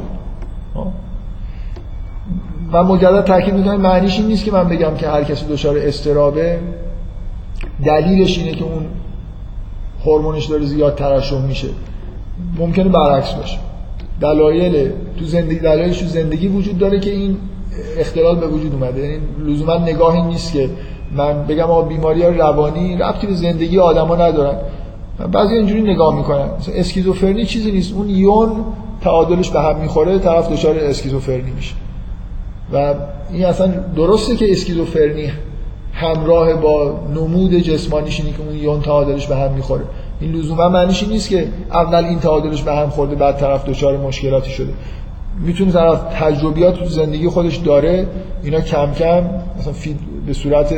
و 2.74 2.84
مجدد 2.84 3.24
تاکید 3.24 3.54
می‌کنم 3.54 3.82
معنیش 3.82 4.18
این 4.20 4.28
نیست 4.28 4.46
که 4.46 4.52
من 4.52 4.70
بگم 4.70 4.96
که 4.96 5.08
هر 5.08 5.24
کسی 5.24 5.46
دچار 5.46 5.78
استرابه 5.78 6.60
دلیلش 7.86 8.38
اینه 8.38 8.52
که 8.52 8.64
اون 8.64 8.86
هورمونش 10.06 10.46
داره 10.46 10.66
زیاد 10.66 10.96
ترشح 10.96 11.42
میشه. 11.42 11.68
ممکنه 12.58 12.90
برعکس 12.90 13.34
باشه. 13.34 13.58
دلایل 14.22 14.92
تو 15.20 15.26
زندگی 15.26 15.60
دلایلش 15.60 16.00
تو 16.00 16.06
زندگی 16.06 16.48
وجود 16.48 16.78
داره 16.78 17.00
که 17.00 17.12
این 17.12 17.38
اختلال 17.98 18.36
به 18.36 18.48
وجود 18.48 18.74
اومده. 18.74 19.02
یعنی 19.02 19.20
لزوما 19.46 19.76
نگاهی 19.76 20.22
نیست 20.22 20.54
که 20.54 20.70
من 21.16 21.44
بگم 21.44 21.64
آقا 21.64 21.82
بیماری 21.82 22.24
روانی 22.24 22.98
ربطی 22.98 23.28
به 23.28 23.34
زندگی 23.34 23.80
آدما 23.80 24.16
ندارن. 24.16 24.58
بعضی 25.32 25.56
اینجوری 25.56 25.82
نگاه 25.82 26.16
می‌کنن. 26.16 26.48
مثلا 26.60 26.76
اسکیزوفرنی 26.76 27.46
چیزی 27.46 27.72
نیست. 27.72 27.94
اون 27.94 28.10
یون 28.10 28.52
تعادلش 29.02 29.50
به 29.50 29.62
هم 29.62 29.78
می‌خوره 29.78 30.20
طرف 30.20 30.52
دچار 30.52 30.78
اسکیزوفرنی 30.78 31.52
میشه. 31.52 31.74
و 32.74 32.94
این 33.32 33.46
اصلا 33.46 33.68
درسته 33.96 34.36
که 34.36 34.52
اسکیزوفرنی 34.52 35.32
همراه 35.94 36.54
با 36.54 37.00
نمود 37.16 37.56
جسمانیش 37.56 38.20
اینه 38.20 38.32
که 38.32 38.44
اون 38.44 38.56
یون 38.56 38.82
تعادلش 38.82 39.28
به 39.28 39.36
هم 39.36 39.52
می‌خوره. 39.52 39.84
این 40.22 40.32
لزوما 40.32 40.70
معنیش 40.70 41.04
نیست 41.04 41.30
که 41.30 41.48
اول 41.72 42.06
این 42.06 42.20
تعادلش 42.20 42.62
به 42.62 42.72
هم 42.72 42.90
خورده 42.90 43.16
بعد 43.16 43.38
طرف 43.38 43.66
دچار 43.66 43.98
مشکلاتی 43.98 44.52
شده. 44.52 44.74
می‌تونه 45.40 45.72
طرف 45.72 46.02
تجربیات 46.20 46.80
تو 46.80 46.86
زندگی 46.86 47.28
خودش 47.28 47.58
داره 47.58 48.08
اینا 48.44 48.62
کم 48.62 48.94
کم 48.94 49.24
مثلا 49.60 49.74
به 50.28 50.34
صورت 50.34 50.76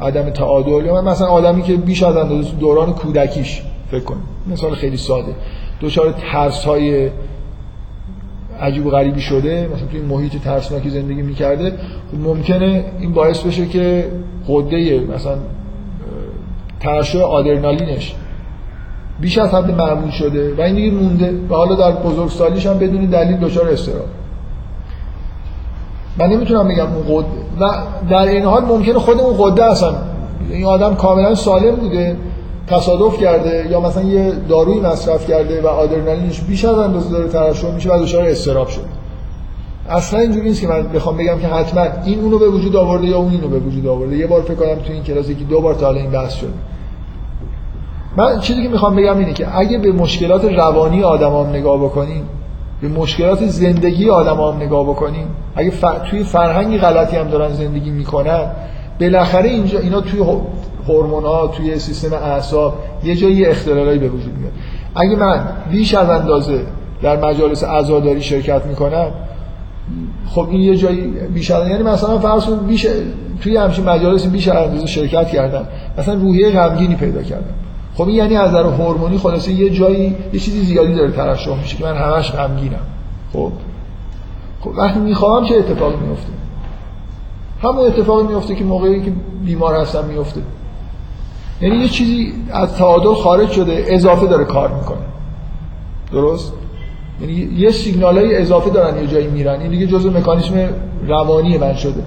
عدم 0.00 0.30
تعادل 0.30 0.86
یا 0.86 1.02
مثلا 1.02 1.26
آدمی 1.26 1.62
که 1.62 1.76
بیش 1.76 2.02
از 2.02 2.16
اندازه 2.16 2.50
دوران 2.50 2.92
کودکیش 2.92 3.62
فکر 3.90 4.04
کن 4.04 4.16
مثال 4.52 4.74
خیلی 4.74 4.96
ساده. 4.96 5.34
دچار 5.80 6.14
ترس 6.32 6.64
های 6.64 7.10
عجیب 8.60 8.86
و 8.86 8.90
غریبی 8.90 9.20
شده 9.20 9.68
مثلا 9.74 9.86
توی 9.86 10.00
محیط 10.00 10.36
ترسناکی 10.36 10.90
زندگی 10.90 11.22
می‌کرده. 11.22 11.72
ممکنه 12.24 12.84
این 13.00 13.12
باعث 13.12 13.40
بشه 13.40 13.66
که 13.66 14.04
قده 14.48 15.00
مثلا 15.00 15.36
ترشح 16.80 17.18
آدرنالینش 17.18 18.14
بیش 19.20 19.38
از 19.38 19.50
حد 19.50 19.70
معمول 19.70 20.10
شده 20.10 20.54
و 20.58 20.60
این 20.60 20.74
دیگه 20.74 20.90
مونده 20.90 21.34
و 21.50 21.54
حالا 21.54 21.74
در 21.74 21.92
بزرگسالیش 21.92 22.66
هم 22.66 22.78
بدون 22.78 23.04
دلیل 23.04 23.36
دچار 23.36 23.68
استراب 23.68 24.06
من 26.18 26.26
نمی‌تونم 26.26 26.68
بگم 26.68 26.86
اون 26.92 27.22
قد 27.22 27.26
و 27.60 27.70
در 28.10 28.28
این 28.28 28.44
حال 28.44 28.64
ممکنه 28.64 28.98
خود 28.98 29.20
اون 29.20 29.36
قده 29.38 29.64
اصلا 29.64 29.94
این 30.50 30.64
آدم 30.64 30.94
کاملا 30.94 31.34
سالم 31.34 31.76
بوده 31.76 32.16
تصادف 32.66 33.18
کرده 33.18 33.66
یا 33.70 33.80
مثلا 33.80 34.02
یه 34.02 34.32
دارویی 34.48 34.80
مصرف 34.80 35.28
کرده 35.28 35.62
و 35.62 35.66
آدرنالینش 35.66 36.40
بیش 36.40 36.64
از 36.64 36.78
اندازه 36.78 37.10
داره 37.10 37.28
ترشح 37.28 37.74
میشه 37.74 37.92
و 37.92 38.02
دچار 38.02 38.24
استراب 38.24 38.68
شده. 38.68 38.84
اصلا 39.88 40.20
اینجوری 40.20 40.48
نیست 40.48 40.60
که 40.60 40.68
من 40.68 40.82
بخوام 40.82 41.16
بگم 41.16 41.38
که 41.38 41.46
حتما 41.46 41.86
این 42.04 42.20
اونو 42.20 42.38
به 42.38 42.48
وجود 42.48 42.76
آورده 42.76 43.06
یا 43.06 43.18
اون 43.18 43.30
اینو 43.30 43.48
به 43.48 43.58
وجود 43.58 43.86
آورده. 43.86 44.16
یه 44.16 44.26
بار 44.26 44.42
فکر 44.42 44.54
کنم 44.54 44.74
تو 44.74 44.92
این 44.92 45.02
کلاس 45.02 45.26
که 45.26 45.34
دو 45.34 45.60
بار 45.60 45.74
تا 45.74 45.90
این 45.90 46.10
بحث 46.10 46.34
شده. 46.34 46.50
من 48.16 48.40
چیزی 48.40 48.62
که 48.62 48.68
می‌خوام 48.68 48.96
بگم 48.96 49.18
اینه 49.18 49.32
که 49.32 49.58
اگه 49.58 49.78
به 49.78 49.92
مشکلات 49.92 50.44
روانی 50.44 51.02
آدمام 51.02 51.48
نگاه 51.48 51.84
بکنیم 51.84 52.22
به 52.80 52.88
مشکلات 52.88 53.46
زندگی 53.46 54.10
آدمام 54.10 54.56
نگاه 54.56 54.84
بکنیم 54.84 55.26
اگه 55.56 55.72
توی 56.10 56.24
فرهنگی 56.24 56.78
غلطی 56.78 57.16
هم 57.16 57.28
دارن 57.28 57.52
زندگی 57.52 57.90
می‌کنن 57.90 58.46
بالاخره 59.00 59.48
اینجا 59.48 59.78
اینا 59.78 60.00
توی 60.00 60.20
هورمون 60.88 61.24
ها 61.24 61.46
توی 61.46 61.78
سیستم 61.78 62.14
اعصاب 62.14 62.74
یه 63.04 63.14
جایی 63.14 63.46
اختلالایی 63.46 63.98
به 63.98 64.08
وجود 64.08 64.38
میاد. 64.38 64.52
اگه 64.94 65.16
من 65.16 65.46
بیش 65.70 65.94
از 65.94 66.10
اندازه 66.10 66.60
در 67.02 67.16
مجالس 67.16 67.64
عزاداری 67.64 68.22
شرکت 68.22 68.66
می‌کنم 68.66 69.10
خب 70.26 70.48
این 70.50 70.60
یه 70.60 70.76
جایی 70.76 71.00
بیش 71.34 71.50
از 71.50 71.68
یعنی 71.68 71.82
مثلا 71.82 72.18
فرض 72.18 72.50
بیش 72.68 72.86
توی 73.40 73.56
همچین 73.56 73.84
مجالس 73.84 74.26
بیش 74.26 74.48
از 74.48 74.66
اندازه 74.66 74.86
شرکت 74.86 75.28
کردم. 75.28 75.66
مثلا 75.98 76.14
روحیه 76.14 76.50
غمگینی 76.50 76.94
پیدا 76.94 77.22
کردم. 77.22 77.54
خب 77.94 78.08
این 78.08 78.16
یعنی 78.16 78.36
از 78.36 78.50
نظر 78.50 78.62
هورمونی 78.62 79.18
خلاصه 79.18 79.52
یه 79.52 79.70
جایی 79.70 80.16
یه 80.32 80.40
چیزی 80.40 80.64
زیادی 80.64 80.94
داره 80.94 81.10
ترشح 81.10 81.60
میشه 81.62 81.76
که 81.76 81.84
من 81.84 81.96
همش 81.96 82.32
غمگینم. 82.32 82.86
خب. 83.32 83.52
خب 84.60 84.70
وقتی 84.76 85.00
می‌خوام 85.00 85.44
چه 85.44 85.54
اتفاقی 85.54 85.96
میفته 85.96 86.32
همون 87.62 87.86
اتفاقی 87.86 88.22
میفته 88.22 88.54
که 88.54 88.64
موقعی 88.64 89.02
که 89.02 89.12
بیمار 89.44 89.76
هستم 89.76 90.04
میفته 90.04 90.40
یعنی 91.60 91.76
یه 91.76 91.88
چیزی 91.88 92.32
از 92.50 92.74
تعادل 92.74 93.14
خارج 93.14 93.50
شده 93.50 93.84
اضافه 93.88 94.26
داره 94.26 94.44
کار 94.44 94.68
می‌کنه. 94.68 94.98
درست؟ 96.12 96.52
یعنی 97.20 97.32
یه 97.32 97.70
سیگنال 97.70 98.18
های 98.18 98.36
اضافه 98.36 98.70
دارن 98.70 98.98
یه 98.98 99.06
جایی 99.06 99.26
میرن. 99.26 99.60
این 99.60 99.70
دیگه 99.70 99.86
جزء 99.86 100.10
مکانیسم 100.10 100.68
روانی 101.08 101.58
من 101.58 101.74
شده. 101.74 102.02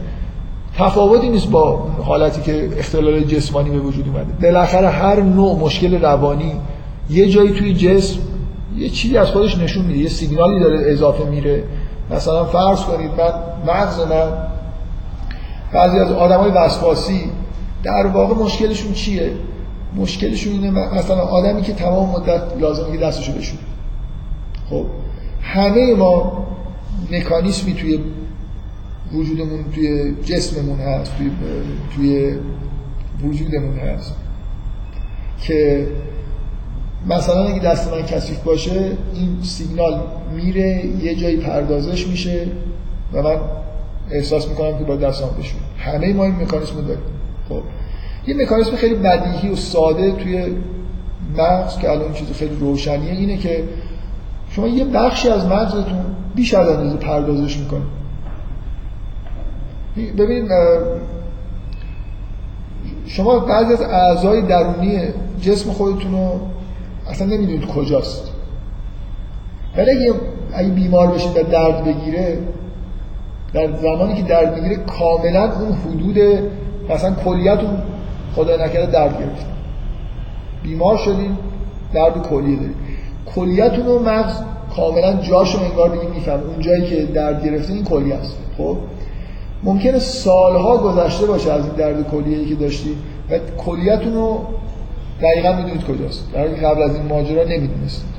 تفاوتی 0.77 1.29
نیست 1.29 1.49
با 1.49 1.79
حالتی 2.03 2.41
که 2.41 2.69
اختلال 2.77 3.23
جسمانی 3.23 3.69
به 3.69 3.79
وجود 3.79 4.07
اومده. 4.07 4.33
بالاخره 4.41 4.89
هر 4.89 5.21
نوع 5.21 5.59
مشکل 5.59 6.01
روانی 6.01 6.53
یه 7.09 7.29
جایی 7.29 7.49
توی 7.49 7.73
جسم 7.73 8.19
یه 8.77 8.89
چیزی 8.89 9.17
از 9.17 9.27
خودش 9.27 9.57
نشون 9.57 9.85
میده 9.85 9.99
یه 9.99 10.09
سیگنالی 10.09 10.59
داره 10.59 10.91
اضافه 10.91 11.23
میره. 11.23 11.63
مثلا 12.11 12.45
فرض 12.45 12.81
کنید 12.81 13.11
من 13.17 13.33
مغز 13.73 13.99
من 13.99 14.47
بعضی 15.73 15.99
از 15.99 16.11
آدمای 16.11 16.51
وسواسی 16.51 17.31
در 17.83 18.07
واقع 18.07 18.33
مشکلشون 18.35 18.93
چیه؟ 18.93 19.31
مشکلشون 19.95 20.53
اینه 20.53 20.71
مثلا 20.71 21.21
آدمی 21.21 21.61
که 21.61 21.73
تمام 21.73 22.09
مدت 22.09 22.41
لازمه 22.59 22.91
که 22.91 22.97
دستشو 22.97 23.31
بشونه 23.31 23.61
خب 24.69 24.85
همه 25.41 25.95
ما 25.95 26.45
مکانیسمی 27.11 27.73
توی 27.73 27.99
وجودمون 29.13 29.65
توی 29.75 30.15
جسممون 30.23 30.79
هست 30.79 31.11
توی, 31.17 31.31
توی 31.95 32.35
وجودمون 33.23 33.77
هست. 33.77 34.15
که 35.41 35.87
مثلا 37.07 37.43
اگه 37.43 37.59
دست 37.59 37.93
من 37.93 38.01
کثیف 38.01 38.39
باشه 38.39 38.91
این 39.13 39.37
سیگنال 39.41 40.01
میره 40.35 40.85
یه 41.03 41.15
جایی 41.15 41.37
پردازش 41.37 42.07
میشه 42.07 42.47
و 43.13 43.21
من 43.21 43.37
احساس 44.11 44.47
می‌کنم 44.47 44.77
که 44.77 44.83
با 44.83 44.95
دستم 44.95 45.29
بشون. 45.39 45.59
همه 45.77 46.13
ما 46.13 46.23
این 46.23 46.35
مکانیسم 46.35 46.81
داریم. 46.81 47.03
خب. 47.49 47.61
یه 48.27 48.35
مکانیسم 48.35 48.75
خیلی 48.75 48.95
بدیهی 48.95 49.49
و 49.49 49.55
ساده 49.55 50.11
توی 50.11 50.45
مغز 51.37 51.77
که 51.77 51.91
الان 51.91 52.13
چیز 52.13 52.31
خیلی 52.31 52.55
روشنیه 52.59 53.11
اینه 53.11 53.37
که 53.37 53.63
شما 54.49 54.67
یه 54.67 54.85
بخشی 54.85 55.29
از 55.29 55.45
مغزتون 55.45 56.05
بیش 56.35 56.53
از 56.53 56.69
اندازه 56.69 56.97
پردازش 56.97 57.57
می‌کنه 57.57 57.81
ببین 60.05 60.49
شما 63.07 63.39
بعضی 63.39 63.73
از 63.73 63.81
اعضای 63.81 64.41
درونی 64.41 64.99
جسم 65.41 65.71
خودتون 65.71 66.11
رو 66.11 66.39
اصلا 67.09 67.27
نمی‌دونید 67.27 67.67
کجاست. 67.67 68.23
ولی 69.77 69.91
اگه 69.91 70.13
اگه 70.53 70.69
بیمار 70.69 71.07
بشید 71.07 71.37
و 71.37 71.43
درد 71.43 71.85
بگیره 71.85 72.37
در 73.53 73.75
زمانی 73.77 74.15
که 74.15 74.21
درد 74.21 74.55
می‌گیره 74.55 74.75
کاملا 74.75 75.43
اون 75.43 75.71
حدود 75.71 76.17
مثلا 76.89 77.13
کلیتون 77.25 77.77
خدا 78.35 78.65
نکرده 78.65 78.91
درد 78.91 79.19
گرفت 79.19 79.45
بیمار 80.63 80.97
شدین 80.97 81.37
درد 81.93 82.27
کلیه 82.29 82.55
دارید 82.55 82.75
کلیتون 83.35 83.85
رو 83.85 83.99
مغز 83.99 84.33
کاملا 84.75 85.13
جاشو 85.13 85.59
انگار 85.63 85.89
دیگه 85.89 86.13
میفهم 86.13 86.39
اون 86.39 86.59
جایی 86.59 86.85
که 86.89 87.05
درد 87.05 87.45
گرفته 87.45 87.73
این 87.73 87.83
کلیه 87.83 88.15
است. 88.15 88.37
خب؟ 88.57 88.77
ممکنه 89.67 89.99
سالها 89.99 90.77
گذشته 90.77 91.25
باشه 91.25 91.51
از 91.51 91.65
این 91.65 91.73
درد 91.73 92.09
کلیه‌ای 92.11 92.45
که 92.45 92.55
داشتی 92.55 92.95
و 93.29 93.39
کلیتون 93.57 94.13
رو 94.13 94.39
دقیقا 95.21 95.51
می‌دونید 95.55 95.83
کجاست. 95.83 96.33
در 96.33 96.47
قبل 96.47 96.83
از 96.83 96.95
این 96.95 97.05
ماجرا 97.05 97.43
نمی‌دونستید. 97.43 98.17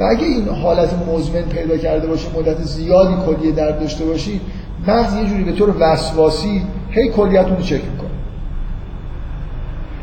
و 0.00 0.02
اگه 0.02 0.24
این 0.24 0.48
حالت 0.48 0.94
مزمن 1.08 1.42
پیدا 1.42 1.76
کرده 1.76 2.06
باشی 2.06 2.26
مدت 2.38 2.62
زیادی 2.62 3.14
کلیه 3.26 3.52
درد 3.52 3.80
داشته 3.80 4.04
باشی 4.04 4.40
مغز 4.88 5.14
یه 5.14 5.24
جوری 5.24 5.44
به 5.44 5.52
طور 5.52 5.74
وسواسی 5.80 6.62
هی 6.90 7.08
کلیتون 7.08 7.56
رو 7.56 7.62
چک 7.62 7.72
می‌کنه. 7.72 8.08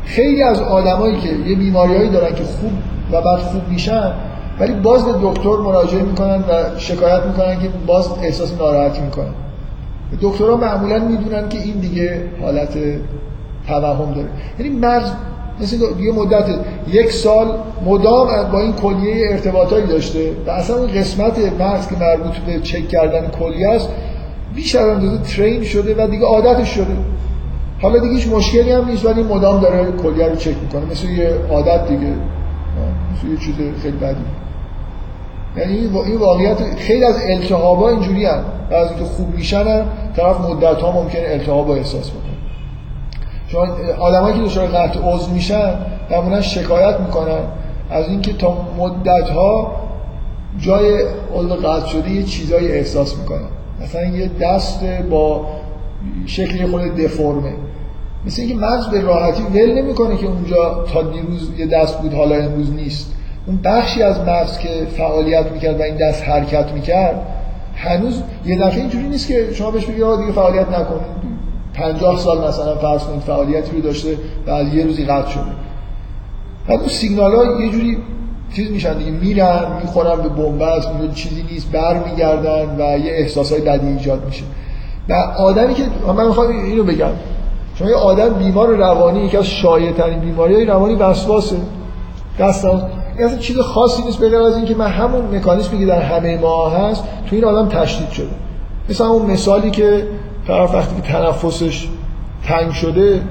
خیلی 0.04 0.42
از 0.42 0.60
آدمایی 0.60 1.16
که 1.16 1.28
یه 1.28 1.56
بیماریایی 1.56 2.10
دارن 2.10 2.34
که 2.34 2.44
خوب 2.44 2.72
و 3.12 3.22
بعد 3.22 3.38
خوب 3.38 3.68
میشن 3.68 4.12
ولی 4.60 4.72
باز 4.72 5.04
به 5.04 5.12
دکتر 5.22 5.56
مراجعه 5.56 6.02
می‌کنن 6.02 6.44
و 6.48 6.78
شکایت 6.78 7.22
می‌کنن 7.22 7.60
که 7.60 7.68
باز 7.86 8.10
احساس 8.22 8.52
ناراحتی 8.58 9.00
می‌کنن. 9.00 9.34
دکترها 10.22 10.56
معمولا 10.56 10.98
می‌دونن 10.98 11.48
که 11.48 11.58
این 11.58 11.78
دیگه 11.78 12.22
حالت 12.40 12.78
توهم 13.68 14.14
داره. 14.14 14.28
یعنی 14.58 14.78
مغز 14.78 15.10
مثل 15.60 15.76
یه 16.00 16.12
مدت 16.12 16.44
یک 16.88 17.12
سال 17.12 17.58
مدام 17.86 18.50
با 18.52 18.60
این 18.60 18.72
کلیه 18.72 19.32
ارتباطایی 19.32 19.86
داشته 19.86 20.32
و 20.46 20.50
اصلا 20.50 20.76
اون 20.76 20.86
قسمت 20.86 21.38
مغز 21.60 21.88
که 21.88 21.96
مربوط 21.96 22.36
به 22.36 22.60
چک 22.60 22.88
کردن 22.88 23.28
کلیه 23.28 23.68
است 23.68 23.88
بیش 24.54 24.74
از 24.74 24.86
اندازه 24.86 25.18
ترین 25.22 25.64
شده 25.64 26.04
و 26.04 26.08
دیگه 26.10 26.24
عادتش 26.24 26.68
شده. 26.68 26.96
حالا 27.82 27.98
دیگه 27.98 28.14
هیچ 28.14 28.28
مشکلی 28.28 28.72
هم 28.72 28.88
نیست 28.88 29.04
ولی 29.04 29.22
مدام 29.22 29.60
داره 29.60 29.92
کلیه 29.92 30.28
رو 30.28 30.36
چک 30.36 30.54
می‌کنه. 30.62 30.90
مثل 30.90 31.08
یه 31.08 31.30
عادت 31.50 31.88
دیگه. 31.88 32.12
مثل 33.12 33.26
یه 33.30 33.36
چیز 33.36 33.54
خیلی 33.82 33.96
بدی. 33.96 34.24
یعنی 35.56 35.74
این 36.06 36.16
واقعیت 36.16 36.78
خیلی 36.78 37.04
از 37.04 37.16
التهابا 37.28 37.90
اینجوری 37.90 38.26
هم 38.26 38.44
بعضی 38.70 38.94
که 38.94 39.04
خوب 39.04 39.34
میشن 39.34 39.66
هم 39.66 39.86
طرف 40.16 40.40
مدت 40.40 40.80
ها 40.80 40.92
ممکنه 40.92 41.22
التهاب 41.26 41.70
احساس 41.70 42.10
بکنه. 42.10 42.36
شما 43.48 43.66
آدمایی 43.98 44.36
که 44.36 44.42
دچار 44.42 44.66
قطع 44.66 45.00
عضو 45.00 45.30
میشن 45.30 45.74
معمولا 46.10 46.40
شکایت 46.40 47.00
می‌کنن. 47.00 47.40
از 47.90 48.08
اینکه 48.08 48.32
تا 48.32 48.56
مدت 48.78 49.28
ها 49.28 49.76
جای 50.58 51.04
عضو 51.34 51.54
قطع 51.54 51.86
شده 51.86 52.10
یه 52.10 52.22
چیزایی 52.22 52.68
احساس 52.68 53.18
می‌کنن. 53.18 53.48
مثلا 53.82 54.04
یه 54.04 54.30
دست 54.40 54.84
با 55.10 55.46
شکلی 56.26 56.66
خود 56.66 56.96
دفرمه. 56.96 57.52
مثل 58.26 58.42
اینکه 58.42 58.56
مغز 58.56 58.86
به 58.86 59.00
راحتی 59.00 59.42
ول 59.42 59.82
نمی‌کنه 59.82 60.16
که 60.16 60.26
اونجا 60.26 60.84
تا 60.92 61.02
دیروز 61.02 61.50
یه 61.58 61.66
دست 61.66 62.00
بود 62.00 62.14
حالا 62.14 62.36
امروز 62.36 62.72
نیست. 62.72 63.12
اون 63.46 63.60
بخشی 63.64 64.02
از 64.02 64.20
مغز 64.20 64.58
که 64.58 64.86
فعالیت 64.96 65.52
می‌کرد 65.52 65.80
و 65.80 65.82
این 65.82 65.96
دست 65.96 66.24
حرکت 66.28 66.72
می‌کرد 66.72 67.22
هنوز 67.76 68.22
یه 68.44 68.58
دفعه 68.58 68.80
اینجوری 68.80 69.08
نیست 69.08 69.28
که 69.28 69.52
شما 69.52 69.70
بهش 69.70 69.84
بگید 69.84 70.16
دیگه 70.20 70.32
فعالیت 70.32 70.68
نکنید 70.68 71.26
50 71.74 72.18
سال 72.18 72.48
مثلا 72.48 72.76
فرض 72.76 73.02
کنید 73.02 73.20
فعالیتی 73.20 73.76
رو 73.76 73.82
داشته 73.82 74.18
از 74.46 74.74
یه 74.74 74.84
روزی 74.84 75.04
قطع 75.04 75.30
شده. 75.30 75.42
بعد 76.68 76.78
اون 76.78 76.88
سیگنال 76.88 77.34
ها 77.34 77.60
یه 77.62 77.70
جوری 77.70 77.98
چیز 78.56 78.70
میشن 78.70 78.98
دیگه 78.98 79.10
میرن 79.10 79.64
می‌خورن 79.82 80.22
به 80.22 80.28
بنبست 80.28 80.88
میگن 80.88 81.14
چیزی 81.14 81.42
نیست 81.50 81.72
برمیگردن 81.72 82.76
و 82.78 82.98
یه 82.98 83.12
احساس 83.12 83.52
های 83.52 83.60
بدی 83.60 83.86
ایجاد 83.86 84.24
میشه. 84.24 84.44
و 85.08 85.12
آدمی 85.38 85.74
که 85.74 85.82
من 86.16 86.26
می‌خوام 86.26 86.48
اینو 86.48 86.84
بگم 86.84 87.10
شما 87.74 87.88
یه 87.88 87.96
آدم 87.96 88.28
بیمار 88.34 88.68
روانی 88.68 89.20
یکی 89.24 89.36
از 89.36 89.46
شایع 89.46 89.92
ترین 89.92 90.18
بیماری 90.18 90.54
های 90.54 90.64
روانی 90.64 90.94
وسواسه. 90.94 91.56
این 92.38 92.48
اصلا 93.24 93.38
چیز 93.38 93.58
خاصی 93.58 94.02
نیست 94.02 94.20
بغیر 94.20 94.40
از 94.40 94.56
اینکه 94.56 94.74
من 94.74 94.86
همون 94.86 95.36
مکانیزمی 95.36 95.78
که 95.78 95.86
در 95.86 96.02
همه 96.02 96.38
ما 96.38 96.68
هست 96.68 97.04
تو 97.30 97.36
این 97.36 97.44
آدم 97.44 97.68
تشدید 97.68 98.10
شده. 98.10 98.30
مثلا 98.90 99.06
اون 99.06 99.30
مثالی 99.30 99.70
که 99.70 100.08
طرف 100.46 100.74
وقتی 100.74 100.96
که 100.96 101.02
تنفسش 101.02 101.88
تنگ 102.46 102.70
شده 102.70 103.22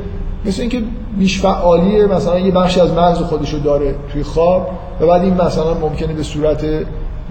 مثل 0.46 0.62
اینکه 0.62 0.84
بیش 1.18 1.42
فعالیه 1.42 2.06
مثلا 2.06 2.40
یه 2.40 2.52
بخشی 2.52 2.80
از 2.80 2.92
مغز 2.94 3.18
خودشو 3.18 3.58
داره 3.58 3.96
توی 4.14 4.24
خواب 4.24 4.70
و 5.02 5.08
بعد 5.08 5.22
این 5.22 5.34
مثلا 5.34 5.74
ممکنه 5.74 6.14
به 6.14 6.24
صورت 6.24 6.64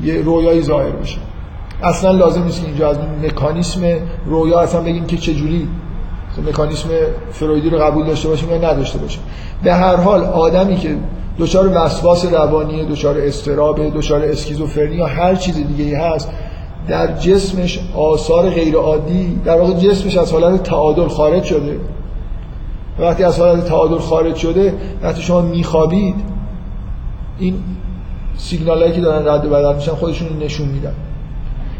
یه 0.02 0.22
رویایی 0.22 0.62
ظاهر 0.62 0.90
بشه. 0.90 1.18
اصلا 1.82 2.10
لازم 2.10 2.44
نیست 2.44 2.60
که 2.60 2.66
اینجا 2.66 2.90
از 2.90 2.96
مکانیسم 3.22 3.80
رویا 4.26 4.60
اصلا 4.60 4.80
بگیم 4.80 5.06
که 5.06 5.16
چه 5.16 5.34
جوری 5.34 5.68
مکانیسم 6.48 6.88
فرویدی 7.32 7.70
رو 7.70 7.78
قبول 7.78 8.06
داشته 8.06 8.28
باشیم 8.28 8.50
یا 8.50 8.56
نداشته 8.56 8.98
باشیم. 8.98 9.22
به 9.62 9.74
هر 9.74 9.96
حال 9.96 10.24
آدمی 10.24 10.76
که 10.76 10.96
دچار 11.38 11.70
وسواس 11.74 12.24
روانی 12.24 12.84
دچار 12.84 13.18
استراب 13.18 13.96
دچار 13.96 14.22
اسکیزوفرنی 14.22 14.94
یا 14.94 15.06
هر 15.06 15.34
چیز 15.34 15.54
دیگه 15.54 15.84
ای 15.84 15.94
هست 15.94 16.30
در 16.88 17.12
جسمش 17.12 17.80
آثار 17.96 18.50
غیر 18.50 18.74
عادی 18.74 19.40
در 19.44 19.60
واقع 19.60 19.72
جسمش 19.72 20.16
از 20.16 20.32
حالت 20.32 20.62
تعادل 20.62 21.08
خارج 21.08 21.44
شده. 21.44 21.80
وقتی 22.98 23.24
از 23.24 23.38
حالت 23.38 23.64
تعادل 23.64 23.98
خارج 23.98 24.36
شده 24.36 24.74
وقتی 25.02 25.22
شما 25.22 25.40
میخوابید 25.40 26.14
این 27.38 27.54
سیگنال 28.36 28.82
هایی 28.82 28.92
که 28.92 29.00
دارن 29.00 29.28
رد 29.28 29.46
و 29.46 29.50
بدل 29.50 29.74
میشن 29.74 29.92
خودشون 29.92 30.28
نشون 30.42 30.68
میدن. 30.68 30.94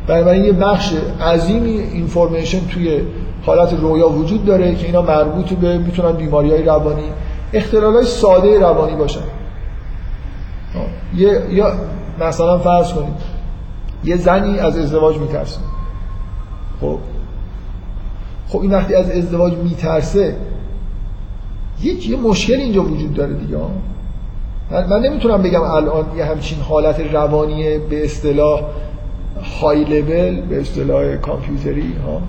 بنابراین 0.06 0.44
یه 0.44 0.52
بخش 0.52 0.92
عظیمی 1.20 1.70
اینفورمیشن 1.70 2.66
توی 2.66 3.00
حالت 3.46 3.74
رویا 3.74 4.08
وجود 4.08 4.44
داره 4.44 4.74
که 4.74 4.86
اینا 4.86 5.02
مربوط 5.02 5.52
به 5.52 5.78
می‌تونن 5.78 6.12
بیماری 6.12 6.50
های 6.50 6.62
روانی 6.62 7.02
اختلال 7.52 7.94
های 7.94 8.04
ساده 8.04 8.60
روانی 8.60 8.96
باشن. 8.96 9.20
یه 11.16 11.42
یا 11.50 11.72
مثلا 12.20 12.58
فرض 12.58 12.92
کنید 12.92 13.14
یه 14.04 14.16
زنی 14.16 14.58
از 14.58 14.78
ازدواج 14.78 15.16
میترسه. 15.18 15.60
خب؟ 16.80 16.98
خب 18.48 18.60
این 18.60 18.70
وقتی 18.70 18.94
از 18.94 19.10
ازدواج 19.10 19.54
میترسه 19.54 20.36
یه 21.82 22.10
یه 22.10 22.16
مشکل 22.16 22.54
اینجا 22.54 22.82
وجود 22.82 23.14
داره 23.14 23.34
دیگه 23.34 23.56
من, 24.70 24.86
من 24.86 25.00
نمی‌تونم 25.00 25.42
بگم 25.42 25.62
الان 25.62 26.04
یه 26.16 26.24
همچین 26.24 26.58
حالت 26.60 27.00
روانی 27.12 27.78
به 27.78 28.04
اصطلاح 28.04 28.60
های 29.60 29.84
لول 29.84 30.40
به 30.40 30.60
اصطلاح 30.60 31.16
کامپیوتری 31.16 31.94
ها 32.06 32.22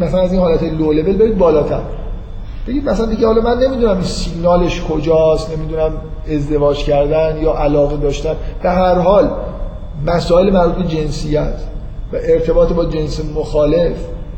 مثلا 0.00 0.20
از 0.20 0.32
این 0.32 0.40
حالت 0.40 0.62
لو 0.62 0.92
لول 0.92 1.02
برید 1.16 1.38
بالاتر. 1.38 1.80
بگید 2.70 2.88
مثلا 2.88 3.06
دیگه 3.06 3.26
حالا 3.26 3.42
من 3.42 3.58
نمی‌دونم 3.58 3.94
این 3.94 4.02
سیگنالش 4.02 4.82
کجاست 4.82 5.58
نمی‌دونم 5.58 5.92
ازدواج 6.34 6.84
کردن 6.84 7.42
یا 7.42 7.52
علاقه 7.52 7.96
داشتن. 7.96 8.34
به 8.62 8.70
هر 8.70 8.94
حال 8.94 9.30
مسائل 10.06 10.50
مربوط 10.50 10.74
به 10.74 10.96
جنسیت 10.96 11.54
و 12.12 12.16
ارتباط 12.16 12.72
با 12.72 12.84
جنس 12.84 13.20
مخالف 13.36 13.96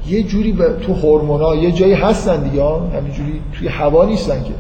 یه 0.08 0.22
جوری 0.22 0.56
تو 0.86 0.94
هورمونا 0.94 1.54
یه 1.54 1.72
جایی 1.72 1.92
هستن 1.92 2.42
دیگه 2.42 2.64
همینجوری 2.64 3.40
توی 3.58 3.68
هوا 3.68 4.04
نیستن 4.04 4.42
که. 4.42 4.52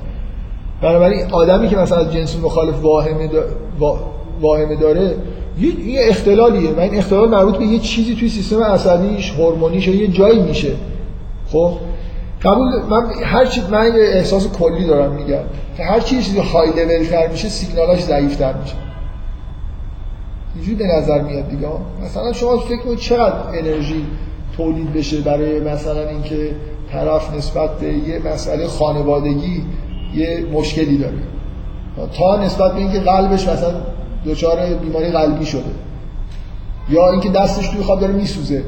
بنابراین 0.82 1.32
آدمی 1.32 1.68
که 1.68 1.76
مثلا 1.76 2.04
جنس 2.04 2.36
مخالف 2.42 2.82
واهمه, 2.82 3.30
واهمه 4.40 4.76
داره 4.76 5.16
یه 5.86 6.00
اختلالیه 6.08 6.70
و 6.70 6.80
این 6.80 6.98
اختلال 6.98 7.28
مربوط 7.28 7.56
به 7.56 7.64
یه 7.64 7.78
چیزی 7.78 8.14
توی 8.14 8.28
سیستم 8.28 8.62
عصبیش 8.62 9.30
هورمونیش 9.30 9.88
یه 9.88 10.08
جایی 10.08 10.42
میشه. 10.42 10.72
خب؟ 11.52 11.72
قبول 12.44 12.82
من 12.90 13.12
هر 13.24 13.44
چی 13.44 13.60
من 13.70 13.86
یه 13.86 14.02
احساس 14.02 14.48
کلی 14.48 14.86
دارم 14.86 15.12
میگم. 15.12 15.42
که 15.76 15.84
هر 15.84 16.00
چی 16.00 16.22
چیزی 16.22 16.38
های 16.38 16.70
لول 16.70 17.06
تر 17.06 17.28
میشه 17.28 17.48
سیگنالاش 17.48 18.02
ضعیفتر 18.02 18.52
میشه. 18.52 18.74
اینجوری 20.54 20.76
به 20.76 20.86
نظر 20.86 21.22
میاد 21.22 21.48
دیگه. 21.48 21.68
مثلا 22.04 22.32
شما 22.32 22.56
فکر 22.56 22.82
کنید 22.82 22.98
چقدر 22.98 23.58
انرژی 23.58 24.06
تولید 24.56 24.92
بشه 24.92 25.20
برای 25.20 25.60
مثلا 25.60 26.08
اینکه 26.08 26.50
طرف 26.92 27.34
نسبت 27.34 27.70
به 27.78 27.92
یه 27.92 28.18
مسئله 28.34 28.66
خانوادگی 28.66 29.64
یه 30.14 30.46
مشکلی 30.52 30.98
داره. 30.98 31.18
تا 32.18 32.44
نسبت 32.44 32.72
به 32.72 32.78
اینکه 32.78 33.00
قلبش 33.00 33.48
مثلا 33.48 33.74
دچار 34.26 34.74
بیماری 34.74 35.10
قلبی 35.10 35.46
شده. 35.46 35.62
یا 36.88 37.10
اینکه 37.10 37.28
دستش 37.28 37.68
توی 37.68 37.82
خواب 37.82 38.00
داره 38.00 38.12
میسوزه. 38.12 38.64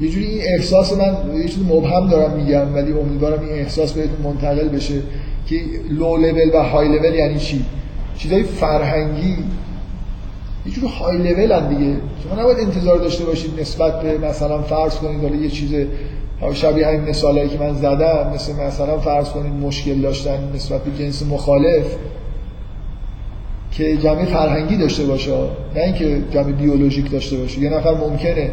یه 0.00 0.08
جوری 0.08 0.26
این 0.26 0.42
احساس 0.44 0.92
من 0.92 1.16
یه 1.36 1.48
چیز 1.48 1.62
مبهم 1.62 2.08
دارم 2.08 2.36
میگم 2.36 2.74
ولی 2.74 2.92
امیدوارم 2.92 3.40
این 3.40 3.52
احساس 3.52 3.92
بهتون 3.92 4.16
منتقل 4.24 4.68
بشه 4.68 5.02
که 5.46 5.56
لو 5.90 6.16
لول 6.16 6.50
و 6.54 6.62
های 6.62 6.88
لول 6.88 7.14
یعنی 7.14 7.38
چی؟ 7.38 7.64
چیزای 8.18 8.42
فرهنگی 8.42 9.36
یه 10.66 10.72
جور 10.72 10.90
های 10.90 11.18
لول 11.18 11.52
هم 11.52 11.68
دیگه. 11.74 11.96
شما 12.24 12.40
نباید 12.40 12.58
انتظار 12.58 12.98
داشته 12.98 13.24
باشید 13.24 13.60
نسبت 13.60 14.00
به 14.00 14.18
مثلا 14.18 14.62
فرض 14.62 14.94
کنید 14.94 15.22
حالا 15.22 15.36
یه 15.36 15.50
چیز 15.50 15.86
شبیه 16.54 16.86
همین 16.86 17.00
مثالایی 17.00 17.48
که 17.48 17.58
من 17.58 17.74
زدم 17.74 18.32
مثل 18.34 18.52
مثلا 18.52 18.98
فرض 18.98 19.28
کنید 19.28 19.52
مشکل 19.52 20.00
داشتن 20.00 20.38
نسبت 20.54 20.84
به 20.84 21.04
جنس 21.04 21.22
مخالف 21.22 21.86
که 23.70 23.96
جنبه 23.96 24.24
فرهنگی 24.24 24.76
داشته 24.76 25.04
باشه 25.04 25.32
نه 25.74 25.82
اینکه 25.82 26.22
جنبه 26.30 26.52
بیولوژیک 26.52 27.10
داشته 27.10 27.36
باشه. 27.36 27.60
یه 27.60 27.70
نفر 27.70 27.94
ممکنه 27.94 28.50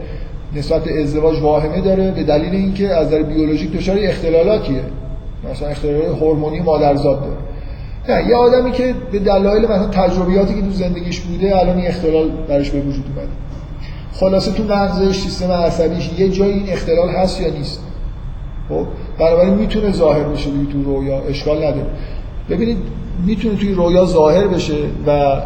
نسبت 0.55 0.83
به 0.83 1.01
ازدواج 1.01 1.39
واهمه 1.39 1.81
داره 1.81 2.11
به 2.11 2.23
دلیل 2.23 2.55
اینکه 2.55 2.89
از 2.89 3.07
نظر 3.07 3.23
بیولوژیک 3.23 3.71
دچار 3.71 3.97
اختلالاتیه. 3.99 4.81
مثلا 5.51 5.67
اختلال 5.67 5.95
هورمونی 5.95 6.59
مادرزاد 6.59 7.19
داره. 7.21 7.37
نه 8.09 8.29
یه 8.29 8.35
آدمی 8.35 8.71
که 8.71 8.95
به 9.11 9.19
دلایل 9.19 9.63
مثلا 9.63 9.87
تجربیاتی 9.87 10.55
که 10.55 10.61
تو 10.61 10.71
زندگیش 10.71 11.19
بوده 11.19 11.57
الان 11.57 11.77
این 11.77 11.87
اختلال 11.87 12.29
برش 12.49 12.69
به 12.69 12.79
وجود 12.79 13.05
اومده. 13.15 13.31
خلاصه 14.13 14.51
تو 14.51 14.63
مغزش 14.63 15.15
سیستم 15.15 15.51
عصبیش 15.51 16.09
یه 16.17 16.29
جایی 16.29 16.53
این 16.53 16.69
اختلال 16.69 17.09
هست 17.09 17.41
یا 17.41 17.49
نیست؟ 17.49 17.83
خب 18.69 18.85
بنابراین 19.19 19.53
می‌تونه 19.53 19.91
ظاهر 19.91 20.23
بشه 20.23 20.49
تو 20.71 20.83
رویا 20.83 21.19
اشکال 21.19 21.57
نداره. 21.57 21.87
ببینید 22.49 22.77
می‌تونه 23.25 23.55
توی 23.55 23.73
رویا 23.73 24.05
ظاهر 24.05 24.47
بشه 24.47 24.77
و 25.07 25.41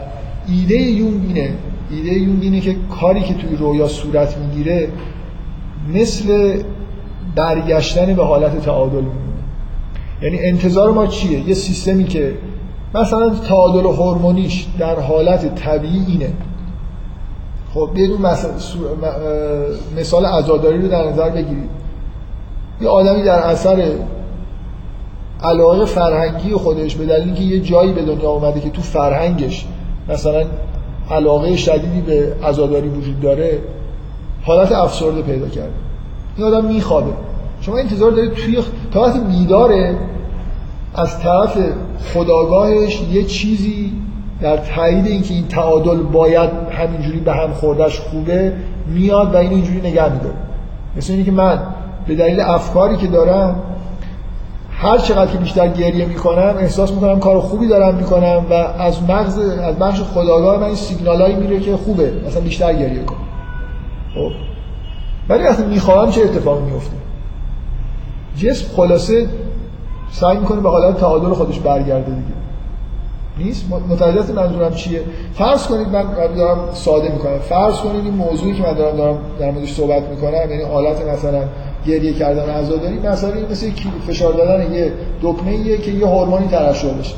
ایده 0.47 0.75
یونگ 0.75 1.21
اینه 1.27 1.49
ایده 1.91 2.13
یونگ 2.13 2.43
اینه 2.43 2.59
که 2.59 2.75
کاری 3.01 3.21
که 3.21 3.33
توی 3.33 3.55
رویا 3.55 3.87
صورت 3.87 4.37
می‌گیره 4.37 4.89
مثل 5.93 6.57
برگشتن 7.35 8.13
به 8.13 8.25
حالت 8.25 8.61
تعادل 8.65 8.95
میمونه. 8.95 9.17
یعنی 10.21 10.39
انتظار 10.39 10.91
ما 10.91 11.07
چیه؟ 11.07 11.49
یه 11.49 11.53
سیستمی 11.53 12.03
که 12.03 12.33
مثلا 12.95 13.29
تعادل 13.29 13.85
هورمونیش 13.85 14.67
در 14.79 14.99
حالت 14.99 15.55
طبیعی 15.55 16.05
اینه. 16.07 16.29
خب 17.73 17.89
بدون 17.95 18.21
مثال 19.97 20.25
عزاداری 20.25 20.81
رو 20.81 20.87
در 20.87 21.09
نظر 21.09 21.29
بگیرید. 21.29 21.69
یه 22.81 22.87
آدمی 22.87 23.23
در 23.23 23.39
اثر 23.39 23.91
علاقه 25.43 25.85
فرهنگی 25.85 26.53
خودش 26.53 26.95
به 26.95 27.05
دلیل 27.05 27.23
اینکه 27.23 27.41
یه 27.41 27.59
جایی 27.59 27.93
به 27.93 28.01
دنیا 28.01 28.29
اومده 28.29 28.59
که 28.59 28.69
تو 28.69 28.81
فرهنگش 28.81 29.67
مثلا 30.09 30.45
علاقه 31.11 31.55
شدیدی 31.55 32.01
به 32.01 32.33
عزاداری 32.43 32.89
وجود 32.89 33.21
داره 33.21 33.59
حالت 34.43 34.71
افسرده 34.71 35.21
پیدا 35.21 35.47
کرده. 35.47 35.73
این 36.37 36.47
آدم 36.47 36.65
میخوابه. 36.65 37.11
شما 37.61 37.77
انتظار 37.77 38.11
دارید 38.11 38.33
توی 38.33 38.59
تا 38.91 39.01
وقتی 39.01 39.19
میداره 39.19 39.97
از 40.95 41.19
طرف 41.19 41.57
خداگاهش 42.13 43.01
یه 43.01 43.23
چیزی 43.23 43.91
در 44.41 44.57
تایید 44.57 45.05
اینکه 45.05 45.33
این 45.33 45.47
تعادل 45.47 45.97
باید 45.97 46.49
همینجوری 46.71 47.19
به 47.19 47.33
هم 47.33 47.53
خوردش 47.53 47.99
خوبه 47.99 48.53
میاد 48.87 49.33
و 49.33 49.37
این 49.37 49.51
اینجوری 49.51 49.79
نگه 49.79 50.13
میداره. 50.13 50.35
مثل 50.97 51.13
اینکه 51.13 51.31
من 51.31 51.59
به 52.07 52.15
دلیل 52.15 52.39
افکاری 52.39 52.97
که 52.97 53.07
دارم 53.07 53.55
هر 54.79 54.97
چقدر 54.97 55.31
که 55.31 55.37
بیشتر 55.37 55.67
گریه 55.67 56.05
می‌کنم 56.05 56.55
احساس 56.59 56.91
می‌کنم 56.91 57.19
کار 57.19 57.39
خوبی 57.39 57.67
دارم 57.67 57.95
می‌کنم 57.95 58.45
و 58.49 58.53
از 58.53 59.03
مغز 59.03 59.37
از 59.39 59.75
بخش 59.75 60.01
خداگاه 60.01 60.57
من 60.57 60.63
این 60.63 60.75
سیگنالایی 60.75 61.35
میره 61.35 61.59
که 61.59 61.75
خوبه 61.75 62.11
مثلا 62.27 62.41
بیشتر 62.41 62.73
گریه 62.73 63.03
کن 63.03 63.15
خب؟ 64.15 64.31
ولی 65.29 65.43
وقتی 65.43 65.63
می‌خوام 65.63 66.11
چه 66.11 66.21
اتفاقی 66.21 66.63
میفته 66.63 66.95
جسم 68.37 68.65
خلاصه 68.75 69.27
سعی 70.11 70.37
می‌کنه 70.37 70.61
به 70.61 70.69
حالت 70.69 70.97
تعادل 70.97 71.33
خودش 71.33 71.59
برگرده 71.59 72.11
دیگه. 72.11 72.37
نیست؟ 73.37 73.65
متوجه 73.89 74.33
منظورم 74.33 74.73
چیه؟ 74.73 75.01
فرض 75.33 75.67
کنید 75.67 75.87
من 75.87 76.05
دارم 76.35 76.59
ساده 76.73 77.09
می‌کنم. 77.09 77.39
فرض 77.39 77.75
کنید 77.77 78.03
این 78.05 78.13
موضوعی 78.13 78.53
که 78.53 78.63
من 78.63 78.73
دارم 78.73 78.97
دارم 78.97 79.17
در 79.39 79.51
موردش 79.51 79.73
صحبت 79.73 80.03
می‌کنم 80.03 80.51
یعنی 80.51 80.63
حالت 80.63 81.07
مثلا 81.07 81.43
گریه 81.87 82.13
کردن 82.13 82.49
عزاداری 82.49 82.99
مثلا 82.99 83.31
مثل 83.51 83.67
فشار 84.07 84.33
دادن 84.33 84.73
یه 84.73 84.91
دکمه 85.21 85.77
که 85.77 85.91
یه 85.91 86.07
هورمونی 86.07 86.47
ترشح 86.47 86.87
بشه 86.99 87.15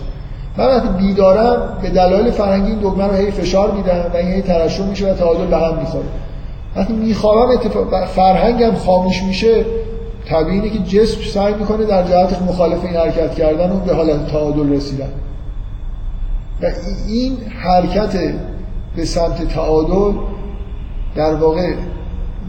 من 0.57 0.65
وقتی 0.65 0.89
بیدارم 0.97 1.77
به 1.81 1.89
دلایل 1.89 2.31
فرهنگی 2.31 2.71
این 2.71 2.79
دکمه 2.81 3.07
رو 3.07 3.13
هی 3.13 3.31
فشار 3.31 3.71
میدم 3.71 4.05
و 4.13 4.17
این 4.17 4.27
هی 4.27 4.41
ترشح 4.41 4.85
میشه 4.85 5.11
و 5.11 5.13
تعادل 5.13 5.45
به 5.45 5.57
هم 5.57 5.77
می‌خوره. 5.79 6.05
وقتی 6.75 6.93
میخوابم 6.93 7.51
اتفاق 7.51 8.05
فرهنگم 8.05 8.75
خاموش 8.75 9.23
میشه 9.23 9.65
طبیعیه 10.25 10.69
که 10.69 10.79
جسم 10.79 11.21
سعی 11.21 11.53
می‌کنه 11.53 11.85
در 11.85 12.03
جهت 12.03 12.41
مخالف 12.41 12.85
این 12.85 12.95
حرکت 12.95 13.35
کردن 13.35 13.71
و 13.71 13.79
به 13.79 13.95
حالت 13.95 14.27
تعادل 14.31 14.73
رسیدن. 14.73 15.09
و 16.61 16.65
این 17.07 17.37
حرکت 17.63 18.17
به 18.95 19.05
سمت 19.05 19.47
تعادل 19.47 20.17
در 21.15 21.33
واقع 21.33 21.73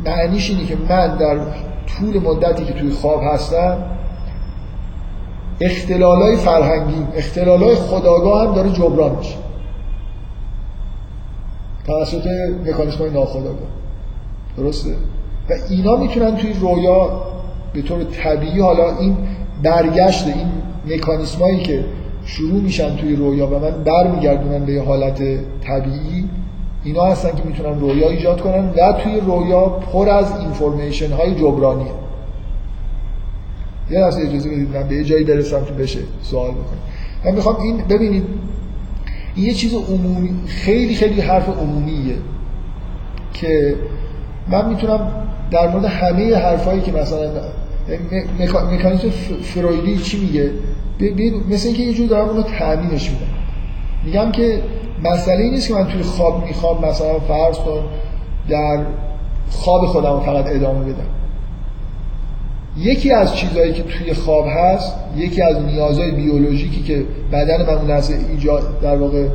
معنیش 0.04 0.50
اینه 0.50 0.64
که 0.64 0.76
من 0.88 1.16
در 1.16 1.38
طول 1.98 2.18
مدتی 2.18 2.64
که 2.64 2.72
توی 2.72 2.90
خواب 2.90 3.22
هستم 3.22 3.78
اختلالای 5.60 6.36
فرهنگی 6.36 7.06
اختلالای 7.16 7.74
خداگاه 7.74 8.48
هم 8.48 8.54
داره 8.54 8.70
جبران 8.70 9.16
میشه 9.16 9.36
توسط 11.86 12.26
مکانیسم 12.66 12.98
های 12.98 13.10
ناخداگاه 13.10 13.68
درسته؟ 14.56 14.90
و 15.50 15.52
اینا 15.70 15.96
می‌تونن 15.96 16.36
توی 16.36 16.52
رویا 16.52 17.22
به 17.72 17.82
طور 17.82 18.04
طبیعی 18.04 18.60
حالا 18.60 18.98
این 18.98 19.16
برگشت 19.62 20.26
این 20.26 20.46
مکانیسمایی 20.86 21.62
که 21.62 21.84
شروع 22.24 22.62
میشن 22.62 22.96
توی 22.96 23.16
رویا 23.16 23.46
و 23.46 23.58
من 23.58 23.70
برمیگردونن 23.84 24.64
به 24.64 24.72
یه 24.72 24.82
حالت 24.82 25.22
طبیعی 25.60 26.28
اینا 26.84 27.04
هستن 27.04 27.30
که 27.36 27.42
می‌تونن 27.44 27.80
رویا 27.80 28.10
ایجاد 28.10 28.40
کنن 28.40 28.68
و 28.68 28.92
توی 28.92 29.20
رویا 29.20 29.64
پر 29.64 30.08
از 30.08 30.40
اینفورمیشن 30.40 31.12
های 31.12 31.34
جبرانی. 31.34 31.86
یه 33.90 33.98
لحظه 33.98 34.22
اجازه 34.22 34.48
بدید 34.50 34.76
من 34.76 34.88
به 34.88 34.94
یه 34.94 35.04
جایی 35.04 35.24
برسم 35.24 35.64
که 35.64 35.72
بشه 35.72 36.00
سوال 36.22 36.50
بکنم. 36.50 36.78
من 37.24 37.30
می‌خوام 37.30 37.56
این 37.62 37.76
ببینید 37.76 38.24
این 39.34 39.46
یه 39.46 39.54
چیز 39.54 39.74
عمومی 39.74 40.30
خیلی 40.46 40.94
خیلی 40.94 41.20
حرف 41.20 41.48
عمومیه 41.48 42.14
که 43.32 43.74
من 44.48 44.68
می‌تونم 44.68 45.12
در 45.50 45.68
مورد 45.68 45.84
همه 45.84 46.34
حرفایی 46.36 46.80
که 46.80 46.92
مثلا 46.92 47.30
مکانیزم 48.72 49.10
فرویدی 49.42 49.96
چی 49.96 50.20
میگه؟ 50.20 50.50
مثل 51.50 51.66
اینکه 51.66 51.82
یه 51.82 51.94
جور 51.94 52.08
دارم 52.08 52.28
اونو 52.28 52.42
تعمیمش 52.42 53.10
میدم 53.10 53.26
میگم 54.04 54.32
که 54.32 54.62
مسئله 55.04 55.50
نیست 55.50 55.68
که 55.68 55.74
من 55.74 55.86
توی 55.86 56.02
خواب 56.02 56.46
می‌خوام 56.46 56.84
مثلا 56.84 57.18
فرض 57.18 57.56
کن 57.56 57.82
در 58.48 58.84
خواب 59.50 59.86
خودم 59.86 60.20
فقط 60.20 60.46
ادامه 60.46 60.84
بدم. 60.84 61.10
یکی 62.76 63.12
از 63.12 63.36
چیزهایی 63.36 63.72
که 63.72 63.82
توی 63.82 64.14
خواب 64.14 64.46
هست 64.48 64.94
یکی 65.16 65.42
از 65.42 65.62
نیازهای 65.62 66.10
بیولوژیکی 66.10 66.82
که 66.82 67.04
بدن 67.32 67.66
من 67.66 67.74
اون 67.74 68.02
ایجاد 68.30 68.80
در 68.82 68.96
واقع 68.96 69.26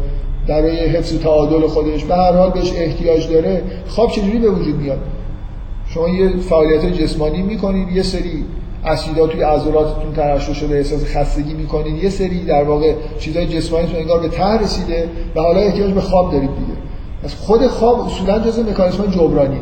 برای 0.47 0.85
حفظ 0.85 1.19
تعادل 1.19 1.67
خودش 1.67 2.03
به 2.03 2.15
هر 2.15 2.33
حال 2.33 2.51
بهش 2.51 2.73
احتیاج 2.75 3.29
داره 3.29 3.63
خواب 3.87 4.11
چجوری 4.11 4.39
به 4.39 4.49
وجود 4.49 4.75
میاد؟ 4.75 4.99
شما 5.87 6.09
یه 6.09 6.37
فعالیت 6.37 6.85
جسمانی 6.85 7.41
می‌کنید 7.41 7.91
یه 7.91 8.03
سری 8.03 8.45
اسیدا 8.85 9.27
توی 9.27 9.41
عضلاتتون 9.41 10.13
ترشح 10.15 10.53
شده 10.53 10.75
احساس 10.75 11.05
خستگی 11.05 11.53
می‌کنید 11.53 12.03
یه 12.03 12.09
سری 12.09 12.45
در 12.45 12.63
واقع 12.63 12.93
چیزای 13.19 13.47
جسمانیتون 13.47 13.95
انگار 13.95 14.19
به 14.19 14.27
ته 14.27 14.57
رسیده 14.57 15.09
و 15.35 15.41
حالا 15.41 15.59
احتیاج 15.59 15.91
به 15.93 16.01
خواب 16.01 16.31
دارید 16.31 16.49
دیگه. 16.49 16.79
از 17.23 17.35
خود 17.35 17.67
خواب 17.67 17.99
اصولا 17.99 18.39
جزء 18.39 18.61
مکانیزم 18.61 19.05
جبرانی. 19.05 19.59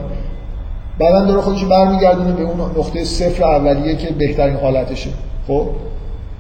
بعدا 1.00 1.26
داره 1.26 1.42
خودش 1.42 1.66
برمیگردونه 1.66 2.32
به 2.32 2.44
اون 2.44 2.60
نقطه 2.78 3.04
صفر 3.04 3.44
اولیه 3.44 3.96
که 3.96 4.14
بهترین 4.14 4.56
حالتشه. 4.56 5.10
خب؟ 5.48 5.66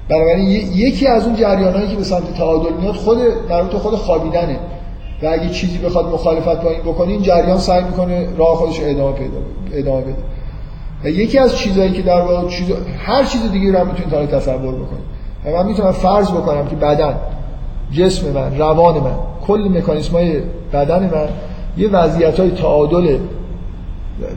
بنابراین 0.09 0.47
یکی 0.75 1.07
از 1.07 1.25
اون 1.25 1.35
جریانایی 1.35 1.87
که 1.87 1.95
به 1.95 2.03
سمت 2.03 2.33
تعادل 2.33 2.73
میاد 2.81 2.93
خود 2.93 3.17
مربوط 3.49 3.81
خود 3.81 3.95
خوابیدنه. 3.95 4.59
و 5.23 5.27
اگه 5.27 5.49
چیزی 5.49 5.77
بخواد 5.77 6.05
مخالفت 6.05 6.61
با 6.61 6.69
این 6.69 6.81
بکنه 6.81 7.07
این 7.07 7.21
جریان 7.21 7.57
سعی 7.57 7.83
می‌کنه 7.83 8.27
راه 8.37 8.55
خودش 8.55 8.79
ادامه 8.83 9.13
پیدا 9.17 9.37
ادامه 9.73 10.01
بده. 10.01 10.15
و 11.03 11.09
یکی 11.09 11.39
از 11.39 11.55
چیزهایی 11.57 11.91
که 11.91 12.01
در 12.01 12.21
واقع 12.21 12.47
چیز 12.47 12.67
هر 13.05 13.23
چیز 13.23 13.51
دیگه 13.51 13.71
رو 13.71 13.79
هم 13.79 13.87
می‌تونید 13.87 14.29
تصور 14.29 14.75
بکنید 14.75 15.03
و 15.45 15.51
من 15.51 15.65
می‌تونم 15.65 15.91
فرض 15.91 16.31
بکنم 16.31 16.67
که 16.67 16.75
بدن 16.75 17.15
جسم 17.91 18.31
من 18.31 18.57
روان 18.57 18.95
من 18.95 19.15
کل 19.47 19.77
مکانیسم 19.77 20.13
های 20.13 20.41
بدن 20.73 21.03
من 21.03 21.27
یه 21.77 21.89
وضعیت 21.89 22.39
های 22.39 22.51
تعادل 22.51 23.17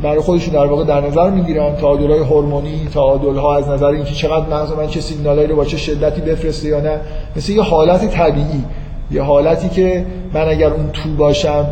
برای 0.03 0.21
خودشون 0.21 0.55
در 0.55 0.67
واقع 0.67 0.85
در 0.85 1.01
نظر 1.01 1.31
می‌گیرن. 1.31 1.77
تعادل 1.77 2.11
های 2.11 2.21
هورمونی 2.21 2.89
تعادل 2.95 3.37
ها 3.37 3.57
از 3.57 3.69
نظر 3.69 3.87
اینکه 3.87 4.15
چقدر 4.15 4.47
مغز 4.47 4.73
من 4.73 4.87
چه 4.87 5.01
سیگنالایی 5.01 5.49
رو 5.49 5.57
با 5.57 5.65
چه 5.65 5.77
شدتی 5.77 6.21
بفرسته 6.21 6.69
یا 6.69 6.81
نه 6.81 7.01
مثل 7.37 7.53
یه 7.53 7.63
حالت 7.63 8.11
طبیعی. 8.11 8.65
یه 9.11 9.23
حالتی 9.23 9.69
که 9.69 10.07
من 10.35 10.49
اگر 10.49 10.71
اون 10.71 10.91
تو 10.93 11.09
باشم 11.19 11.67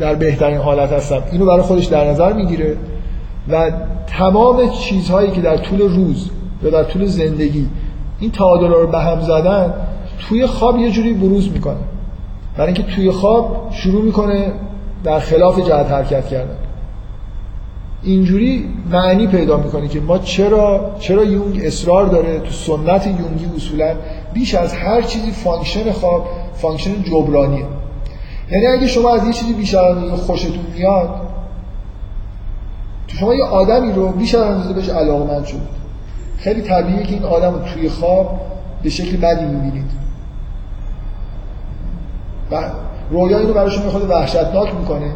در 0.00 0.14
بهترین 0.14 0.58
حالت 0.58 0.92
هستم. 0.92 1.22
اینو 1.32 1.46
برای 1.46 1.62
خودش 1.62 1.84
در 1.84 2.10
نظر 2.10 2.32
می‌گیره. 2.32 2.76
و 3.48 3.70
تمام 4.06 4.70
چیزهایی 4.70 5.30
که 5.30 5.40
در 5.40 5.56
طول 5.56 5.80
روز 5.80 6.30
یا 6.62 6.70
در 6.70 6.84
طول 6.84 7.06
زندگی 7.06 7.68
این 8.20 8.30
تعادل 8.30 8.68
رو 8.68 8.86
به 8.86 8.98
هم 8.98 9.20
زدن 9.20 9.74
توی 10.28 10.46
خواب 10.46 10.78
یه 10.78 10.90
جوری 10.90 11.12
بروز 11.12 11.52
می‌کنه. 11.52 11.76
برای 12.56 12.66
اینکه 12.66 12.82
توی 12.82 13.10
خواب 13.10 13.68
شروع 13.70 14.04
می‌کنه 14.04 14.52
در 15.04 15.18
خلاف 15.18 15.58
جهت 15.58 15.90
حرکت 15.90 16.28
کردن. 16.28 16.56
اینجوری 18.02 18.68
معنی 18.90 19.26
پیدا 19.26 19.56
می‌کنه 19.56 19.88
که 19.88 20.00
ما 20.00 20.18
چرا 20.18 20.90
چرا 20.98 21.24
یونگ 21.24 21.60
اصرار 21.64 22.06
داره 22.06 22.38
تو 22.38 22.50
سنت 22.50 23.06
یونگی 23.06 23.46
اصولا 23.56 23.94
بیش 24.34 24.54
از 24.54 24.74
هر 24.74 25.02
چیزی 25.02 25.30
function 25.30 25.92
خواب 25.92 26.26
function 26.54 27.02
جبرانیه. 27.02 27.64
یعنی 28.50 28.66
اگه 28.66 28.86
شما 28.86 29.14
از 29.14 29.26
یه 29.26 29.32
چیزی 29.32 29.52
بیشتر 29.52 29.94
خوشتون 30.26 30.64
میاد 30.76 31.08
شما 33.20 33.32
آدمی 33.50 33.92
رو 33.92 34.08
بیش 34.08 34.35
از 34.35 34.42
اندازه 34.42 34.72
بهش 34.72 34.88
علاقمند 34.88 35.44
شدید 35.44 35.82
خیلی 36.38 36.62
طبیعیه 36.62 37.02
که 37.02 37.14
این 37.14 37.24
آدم 37.24 37.54
رو 37.54 37.60
توی 37.60 37.88
خواب 37.88 38.40
به 38.82 38.90
شکل 38.90 39.16
بدی 39.16 39.44
می‌بینید. 39.44 39.90
و 42.50 42.70
رویا 43.10 43.38
اینو 43.38 43.52
براشون 43.52 43.88
خود 43.88 44.10
وحشتناک 44.10 44.74
می‌کنه. 44.74 45.12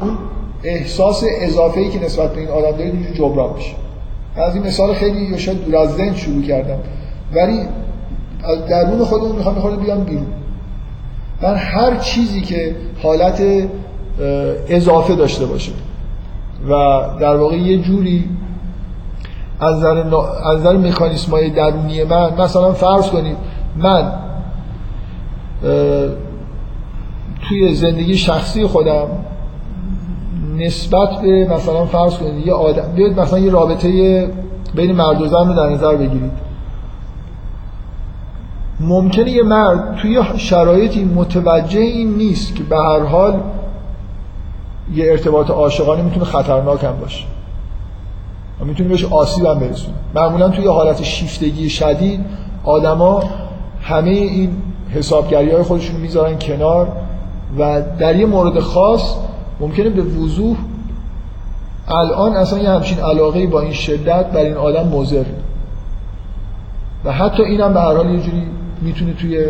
اون 0.00 0.18
احساس 0.64 1.24
اضافه 1.40 1.80
ای 1.80 1.88
که 1.88 2.04
نسبت 2.04 2.32
به 2.32 2.40
این 2.40 2.48
آدم 2.48 2.70
دارید 2.70 2.94
اینجور 2.94 3.12
جبران 3.14 3.54
میشه. 3.54 3.74
از 4.36 4.54
این 4.54 4.66
مثال 4.66 4.94
خیلی 4.94 5.38
شاید 5.38 5.64
دور 5.64 5.76
از 5.76 5.94
ذهن 5.94 6.14
شروع 6.14 6.42
کردم. 6.42 6.78
ولی 7.34 7.60
از 8.44 8.66
درون 8.68 9.04
خودمون 9.04 9.36
می‌خوام 9.36 9.54
می‌خوام 9.54 9.76
بیام 9.76 10.04
بیرون. 10.04 10.26
من 11.42 11.54
هر 11.54 11.96
چیزی 11.96 12.40
که 12.40 12.76
حالت 13.02 13.42
اضافه 14.68 15.14
داشته 15.14 15.46
باشه 15.46 15.72
و 16.68 16.72
در 17.20 17.36
واقع 17.36 17.56
یه 17.56 17.78
جوری 17.78 18.28
از 19.60 19.76
نظر, 19.76 20.16
از 20.44 20.60
نظر 20.60 20.76
مکانیسم 20.76 21.32
های 21.32 21.50
درونی 21.50 22.04
من 22.04 22.34
مثلا 22.38 22.72
فرض 22.72 23.10
کنید 23.10 23.36
من 23.76 24.12
توی 27.48 27.74
زندگی 27.74 28.16
شخصی 28.16 28.66
خودم 28.66 29.06
نسبت 30.58 31.08
به 31.22 31.48
مثلا 31.50 31.84
فرض 31.84 32.16
کنید 32.16 32.46
یه 32.46 32.52
آدم 32.52 32.92
بیاید 32.96 33.20
مثلا 33.20 33.38
یه 33.38 33.50
رابطه 33.50 34.28
بین 34.74 34.92
مرد 34.92 35.22
و 35.22 35.26
زن 35.26 35.48
رو 35.48 35.54
در 35.54 35.68
نظر 35.68 35.96
بگیرید. 35.96 36.32
ممکنه 38.80 39.30
یه 39.30 39.42
مرد 39.42 39.96
توی 39.96 40.20
شرایطی 40.36 41.04
متوجه 41.04 41.80
این 41.80 42.14
نیست 42.14 42.54
که 42.54 42.62
به 42.62 42.76
هر 42.76 43.00
حال 43.00 43.40
یه 44.94 45.10
ارتباط 45.10 45.50
عاشقانه 45.50 46.02
می‌تونه 46.02 46.24
خطرناک 46.24 46.84
هم 46.84 46.96
باشه. 47.00 47.24
و 48.60 48.64
می‌تونه 48.64 48.88
بهش 48.88 49.04
آسیب 49.04 49.44
هم 49.44 49.58
برسونه 49.58 49.94
معمولا 50.14 50.48
توی 50.48 50.66
حالت 50.66 51.02
شیفتگی 51.02 51.70
شدید 51.70 52.20
آدما 52.64 53.22
همه 53.82 54.10
این 54.10 54.50
حسابگری 54.90 55.50
های 55.50 55.62
خودشون 55.62 55.96
می‌ذارن 55.96 56.38
کنار 56.38 56.88
و 57.58 57.82
در 57.98 58.16
یه 58.16 58.26
مورد 58.26 58.60
خاص 58.60 59.14
ممکنه 59.60 59.90
به 59.90 60.02
وضوح 60.02 60.56
الان 61.88 62.36
اصلا 62.36 62.58
یه 62.58 62.70
همچین 62.70 62.98
علاقه 62.98 63.46
با 63.46 63.60
این 63.60 63.72
شدت 63.72 64.26
بر 64.26 64.40
این 64.40 64.56
آدم 64.56 64.88
مضر. 64.88 65.24
و 67.04 67.12
حتی 67.12 67.42
اینم 67.42 67.74
به 67.74 67.80
هر 67.80 67.96
حال 67.96 68.10
یه 68.10 68.20
جوری 68.20 68.42
می‌تونه 68.82 69.12
توی 69.12 69.44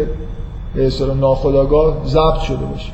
به 0.75 0.91
ناخودآگاه 1.21 1.97
ضبط 2.07 2.39
شده 2.39 2.65
باشه 2.67 2.93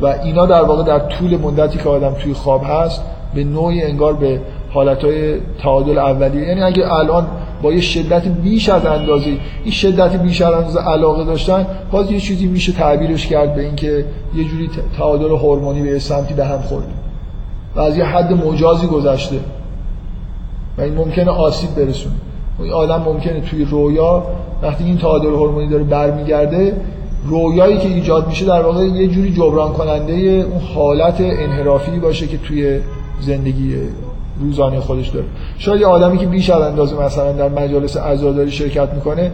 و 0.00 0.06
اینا 0.06 0.46
در 0.46 0.62
واقع 0.62 0.82
در 0.82 0.98
طول 0.98 1.36
مدتی 1.36 1.78
که 1.78 1.88
آدم 1.88 2.12
توی 2.12 2.32
خواب 2.32 2.62
هست 2.64 3.02
به 3.34 3.44
نوعی 3.44 3.82
انگار 3.82 4.12
به 4.12 4.40
حالتهای 4.70 5.40
تعادل 5.62 5.98
اولیه. 5.98 6.48
یعنی 6.48 6.62
اگه 6.62 6.92
الان 6.92 7.26
با 7.62 7.72
یه 7.72 7.80
شدت 7.80 8.28
بیش 8.28 8.68
از 8.68 8.86
اندازه 8.86 9.26
این 9.64 9.72
شدت 9.72 10.16
بیش 10.16 10.42
از 10.42 10.54
اندازه 10.54 10.80
علاقه 10.80 11.24
داشتن 11.24 11.66
باز 11.90 12.10
یه 12.10 12.20
چیزی 12.20 12.46
میشه 12.46 12.72
تعبیرش 12.72 13.26
کرد 13.26 13.54
به 13.54 13.62
اینکه 13.62 14.04
یه 14.36 14.44
جوری 14.44 14.70
تعادل 14.98 15.30
هورمونی 15.30 15.82
به 15.82 15.98
سمتی 15.98 16.34
به 16.34 16.44
هم 16.44 16.60
خورده. 16.60 16.86
و 17.76 17.80
از 17.80 17.96
یه 17.96 18.04
حد 18.04 18.32
مجازی 18.32 18.86
گذشته. 18.86 19.36
و 20.78 20.80
این 20.80 20.94
ممکنه 20.94 21.30
آسیب 21.30 21.74
برسونه. 21.74 22.14
این 22.58 22.72
آدم 22.72 23.02
ممکنه 23.02 23.40
توی 23.40 23.64
رویا 23.64 24.22
وقتی 24.62 24.84
این 24.84 24.98
تعادل 24.98 25.28
هورمونی 25.28 25.68
داره 25.68 25.84
برمیگرده 25.84 26.76
رویایی 27.24 27.78
که 27.78 27.88
ایجاد 27.88 28.28
میشه 28.28 28.44
در 28.44 28.62
واقع 28.62 28.84
یه 28.84 29.08
جوری 29.08 29.32
جبران 29.32 29.72
کننده 29.72 30.12
اون 30.12 30.60
حالت 30.74 31.20
انحرافی 31.20 31.98
باشه 31.98 32.26
که 32.26 32.38
توی 32.38 32.80
زندگی 33.20 33.74
روزانه 34.40 34.80
خودش 34.80 35.08
داره. 35.08 35.26
شاید 35.58 35.80
یه 35.80 35.86
آدمی 35.86 36.18
که 36.18 36.26
بیش 36.26 36.50
از 36.50 36.62
اندازه 36.62 37.02
مثلا 37.02 37.32
در 37.32 37.48
مجالس 37.48 37.96
عزاداری 37.96 38.50
شرکت 38.50 38.94
می‌کنه 38.94 39.32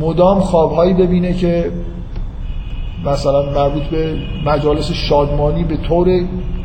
مدام 0.00 0.40
خوابهایی 0.40 0.94
ببینه 0.94 1.32
که 1.32 1.70
مثلا 3.06 3.42
مربوط 3.42 3.82
به 3.82 4.14
مجالس 4.46 4.92
شادمانی 4.92 5.64
به 5.64 5.76
طور 5.76 6.20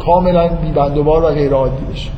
کاملا 0.05 0.47
بیبندوبار 0.47 1.23
و 1.23 1.27
غیر 1.27 1.53
عادی 1.53 1.85
بشه. 1.93 2.09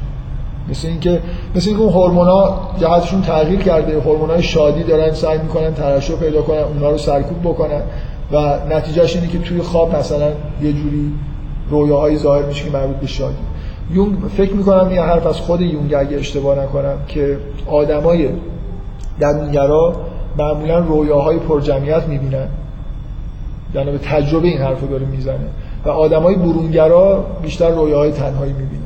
مثل 0.70 0.88
اینکه 0.88 1.22
مثل 1.56 1.70
اینکه 1.70 1.84
اون 1.84 1.94
هورمونا 1.94 2.60
جهتشون 2.80 3.22
تغییر 3.22 3.60
کرده 3.60 4.00
هورمونای 4.00 4.44
شادی 4.44 4.84
دارن 4.84 5.12
سعی 5.12 5.38
می‌کنن 5.38 5.74
ترشح 5.74 6.14
پیدا 6.14 6.42
کنن 6.42 6.58
اونها 6.58 6.90
رو 6.90 6.98
سرکوب 6.98 7.42
بکنن. 7.42 7.82
و 8.32 8.58
نتیجهش 8.70 9.16
اینه 9.16 9.28
که 9.28 9.40
توی 9.40 9.62
خواب 9.62 9.96
مثلا 9.96 10.28
یه 10.62 10.74
جوری 10.74 11.12
رویاهایی 11.70 12.18
ظاهر 12.18 12.46
میشه 12.46 12.66
که 12.66 12.72
مربوط 12.72 12.96
به 12.96 13.08
شادی. 13.08 13.36
یونگ 13.94 14.18
فکر 14.38 14.54
می‌کنم 14.54 14.92
یه 14.92 15.02
حرف 15.02 15.28
از 15.28 15.38
خود 15.38 15.62
یونگ 15.62 15.94
اگه 15.94 16.18
اشتباه 16.18 16.60
نکنم 16.60 16.98
که 17.08 17.38
آدمای 17.68 18.30
درونگرا 19.20 19.96
معمولا 20.38 20.80
رویاهای 20.80 21.38
پرجمعیت 21.38 22.08
می‌بینن. 22.08 22.48
یعنی 23.76 23.92
به 23.92 23.98
تجربه 23.98 24.48
این 24.48 24.58
حرف 24.58 24.82
رو 24.82 24.88
داره 24.88 25.06
می‌زنه. 25.06 25.48
و 25.86 25.90
آدمای 25.90 26.36
برونگرا 26.36 27.26
بیشتر 27.42 27.70
رویاهای 27.70 28.12
تنهایی 28.12 28.54
می‌بینن. 28.54 28.84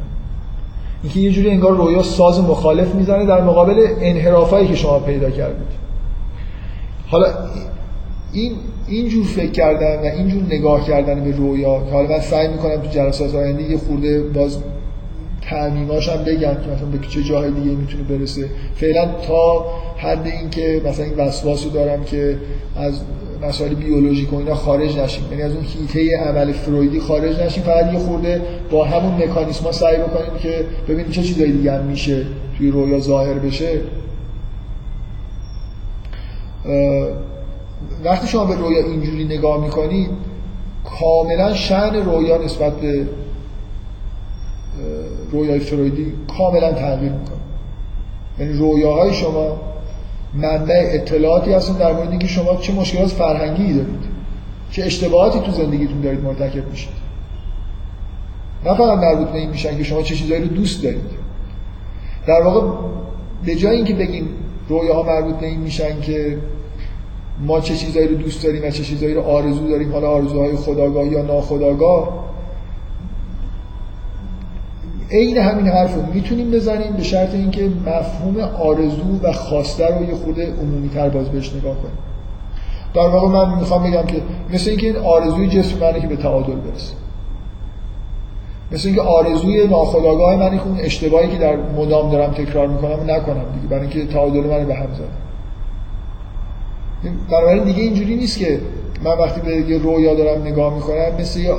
اینکه 1.03 1.20
یه 1.20 1.32
جوری 1.32 1.49
انگار 1.49 1.76
رویا 1.76 2.03
ساز 2.03 2.40
مخالف 2.40 2.95
می‌زنه 2.95 3.26
در 3.26 3.41
مقابل 3.41 3.88
انحرافایی 4.02 4.68
که 4.68 4.76
شما 4.76 4.99
پیدا 4.99 5.30
کردید. 5.30 5.68
حالا 7.11 7.26
این 8.34 8.52
اینجور 8.88 9.26
فکر 9.26 9.52
کردن 9.52 9.96
و 9.96 10.16
اینجور 10.18 10.44
نگاه 10.44 10.88
کردن 10.88 11.24
به 11.24 11.32
رویا 11.32 11.84
که 11.86 11.92
حالا 11.92 12.10
من 12.10 12.20
سعی 12.20 12.48
می‌کنم 12.48 12.76
تو 12.76 12.88
جلسات 12.88 13.36
آینده 13.36 13.64
یه 13.64 13.78
خورده 13.78 14.24
باز 14.24 14.58
تعمیماش 15.42 16.10
هم 16.10 16.24
بگم 16.24 16.54
که 16.54 16.72
مثلا 16.76 16.88
به 16.92 17.08
چه 17.08 17.24
جاهای 17.24 17.52
دیگه 17.52 17.76
می‌تونه 17.76 18.04
برسه. 18.04 18.46
فعلا 18.76 19.06
تا 19.28 19.66
حد 19.98 20.28
این 20.28 20.50
که 20.50 20.82
مثلا 20.86 21.06
این 21.06 21.14
وسواس 21.18 21.72
دارم 21.74 22.04
که 22.04 22.38
از 22.76 23.02
مسائل 23.42 23.74
بیولوژیک 23.74 24.34
و 24.34 24.38
اینا 24.38 24.56
خارج 24.56 24.98
نشیم. 24.98 25.24
یعنی 25.32 25.42
از 25.42 25.52
اون 25.52 25.64
هیته 25.64 26.18
عمل 26.18 26.52
فرویدی 26.52 27.00
خارج 27.00 27.40
نشیم. 27.40 27.64
فقط 27.64 27.94
یه 27.94 28.00
خورده 28.00 28.42
با 28.72 28.86
همون 28.86 29.24
مکانیسم 29.24 29.72
سعی 29.72 29.98
بکنیم 29.98 30.40
که 30.40 30.66
ببینیم 30.88 31.12
چه 31.12 31.24
چیزایی 31.24 31.52
دیگه 31.52 31.72
هم 31.72 31.86
میشه 31.86 32.26
توی 32.58 32.72
رویا 32.72 33.00
ظاهر 33.00 33.34
بشه. 33.34 33.82
وقتی 38.04 38.28
شما 38.28 38.46
به 38.46 38.56
رویا 38.56 38.86
اینجوری 38.86 39.26
نگاه 39.26 39.64
می‌کنید 39.64 40.10
کاملا 41.00 41.54
شعن 41.54 41.96
رویا 41.96 42.38
نسبت 42.38 42.74
به 42.74 43.08
رویای 45.32 45.60
فرویدی 45.60 46.14
کاملا 46.38 46.74
تغییر 46.74 47.12
می‌کنه. 47.12 47.38
یعنی 48.40 48.54
رویاهای 48.54 49.14
شما 49.14 49.58
منبع 50.34 50.90
اطلاعاتی 50.94 51.54
هستن 51.54 51.74
در 51.74 51.94
مورد 51.94 52.10
اینکه 52.10 52.28
شما 52.28 52.56
چه 52.56 52.74
مشکلات 52.74 53.08
فرهنگی 53.08 53.74
دارید 53.74 54.04
چه 54.72 54.84
اشتباهاتی 54.84 55.40
تو 55.40 55.52
زندگیتون 55.52 56.02
دارید 56.02 56.24
مرتکب 56.24 56.70
میشید. 56.70 56.94
نه 58.66 58.74
فقط 58.74 58.98
مربوط 59.00 59.28
به 59.28 59.38
این 59.38 59.50
میشن 59.50 59.78
که 59.78 59.84
شما 59.84 60.02
چه 60.02 60.16
چیزایی 60.16 60.42
رو 60.42 60.48
دوست 60.48 60.84
دارید. 60.84 61.24
در 62.28 62.42
واقع 62.42 62.68
به 63.46 63.56
جای 63.56 63.76
اینکه 63.76 63.94
بگیم 63.94 64.28
رویاها 64.70 65.04
مربوط 65.04 65.36
به 65.36 65.46
این 65.46 65.60
میشن 65.60 66.02
که 66.02 66.38
ما 67.40 67.60
چه 67.60 67.76
چیزایی 67.76 68.08
رو 68.08 68.16
دوست 68.16 68.44
داریم 68.44 68.64
و 68.64 68.70
چه 68.70 68.84
چیزایی 68.84 69.14
رو 69.14 69.22
آرزو 69.22 69.70
داریم 69.70 69.92
حالا 69.92 70.10
آرزوهای 70.10 70.56
خداگاه 70.56 71.08
یا 71.08 71.22
ناخداگاه. 71.22 72.24
عین 75.12 75.38
همین 75.38 75.68
حرف 75.68 75.96
رو 75.96 76.02
می‌تونیم 76.14 76.52
بزنیم 76.52 76.94
به 76.94 77.04
شرط 77.04 77.34
اینکه 77.34 77.70
مفهوم 77.86 78.40
آرزو 78.40 79.20
و 79.24 79.32
خواسته 79.32 79.98
رو 79.98 80.10
یه 80.10 80.16
خورده 80.16 80.54
عمومی 80.54 80.90
تر 80.90 81.10
باز 81.10 81.30
بهش 81.30 81.54
نگاه 81.54 81.76
کنیم. 81.76 81.98
در 82.94 83.08
واقع 83.08 83.28
من 83.28 83.60
می‌خوام 83.60 83.84
بگم 83.84 84.04
که 84.04 84.22
مثل 84.54 84.70
اینکه 84.70 84.88
این 84.88 84.98
آرزوی 84.98 85.48
جسم 85.48 85.80
منه 85.80 86.00
که 86.00 86.08
به 86.08 86.16
تعادل 86.16 86.56
برسه. 86.56 86.94
مثل 88.72 88.88
اینکه 88.88 89.02
آرزوی 89.02 89.68
ناخودآگاه 89.68 90.50
که 90.50 90.64
اون 90.68 90.80
اشتباهی 90.80 91.28
که 91.28 91.38
در 91.38 91.56
مدام 91.56 92.12
دارم 92.12 92.32
تکرار 92.32 92.68
می‌کنم 92.68 93.12
نکنم 93.12 93.46
دیگه. 93.54 93.68
برای 93.70 93.82
اینکه 93.82 94.06
تعادل 94.06 94.40
من 94.40 94.66
به 94.66 94.76
هم 94.76 94.94
زده. 94.94 95.33
بنابراین 97.30 97.64
دیگه 97.64 97.82
اینجوری 97.82 98.16
نیست 98.16 98.38
که 98.38 98.60
من 99.04 99.12
وقتی 99.12 99.42
به 99.42 99.56
یه 99.56 99.78
رویا 99.78 100.16
دارم 100.16 100.42
نگاه 100.42 100.76
می‌کنم 100.76 101.12
مثل 101.20 101.40
یه 101.40 101.52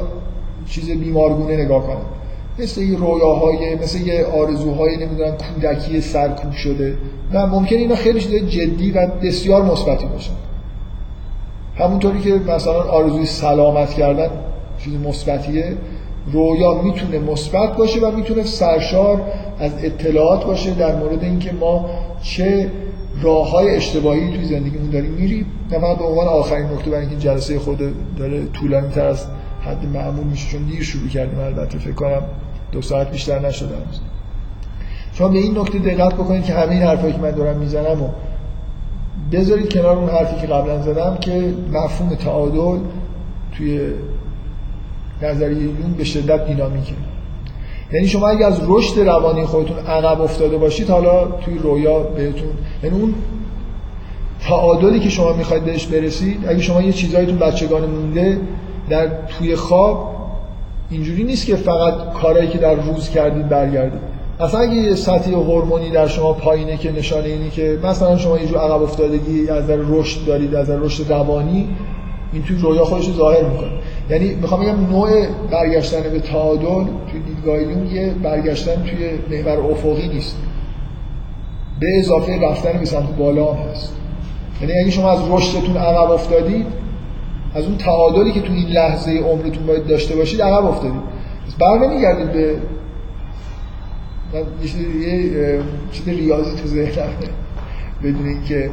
چیز 0.66 0.91
بیمارگونه 0.91 1.65
نگاه 1.65 1.87
کنم. 1.87 1.97
مثل 2.59 2.83
یه 2.83 2.99
رویاهای 2.99 3.75
مثل 3.75 4.07
یه 4.07 4.27
آرزوهای 4.27 4.97
نمی‌دونم 4.97 5.31
کودکی 5.31 6.01
سرکوب 6.01 6.53
شده. 6.53 6.97
نه 7.33 7.45
ممکن 7.45 7.77
اینا 7.77 7.95
خیلی 7.95 8.21
چیز 8.21 8.35
جدی 8.35 8.91
و 8.91 9.07
بسیار 9.07 9.62
مثبتی 9.62 10.07
باشن 10.07 10.33
همونطوری 11.79 12.21
که 12.21 12.31
مثلا 12.31 12.83
آرزوی 12.83 13.27
سلامت 13.27 13.95
کردن 13.95 14.31
چیز 14.79 14.95
مثبتیه. 14.95 15.77
رویا 16.33 16.75
می‌تونه 16.75 17.19
مثبت 17.19 17.77
باشه 17.77 18.01
و 18.01 18.11
می‌تونه 18.16 18.43
سرشار 18.43 19.21
از 19.59 19.73
اطلاعات 19.83 20.47
باشه 20.47 20.71
در 20.75 20.97
مورد 20.97 21.25
اینکه 21.25 21.53
ما 21.53 21.91
چه 22.23 22.71
راه 23.23 23.51
های 23.51 23.77
اشتباهی 23.77 24.31
توی 24.31 24.45
زندگیمون 24.45 24.91
داریم 24.91 25.11
میریم 25.11 25.47
نه 25.70 25.78
فقط 25.78 25.99
به 25.99 26.05
عنوان 26.05 26.27
آخرین 26.27 26.66
نکته 26.66 26.91
برای 26.91 27.07
اینکه 27.07 27.16
جلسه 27.16 27.59
خود 27.59 27.78
داره 28.16 28.47
طولانی 28.47 28.89
تر 28.89 29.07
از 29.07 29.27
حد 29.62 29.86
معمول 29.95 30.27
میشه 30.27 30.51
چون 30.51 30.62
دیر 30.62 30.82
شروع 30.82 31.09
کردیم 31.09 31.39
البته 31.39 31.78
فکر 31.78 31.93
کنم 31.93 32.23
دو 32.73 32.82
ساعت 32.82 33.11
بیشتر 33.11 33.39
نشده 33.39 33.74
هنوز. 33.74 34.01
شما 35.12 35.28
به 35.28 35.39
این 35.39 35.59
نکته 35.59 35.78
دقت 35.78 36.15
بکنید 36.15 36.45
که 36.45 36.55
همه 36.55 36.73
این 36.73 36.82
حرفایی 36.82 37.12
که 37.12 37.19
من 37.19 37.31
دارم 37.31 37.57
می‌زنم 37.57 38.03
و 38.03 38.09
بذارید 39.32 39.73
کنار 39.73 39.97
اون 39.97 40.11
حرفی 40.11 40.41
که 40.41 40.47
قبلا 40.47 40.82
زدم 40.82 41.16
که 41.20 41.55
مفهوم 41.73 42.15
تعادل 42.15 42.78
توی 43.57 43.81
نظریه 45.23 45.62
یون 45.62 45.95
به 45.99 46.05
شدت 46.05 46.47
دینامیکه. 46.47 46.95
یعنی 47.95 48.09
شما 48.09 48.29
اگه 48.29 48.47
از 48.47 48.61
رشد 48.66 49.01
روانی 49.01 49.47
خودتون 49.47 49.79
عقب 49.79 50.21
افتاده 50.21 50.57
باشید 50.57 50.91
حالا 50.91 51.25
توی 51.25 51.59
رویا 51.59 51.99
بهتون 51.99 52.49
یعنی 52.85 53.01
اون 53.01 53.15
تعادلی 54.41 55.01
که 55.01 55.09
شما 55.09 55.33
می‌خواید 55.33 55.65
بهش 55.65 55.87
برسید 55.87 56.45
اگه 56.49 56.61
شما 56.62 56.83
یه 56.83 56.93
چیزایی 56.93 57.27
بچگانه 57.33 57.87
مونده 57.87 58.41
در 58.89 59.09
توی 59.39 59.57
خواب 59.57 60.15
اینجوری 60.91 61.25
نیست 61.25 61.47
که 61.47 61.57
فقط 61.57 62.12
کارهایی 62.12 62.49
که 62.49 62.59
در 62.59 62.75
روز 62.75 63.11
کردید 63.11 63.49
برگردید. 63.49 64.01
اصلا 64.41 64.61
اگه 64.61 64.75
یه 64.75 64.95
سطحی 64.95 65.35
هورمونی 65.35 65.91
در 65.91 66.07
شما 66.07 66.33
پایینه 66.33 66.77
که 66.77 66.93
نشانه 66.93 67.29
اینی 67.29 67.51
که 67.51 67.79
مثلا 67.85 68.19
شما 68.19 68.39
یه 68.39 68.47
جور 68.47 68.59
عقب 68.59 68.83
افتادگی 68.83 69.49
از 69.49 69.66
در 69.66 69.77
رشد 69.77 70.27
دارید 70.27 70.55
از 70.55 70.69
در 70.69 70.77
رشد 70.77 71.12
روانی 71.12 71.69
این 72.33 72.43
توی 72.43 72.57
رویا 72.57 72.85
خودش 72.85 73.11
ظاهر 73.11 73.43
می‌کنه. 73.43 73.71
یعنی 74.11 74.35
می‌خوام 74.35 74.61
بگم 74.61 74.91
نوع 74.91 75.27
برگشتن 75.51 76.03
به 76.03 76.21
تعادل 76.21 76.85
توی 77.11 77.21
دیدگاه 77.45 77.93
یه 77.93 78.11
برگشتن 78.23 78.83
توی 78.83 79.39
محور 79.39 79.61
افقی 79.61 80.09
نیست. 80.09 80.37
به 81.81 81.99
اضافه 81.99 82.41
رفتن 82.41 82.79
به 82.79 82.85
سمت 82.85 83.16
بالا 83.16 83.53
هم 83.53 83.69
هست. 83.71 83.93
یعنی 84.61 84.73
اگه 84.83 84.91
شما 84.91 85.11
از 85.11 85.19
رشدتون 85.31 85.77
عقب 85.77 86.11
افتادید 86.11 86.66
از 87.55 87.65
اون 87.65 87.77
تعادلی 87.77 88.33
که 88.33 88.41
تو 88.41 88.53
این 88.53 88.69
لحظه 88.69 89.19
عمرتون 89.19 89.66
باید 89.66 89.87
داشته 89.87 90.16
باشید 90.16 90.43
عقب 90.43 90.65
افتادید. 90.65 91.01
بر 91.59 91.79
نمیگردید 91.79 92.33
به 92.33 92.57
یه 95.01 95.61
چیز 95.93 96.09
ریاضی 96.09 96.57
تو 96.57 96.69
ذهنم 96.69 97.09
بدون 98.03 98.27
اینکه 98.27 98.71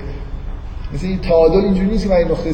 مثل 0.93 1.07
این 1.07 1.19
تعادل 1.19 1.59
اینجوری 1.59 1.87
نیست 1.87 2.03
که 2.03 2.09
من 2.09 2.15
این 2.15 2.27
نقطه 2.27 2.49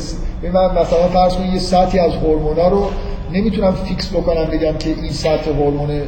من 0.54 0.82
مثلا 0.82 1.08
فرض 1.14 1.34
کنید 1.34 1.54
یه 1.54 1.60
سطحی 1.60 2.00
از 2.00 2.12
هورمونا 2.14 2.68
رو 2.68 2.90
نمی‌تونم 3.34 3.72
fix 3.72 4.10
بکنم 4.10 4.46
بگم 4.46 4.78
که 4.80 4.90
این 4.90 5.12
سطح 5.12 5.50
هورمون 5.50 6.02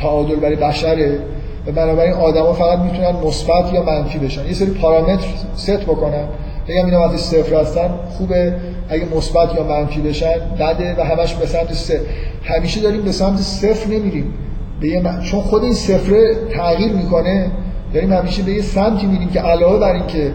تعادل 0.00 0.36
برای 0.36 0.56
بشره 0.56 1.18
و 1.66 1.72
بنابراین 1.72 2.12
آدما 2.12 2.52
فقط 2.52 2.78
می‌تونن 2.78 3.10
مثبت 3.24 3.72
یا 3.72 3.82
منفی 3.82 4.18
بشن. 4.18 4.46
یه 4.46 4.52
سری 4.52 4.70
پارامتر 4.70 5.26
ست 5.56 5.80
بکنم. 5.80 6.28
بگم 6.68 6.84
اینا 6.84 7.00
وقتی 7.00 7.18
صفر 7.18 7.54
هستن 7.60 7.90
خوبه. 8.18 8.54
اگه 8.88 9.06
مثبت 9.16 9.54
یا 9.54 9.62
منفی 9.64 10.00
بشن 10.00 10.38
بده 10.60 10.94
و 10.98 11.04
همش 11.04 11.34
به 11.34 11.46
سمت 11.46 11.72
صفر. 11.72 12.00
همیشه 12.44 12.80
داریم 12.80 13.02
به 13.02 13.12
سمت 13.12 13.38
صفر 13.38 13.90
نمیریم. 13.90 14.34
به 14.80 14.88
یه 14.88 15.02
چون 15.22 15.40
خود 15.40 15.64
این 15.64 15.74
صفر 15.74 16.34
تغییر 16.54 16.92
می‌کنه. 16.92 17.50
داریم 17.94 18.12
همیشه 18.12 18.42
به 18.42 18.52
یه 18.52 18.62
سمتی 18.62 19.06
میریم 19.06 19.28
که 19.28 19.40
علاوه 19.40 19.78
بر 19.78 19.92
اینکه 19.92 20.30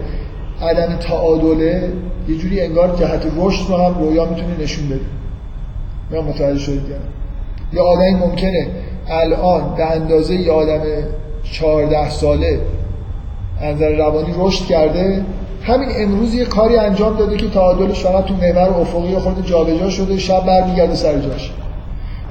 عدم 0.62 0.96
تعادله 0.96 1.94
یه 2.30 2.38
جوری 2.38 2.62
انگار 2.62 2.96
جهت 2.96 3.22
رشد 3.38 3.70
رو 3.70 3.78
هم 3.78 4.00
رویا 4.00 4.26
می‌تونه 4.26 4.58
نشون 4.60 4.90
بده. 4.90 5.00
من 6.12 6.20
متوجه 6.28 6.60
شدید 6.60 6.82
یه 7.74 7.82
آدمی 7.82 8.14
ممکنه 8.14 8.68
الان 9.10 9.76
به 9.76 9.92
اندازه 9.92 10.36
یه 10.36 10.52
آدم 10.52 10.82
14 11.44 12.10
ساله 12.10 12.60
نظر 13.64 13.90
روانی 13.90 14.34
رشد 14.40 14.66
کرده. 14.66 15.26
همین 15.64 15.90
امروز 15.98 16.34
یه 16.34 16.46
کاری 16.46 16.78
انجام 16.78 17.18
داده 17.18 17.38
که 17.38 17.50
تعادلش 17.50 18.00
فقط 18.00 18.26
تو 18.26 18.34
محور 18.34 18.70
افقی 18.70 19.16
خود 19.16 19.46
جابجا 19.46 19.90
شده 19.90 20.18
شب 20.18 20.46
برمیگرده 20.46 20.96
سر 20.96 21.20
جاش. 21.20 21.54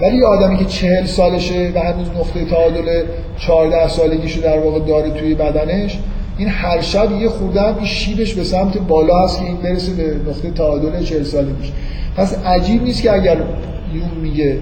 ولی 0.00 0.16
یه 0.16 0.26
آدمی 0.26 0.56
که 0.56 0.64
چهل 0.64 1.06
سالشه 1.06 1.72
و 1.74 1.78
هنوز 1.80 2.08
نقطه 2.08 2.44
تعادل 2.44 3.04
14 3.38 3.88
سالگیشو 3.88 4.40
در 4.40 4.58
واقع 4.58 4.80
داره 4.80 5.10
توی 5.10 5.34
بدنش 5.34 5.98
این 6.38 6.48
هر 6.48 6.80
شب 6.80 7.12
یه 7.12 7.28
خورده 7.28 7.76
این 7.76 7.86
شیبش 7.86 8.34
به 8.34 8.44
سمت 8.44 8.78
بالا 8.78 9.24
هست 9.24 9.38
که 9.38 9.44
این 9.44 9.56
برسه 9.56 9.92
به 9.92 10.30
نقطه 10.30 10.50
تعادل 10.50 11.02
40 11.02 11.22
سالگیش 11.22 11.72
پس 12.16 12.38
عجیب 12.44 12.82
نیست 12.82 13.02
که 13.02 13.12
اگر 13.12 13.36
یون 13.94 14.10
میگه 14.22 14.60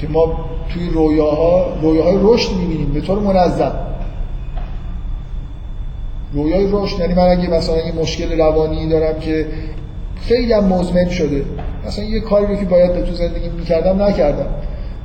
که 0.00 0.08
ما 0.08 0.44
توی 0.74 0.88
رویاها 0.88 1.66
رویاهای 1.82 2.18
رشد 2.22 2.56
می‌بینیم 2.56 2.92
به 2.92 3.00
طور 3.00 3.18
منظم. 3.18 3.72
رویای 6.32 6.68
رشد 6.72 7.00
یعنی 7.00 7.14
من 7.14 7.28
اگه 7.28 7.50
مثلا 7.50 7.76
یه 7.76 7.92
مشکل 7.92 8.38
روانی 8.38 8.88
دارم 8.88 9.20
که 9.20 9.46
خیلی 10.16 10.52
هم 10.52 10.64
مزمن 10.64 11.08
شده 11.08 11.44
مثلا 11.86 12.04
یه 12.04 12.20
کاری 12.20 12.46
رو 12.46 12.56
که 12.56 12.64
باید 12.64 13.04
تو 13.04 13.14
زندگی 13.14 13.48
می‌کردم 13.48 14.02
نکردم. 14.02 14.46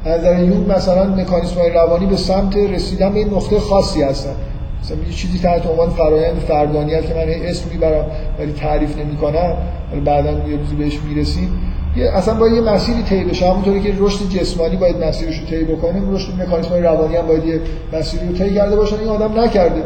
از 0.06 0.20
نظر 0.20 0.40
یون 0.40 0.66
مثلا 0.76 1.04
مکانیسم 1.04 1.60
روانی 1.74 2.06
به 2.06 2.18
سمت 2.18 2.58
رسیدن 2.58 3.14
به 3.14 3.20
این 3.20 3.28
نقطه 3.28 3.60
خاصی 3.60 4.02
هستن. 4.02 4.36
مثلا 4.84 4.98
یه 4.98 5.14
چیزی 5.14 5.40
تحت 5.40 5.68
عنوان 5.68 5.90
فرایند 5.90 6.40
فردانیت 6.40 7.08
که 7.08 7.14
من 7.14 7.50
اسم 7.50 7.70
می‌برم 7.70 8.06
ولی 8.40 8.52
تعریف 8.52 8.98
نمی‌کنم. 8.98 9.58
ولی 9.92 10.02
بعدا 10.02 10.32
یه 10.32 10.58
روزی 10.58 10.76
بهش 10.76 11.00
می‌رسیم. 11.10 11.50
یه 11.96 12.10
اصلا 12.10 12.34
باید 12.34 12.54
یه 12.54 12.62
مسیری 12.62 13.04
طی 13.04 13.24
بشه. 13.24 13.50
همونطوری 13.50 13.82
که 13.82 13.94
رشد 14.00 14.30
جسمانی 14.30 14.76
باید 14.76 15.04
مسیرش 15.04 15.40
رو 15.40 15.46
طی 15.46 15.64
بکنه 15.64 16.02
رشد 16.12 16.42
مکانیسم 16.42 16.74
روانی 16.74 17.16
هم 17.16 17.28
باید 17.28 17.46
یه 17.46 17.62
مسیری 17.94 18.28
رو 18.28 18.34
طی 18.34 18.56
کرده 18.56 18.76
باشه. 18.76 19.00
این 19.00 19.10
آدم 19.10 19.40
نکرده. 19.40 19.84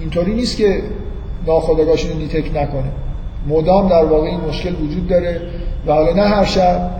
اینطوری 0.00 0.34
نیست 0.34 0.56
که 0.56 0.82
ناخودآگاهش 1.46 2.04
رو 2.04 2.18
نیتک 2.18 2.56
نکنه. 2.56 2.90
مدام 3.48 3.88
در 3.88 4.04
واقع 4.04 4.26
این 4.26 4.40
مشکل 4.48 4.74
وجود 4.74 5.08
داره 5.08 5.40
و 5.86 5.92
حالا 5.92 6.12
نه 6.12 6.22
هر 6.22 6.44
شب 6.44 6.90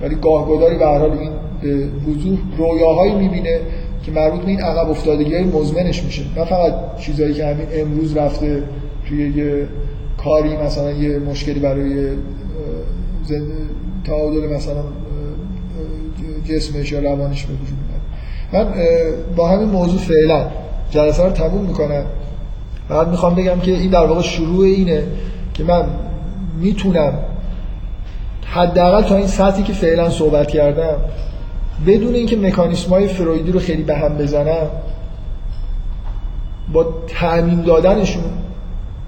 ولی 0.00 0.14
گاهگداری 0.14 0.78
به 0.78 0.86
هر 0.86 0.98
حال 0.98 1.10
این 1.10 1.30
به 1.62 1.86
وضوح 2.10 2.38
رویاهایی 2.58 3.14
می‌بینه. 3.14 3.60
که 4.06 4.12
مربوط 4.12 4.40
به 4.40 4.48
این 4.48 4.60
عقب 4.60 4.90
افتادگی 4.90 5.34
های 5.34 5.44
مزمنش 5.44 6.02
میشه. 6.02 6.22
نه 6.36 6.44
فقط 6.44 6.72
چیزایی 7.00 7.34
که 7.34 7.46
همین 7.46 7.66
امروز 7.72 8.16
رفته 8.16 8.62
توی 9.08 9.30
یه 9.30 9.68
کاری 10.24 10.56
مثلا 10.56 10.92
یه 10.92 11.18
مشکلی 11.18 11.60
برای 11.60 12.08
تعادل 14.04 14.54
مثلا 14.54 14.82
جسمش 16.44 16.92
یا 16.92 16.98
روانش 16.98 17.44
به 17.44 17.52
وجود 17.52 17.78
من 18.52 18.66
با 19.36 19.48
همین 19.48 19.68
موضوع 19.68 19.98
فعلا 19.98 20.46
جلسه 20.90 21.24
رو 21.24 21.30
تموم 21.30 21.66
می‌کنم. 21.66 22.04
بعد 22.88 23.08
می‌خوام 23.08 23.34
بگم 23.34 23.60
که 23.60 23.70
این 23.70 23.90
در 23.90 24.06
واقع 24.06 24.22
شروع 24.22 24.64
اینه 24.64 25.02
که 25.54 25.64
من 25.64 25.84
می‌تونم 26.60 27.18
حداقل 28.46 29.02
تا 29.02 29.16
این 29.16 29.26
سطحی 29.26 29.62
که 29.62 29.72
فعلا 29.72 30.10
صحبت 30.10 30.48
کردم 30.48 30.96
بدون 31.86 32.14
اینکه 32.14 32.36
مکانیسم 32.36 32.90
های 32.90 33.06
فرویدی 33.06 33.52
رو 33.52 33.60
خیلی 33.60 33.82
به 33.82 33.96
هم 33.96 34.16
بزنم 34.16 34.66
با 36.72 36.86
تعمیم 37.08 37.62
دادنشون 37.62 38.24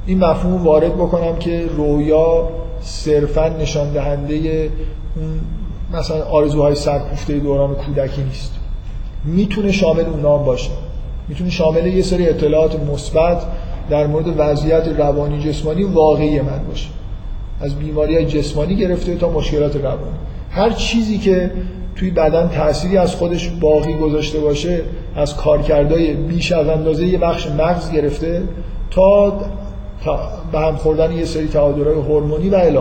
این 0.07 0.19
مفهوم 0.19 0.65
وارد 0.65 0.95
بکنم 0.95 1.37
که 1.37 1.67
رویا 1.77 2.49
صرفا 2.81 3.49
نشان 3.49 3.93
دهنده 3.93 4.35
اون 5.17 5.41
مثلا 5.93 6.25
آرزوهای 6.25 6.75
سرکوفته 6.75 7.39
دوران 7.39 7.75
کودکی 7.75 8.23
نیست. 8.23 8.53
می‌تونه 9.25 9.73
شامل 9.73 10.05
اونا 10.05 10.37
باشه. 10.37 10.71
می‌تونه 11.29 11.51
شامل 11.51 11.87
یه 11.87 12.03
سری 12.03 12.29
اطلاعات 12.29 12.81
مثبت 12.81 13.43
در 13.91 14.07
مورد 14.07 14.35
وضعیت 14.39 14.89
روانی 14.99 15.43
جسمانی 15.43 15.83
واقعی 15.83 16.41
من 16.41 16.65
باشه. 16.69 16.89
از 17.61 17.75
بیماری 17.75 18.27
جسمانی 18.27 18.77
گرفته 18.77 19.17
تا 19.17 19.31
مشکلات 19.31 19.77
روانی. 19.77 20.19
هر 20.51 20.71
چیزی 20.71 21.19
که 21.19 21.51
توی 21.99 22.11
بدن 22.11 22.49
تأثیری 22.49 22.97
از 22.97 23.15
خودش 23.15 23.49
باقی 23.61 23.95
گذاشته 23.95 24.41
باشه 24.41 24.81
از 25.17 25.37
کارکردهای 25.37 26.13
بیش 26.15 26.53
از 26.53 26.69
اندازه 26.69 27.07
یه 27.07 27.19
بخش 27.19 27.47
مغز 27.47 27.93
گرفته 27.93 28.43
تا, 28.91 29.33
به 30.53 30.59
هم 30.59 30.77
خوردن 30.77 31.13
یه 31.13 31.25
سری 31.25 31.49
تعادلهای 31.49 31.97
هورمونی 31.97 32.49
و 32.49 32.55
الی 32.55 32.79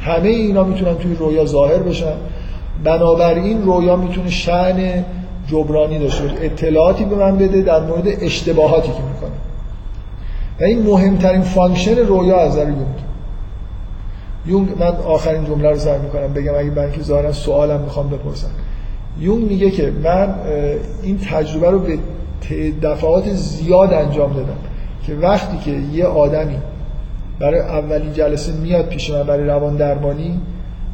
همه 0.00 0.28
اینا 0.28 0.64
می‌تونن 0.64 0.94
توی 0.94 1.14
رویا 1.14 1.44
ظاهر 1.44 1.78
بشن. 1.78 2.12
بنابراین 2.84 3.62
رویا 3.62 3.96
می‌تونه 3.96 4.30
شأن 4.30 5.04
جبرانی 5.48 5.98
داشته 5.98 6.22
باشه. 6.22 6.44
اطلاعاتی 6.44 7.04
به 7.04 7.16
من 7.16 7.36
بده 7.36 7.62
در 7.62 7.80
مورد 7.80 8.06
اشتباهاتی 8.20 8.88
که 8.88 9.02
می‌کنه. 9.14 9.30
و 10.60 10.64
این 10.64 10.82
مهمترین 10.82 11.42
function 11.42 11.96
رویا 11.96 12.40
از 12.40 12.52
نظر 12.52 12.64
یونگ 14.46 14.68
من 14.78 14.96
آخرین 14.96 15.44
جمله 15.44 15.70
رو 15.70 15.78
سعی 15.78 15.98
می‌کنم 15.98 16.32
بگم 16.32 16.54
اگه 16.58 16.70
من 16.70 16.92
که 16.92 17.02
ظاهرا 17.02 17.32
سوالم 17.32 17.80
می‌خوام 17.80 18.08
بپرسم. 18.08 18.50
یونگ 19.20 19.44
میگه 19.44 19.70
که 19.70 19.92
من 20.04 20.34
این 21.02 21.18
تجربه 21.18 21.70
رو 21.70 21.78
به 21.78 21.98
دفعات 22.82 23.28
زیاد 23.28 23.92
انجام 23.92 24.32
دادم 24.32 24.56
که 25.06 25.14
وقتی 25.14 25.58
که 25.58 25.70
یه 25.70 26.04
آدمی 26.04 26.56
برای 27.38 27.60
اولین 27.60 28.12
جلسه 28.12 28.52
میاد 28.52 28.88
پیش 28.88 29.10
من 29.10 29.22
برای 29.22 29.44
روان 29.44 29.76
درمانی 29.76 30.40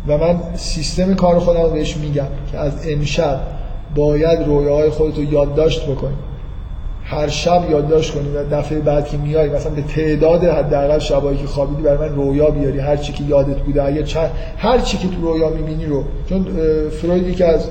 و 0.08 0.18
من 0.18 0.40
سیستم 0.54 1.14
کار 1.14 1.38
خودم 1.38 1.62
رو 1.62 1.70
بهش 1.70 1.96
میگم 1.96 2.26
که 2.52 2.58
از 2.58 2.72
امشب 2.88 3.40
باید 3.94 4.46
رویاهای 4.46 4.90
خودت 4.90 5.16
رو 5.16 5.32
یادداشت 5.32 5.90
بکنی. 5.90 6.14
هر 7.04 7.28
شب 7.28 7.70
یادداشت 7.70 8.14
کنی 8.14 8.28
و 8.28 8.44
دفعه 8.44 8.80
بعد 8.80 9.08
که 9.08 9.16
میای 9.16 9.48
مثلا 9.48 9.72
به 9.72 9.82
تعداد 9.82 10.44
حداقل 10.44 10.98
شبایی 10.98 11.38
که 11.38 11.46
خوابیدی 11.46 11.82
برای 11.82 12.08
من 12.08 12.16
رویا 12.16 12.50
بیاری. 12.50 12.78
هر 12.78 12.96
چی 12.96 13.12
که 13.12 13.24
یادت 13.24 13.56
بوده 13.56 13.82
اگه 13.82 14.02
چند 14.02 14.30
هر 14.56 14.78
چی 14.78 14.96
که 14.98 15.08
تو 15.08 15.20
رویا 15.22 15.48
می‌بینی 15.48 15.86
رو. 15.86 16.04
چون 16.28 16.46
فروید 16.90 17.28
یکی 17.28 17.44
از 17.44 17.70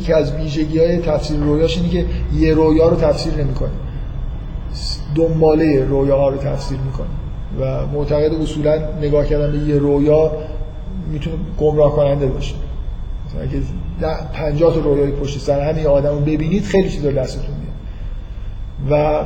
یکی 0.00 0.12
از 0.12 0.32
ویژگی 0.32 0.96
تفسیر 0.96 1.40
رویاش 1.40 1.76
اینه 1.76 1.88
که 1.88 2.04
یه 2.34 2.54
رویا 2.54 2.88
رو 2.88 2.96
تفسیر 2.96 3.34
نمی‌کنه. 3.34 3.70
دنباله 5.14 5.84
رویاها 5.84 6.28
رو 6.28 6.36
تفسیر 6.36 6.78
می‌کنه. 6.78 7.06
و 7.60 7.86
معتقد 7.86 8.34
اصولا 8.42 8.78
نگاه 9.02 9.26
کردن 9.26 9.52
به 9.52 9.58
یه 9.58 9.78
رویا 9.78 10.32
می‌تونه 11.12 11.36
گمراه 11.58 11.96
کننده 11.96 12.26
باشه. 12.26 12.54
مثلا 13.26 13.42
اگه 13.42 13.58
50 14.32 14.74
تا 14.74 14.80
رویای 14.80 15.10
پشت 15.10 15.38
سر 15.38 15.60
همین 15.60 15.86
آدم 15.86 16.10
رو 16.10 16.20
ببینید 16.20 16.64
خیلی 16.64 16.88
چیزا 16.90 17.10
دستتون 17.10 17.53
و 18.90 19.20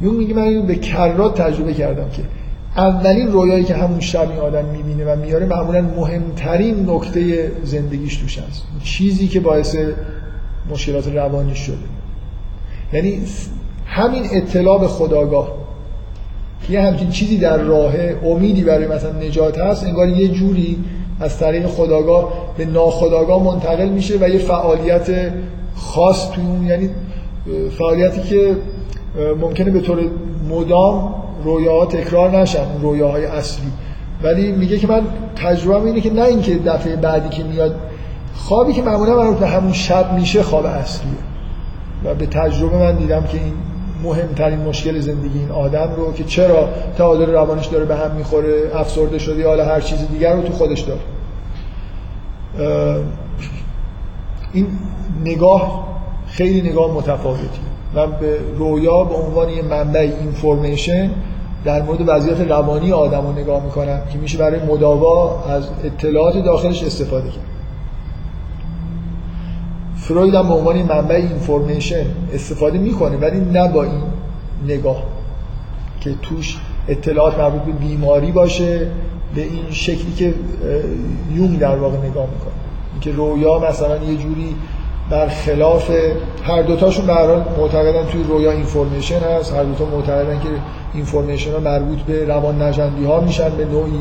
یون 0.00 0.14
میگه 0.14 0.34
من 0.34 0.42
اینو 0.42 0.62
به 0.62 0.74
کرات 0.74 1.42
تجربه 1.42 1.74
کردم 1.74 2.08
که 2.10 2.22
اولین 2.76 3.32
رویایی 3.32 3.64
که 3.64 3.74
همون 3.74 4.00
شب 4.00 4.30
این 4.30 4.38
آدم 4.38 4.64
می‌بینه 4.64 5.04
و 5.04 5.16
میاره 5.16 5.46
معمولا 5.46 5.80
مهمترین 5.80 6.90
نکته 6.90 7.52
زندگیش 7.62 8.16
توش 8.16 8.38
هست. 8.38 8.62
چیزی 8.84 9.28
که 9.28 9.40
باعث 9.40 9.76
مشکلات 10.70 11.08
روانی 11.08 11.54
شده. 11.54 11.76
یعنی 12.92 13.20
همین 13.86 14.22
اطلاع 14.32 14.80
به 14.80 14.88
خداگاه 14.88 15.64
یه 16.70 16.82
همچین 16.82 17.10
چیزی 17.10 17.38
در 17.38 17.56
راه 17.56 17.92
امیدی 18.24 18.62
برای 18.62 18.86
مثلا 18.86 19.12
نجات 19.12 19.58
هست 19.58 19.84
انگار 19.84 20.08
یه 20.08 20.28
جوری 20.28 20.84
از 21.20 21.38
طریق 21.38 21.66
خداگاه 21.66 22.32
به 22.56 22.64
ناخداگاه 22.64 23.42
منتقل 23.42 23.88
میشه 23.88 24.18
و 24.20 24.28
یه 24.28 24.38
فعالیت 24.38 25.32
خاص 25.74 26.30
توی 26.30 26.44
اون 26.44 26.66
یعنی 26.66 26.90
فعالیتی 27.78 28.22
که 28.22 28.56
ممکنه 29.40 29.70
به 29.70 29.80
طور 29.80 29.98
مدام 30.50 31.14
رویاها 31.44 31.86
تکرار 31.86 32.30
نشن 32.30 32.66
رویاهای 32.82 33.24
اصلی. 33.24 33.72
ولی 34.22 34.52
میگه 34.52 34.78
که 34.78 34.86
من 34.86 35.02
تجربه 35.36 35.86
اینه 35.86 36.00
که 36.00 36.12
نه 36.12 36.22
اینکه 36.22 36.58
دفعه 36.58 36.96
بعدی 36.96 37.28
که 37.28 37.44
میاد 37.44 37.76
خوابی 38.34 38.72
که 38.72 38.82
معمولا 38.82 39.16
مربوط 39.16 39.38
به 39.38 39.46
همون 39.46 39.72
شب 39.72 40.12
میشه 40.12 40.42
خواب 40.42 40.66
اصلیه. 40.66 41.12
و 42.04 42.14
به 42.14 42.26
تجربه 42.26 42.78
من 42.78 42.96
دیدم 42.96 43.22
که 43.22 43.38
این 43.38 43.52
مهمترین 44.02 44.58
مشکل 44.58 45.00
زندگی 45.00 45.38
این 45.38 45.50
آدم 45.50 45.90
رو 45.96 46.12
که 46.12 46.24
چرا 46.24 46.68
تعادل 46.98 47.30
روانش 47.32 47.66
داره 47.66 47.84
به 47.84 47.96
هم 47.96 48.10
می‌خوره 48.10 48.70
افسرده 48.74 49.18
شده 49.18 49.40
یا 49.40 49.48
حالا 49.48 49.64
هر 49.64 49.80
چیز 49.80 49.98
دیگر 50.08 50.34
رو 50.34 50.42
تو 50.42 50.52
خودش 50.52 50.80
داره. 50.80 51.00
این 54.52 54.66
نگاه 55.24 55.88
خیلی 56.26 56.70
نگاه 56.70 56.94
متفاوتی 56.94 57.60
من 57.94 58.10
به 58.10 58.38
رویا 58.58 59.04
به 59.04 59.14
عنوان 59.14 59.48
یه 59.48 59.62
منبع 59.62 60.12
اینفورمیشن 60.20 61.10
در 61.64 61.82
مورد 61.82 61.98
وضعیت 62.06 62.40
روانی 62.40 62.92
آدم 62.92 63.26
رو 63.26 63.32
نگاه 63.32 63.64
می‌کنم 63.64 64.00
که 64.12 64.18
میشه 64.18 64.38
برای 64.38 64.60
مداوا 64.60 65.44
از 65.44 65.68
اطلاعات 65.84 66.44
داخلش 66.44 66.84
استفاده 66.84 67.30
کرد. 67.30 67.44
فروید 69.96 70.34
هم 70.34 70.48
به 70.48 70.54
عنوان 70.54 70.82
منبع 70.82 71.14
اینفورمیشن 71.14 72.06
استفاده 72.34 72.78
می‌کنه 72.78 73.16
ولی 73.16 73.40
نه 73.40 73.68
با 73.68 73.82
این 73.82 74.02
نگاه 74.68 75.02
که 76.00 76.14
توش 76.22 76.56
اطلاعات 76.88 77.38
مربوط 77.38 77.62
به 77.62 77.72
بیماری 77.72 78.32
باشه 78.32 78.86
به 79.34 79.42
این 79.42 79.70
شکلی 79.70 80.12
که 80.12 80.34
یونگ 81.34 81.58
در 81.58 81.76
واقع 81.76 81.96
نگاه 81.96 82.26
می‌کنه. 82.32 82.54
که 83.00 83.12
رویا 83.12 83.58
مثلا 83.58 83.96
یه 83.96 84.16
جوری 84.16 84.56
برخلاف 85.10 85.90
هر 86.44 86.62
دوتاشون 86.62 87.06
به 87.06 87.14
هر 87.14 87.36
معتقدن 87.58 88.06
توی 88.06 88.22
رویا 88.22 88.50
اینفورمیشن 88.50 89.18
هست. 89.18 89.54
هر 89.54 89.62
دوتا 89.62 89.84
معتقدن 89.84 90.40
که 90.40 90.48
اینفورمیشن 90.94 91.52
ها 91.52 91.58
مربوط 91.58 91.98
به 91.98 92.24
روان 92.24 92.62
نجندی 92.62 93.04
ها 93.04 93.20
میشن 93.20 93.50
به 93.50 93.64
نوعی 93.64 94.00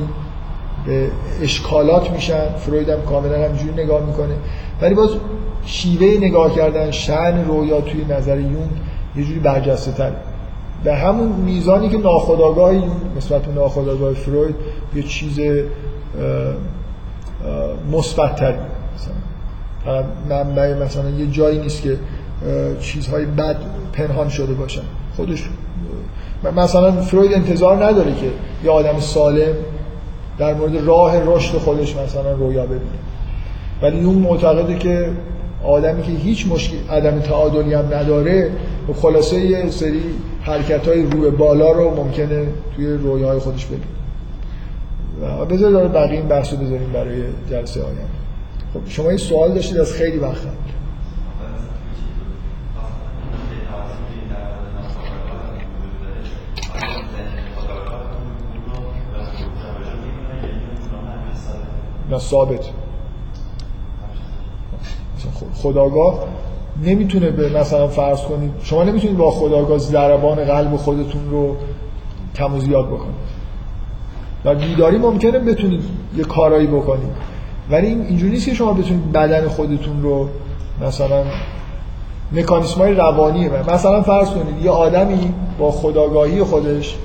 به 0.85 1.07
اشکالات 1.41 2.11
میشن. 2.11 2.49
فروید 2.57 2.89
هم 2.89 3.01
کاملا 3.01 3.45
همجوری 3.49 3.83
نگاه 3.83 4.05
می‌کنه. 4.05 4.33
ولی 4.81 4.95
باز 4.95 5.09
شیوه 5.65 6.25
نگاه 6.25 6.55
کردن 6.55 6.91
شعن 6.91 7.45
رویا 7.45 7.81
توی 7.81 8.05
نظر 8.05 8.39
یون 8.39 8.69
یه 9.15 9.23
جوری 9.23 9.39
برجسته 9.39 9.91
تر 9.91 10.11
به 10.83 10.95
همون 10.95 11.27
میزانی 11.27 11.89
که 11.89 11.97
ناخداگاه 11.97 12.73
یون 12.73 12.91
نسبت 13.17 13.41
به 13.41 13.53
ناخداگاه 13.53 14.13
فروید 14.13 14.55
یه 14.95 15.03
چیز 15.03 15.39
مثبت 17.91 18.35
تر 18.35 18.55
منبع 20.29 20.73
مثلا 20.73 21.09
یه 21.09 21.27
جایی 21.27 21.59
نیست 21.59 21.81
که 21.81 21.97
چیزهای 22.79 23.25
بد 23.25 23.55
پنهان 23.93 24.29
شده 24.29 24.53
باشن. 24.53 24.81
خودش 25.15 25.49
مثلا 26.55 26.91
فروید 26.91 27.33
انتظار 27.33 27.85
نداره 27.85 28.15
که 28.15 28.31
یه 28.63 28.71
آدم 28.71 28.99
سالم 28.99 29.53
در 30.37 30.53
مورد 30.53 30.75
راه 30.85 31.19
رشد 31.25 31.57
خودش 31.57 31.95
مثلا 31.95 32.31
رویا 32.31 32.65
ببینه. 32.65 32.81
ولی 33.81 34.03
اون 34.03 34.15
معتقده 34.15 34.77
که 34.77 35.09
آدمی 35.63 36.03
که 36.03 36.11
هیچ 36.11 36.47
مشکل 36.47 36.77
عدم 36.89 37.19
تعادلی 37.19 37.73
هم 37.73 37.85
نداره 37.93 38.51
و 38.89 38.93
خلاصه 38.93 39.39
یه 39.39 39.69
سری 39.69 40.01
حرکت 40.41 40.87
های 40.87 41.03
روی 41.03 41.29
بالا 41.29 41.71
رو 41.71 41.95
ممکنه 41.95 42.47
توی 42.75 42.93
رویاهای 42.93 43.39
خودش 43.39 43.65
ببینه. 43.65 43.83
و 45.41 45.45
بذار 45.45 45.71
داره 45.71 45.87
بقیه 45.87 46.19
این 46.19 46.27
بحث 46.27 46.53
رو 46.53 46.59
بذاریم 46.59 46.91
برای 46.93 47.21
جلسه 47.49 47.81
آینده. 47.81 48.12
خب 48.73 48.79
شما 48.87 49.11
یه 49.11 49.17
سوال 49.17 49.53
داشتید 49.53 49.77
از 49.77 49.93
خیلی 49.93 50.17
وقت 50.17 50.41
نه 62.09 62.19
ثابت. 62.19 62.65
خداگاه 65.53 66.19
نمی‌تونه 66.83 67.29
به 67.29 67.59
مثلا 67.59 67.87
فرض 67.87 68.21
کنید 68.21 68.51
شما 68.63 68.83
نمی‌تونید 68.83 69.17
با 69.17 69.31
خداگاه 69.31 69.77
ضربان 69.77 70.43
قلب 70.45 70.75
خودتون 70.75 71.29
رو 71.31 71.55
زیاد 72.59 72.87
بکنید. 72.87 73.15
و 74.45 74.55
بیداری 74.55 74.97
ممکنه 74.97 75.39
بتونید 75.39 75.83
یه 76.17 76.23
کارایی 76.23 76.67
بکنید. 76.67 77.32
ولی 77.69 77.87
اینجوری 77.87 78.31
نیست 78.31 78.45
که 78.45 78.53
شما 78.53 78.73
بتونید 78.73 79.11
بدن 79.11 79.47
خودتون 79.47 80.01
رو 80.01 80.29
مثلا 80.81 81.23
مکانیسم 82.31 82.77
های 82.81 82.93
روانیه. 82.93 83.51
مثلا 83.73 84.01
فرض 84.01 84.29
کنید 84.29 84.65
یه 84.65 84.71
آدمی 84.71 85.33
با 85.59 85.71
خداگاهی 85.71 86.43
خودش 86.43 86.95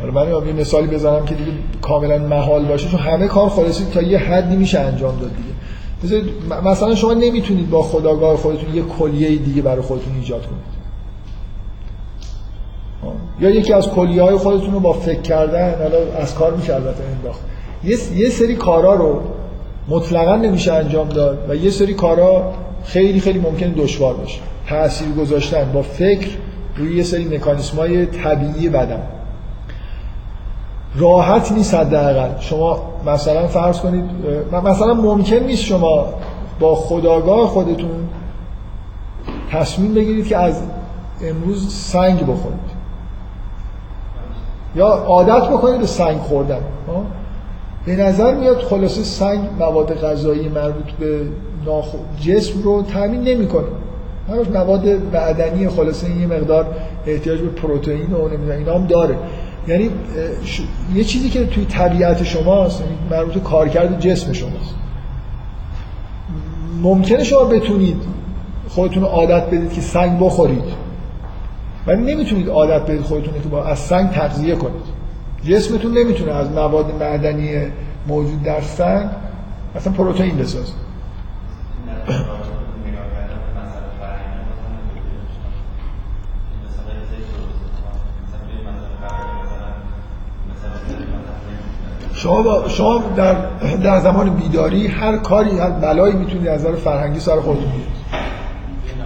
حالا 0.00 0.12
من 0.12 0.46
یه 0.46 0.52
مثالی 0.52 0.86
بزنم 0.86 1.24
که 1.24 1.34
دیگه 1.34 1.52
کاملا 1.82 2.18
محال 2.18 2.64
باشه 2.64 2.88
چون 2.88 3.00
همه 3.00 3.28
کار 3.28 3.48
خلاصی 3.48 3.84
تا 3.94 4.02
یه 4.02 4.18
حدی 4.18 4.56
میشه 4.56 4.78
انجام 4.80 5.16
داد 5.16 5.30
دیگه. 5.36 6.24
مثلا 6.64 6.94
شما 6.94 7.12
نمی‌تونید 7.12 7.70
با 7.70 7.82
خداگاه 7.82 8.36
خودتون 8.36 8.74
یه 8.74 8.82
کلیه 8.82 9.36
دیگه 9.36 9.62
برای 9.62 9.82
خودتون 9.82 10.14
ایجاد 10.14 10.46
کنید. 10.46 10.80
یا 13.40 13.50
یکی 13.50 13.72
از 13.72 13.88
کلیه 13.88 14.22
های 14.22 14.36
خودتون 14.36 14.72
رو 14.72 14.80
با 14.80 14.92
فکر 14.92 15.20
کردن 15.20 15.74
حالا 15.82 16.22
از 16.22 16.34
کار 16.34 16.54
میشه 16.54 16.74
البته 16.74 17.04
انداخت. 17.16 17.40
یه،, 17.84 18.28
سری 18.30 18.56
کارا 18.56 18.94
رو 18.94 19.20
مطلقا 19.88 20.36
نمیشه 20.36 20.72
انجام 20.72 21.08
داد 21.08 21.38
و 21.48 21.54
یه 21.54 21.70
سری 21.70 21.94
کارا 21.94 22.52
خیلی 22.84 23.20
خیلی 23.20 23.38
ممکن 23.38 23.66
دشوار 23.66 24.14
باشه. 24.14 24.40
تاثیر 24.68 25.08
گذاشتن 25.08 25.72
با 25.72 25.82
فکر 25.82 26.28
روی 26.76 26.96
یه 26.96 27.02
سری 27.02 27.24
مکانیسم 27.24 27.76
های 27.76 28.06
طبیعی 28.06 28.68
بدن. 28.68 29.02
راحت 30.96 31.52
نیست 31.52 31.74
حداقل. 31.74 32.40
شما 32.40 32.78
مثلا 33.06 33.46
فرض 33.46 33.80
کنید 33.80 34.04
مثلا 34.64 34.94
ممکن 34.94 35.36
نیست 35.36 35.62
شما 35.64 36.06
با 36.60 36.74
خداگاه 36.74 37.48
خودتون 37.48 38.08
تصمیم 39.52 39.94
بگیرید 39.94 40.26
که 40.26 40.36
از 40.36 40.62
امروز 41.22 41.74
سنگ 41.74 42.20
بخورید. 42.20 42.80
یا 44.76 44.86
عادت 44.86 45.48
بکنید 45.48 45.80
به 45.80 45.86
سنگ 45.86 46.18
خوردن. 46.18 46.60
به 47.86 47.96
نظر 47.96 48.34
میاد 48.34 48.58
خلاصه 48.58 49.02
سنگ 49.02 49.40
مواد 49.58 49.94
غذایی 49.94 50.48
مربوط 50.48 50.90
به 51.00 51.20
جسم 52.20 52.62
رو 52.62 52.82
تامین 52.82 53.20
نمی‌کنه. 53.20 53.66
مواد 54.54 54.88
معدنی 54.88 55.68
خلاصه 55.68 56.10
یه 56.10 56.26
مقدار 56.26 56.66
احتیاج 57.06 57.40
به 57.40 57.48
پروتئین 57.48 58.12
و 58.12 58.28
نمی‌دونم 58.28 58.58
اینا 58.58 58.74
هم 58.74 58.86
داره. 58.86 59.16
یعنی 59.68 59.90
یه 60.94 61.04
چیزی 61.04 61.30
که 61.30 61.46
توی 61.46 61.64
طبیعت 61.64 62.22
شماست 62.24 62.80
یعنی 62.80 62.92
مربوط 63.10 63.42
کارکرد 63.42 64.00
جسم 64.00 64.32
شماست. 64.32 64.74
ممکنه 66.82 67.24
شما 67.24 67.44
بتونید 67.44 68.02
خودتون 68.68 69.04
عادت 69.04 69.46
بدید 69.46 69.72
که 69.72 69.80
سنگ 69.80 70.20
بخورید. 70.20 70.64
ولی 71.86 72.14
نمی‌تونید 72.14 72.48
عادت 72.48 72.82
بدید 72.82 73.02
خودتون 73.02 73.34
که 73.42 73.48
با 73.48 73.64
از 73.64 73.78
سنگ 73.78 74.10
تغذیه 74.10 74.56
کنید. 74.56 74.99
جسمتون 75.44 75.98
نمی‌تونه 75.98 76.32
از 76.32 76.50
مواد 76.50 76.94
معدنی 77.00 77.50
موجود 78.08 78.42
در 78.42 78.60
سنگ 78.60 79.08
مثلا 79.76 79.92
پروتئین 79.92 80.36
بسازه. 80.36 80.72
شما, 92.14 92.68
شما 92.68 93.02
در, 93.16 93.34
در 93.82 94.00
زمان 94.00 94.30
بیداری 94.30 94.86
هر 94.86 95.16
کاری 95.16 95.58
هر 95.58 95.70
بلایی 95.70 96.14
می‌تونید 96.14 96.48
از 96.48 96.60
نظر 96.60 96.76
فرهنگی 96.76 97.20
سر 97.20 97.40
خودتون 97.40 97.64
بیارید 97.64 97.86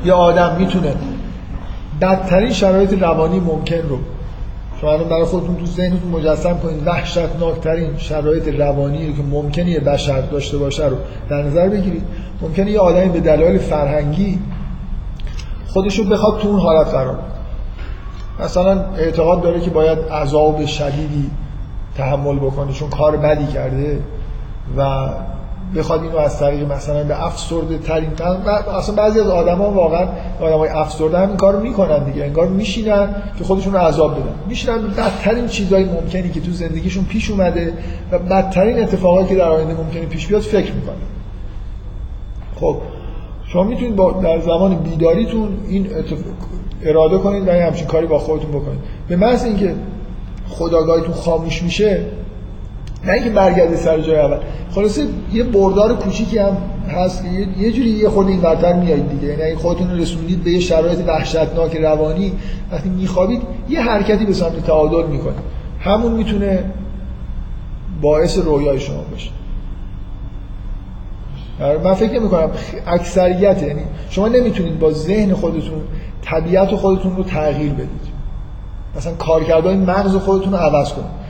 یه 0.04 0.12
آدم 0.12 0.56
می‌تونه 0.58 0.94
بدترین 2.00 2.52
شرایط 2.52 3.02
روانی 3.02 3.40
ممکن 3.40 3.76
رو 3.88 3.98
شما 4.80 4.92
الان 4.92 5.08
برای 5.08 5.24
خودتون 5.24 5.56
تو 5.56 5.66
ذهنتون 5.66 6.10
مجسم 6.10 6.58
کنید 6.58 6.86
وحشتناکترین 6.86 7.98
شرایط 7.98 8.48
روانی 8.48 9.06
رو 9.06 9.16
که 9.16 9.22
ممکنه 9.22 9.70
یه 9.70 9.80
بشر 9.80 10.20
داشته 10.20 10.58
باشه 10.58 10.86
رو 10.86 10.96
در 11.28 11.42
نظر 11.42 11.68
بگیرید. 11.68 12.02
ممکنه 12.42 12.70
یه 12.70 12.80
آدمی 12.80 13.08
به 13.08 13.20
دلایل 13.20 13.58
فرهنگی 13.58 14.38
خودش 15.66 15.98
رو 15.98 16.04
بخواد 16.04 16.40
تو 16.40 16.48
اون 16.48 16.60
حالت 16.60 16.86
قرار 16.86 17.18
مثلا 18.40 18.84
اعتقاد 18.98 19.42
داره 19.42 19.60
که 19.60 19.70
باید 19.70 19.98
عذاب 19.98 20.66
شدیدی 20.66 21.30
تحمل 21.96 22.36
بکنه 22.36 22.72
چون 22.72 22.90
کار 22.90 23.16
بدی 23.16 23.46
کرده 23.46 24.00
و 24.78 25.08
بخواد 25.76 26.02
اینو 26.02 26.16
از 26.16 26.38
طریق 26.38 26.72
مثلا 26.72 27.04
به 27.04 27.26
افسرده 27.26 27.78
ترین 27.78 28.10
اصلا 28.78 28.94
بعضی 28.94 29.20
از 29.20 29.26
آدما 29.26 29.70
واقعا 29.70 30.08
آدمای 30.40 30.68
افسرده 30.68 31.18
هم 31.18 31.28
این 31.28 31.36
کارو 31.36 31.60
می‌کنن 31.60 32.04
دیگه. 32.04 32.24
انگار 32.24 32.48
میشینن 32.48 33.08
که 33.38 33.44
خودشون 33.44 33.72
رو 33.72 33.78
عذاب 33.78 34.12
بدن. 34.12 34.34
میشینن 34.48 34.78
بدترین 34.82 35.46
چیزای 35.46 35.84
ممکنی 35.84 36.30
که 36.30 36.40
تو 36.40 36.52
زندگیشون 36.52 37.04
پیش 37.04 37.30
اومده 37.30 37.72
و 38.12 38.18
بدترین 38.18 38.82
اتفاقایی 38.82 39.26
که 39.26 39.34
در 39.34 39.48
آینده 39.48 39.74
ممکنه 39.74 40.06
پیش 40.06 40.26
بیاد 40.26 40.42
فکر 40.42 40.72
می‌کنن. 40.72 40.94
خب 42.60 42.76
شما 43.46 43.62
می‌تونید 43.62 43.96
با 43.96 44.12
در 44.12 44.40
زمان 44.40 44.74
بیداریتون 44.74 45.48
این 45.68 45.88
اراده 46.82 47.18
کنید 47.18 47.48
و 47.48 47.52
همچین 47.52 47.86
کاری 47.86 48.06
با 48.06 48.18
خودتون 48.18 48.50
بکنید. 48.50 48.78
به 49.08 49.16
محض 49.16 49.44
اینکه 49.44 49.74
خداگاهیتون 50.48 51.14
خاموش 51.14 51.62
میشه 51.62 52.04
نه 53.06 53.12
اینکه 53.12 53.30
برگرده 53.30 53.76
سر 53.76 54.00
جای 54.00 54.20
اول. 54.20 54.36
خلاصه 54.74 55.06
یه 55.32 55.44
بردار 55.44 55.94
کوچیکی 55.94 56.38
هم 56.38 56.56
هست. 56.88 57.24
یه 57.58 57.72
جوری 57.72 57.88
یه 57.90 58.08
خورده 58.08 58.30
این 58.30 58.40
برتر 58.40 58.72
میایید 58.72 59.08
دیگه. 59.08 59.26
یعنی 59.26 59.42
اگه 59.42 59.56
خودتون 59.56 59.90
رو 59.90 59.96
رسوندید 59.96 60.44
به 60.44 60.50
یه 60.50 60.60
شرایط 60.60 60.98
وحشتناک 61.06 61.76
روانی 61.76 62.32
وقتی 62.72 62.88
میخوابید 62.88 63.42
یه 63.68 63.80
حرکتی 63.80 64.24
به 64.24 64.32
سمت 64.32 64.66
تعادل 64.66 65.06
می‌کنه 65.06 65.34
همون 65.80 66.12
می‌تونه 66.12 66.64
باعث 68.00 68.38
رویای 68.38 68.80
شما 68.80 69.02
باشه 69.10 69.30
من 71.84 71.94
فکر 71.94 72.12
نمی 72.12 72.28
کنم 72.28 72.50
اکثریت 72.86 73.62
یعنی 73.62 73.82
شما 74.10 74.28
نمی‌تونید 74.28 74.78
با 74.78 74.92
ذهن 74.92 75.34
خودتون 75.34 75.82
طبیعت 76.22 76.74
خودتون 76.74 77.16
رو 77.16 77.22
تغییر 77.22 77.72
بدید. 77.72 78.14
مثلا 78.96 79.14
کارکردهای 79.14 79.76
مغز 79.76 80.16
خودتون 80.16 80.52
رو 80.52 80.58
عوض 80.58 80.92
کنید. 80.92 81.23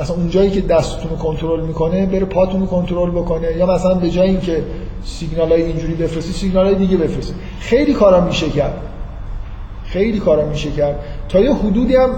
مثلا 0.00 0.16
اون 0.16 0.30
جایی 0.30 0.50
که 0.50 0.60
دستتون 0.60 1.10
رو 1.10 1.16
کنترل 1.16 1.60
می‌کنه 1.60 2.06
بره 2.06 2.24
پاتون 2.24 2.60
رو 2.60 2.66
کنترل 2.66 3.10
بکنه. 3.10 3.56
یا 3.56 3.66
مثلا 3.66 3.94
به 3.94 4.10
جای 4.10 4.28
اینکه 4.28 4.64
سیگنال 5.04 5.52
های 5.52 5.62
اینجوری 5.62 5.94
بفرستی 5.94 6.32
سیگنال 6.32 6.66
های 6.66 6.74
دیگه 6.74 6.96
بفرستی. 6.96 7.34
خیلی 7.60 7.92
کارا 7.92 8.20
میشه 8.20 8.48
کرد. 8.48 8.74
خیلی 9.84 10.18
کارا 10.18 10.46
میشه 10.46 10.70
کرد. 10.70 10.98
تا 11.28 11.40
یه 11.40 11.54
حدودی 11.54 11.96
هم 11.96 12.10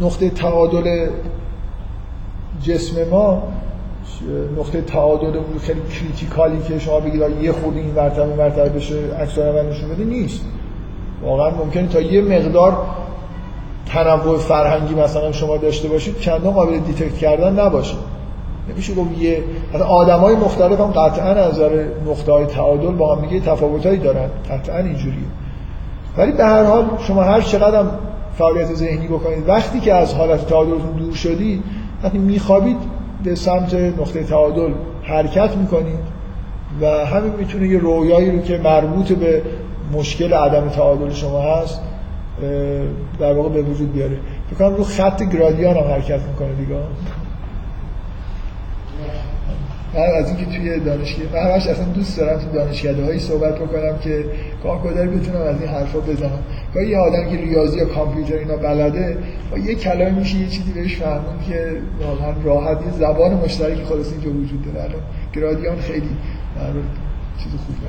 نقطه 0.00 0.30
تعادل 0.30 1.08
جسم 2.62 3.08
ما 3.10 3.42
نقطه 4.58 4.80
تعادل 4.80 5.36
اون 5.36 5.58
خیلی 5.60 5.80
کریتیکالی 5.90 6.58
که 6.68 6.78
شما 6.78 7.00
بگید 7.00 7.22
یه 7.42 7.52
خورده 7.52 7.80
این 7.80 7.94
ورتبه 7.94 8.36
مرتبه 8.36 8.68
بشه 8.68 8.94
عکس 9.20 9.38
نشون 9.38 9.88
بده 9.88 10.04
نیست. 10.04 10.40
واقعا 11.22 11.50
ممکنه 11.50 11.88
تا 11.88 12.00
یه 12.00 12.22
مقدار 12.22 12.76
تنوع 13.86 14.38
فرهنگی 14.38 14.94
مثلا 14.94 15.32
شما 15.32 15.56
داشته 15.56 15.88
باشید 15.88 16.18
چندان 16.18 16.52
قابل 16.52 16.78
دیتکت 16.78 17.14
کردن 17.14 17.60
نباشه. 17.60 17.94
نمیشه 18.68 18.94
گفت 18.94 19.18
یه 19.18 19.42
مثلا 19.74 19.86
آدمای 19.86 20.36
مختلف 20.36 20.80
هم 20.80 20.86
قطعا 20.90 21.28
از 21.28 21.54
نظر 21.54 21.86
نقطه 22.06 22.32
های 22.32 22.46
تعادل 22.46 22.92
با 22.92 23.16
هم 23.16 23.26
دیگه 23.26 23.40
تفاوتایی 23.40 23.98
دارن. 23.98 24.28
قطعا 24.50 24.78
اینجوریه. 24.78 25.24
ولی 26.16 26.32
به 26.32 26.44
هر 26.44 26.64
حال 26.64 26.84
شما 26.98 27.22
هر 27.22 27.40
چقدر 27.40 27.78
هم 27.78 27.90
فعالیت 28.38 28.74
ذهنی 28.74 29.08
بکنید 29.08 29.48
وقتی 29.48 29.80
که 29.80 29.94
از 29.94 30.14
حالت 30.14 30.46
تعادلتون 30.46 30.92
دور 30.92 31.14
شدید 31.14 31.62
وقتی 32.04 32.18
میخوابید 32.18 32.76
به 33.24 33.34
سمت 33.34 33.74
نقطه 33.74 34.22
تعادل 34.22 34.72
حرکت 35.02 35.56
می‌کنید 35.56 35.98
و 36.80 36.86
همین 36.86 37.32
می‌تونه 37.38 37.68
یه 37.68 37.78
رویایی 37.78 38.30
رو 38.30 38.42
که 38.42 38.58
مربوط 38.58 39.12
به 39.12 39.42
مشکل 39.92 40.32
عدم 40.32 40.68
تعادل 40.68 41.10
شما 41.10 41.40
هست 41.40 41.80
در 43.20 43.32
واقع 43.32 43.48
به 43.48 43.62
وجود 43.62 43.92
بیاره. 43.92 44.16
فکر 44.50 44.58
کنم 44.58 44.76
رو 44.76 44.84
خط 44.84 45.22
گرادیان 45.22 45.76
هم 45.76 45.84
حرکت 45.84 46.20
می‌کنه 46.20 46.54
دیگه. 46.54 46.74
من 49.94 50.00
از 50.00 50.28
اینکه 50.28 50.44
توی 50.44 50.80
دانشگاه 50.80 51.26
من 51.32 51.50
همش 51.50 51.66
اصلا 51.66 51.84
دوست 51.84 52.18
دارم 52.18 52.38
تو 52.38 52.50
دانشکده 52.52 53.04
هایی 53.04 53.18
صحبت 53.18 53.54
بکنم 53.54 53.98
که 53.98 54.24
کار 54.62 54.78
کدر 54.78 55.06
بتونم 55.06 55.42
از 55.42 55.60
این 55.60 55.70
حرفا 55.70 55.98
بزنم. 55.98 56.38
گاهی 56.74 56.88
یه 56.88 56.98
آدم 56.98 57.30
که 57.30 57.36
ریاضی 57.36 57.78
یا 57.78 57.84
کامپیوتر 57.84 58.34
اینا 58.34 58.56
بلده 58.56 59.18
با 59.50 59.58
یه 59.58 59.74
کلام 59.74 60.14
میشه 60.14 60.36
یه 60.36 60.48
چیزی 60.48 60.72
بهش 60.72 60.96
فهمون 60.96 61.40
که 61.48 61.76
واقعا 62.00 62.34
راحت 62.44 62.86
یه 62.86 62.92
زبان 62.92 63.34
مشترکی 63.34 63.84
خلاص 63.84 64.12
اینجا 64.12 64.30
وجود 64.30 64.74
داره. 64.74 64.94
گرادیان 65.32 65.76
خیلی 65.76 66.10
چیز 67.38 67.52
خوبه 67.52 67.88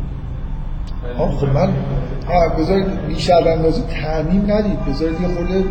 خب 1.17 1.47
من 1.47 1.73
بذارید 2.57 3.07
بیش 3.07 3.29
از 3.29 3.47
اندازه 3.47 3.81
تعمیم 3.81 4.51
ندید. 4.51 4.85
بذارید 4.85 5.21
یه 5.21 5.27
خورده 5.27 5.63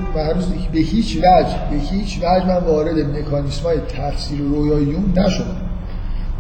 به 0.73 0.79
هیچ 0.79 1.17
وجه 1.17 1.57
به 1.71 1.77
هیچ 1.77 2.19
وجه 2.19 2.47
من 2.47 2.57
وارد 2.57 2.99
مکانیسم 2.99 3.65
های 3.65 3.79
تفسیر 3.79 4.41
رویای 4.41 4.83
یونگ 4.83 5.13
نشدم. 5.17 5.57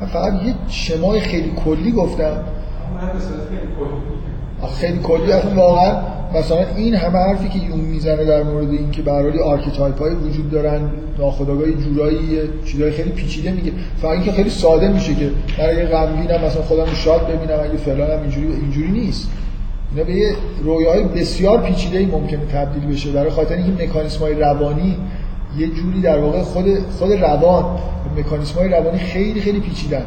من 0.01 0.07
فقط 0.07 0.33
یه 0.43 0.55
شمای 0.69 1.21
خیلی 1.21 1.53
کلی 1.65 1.93
گفتم. 1.93 2.45
خیلی 4.67 4.99
کلی 4.99 5.33
اصلا 5.33 5.55
واقعا 5.55 5.97
مثلا 6.35 6.65
این 6.77 6.95
همه 6.95 7.19
حرفی 7.19 7.49
که 7.49 7.59
یونگ 7.67 7.81
می‌زنه 7.81 8.25
در 8.25 8.43
مورد 8.43 8.71
اینکه 8.71 9.03
به 9.03 9.13
هر 9.13 9.43
archetype 9.43 9.99
های 9.99 10.15
وجود 10.15 10.51
دارن 10.51 10.81
ناخودآگاه 11.19 11.73
جورایی 11.73 12.41
چیزای 12.65 12.91
خیلی 12.91 13.11
پیچیده 13.11 13.53
میگه. 13.53 13.73
فقط 14.03 14.13
اینکه 14.13 14.33
خیلی 14.33 14.51
ساده 14.51 14.89
میشه 14.89 15.15
که 15.15 15.31
من 15.59 15.65
اگه 15.65 15.87
غمگینم 15.87 16.45
مثلا 16.45 16.63
خودم 16.63 16.87
شاد 16.95 17.27
ببینم 17.27 17.61
اگه 17.65 17.77
فلانم 17.77 18.21
اینجوری 18.23 18.47
اینجوری 18.47 18.91
نیست. 18.91 19.29
اینا 19.93 20.05
به 20.05 20.15
یه 20.15 20.35
رویاهای 20.65 21.03
بسیار 21.05 21.61
پیچیده 21.61 21.99
ای 21.99 22.07
ممکنه 22.07 22.41
تبدیل 22.53 22.93
بشه. 22.93 23.11
برای 23.11 23.31
خاطر 23.31 23.55
اینکه 23.55 23.85
مکانیسم 23.85 24.21
های 24.21 24.35
روانی 24.35 24.97
یه 25.59 25.67
جوری 25.67 26.01
در 26.01 26.19
واقع 26.19 26.43
خود 26.43 26.65
خود 26.99 27.13
روان 27.13 27.65
مکانیسم 28.19 28.55
های 28.55 28.69
روانی 28.69 28.99
خیلی 28.99 29.41
خیلی 29.41 29.61
پیچیدن. 29.61 30.07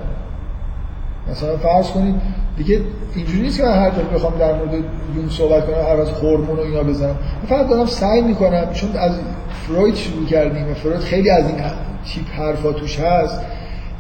مثلا 1.32 1.58
فرض 1.58 1.88
کنید 1.88 2.16
دیگه 2.58 2.82
اینجوری 3.16 3.42
نیست 3.42 3.58
که 3.58 3.64
من 3.64 3.74
هر 3.74 3.90
دفعه 3.90 4.04
بخوام 4.04 4.38
در 4.38 4.54
مورد 4.54 4.74
یون 5.16 5.30
صحبت 5.30 5.66
کنم 5.66 5.76
هر 5.76 6.02
از 6.02 6.10
هورمون 6.10 6.58
و 6.58 6.62
اینا 6.62 6.84
بزنم. 6.84 7.16
فقط 7.50 7.70
دارم 7.70 7.86
سعی 7.86 8.22
می‌کنم 8.22 8.74
چون 8.74 8.90
از 8.96 9.20
فروید 9.68 9.96
شروع 9.96 10.26
کردیم 10.26 10.72
و 10.72 10.74
فروید 10.74 11.00
خیلی 11.00 11.30
از 11.30 11.48
این 11.48 11.58
تیپ 12.06 12.30
حرفا 12.30 12.72
توش 12.72 13.00
هست 13.00 13.42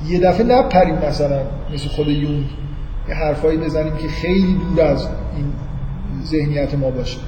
یه 0.08 0.20
دفعه 0.20 0.46
نپریم 0.46 0.96
مثلا 0.96 1.40
مثل 1.74 1.88
خود 1.88 2.08
یونگ 2.08 2.46
یه 3.10 3.16
حرفایی 3.16 3.58
بزنیم 3.58 3.98
که 3.98 4.08
خیلی 4.08 4.58
دور 4.76 4.86
از 4.86 5.08
این 5.36 5.54
ذهنیت 6.24 6.76
ما 6.76 6.90
باشه. 6.90 7.20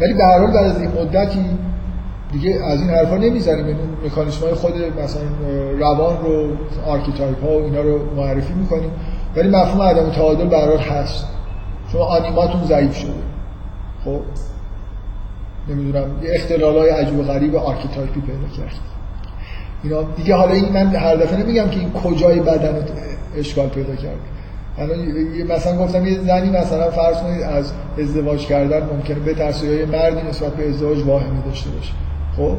ولی 0.00 0.14
به 0.14 0.24
هر 0.24 0.38
حال 0.38 0.46
بعد 0.46 0.66
از 0.66 0.80
این 0.80 0.90
مدتی 0.90 1.44
دیگه 2.32 2.64
از 2.64 2.80
این 2.80 2.90
حرفا 2.90 3.16
نمی‌زنیم. 3.16 3.66
این 3.66 3.76
مکانیسم 4.06 4.40
های 4.44 4.54
خود 4.54 4.72
مثلا 5.04 5.22
روان 5.78 6.16
رو 6.24 6.48
archetype 6.86 7.44
ها 7.44 7.50
و 7.50 7.64
اینا 7.64 7.80
رو 7.80 8.14
معرفی 8.16 8.52
می‌کنیم. 8.52 8.90
ولی 9.36 9.48
مفهوم 9.48 9.82
عدم 9.82 10.10
تعادل 10.10 10.44
برات 10.44 10.80
هست. 10.80 11.26
شما 11.92 12.04
آنیماتون 12.04 12.64
ضعیف 12.64 12.96
شده. 12.96 13.12
خب؟ 14.04 14.20
نمی‌دونم. 15.68 16.22
یه 16.22 16.30
اختلال 16.34 16.78
های 16.78 16.90
عجیب 16.90 17.18
و 17.18 17.22
غریب 17.22 17.56
archetype 17.56 18.14
ی 18.14 18.20
پیدا 18.20 18.48
کرد. 18.56 18.76
اینا 19.82 20.02
دیگه 20.02 20.34
حالا 20.34 20.52
این 20.52 20.72
من 20.72 20.86
هر 20.86 21.16
دفعه 21.16 21.42
نمیگم 21.42 21.68
که 21.70 21.80
این 21.80 21.92
کجای 21.92 22.40
بدن 22.40 22.86
اشکال 23.36 23.68
پیدا 23.68 23.94
کرد. 23.94 24.18
مثلا 25.48 25.78
گفتم 25.78 26.06
یه 26.06 26.18
زنی 26.20 26.50
مثلا 26.50 26.90
فرض 26.90 27.16
کنید 27.16 27.42
از 27.42 27.72
ازدواج 27.98 28.46
کردن 28.46 28.88
ممکنه 28.96 29.18
به 29.18 29.34
یا 29.62 29.74
یه 29.74 29.86
مردی 29.86 30.28
نسبت 30.28 30.54
به 30.54 30.68
ازدواج 30.68 31.02
واهمه 31.02 31.42
داشته 31.46 31.70
باشه. 31.70 31.92
خب؟ 32.36 32.56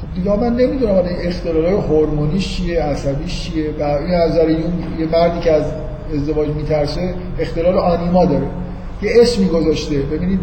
خب 0.00 0.14
دیگه 0.14 0.36
من 0.36 0.56
نمی‌دونم 0.56 0.92
حالا 0.92 1.08
اختلالای 1.08 1.72
هورمونیش 1.72 2.56
چیه 2.56 2.82
عصبیش 2.82 3.40
چیه 3.40 3.70
و 3.80 3.82
این 3.82 4.14
از 4.14 4.36
یه 4.98 5.06
مردی 5.12 5.40
که 5.40 5.52
از 5.52 5.64
ازدواج 6.14 6.48
میترسه 6.48 7.14
اختلال 7.38 7.78
آنیما 7.78 8.24
داره. 8.24 8.46
یه 9.02 9.10
اسمی 9.20 9.46
گذاشته. 9.46 9.98
ببینید 9.98 10.40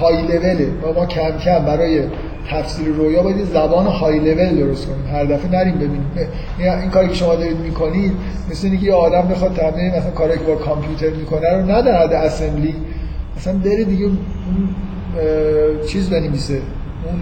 های 0.00 0.22
لوله 0.22 0.68
ما 0.94 1.06
کم 1.06 1.38
کم 1.38 1.64
برای 1.64 2.02
تفسیر 2.50 2.88
رویا 2.88 3.22
باید 3.22 3.44
زبان 3.44 3.86
های 3.86 4.18
لول 4.18 4.56
درست 4.56 4.86
کنیم. 4.86 5.06
هر 5.06 5.24
دفعه 5.24 5.50
نریم 5.50 5.74
ببینیم. 5.74 6.10
این 6.58 6.90
کاری 6.90 7.08
که 7.08 7.14
شما 7.14 7.34
دارید 7.34 7.58
می‌کنید 7.58 8.12
مثل 8.50 8.68
اینکه 8.68 8.86
یه 8.86 8.94
آدم 8.94 9.28
بخواد 9.28 9.54
تمرین 9.54 9.90
مثلا 9.90 10.10
کاری 10.10 10.32
که 10.32 10.44
با 10.44 10.54
کامپیوتر 10.54 11.10
می‌کنه 11.10 11.52
رو 11.52 11.66
نه 11.66 11.82
در 11.82 12.16
اسمبلی 12.16 12.74
مثلا 13.36 13.58
بره 13.58 13.84
دیگه 13.84 14.06
چیز 15.88 16.10
بنویسه. 16.10 16.58
اون 17.06 17.20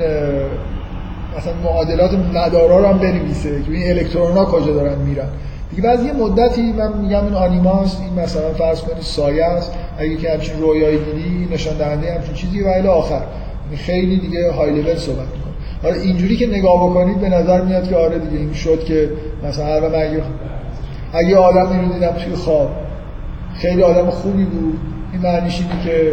مثلا 1.39 1.53
معادلات 1.65 2.11
مدارا 2.35 2.79
رو 2.79 2.87
هم 2.87 2.99
بنویسه 2.99 3.63
که 3.63 3.73
این 3.73 3.91
الکترون 3.91 4.37
ها 4.37 4.45
کجا 4.45 4.73
دارن 4.73 4.99
میرن. 4.99 5.29
دیگه 5.71 5.83
بعد 5.83 6.03
یه 6.03 6.13
مدتی 6.13 6.63
من 6.63 6.99
میگم 6.99 7.25
این 7.25 7.35
آنیماست 7.35 8.01
این 8.01 8.25
مثلا 8.25 8.53
فرض 8.59 8.81
کنید 8.81 9.03
سایه 9.03 9.45
است 9.45 9.73
اگه 9.99 10.17
که 10.17 10.31
همچین 10.31 10.61
رویایی 10.61 10.99
دیدی 10.99 11.49
نشان 11.55 11.77
دهنده 11.77 12.15
همچین 12.15 12.35
چیزی 12.35 12.63
و 12.63 12.69
الی 12.69 12.89
آخر. 12.89 13.23
یعنی 13.65 13.77
خیلی 13.77 14.17
دیگه 14.21 14.53
های 14.53 14.71
لول 14.71 14.97
صحبت 14.97 15.19
می‌کنه. 15.19 15.55
حالا 15.83 15.95
اینجوری 15.95 16.37
که 16.37 16.47
نگاه 16.47 16.91
بکنید 16.91 17.21
به 17.21 17.29
نظر 17.29 17.61
میاد 17.61 17.89
که 17.89 17.97
آره 17.97 18.19
دیگه 18.19 18.39
این 18.39 18.53
شد 18.53 18.85
که 18.85 19.11
مثلا 19.49 19.67
هر 19.67 19.85
اگه 19.85 20.23
اگه 21.13 21.37
آدمی 21.37 21.87
رو 21.87 21.93
دیدم 21.93 22.13
توی 22.13 22.35
خواب 22.35 22.71
خیلی 23.55 23.83
آدم 23.83 24.11
خوبی 24.11 24.45
بود 24.45 24.79
این 25.13 25.23
معنیش 25.23 25.63
که 25.85 26.13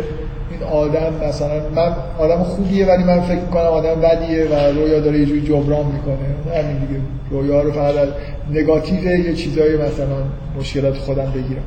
آدم 0.64 1.28
مثلا 1.28 1.70
من 1.76 1.96
آدم 2.20 2.44
خوبیه 2.44 2.86
ولی 2.86 3.04
من 3.04 3.22
فکر 3.22 3.40
می‌کنم 3.40 3.64
آدم 3.64 4.02
بدیه 4.02 4.46
و 4.46 4.56
رویا 4.56 5.00
داره 5.00 5.20
یه 5.20 5.26
جوری 5.26 5.42
جبران 5.42 5.86
می‌کنه. 5.86 6.56
همین 6.56 6.78
دیگه. 6.78 7.02
رویا 7.32 7.62
رو 7.62 7.72
فقط 7.72 8.08
نگاتیو 8.52 9.04
یه 9.04 9.34
چیزایی 9.34 9.74
مثلا 9.74 10.18
مشکلات 10.60 10.98
خودم 10.98 11.32
بگیرم. 11.32 11.64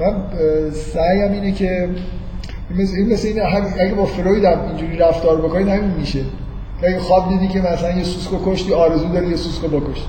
من 0.00 0.22
سعیم 0.70 1.32
اینه 1.32 1.52
که 1.52 1.88
این 2.70 3.12
مثل 3.12 3.28
این 3.28 3.42
اگه 3.78 3.94
با 3.94 4.04
فروید 4.04 4.44
هم 4.44 4.60
اینجوری 4.68 4.96
رفتار 4.96 5.36
بکنید 5.36 5.68
همین 5.68 5.90
میشه. 5.98 6.20
اگه 6.82 6.98
خواب 6.98 7.28
دیدی 7.28 7.48
که 7.48 7.60
مثلا 7.60 7.90
یه 7.90 8.04
سوسکو 8.04 8.52
کشتی 8.52 8.72
آرزو 8.72 9.08
داری 9.08 9.26
یه 9.26 9.36
سوسکو 9.36 9.68
بکشی. 9.68 10.04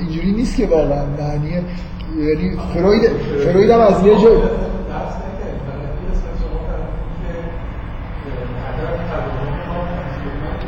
اینجوری 0.00 0.32
نیست 0.32 0.56
که 0.56 0.66
واقعا. 0.66 1.06
معنی 1.06 1.50
یعنی 2.18 2.56
فروید 2.74 3.10
فروید 3.44 3.70
هم 3.70 3.80
از 3.80 4.06
یه 4.06 4.12
جای 4.12 4.36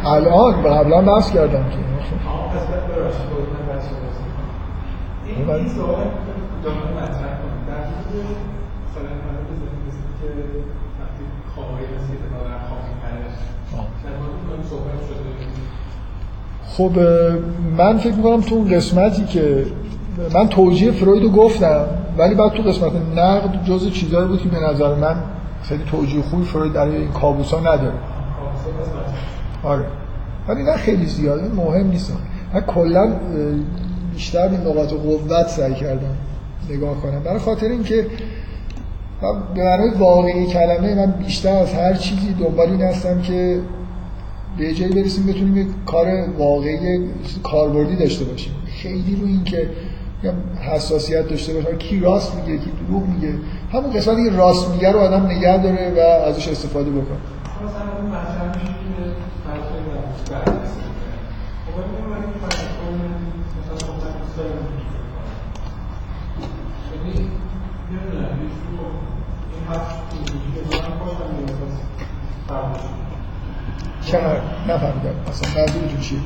الان 0.09 0.63
قبلا 0.63 1.03
بحث 1.03 1.33
کردم 1.33 1.65
که. 1.71 1.79
این 5.27 5.69
سوال 5.69 6.05
مطرح 6.97 7.33
کنید 7.41 7.63
در 7.69 7.81
مورد 7.85 8.39
مثلا 8.87 9.13
که 10.21 10.29
وقتی 11.01 11.25
خوابایی 11.55 11.87
هست 11.87 12.07
که 12.11 12.17
در 12.23 12.59
خواب 12.69 12.83
خب 16.77 16.99
من 17.79 17.99
فکر 17.99 18.15
می‌کنم 18.15 18.41
تو 18.41 18.55
اون 18.55 18.69
قسمتی 18.69 19.25
که 19.25 19.67
من 20.35 20.49
توجیه 20.49 20.91
فروید 20.91 21.23
رو 21.23 21.31
گفتم 21.31 21.85
ولی 22.19 22.35
بعد 22.35 22.53
تو 22.53 22.63
قسمت 22.63 22.93
نقد 23.17 23.65
جز 23.65 23.93
چیزایی 23.93 24.29
بود 24.29 24.43
که 24.43 24.49
به 24.49 24.61
نظر 24.61 24.95
من 24.95 25.17
خیلی 25.63 25.85
توجیه 25.91 26.23
خوبی 26.23 26.45
فروید 26.45 26.73
در 26.73 26.87
این 26.87 27.11
کابوسا 27.13 27.61
نداره. 27.61 27.93
آره. 29.69 29.85
ولی 30.49 30.62
نه 30.62 30.77
خیلی 30.77 31.07
زیاده 31.07 31.49
مهم 31.49 31.86
نیست. 31.86 32.12
من 32.55 32.61
کلا 32.61 33.12
بیشتر 34.15 34.49
این 34.49 34.61
نقاط 34.61 34.93
قوت 34.93 35.49
سعی 35.49 35.74
کردم 35.74 36.16
نگاه 36.70 37.01
کنم. 37.01 37.23
برای 37.23 37.39
خاطر 37.39 37.66
اینکه 37.66 38.07
به 39.55 39.65
معنای 39.65 39.90
واقعی 39.99 40.47
کلمه 40.47 40.95
من 40.95 41.11
بیشتر 41.11 41.57
از 41.57 41.74
هر 41.74 41.95
چیزی 41.95 42.32
دنبال 42.32 42.69
این 42.69 42.82
هستم 42.82 43.20
که 43.20 43.61
به 44.59 44.74
جایی 44.74 44.93
برسیم 44.93 45.27
بتونیم 45.27 45.57
یک 45.57 45.66
کار 45.86 46.07
واقعی 46.39 47.09
کاربردی 47.43 47.97
داشته 47.97 48.24
باشیم. 48.24 48.53
خیلی 48.82 49.16
رو 49.20 49.27
این 49.27 49.45
که 49.45 49.70
حساسیت 50.61 51.28
داشته 51.28 51.55
باشه 51.55 51.77
کی 51.77 52.01
راست 52.01 52.35
میگه 52.35 52.59
کی 52.59 52.70
دروغ 52.89 53.07
میگه. 53.07 53.35
همون 53.73 53.93
قسمتی 53.93 54.31
که 54.31 54.36
راست 54.36 54.69
میگه 54.69 54.93
رو 54.93 54.99
آدم 54.99 55.27
نگه 55.27 55.62
داره 55.62 55.93
و 55.97 56.01
ازش 56.28 56.49
استفاده 56.49 56.90
بکنه. 56.90 57.19
چقدر 74.03 74.41
نفهمیدم. 74.69 75.15
اصلا 75.29 75.61
منظورتون 75.61 76.01
چیه 76.01 76.19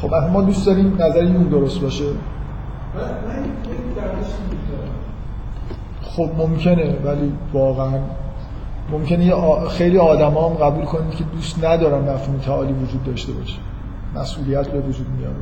خب 0.00 0.14
ما 0.14 0.42
دوست 0.42 0.66
داریم 0.66 1.02
نظر 1.02 1.24
یون 1.24 1.42
درست 1.42 1.80
باشه. 1.80 2.04
خب 6.02 6.30
ممکنه 6.38 6.96
ولی 7.04 7.32
واقعا 7.52 8.00
ممکنه 8.92 9.32
خیلی 9.68 9.98
آدم 9.98 10.30
هم 10.30 10.48
قبول 10.48 10.84
کنید 10.84 11.14
که 11.14 11.24
دوست 11.24 11.64
ندارن 11.64 12.12
مفهوم 12.12 12.38
تعالی 12.38 12.72
وجود 12.72 13.04
داشته 13.04 13.32
باشه. 13.32 13.58
مسئولیت 14.14 14.68
به 14.68 14.80
وجود 14.80 15.06
میاره. 15.18 15.34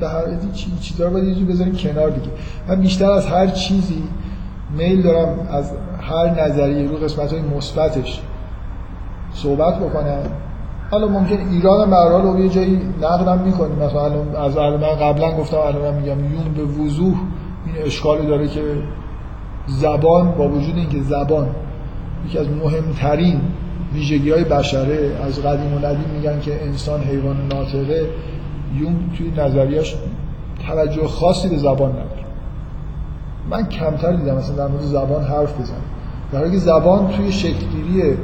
به 0.00 0.08
هر 0.08 0.52
چی 0.52 0.70
چیزا 0.80 1.04
رو 1.04 1.10
باید 1.10 1.38
یه 1.38 1.44
بذاریم 1.44 1.74
کنار 1.74 2.10
دیگه. 2.10 2.28
من 2.68 2.80
بیشتر 2.80 3.10
از 3.10 3.26
هر 3.26 3.46
چیزی 3.46 4.02
میل 4.78 5.02
دارم 5.02 5.48
از 5.50 5.72
هر 6.00 6.44
نظریه 6.44 6.88
رو 6.88 6.96
قسمت 6.96 7.32
های 7.32 7.42
مثبتش 7.42 8.20
صحبت 9.32 9.78
بکنم. 9.78 10.18
حالا 10.90 11.08
ممکن 11.08 11.36
ایران 11.36 11.90
برحال 11.90 12.22
رو 12.22 12.40
یه 12.40 12.48
جایی 12.48 12.80
نقدم 13.02 13.38
می‌کنیم. 13.38 13.76
مثلا 13.78 14.44
از 14.44 14.56
من 14.56 14.94
قبلا 14.94 15.32
گفتم 15.32 15.56
الان 15.56 15.94
میگم 15.94 16.18
یون 16.18 16.54
به 16.56 16.62
وضوح 16.62 17.14
این 17.66 17.86
اشکالی 17.86 18.26
داره 18.26 18.48
که 18.48 18.62
زبان 19.66 20.30
با 20.30 20.48
وجود 20.48 20.76
اینکه 20.76 21.02
زبان 21.02 21.48
یکی 22.26 22.38
از 22.38 22.46
مهمترین 22.48 23.40
ویژگی 23.94 24.30
های 24.30 24.44
بشره 24.44 25.16
از 25.26 25.42
قدیم 25.42 25.74
و 25.74 25.78
ندیم 25.78 26.10
میگن 26.14 26.40
که 26.40 26.64
انسان 26.64 27.00
حیوان 27.00 27.36
ناطقه 27.52 28.06
یون 28.74 29.10
توی 29.18 29.30
نظریش 29.30 29.96
توجه 30.66 31.06
خاصی 31.06 31.48
به 31.48 31.56
زبان 31.56 31.90
نداره. 31.90 32.26
من 33.50 33.68
کمتر 33.68 34.12
دیدم 34.12 34.36
مثلا 34.36 34.56
در 34.56 34.66
مورد 34.66 34.82
زبان 34.82 35.24
حرف 35.24 35.60
بزنم. 35.60 35.76
در 36.32 36.38
حالی 36.38 36.50
که 36.50 36.58
زبان 36.58 37.08
توی 37.08 37.32
شکلگیری 37.32 38.16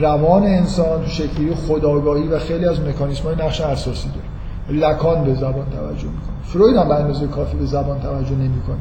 روان 0.00 0.42
انسان 0.42 1.02
تو 1.02 1.08
شکلی 1.08 1.54
خداگاهی 1.54 2.28
و 2.28 2.38
خیلی 2.38 2.66
از 2.66 2.80
مکانیسم 2.80 3.24
های 3.24 3.34
نقش 3.34 3.60
اساسی 3.60 4.08
داره. 4.08 4.80
لکان 4.80 5.24
به 5.24 5.34
زبان 5.34 5.66
توجه 5.70 6.08
می‌کنه. 6.08 6.36
فروید 6.42 6.76
هم 6.76 6.88
به 6.88 6.94
اندازه 6.94 7.26
کافی 7.26 7.56
به 7.56 7.66
زبان 7.66 8.00
توجه 8.00 8.34
نمی‌کنه. 8.34 8.76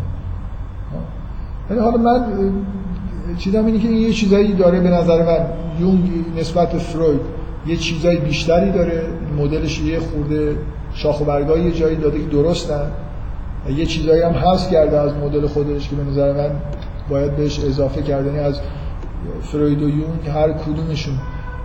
یعنی 1.69 1.81
حالا 1.81 1.97
من 1.97 2.25
چیزم 3.37 3.65
اینه 3.65 3.79
که 3.79 3.87
یه 3.87 4.13
چیزایی 4.13 4.53
داره 4.53 4.79
به 4.79 4.89
نظر 4.89 5.25
من 5.25 5.45
یونگ 5.79 6.09
نسبت 6.39 6.77
فروید 6.77 7.21
یه 7.65 7.77
چیزای 7.77 8.17
بیشتری 8.17 8.71
داره 8.71 9.03
مدلش 9.37 9.81
یه 9.81 9.99
خورده 9.99 10.57
شاخ 10.93 11.21
و 11.21 11.25
برگاه 11.25 11.59
یه 11.59 11.71
جایی 11.71 11.95
داده 11.95 12.19
که 12.19 12.25
درستن. 12.25 12.91
یه 13.75 13.85
چیزایی 13.85 14.21
هم 14.21 14.31
هست 14.31 14.71
کرده 14.71 14.99
از 14.99 15.13
مدل 15.13 15.47
خودش 15.47 15.89
که 15.89 15.95
به 15.95 16.03
نظر 16.03 16.33
من 16.33 16.51
باید 17.09 17.35
بهش 17.35 17.59
اضافه 17.59 18.01
کردنی 18.01 18.35
یعنی 18.35 18.47
از 18.47 18.59
فروید 19.41 19.81
و 19.81 19.89
یونگ 19.89 20.27
هر 20.33 20.51
کدومشون 20.51 21.13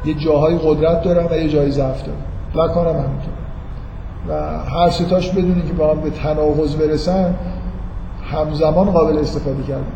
یه 0.04 0.14
جاهای 0.14 0.58
قدرت 0.58 1.02
دارن 1.02 1.26
و 1.30 1.38
یه 1.38 1.48
جایی 1.48 1.70
ضعف 1.70 2.02
دارن. 2.02 2.18
لکان 2.54 2.86
هم 2.86 2.92
همینطور. 2.92 3.32
و 4.28 4.58
هر 4.64 4.90
ستاش 4.90 5.30
بدونی 5.30 5.62
که 5.62 5.72
با 5.72 5.94
هم 5.94 6.00
به 6.00 6.10
تناقض 6.10 6.76
برسن 6.76 7.34
همزمان 8.32 8.90
قابل 8.90 9.18
استفاده 9.18 9.62
کردن. 9.62 9.92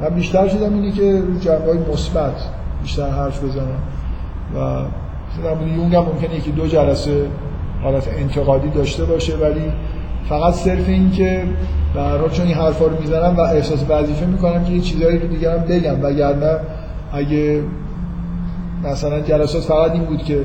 من 0.00 0.08
بیشتر 0.08 0.48
شدم 0.48 0.74
اینه 0.74 0.92
که 0.92 1.20
رو 1.20 1.38
جنبه 1.38 1.64
های 1.64 1.78
مثبت 1.92 2.42
بیشتر 2.82 3.10
حرف 3.10 3.44
بزنم. 3.44 3.80
و 4.54 4.58
مورد 5.40 5.68
یونگ 5.76 5.94
هم 5.94 6.02
ممکنه 6.02 6.34
یکی 6.34 6.50
دو 6.50 6.66
جلسه 6.66 7.26
حالت 7.82 8.08
انتقادی 8.18 8.68
داشته 8.68 9.04
باشه 9.04 9.36
ولی 9.36 9.72
فقط 10.28 10.54
صرف 10.54 10.88
این 10.88 11.10
که 11.10 11.44
در 11.94 12.28
چون 12.28 12.46
این 12.46 12.54
حرفا 12.54 12.86
رو 12.86 13.00
می‌زنم 13.00 13.36
و 13.36 13.40
احساس 13.40 13.84
وظیفه 13.88 14.26
می‌کنم 14.26 14.64
که 14.64 14.72
یه 14.72 14.80
چیزایی 14.80 15.18
رو 15.18 15.28
دیگرم 15.28 15.60
بگم. 15.60 16.04
وگرنه 16.04 16.58
اگه 17.12 17.62
مثلا 18.84 19.20
جلسات 19.20 19.62
فقط 19.62 19.92
این 19.92 20.04
بود 20.04 20.22
که 20.22 20.44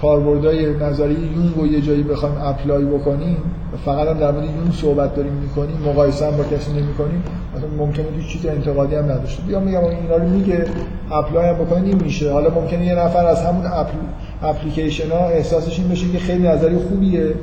کاربردهای 0.00 0.74
نظریه 0.74 1.18
یونگ 1.18 1.54
رو 1.56 1.66
یه 1.66 1.80
جایی 1.80 2.02
بخوایم 2.02 2.34
apply 2.42 2.84
بکنیم 2.84 3.36
و 3.72 3.76
فقط 3.76 4.08
هم 4.08 4.18
در 4.18 4.30
مورد 4.30 4.44
یونگ 4.44 4.72
صحبت 4.72 5.14
داریم 5.14 5.32
می‌کنیم 5.32 5.76
مقایسه 5.86 6.26
هم 6.26 6.36
با 6.36 6.44
کسی 6.44 6.72
نمی‌کنیم 6.72 7.22
مثلا 7.56 7.68
ممکنه 7.78 8.04
هیچ 8.16 8.26
چیز 8.26 8.46
انتقادی 8.46 8.94
هم 8.94 9.04
نداشته. 9.04 9.42
بیام 9.42 9.62
میگم 9.62 9.84
اینا 9.84 10.16
رو 10.16 10.28
میگه 10.28 10.64
apply 11.10 11.48
هم 11.48 11.54
بکنیم 11.54 11.98
میشه. 12.04 12.32
حالا 12.32 12.50
ممکنه 12.50 12.86
یه 12.86 12.94
نفر 12.94 13.26
از 13.26 13.44
همون 13.44 13.66
appl... 13.66 13.98
اپلیکیشن 14.42 15.10
ها 15.10 15.28
احساسش 15.28 15.78
این 15.78 15.88
بشه 15.88 16.08
که 16.08 16.18
خیلی 16.18 16.48
نظری 16.48 16.76
خوبیه 16.76 17.34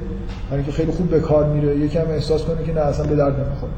یعنی 0.52 0.64
که 0.65 0.72
خیلی 0.72 0.91
خوب 0.91 1.10
به 1.10 1.19
کار 1.19 1.45
میره. 1.45 1.77
یکم 1.77 2.10
احساس 2.10 2.44
کنه 2.44 2.64
که 2.64 2.73
نه 2.73 2.82
اصلا 2.82 3.06
به 3.06 3.15
درد 3.15 3.34
نمی‌خوره. 3.34 3.72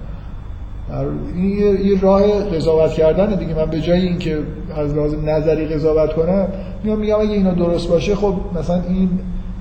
این 1.35 1.85
یه 1.85 2.01
راه 2.01 2.41
قضاوت 2.41 2.91
کردن 2.91 3.35
دیگه. 3.35 3.53
من 3.53 3.65
به 3.65 3.81
جای 3.81 4.01
اینکه 4.01 4.39
از 4.75 4.93
لحاظ 4.93 5.13
نظری 5.13 5.65
قضاوت 5.65 6.13
کنم 6.13 6.47
میام 6.83 6.99
میگم 6.99 7.19
اگه 7.19 7.31
اینا 7.31 7.53
درست 7.53 7.89
باشه 7.89 8.15
خب 8.15 8.33
مثلا 8.55 8.81
این 8.89 9.09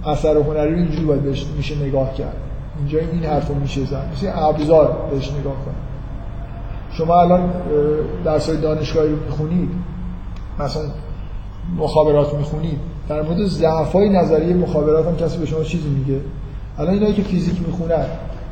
اثر 0.07 0.37
هنری 0.37 0.73
رو 0.73 0.79
اینجوری 0.79 1.05
باید 1.05 1.23
بهش 1.23 1.47
میشه 1.57 1.75
نگاه 1.85 2.15
کرد. 2.15 2.37
اینجا 2.79 2.99
این 2.99 3.25
حرفو 3.25 3.55
میشه 3.55 3.85
زد. 3.85 4.11
مثل 4.13 4.31
ابزار 4.35 4.97
بهش 5.11 5.31
نگاه 5.31 5.55
کنید 5.65 5.87
شما 6.93 7.21
الان 7.21 7.51
درسای 8.25 8.57
دانشگاهی 8.57 9.09
رو 9.09 9.17
می‌خونید. 9.25 9.69
مثلا 10.61 10.83
مخابرات 11.79 12.35
می‌خونید. 12.35 12.79
در 13.09 13.23
مورد 13.23 13.45
ضعف‌های 13.47 14.09
نظریه 14.09 14.55
مخابرات 14.55 15.07
هم 15.07 15.17
کسی 15.17 15.39
به 15.39 15.47
شما 15.47 15.63
چیزی 15.63 15.89
میگه؟ 15.89 16.21
الان 16.79 16.95
اینایی 16.95 17.15
که 17.15 17.23
فیزیک 17.23 17.67
می‌خونن 17.67 18.07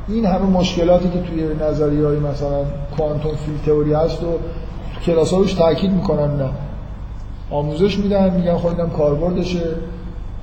این 0.09 0.25
همه 0.25 0.47
مشکلاتی 0.47 1.09
که 1.09 1.19
توی 1.21 1.67
نظریه 1.69 2.07
های 2.07 2.19
مثلا 2.19 2.65
کوانتوم 2.97 3.33
فیلد 3.35 3.63
تئوری 3.67 3.93
هست 3.93 4.23
و 4.23 4.27
کلاس 5.07 5.33
ها 5.33 5.39
روش 5.39 5.53
تاکید 5.53 5.93
می‌کنن 5.93 6.37
نه. 6.37 6.49
آموزش 7.51 7.99
میدن 7.99 8.37
میگن 8.37 8.57
خب 8.57 8.67
اینم 8.67 8.91
کاربردشه. 8.91 9.63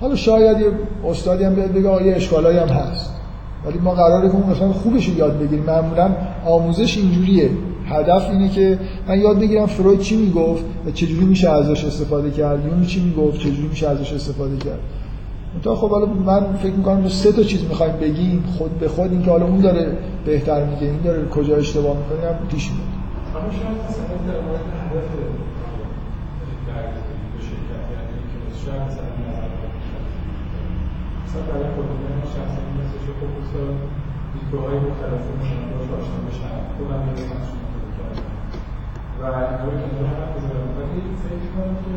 حالا 0.01 0.15
شاید 0.15 0.59
یه 0.59 0.67
استادی 1.09 1.43
هم 1.43 1.55
بیاد 1.55 1.71
بگه 1.71 1.89
آیه 1.89 2.15
اشکالایی 2.15 2.57
هم 2.57 2.67
هست. 2.67 3.15
ولی 3.65 3.79
ما 3.79 3.91
قراره 3.91 4.29
که 4.29 4.35
اون 4.35 4.49
مثلا 4.49 4.71
خوبش 4.71 5.09
یاد 5.09 5.39
بگیریم. 5.39 5.63
معمولا 5.63 6.09
آموزش 6.45 6.97
اینجوریه. 6.97 7.49
هدف 7.85 8.29
اینه 8.29 8.49
که 8.49 8.79
من 9.07 9.19
یاد 9.19 9.39
بگیرم 9.39 9.65
فروید 9.65 9.99
چی 9.99 10.15
می‌گفت 10.15 10.63
و 10.85 10.91
چجوری 10.91 11.25
میشه 11.25 11.49
ازش 11.49 11.85
استفاده 11.85 12.31
کرد 12.31 12.65
یون 12.65 12.85
چی 12.85 13.03
می‌گفت 13.03 13.39
چجوری 13.39 13.67
میشه 13.67 13.89
ازش 13.89 14.13
استفاده 14.13 14.57
کرد. 14.57 14.79
تا 15.63 15.75
خب 15.75 15.89
حالا 15.89 16.05
من 16.05 16.53
فکر 16.53 16.73
می‌کنم 16.73 17.07
سه 17.09 17.31
تا 17.31 17.43
چیز 17.43 17.63
می‌خوایم 17.63 17.93
بگیم 17.93 18.43
خود 18.57 18.79
به 18.79 18.87
خود 18.87 19.11
اینکه 19.11 19.31
حالا 19.31 19.45
اون 19.45 19.59
داره 19.59 19.97
بهتر 20.25 20.65
میگه 20.65 20.87
این 20.87 21.01
داره 21.01 21.25
کجا 21.25 21.55
اشتباه 21.55 21.97
می‌کنه 21.97 22.27
هم 22.29 22.47
پیش 22.47 22.71
میاد. 22.71 22.87
و 39.21 39.25
کنم 41.53 41.75
که 41.75 41.91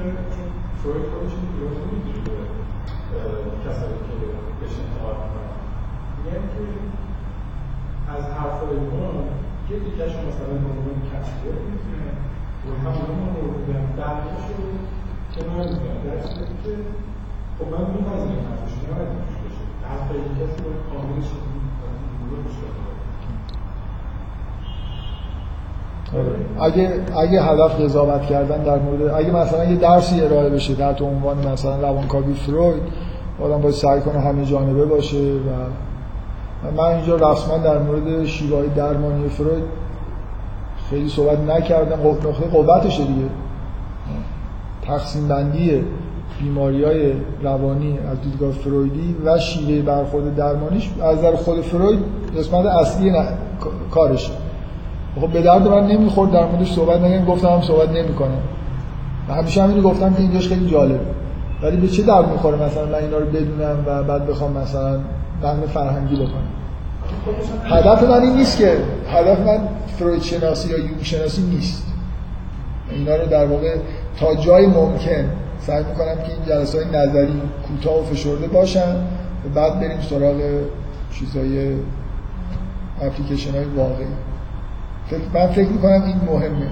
خودش 1.11 1.33
این 1.35 2.64
کسایی 3.65 3.99
که 4.07 4.15
بهش 4.59 4.75
انتقاد 4.83 5.17
می‌کنن. 5.25 5.55
میگن 6.17 6.45
که 6.53 6.63
از 8.15 8.25
حرفای 8.37 8.77
ما 8.93 9.07
یه 9.71 9.77
دیگه 9.87 10.05
شما 10.13 10.25
مثلا 10.31 10.55
به 10.63 10.69
عنوان 10.73 10.97
می‌تونه 11.71 12.09
و 12.67 12.71
همون 12.85 13.31
رو 13.35 13.45
بگم 13.57 13.85
درکش 13.99 14.45
رو 14.57 14.67
کنار 15.35 15.65
میگن 15.73 15.99
در 16.07 16.19
صورتی 16.29 16.57
که 16.65 16.73
خب 17.57 17.67
من 17.73 17.85
میپذیرم 17.93 18.43
حرفش 18.49 18.73
نباید 18.85 19.11
اینجوری 19.15 19.39
باشه. 19.45 19.65
حرفای 19.89 20.21
کسی 20.39 20.59
رو 20.65 20.73
کاملش 20.89 21.29
رو 21.33 21.41
گوش 22.31 22.57
اگه 26.61 26.91
اگه 27.17 27.43
هدف 27.43 27.81
قضاوت 27.81 28.23
کردن 28.27 28.63
در 28.63 28.79
مورد 28.79 29.15
اگه 29.15 29.31
مثلا 29.31 29.65
یه 29.65 29.77
درسی 29.77 30.21
ارائه 30.21 30.51
بشه 30.51 30.93
تو 30.93 31.05
عنوان 31.05 31.49
مثلا 31.49 31.77
روانکاوی 31.77 32.35
فروید 32.35 32.83
آدم 33.41 33.61
باید 33.61 33.75
سعی 33.75 34.01
کنه 34.01 34.21
همه 34.21 34.45
جانبه 34.45 34.85
باشه 34.85 35.33
و 35.33 36.71
من 36.77 36.85
اینجا 36.85 37.17
رسما 37.17 37.59
در 37.59 37.79
مورد 37.79 38.25
شیوه 38.25 38.57
های 38.57 38.69
درمانی 38.69 39.29
فروید 39.29 39.65
خیلی 40.91 41.09
صحبت 41.09 41.39
نکردم. 41.39 42.09
نقطه 42.09 42.49
قوتشه 42.53 43.05
دیگه. 43.05 43.27
تقسیم 44.83 45.29
بندی 45.29 45.85
بیماری 46.41 46.85
های 46.85 47.13
روانی 47.43 47.99
از 47.99 48.21
دیدگاه 48.21 48.51
فرویدی 48.51 49.17
و 49.25 49.39
شیوه 49.39 49.83
برخورد 49.83 50.37
درمانیش 50.37 50.91
از 51.03 51.23
در 51.23 51.37
خود 51.37 51.61
فروید 51.61 51.99
قسمت 52.39 52.67
اصلی 52.67 53.13
کارشه. 53.91 54.33
خب 55.21 55.29
به 55.29 55.43
درد 55.43 55.69
من 55.69 55.87
نمی‌خورد 55.87 56.31
در 56.31 56.47
موردش 56.47 56.73
صحبت 56.73 57.01
نگم 57.01 57.25
گفتم 57.25 57.49
هم 57.49 57.63
صحبت 57.63 57.89
نمی‌کنم. 57.89 58.43
و 59.29 59.35
همیشه 59.35 59.63
همینو 59.63 59.83
گفتم 59.83 60.15
که 60.15 60.21
اینجاش 60.21 60.49
خیلی 60.49 60.71
جالب. 60.71 61.01
ولی 61.65 61.77
به 61.77 61.89
چه 61.89 62.03
درد 62.03 62.29
می‌خوره 62.29 62.63
مثلا 62.63 62.87
من 62.87 62.95
اینا 62.95 63.19
رو 63.19 63.27
بدونم 63.27 63.85
و 63.87 64.03
بعد 64.03 64.27
بخوام 64.27 64.53
مثلا 64.53 65.01
نقد 65.43 65.67
فرهنگی 65.67 66.15
بکنم؟ 66.15 66.49
هدف 67.65 68.03
من 68.03 68.23
این 68.23 68.37
نیست 68.37 68.59
که 68.59 68.77
هدف 69.09 69.41
من 69.41 69.59
فروید 69.99 70.23
شناسی 70.23 70.69
یا 70.69 70.79
یونگ 70.79 71.03
شناسی 71.03 71.43
نیست. 71.43 71.87
اینا 72.91 73.17
رو 73.17 73.27
در 73.27 73.47
واقع 73.47 73.77
تا 74.21 74.35
جای 74.35 74.67
ممکن 74.67 75.31
سعی 75.61 75.85
می‌کنم 75.85 76.15
که 76.27 76.33
این 76.33 76.45
جلسه 76.47 76.79
های 76.79 76.87
نظری 76.89 77.43
کوتاه 77.69 78.01
و 78.01 78.05
فشرده 78.05 78.47
باشن 78.47 78.97
و 79.45 79.49
بعد 79.55 79.81
بریم 79.81 80.01
سراغ 80.01 80.41
چیزای 81.13 81.75
اپلیکیشن 83.03 83.51
های 83.51 83.65
واقعی 83.65 84.07
من 85.35 85.47
فکر 85.47 85.69
می‌کنم 85.69 86.03
این 86.03 86.21
مهمه. 86.27 86.71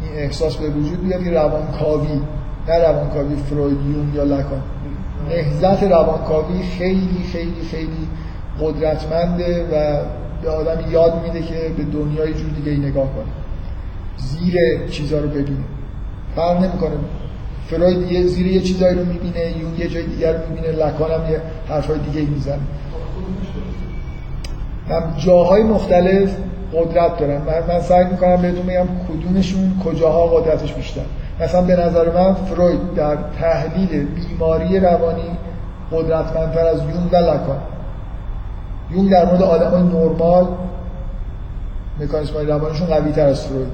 این 0.00 0.12
احساس 0.14 0.56
به 0.56 0.68
وجود 0.68 1.06
بیاد 1.08 1.24
که 1.24 1.30
روانکاوی 1.30 2.20
نه 2.68 2.78
روانکاوی 2.78 3.36
فروید 3.36 3.78
یون 3.80 4.12
یا 4.14 4.24
لکان. 4.24 4.62
نهزت 5.28 5.82
روانکاوی 5.82 6.62
خیلی 6.78 7.24
خیلی 7.32 7.62
خیلی 7.70 8.08
قدرتمنده 8.60 9.64
و 9.64 10.02
به 10.42 10.50
آدم 10.50 10.90
یاد 10.90 11.22
میده 11.22 11.46
که 11.46 11.54
به 11.76 11.82
دنیای 11.82 12.34
جور 12.34 12.50
دیگه 12.50 12.70
ای 12.70 12.76
نگاه 12.76 13.04
کنه. 13.04 13.32
زیر 14.16 14.86
چیزا 14.90 15.18
رو 15.18 15.28
ببینه. 15.28 15.64
فرق 16.36 16.62
نمی‌کنه. 16.62 16.96
فروید 17.66 18.12
یه 18.12 18.26
زیر 18.26 18.46
یه 18.46 18.60
چیزایی 18.60 18.98
رو 18.98 19.04
می‌بینه 19.04 19.58
یون 19.58 19.74
یه 19.78 19.88
جای 19.88 20.06
دیگر 20.06 20.32
رو 20.32 20.38
می‌بینه 20.48 20.72
لکان 20.72 21.10
هم 21.10 21.32
یه 21.32 21.40
حرفای 21.68 21.98
دیگه 21.98 22.30
می‌زنه. 22.30 22.58
هم 24.88 25.14
جاهای 25.18 25.62
مختلف 25.62 26.36
قدرت 26.72 27.18
دارن 27.18 27.42
من, 27.42 27.74
من 27.74 27.80
سعی 27.80 28.04
می‌کنم 28.04 28.42
بهتون 28.42 28.66
بگم 28.66 28.86
کدومشون 29.08 29.80
کجاها 29.84 30.26
قدرتش 30.26 30.72
بیشتر. 30.72 31.00
مثلا 31.40 31.62
به 31.62 31.76
نظر 31.76 32.12
من 32.12 32.34
فروید 32.34 32.94
در 32.94 33.16
تحلیل 33.40 34.06
بیماری 34.06 34.80
روانی 34.80 35.38
قدرتمندتر 35.92 36.66
از 36.66 36.80
یون 36.80 37.08
و 37.12 37.16
لکان. 37.16 37.58
یون 38.90 39.06
در 39.06 39.24
مورد 39.24 39.42
آدم 39.42 39.70
های 39.70 39.82
نرمال 39.82 40.46
مکانیسم 42.00 42.34
های 42.34 42.46
روانیشون 42.46 42.86
قوی 42.86 43.12
تر 43.12 43.26
از 43.26 43.46
فروید. 43.46 43.68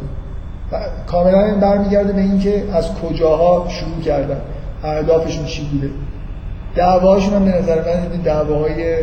کاملا 1.07 1.45
این 1.45 1.61
برمیگرده 1.61 2.13
به 2.13 2.21
اینکه 2.21 2.65
از 2.73 2.95
کجاها 2.95 3.67
شروع 3.69 4.01
کردن. 4.01 4.41
اهدافشون 4.83 5.45
چی 5.45 5.69
بوده. 5.73 5.91
دعواهاشون 6.75 7.35
هم 7.35 7.45
به 7.45 7.51
نظر 7.51 7.77
من 7.77 8.21
دعواهای 8.25 8.97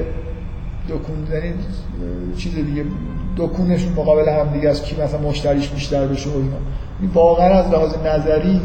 دکون 0.89 1.27
یعنی 1.33 1.53
چیز 2.37 2.55
دیگه 2.55 2.85
دکونشون 3.37 3.93
مقابل 3.93 4.29
هم 4.29 4.53
دیگه 4.53 4.69
از 4.69 4.83
کی 4.83 5.01
مثلا 5.01 5.19
مشتریش 5.19 5.69
بیشتر 5.69 6.07
بشه 6.07 6.29
و 6.29 6.33
اینا. 6.33 6.57
واقعا 7.13 7.49
از 7.49 7.71
لحاظ 7.71 7.95
نظری 8.05 8.61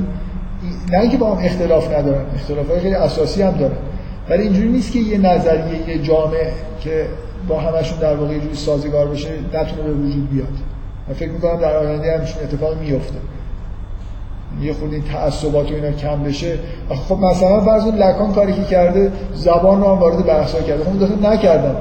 نه 0.92 0.98
اینکه 0.98 1.16
با 1.16 1.34
هم 1.34 1.44
اختلاف 1.44 1.94
ندارن 1.94 2.24
اختلاف 2.34 2.70
های 2.70 2.80
خیلی 2.80 2.94
اساسی 2.94 3.42
هم 3.42 3.52
دارن. 3.52 3.76
ولی 4.28 4.42
اینجوری 4.42 4.68
نیست 4.68 4.92
که 4.92 4.98
یه 4.98 5.18
نظریه 5.18 5.88
یه 5.88 5.98
جامعه 6.02 6.52
که 6.80 7.06
با 7.48 7.60
همشون 7.60 7.98
در 7.98 8.14
واقع 8.14 8.38
جوری 8.38 8.54
سازگار 8.54 9.06
بشه 9.06 9.28
نتونه 9.54 9.82
به 9.82 9.92
وجود 9.92 10.30
بیاد. 10.30 10.48
من 11.08 11.14
فکر 11.14 11.30
می‌کنم 11.30 11.60
در 11.60 11.76
آینده 11.76 12.18
همشون 12.18 12.42
اتفاق 12.42 12.80
میفته 12.80 13.14
یه 14.62 14.72
خود 14.72 14.92
این 14.92 15.02
تعصبات 15.02 15.70
و 15.70 15.74
اینا 15.74 15.90
کم 15.90 16.22
بشه. 16.22 16.58
خب 17.08 17.18
مثلا 17.18 17.60
فرض 17.60 17.86
لکان 17.86 18.32
کاری 18.32 18.52
که 18.52 18.64
کرده 18.64 19.12
زبان 19.34 19.80
رو 19.80 19.86
هم 19.86 19.98
وارد 19.98 20.26
بحثا 20.26 20.60
کرده. 20.60 20.84
خب 20.84 21.26
نکردن. 21.26 21.76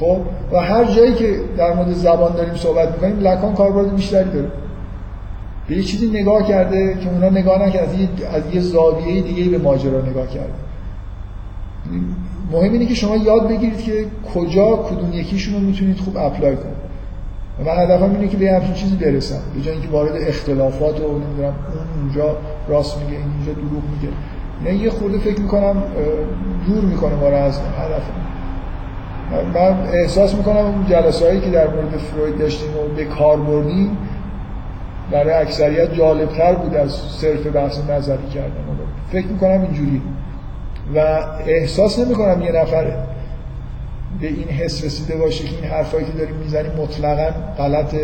خب؟ 0.00 0.18
و 0.52 0.60
هر 0.60 0.84
جایی 0.84 1.14
که 1.14 1.40
در 1.56 1.74
مورد 1.74 1.92
زبان 1.92 2.32
داریم 2.32 2.54
صحبت 2.54 2.88
می‌کنیم 2.92 3.20
لکان 3.20 3.54
کاربرد 3.54 3.96
بیشتری 3.96 4.30
داره. 4.30 4.48
به 5.68 5.76
یه 5.76 5.82
چیزی 5.82 6.06
نگاه 6.06 6.48
کرده 6.48 6.98
که 7.00 7.10
اونا 7.10 7.30
نگاه 7.30 7.66
نکرد 7.66 7.88
از 7.88 8.00
یه, 8.00 8.08
از 8.32 8.54
یه 8.54 8.60
زاویه 8.60 9.22
دیگه 9.22 9.50
به 9.50 9.58
ماجرا 9.58 10.00
نگاه 10.00 10.26
کرده 10.26 10.52
مهم 12.52 12.72
اینه 12.72 12.86
که 12.86 12.94
شما 12.94 13.16
یاد 13.16 13.48
بگیرید 13.48 13.78
که 13.78 14.06
کجا 14.34 14.76
کدوم 14.76 15.12
یکیشون 15.12 15.54
رو 15.54 15.60
می‌تونید 15.60 15.98
خوب 15.98 16.16
اپلای 16.16 16.56
کنید. 16.56 16.78
من 17.66 17.82
هدفم 17.84 18.10
اینه 18.10 18.28
که 18.28 18.36
به 18.36 18.52
همچین 18.52 18.74
چیزی 18.74 18.96
برسم 18.96 19.40
به 19.54 19.60
جای 19.60 19.74
اینکه 19.74 19.88
وارد 19.88 20.12
اختلافات 20.16 21.00
و 21.00 21.18
نمی‌دونم 21.18 21.54
اون 21.74 22.02
اونجا 22.02 22.36
راست 22.68 22.98
میگه 22.98 23.12
این 23.12 23.26
اینجا 23.36 23.52
دروغ 23.52 23.82
میگه. 23.94 24.14
نه 24.64 24.84
یه 24.84 24.90
خورده 24.90 25.18
فکر 25.18 25.40
می‌کنم 25.40 25.82
دور 26.66 26.84
می‌کنه 26.84 27.14
ما 27.14 27.26
از 27.26 27.58
هدفم. 27.58 28.28
من 29.54 29.88
احساس 29.92 30.34
می‌کنم 30.34 30.56
اون 30.56 30.86
جلسه 30.86 31.26
هایی 31.26 31.40
که 31.40 31.50
در 31.50 31.66
مورد 31.66 31.96
فروید 31.96 32.38
داشتیم 32.38 32.70
و 32.70 32.96
به 32.96 33.04
کار 33.04 33.36
بردیم 33.36 33.98
برای 35.12 35.32
اکثریت 35.32 35.94
جالبتر 35.94 36.54
بود 36.54 36.74
از 36.74 36.92
صرف 36.92 37.46
بحث 37.46 37.78
نظری 37.90 38.28
کردن 38.34 38.64
فکر 39.12 39.26
می‌کنم 39.26 39.62
اینجوری. 39.62 40.02
و 40.94 40.98
احساس 41.46 41.98
نمی‌کنم 41.98 42.42
یه 42.42 42.52
نفر 42.52 42.84
به 44.20 44.26
این 44.26 44.48
حس 44.48 44.84
رسیده 44.84 45.16
باشه 45.16 45.44
که 45.44 45.56
این 45.56 45.64
حرفایی 45.64 46.06
که 46.06 46.12
داریم 46.12 46.34
می‌زنیم 46.36 46.72
مطلقا 46.72 47.30
غلط 47.58 47.94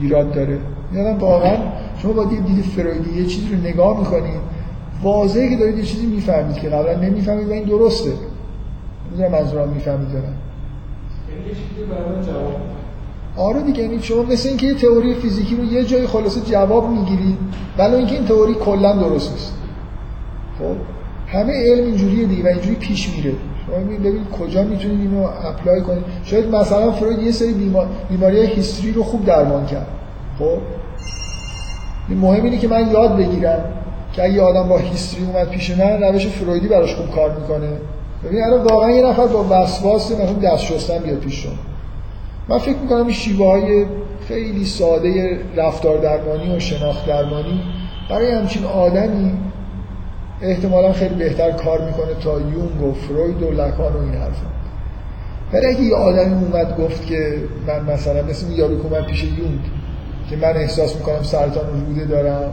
ایراد 0.00 0.32
داره. 0.32 0.58
یادم 0.92 1.18
واقعا 1.18 1.56
شما 2.02 2.12
با 2.12 2.24
دید 2.24 2.46
دید 2.46 2.64
فرویدی 2.64 3.20
یه 3.20 3.26
چیزی 3.26 3.54
رو 3.54 3.60
نگاه 3.60 3.98
می‌کنید 3.98 4.40
واضحه 5.02 5.50
که 5.50 5.56
دارید 5.56 5.78
یه 5.78 5.84
چیزی 5.84 6.06
می‌فهمید 6.06 6.56
که 6.56 6.68
قبلا 6.68 6.94
نمی‌فهمید 6.94 7.48
و 7.48 7.52
این 7.52 7.64
درسته. 7.64 8.12
می‌دونم 9.10 9.32
منظورم 9.32 9.68
می‌فهمید 9.68 10.12
دارم 10.12 10.36
آره 13.36 13.62
دیگه 13.62 13.82
یعنی 13.82 14.02
شما 14.02 14.22
مثل 14.22 14.48
اینکه 14.48 14.66
یه 14.66 14.74
تئوری 14.74 15.14
فیزیکی 15.14 15.56
رو 15.56 15.64
یه 15.64 15.84
جای 15.84 16.06
خلاصه 16.06 16.40
جواب 16.40 16.90
می‌گیرید 16.90 17.38
ولی 17.78 17.94
اینکه 17.94 18.14
این 18.14 18.24
تئوری 18.26 18.54
کلا 18.54 18.92
درست 18.92 19.32
نیست. 19.32 19.52
خب؟ 20.58 20.76
همه 21.26 21.52
علم 21.52 21.84
اینجوریه 21.84 22.26
دیگه 22.26 22.44
و 22.44 22.46
اینجوری 22.46 22.74
پیش 22.74 23.10
میره. 23.16 23.32
شما 23.66 23.76
ببینید 23.76 24.30
کجا 24.30 24.62
می‌تونید 24.62 25.00
اینو 25.00 25.22
اپلای 25.22 25.80
کنید. 25.80 26.04
شاید 26.24 26.54
مثلا 26.54 26.92
فروید 26.92 27.18
یه 27.18 27.32
سری 27.32 27.52
بیمار... 27.52 27.86
بیماری 28.10 28.46
هیستری 28.46 28.92
رو 28.92 29.02
خوب 29.02 29.24
درمان 29.24 29.66
کرد. 29.66 29.86
خب؟ 30.38 30.58
مهم 32.14 32.44
اینه 32.44 32.58
که 32.58 32.68
من 32.68 32.90
یاد 32.92 33.16
بگیرم 33.16 33.64
که 34.12 34.24
اگه 34.24 34.42
آدم 34.42 34.68
با 34.68 34.78
هیستری 34.78 35.24
اومد 35.24 35.48
پیش 35.48 35.70
من 35.70 36.02
روش 36.02 36.26
فرویدی 36.26 36.68
براش 36.68 36.94
خوب 36.94 37.10
کار 37.10 37.36
می‌کنه. 37.40 37.68
ببین 38.24 38.44
الان 38.44 38.62
واقعا 38.62 38.90
یه 38.90 39.06
نفر 39.06 39.26
با 39.26 39.46
وسواس 39.50 40.12
مثلا 40.12 40.32
دست 40.32 40.64
شستن 40.64 40.98
بیاد 40.98 41.18
پیش 41.18 41.42
شما. 41.42 41.52
من 42.48 42.58
فکر 42.58 42.76
می‌کنم 42.76 43.12
شیوه 43.12 43.46
های 43.46 43.86
خیلی 44.28 44.64
ساده 44.64 45.38
رفتار 45.56 45.98
درمانی 45.98 46.56
و 46.56 46.58
شناخت 46.58 47.06
درمانی 47.06 47.62
برای 48.10 48.32
همچین 48.32 48.64
آدمی 48.64 49.32
احتمالا 50.42 50.92
خیلی 50.92 51.14
بهتر 51.14 51.50
کار 51.50 51.84
می‌کنه 51.84 52.14
تا 52.22 52.40
یونگ 52.40 52.82
و 52.82 52.92
فروید 52.92 53.42
و 53.42 53.50
لکان 53.50 53.92
و 53.92 53.98
این 53.98 54.14
حرفا. 54.14 54.46
ولی 55.52 55.66
اگه 55.66 55.80
یه 55.80 55.96
آدمی 55.96 56.44
اومد 56.44 56.76
گفت 56.76 57.06
که 57.06 57.36
من 57.66 57.92
مثلا 57.94 58.22
مثل 58.22 58.52
یارو 58.52 58.82
که 58.82 58.86
اومد 58.86 59.06
پیش 59.06 59.24
یونگ 59.24 59.60
که 60.30 60.36
من 60.36 60.56
احساس 60.56 60.96
می‌کنم 60.96 61.22
سرطان 61.22 61.86
روده 61.86 62.04
دارم 62.04 62.50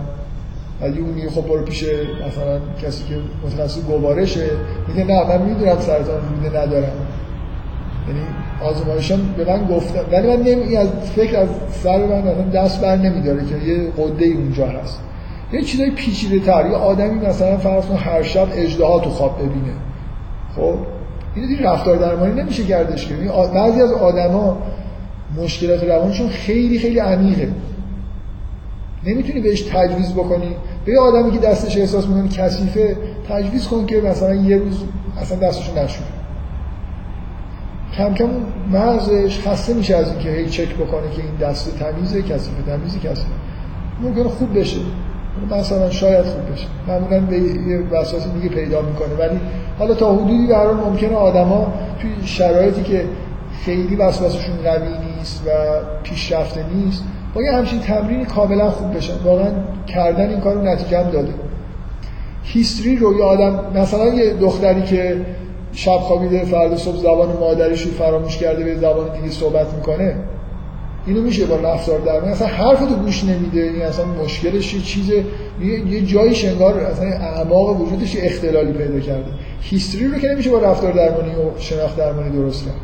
و 0.81 0.87
یونگ 0.87 1.13
میگه 1.15 1.29
خب 1.29 1.41
برو 1.41 1.63
پیش 1.63 1.83
مثلا 2.27 2.59
کسی 2.83 3.03
که 3.03 3.15
متخصص 3.45 3.81
گوارشه 3.81 4.49
میگه 4.87 5.03
نه 5.03 5.27
من 5.27 5.41
می‌دونم 5.41 5.79
سرطان 5.79 6.21
روده 6.29 6.59
ندارم. 6.59 7.07
یعنی 8.07 8.21
آزمایشان 8.63 9.33
به 9.37 9.45
من 9.45 9.67
گفتن 9.67 9.99
ولی 10.11 10.27
من 10.27 10.43
نمی 10.43 10.77
از 10.77 10.87
فکر 11.15 11.39
از 11.39 11.49
سر 11.83 12.05
من 12.05 12.49
دست 12.49 12.81
بر 12.81 12.95
نمیداره 12.95 13.45
که 13.45 13.55
یه 13.55 13.91
قده 13.97 14.25
اونجا 14.25 14.67
هست. 14.67 14.99
یه 15.53 15.61
چیزای 15.61 15.91
پیچیده 15.91 16.39
تر 16.39 16.69
یه 16.69 16.75
آدمی 16.75 17.27
مثلا 17.27 17.57
فرض 17.57 17.85
کن 17.85 17.95
هر 17.95 18.23
شب 18.23 18.47
اجدها 18.53 18.99
تو 18.99 19.09
خواب 19.09 19.37
ببینه. 19.39 19.73
خب؟ 20.55 20.75
این 21.35 21.47
دیگه 21.47 21.69
رفتار 21.69 21.97
درمانی 21.97 22.41
نمیشه 22.41 22.63
کردش 22.63 23.07
که 23.07 23.15
بعضی 23.53 23.81
از 23.81 23.91
آدما 23.91 24.57
مشکلات 25.37 25.83
روانشون 25.83 26.29
خیلی 26.29 26.79
خیلی 26.79 26.99
عمیقه. 26.99 27.47
نمی‌تونی 29.05 29.39
بهش 29.39 29.61
تجویز 29.61 30.13
بکنی. 30.13 30.55
به 30.85 30.99
آدمی 30.99 31.31
که 31.31 31.39
دستش 31.39 31.77
احساس 31.77 32.07
می‌کنه 32.07 32.29
کثیفه 32.29 32.97
تجویز 33.29 33.67
کن 33.67 33.85
که 33.85 34.01
مثلا 34.01 34.35
یه 34.35 34.57
روز 34.57 34.83
اصلا 35.21 35.37
دستشو 35.37 35.71
نشونه 35.71 36.10
کم 37.97 38.13
کم 38.13 38.29
مغزش 38.71 39.39
خسته 39.47 39.73
میشه 39.73 39.95
از 39.95 40.11
اینکه 40.11 40.29
هی 40.29 40.49
چک 40.49 40.75
بکنه 40.75 41.11
که 41.15 41.21
این 41.21 41.49
دست 41.49 41.79
تمیزه 41.79 42.21
کثیفه 42.21 42.61
تمیزه 42.67 42.99
کثیفه 42.99 43.31
ممکنه 44.01 44.23
خوب 44.23 44.59
بشه. 44.59 44.77
مثلا 45.51 45.89
شاید 45.89 46.25
خوب 46.25 46.51
بشه. 46.51 46.67
معمولا 46.87 47.19
به 47.19 47.37
یه 47.37 47.79
وسواسی 47.91 48.29
دیگه 48.29 48.55
پیدا 48.55 48.81
می‌کنه. 48.81 49.15
ولی 49.19 49.39
حالا 49.79 49.93
تا 49.93 50.15
حدودی 50.15 50.47
به 50.47 50.57
هر 50.57 50.71
ممکنه 50.71 51.15
آدما 51.15 51.73
توی 52.01 52.11
شرایطی 52.25 52.83
که 52.83 53.05
خیلی 53.65 53.95
وسواسشون 53.95 54.55
قوی 54.63 54.89
نیست 55.17 55.43
و 55.47 55.49
پیشرفته 56.03 56.65
نیست 56.75 57.03
با 57.35 57.43
یه 57.43 57.51
همچین 57.51 57.79
تمرینی 57.79 58.25
کاملا 58.25 58.69
خوب 58.69 58.95
بشن. 58.95 59.13
واقعا 59.23 59.47
کردن 59.87 60.29
این 60.29 60.39
کارو 60.39 60.61
نتیجه 60.61 61.03
هم 61.03 61.09
داده. 61.09 61.33
هیستری 62.43 62.95
رو 62.95 63.17
یه 63.17 63.23
آدم 63.23 63.59
مثلا 63.75 64.05
یه 64.05 64.33
دختری 64.33 64.81
که 64.81 65.25
شب 65.73 65.97
خوابیده 65.97 66.45
فردا 66.45 66.77
صبح 66.77 66.97
زبان 66.97 67.37
مادریش 67.39 67.81
رو 67.81 67.91
فراموش 67.91 68.37
کرده 68.37 68.63
به 68.63 68.75
زبان 68.75 69.15
دیگه 69.15 69.33
صحبت 69.33 69.73
می‌کنه. 69.73 70.15
اینو 71.05 71.21
میشه 71.21 71.45
با 71.45 71.55
رفتار 71.55 71.99
درمانی 71.99 72.31
اصلا 72.31 72.47
حرف 72.47 72.79
تو 72.79 72.95
گوش 72.95 73.23
نمیده. 73.23 73.61
این 73.61 73.81
اصلا 73.81 74.05
مشکلش 74.05 74.73
یه 74.73 74.81
چیز 74.81 75.11
یه, 75.61 76.01
جایی 76.01 76.35
شنگار 76.35 76.79
اصلا 76.79 77.05
اعماق 77.05 77.81
وجودش 77.81 78.17
اختلالی 78.19 78.73
پیدا 78.73 78.99
کرده. 78.99 79.31
هیستری 79.61 80.07
رو 80.07 80.19
که 80.19 80.27
نمیشه 80.27 80.51
با 80.51 80.59
رفتار 80.59 80.91
درمانی 80.91 81.29
و 81.29 81.59
شناخت 81.59 81.97
درمانی 81.97 82.29
درست 82.29 82.65
کرد. 82.65 82.75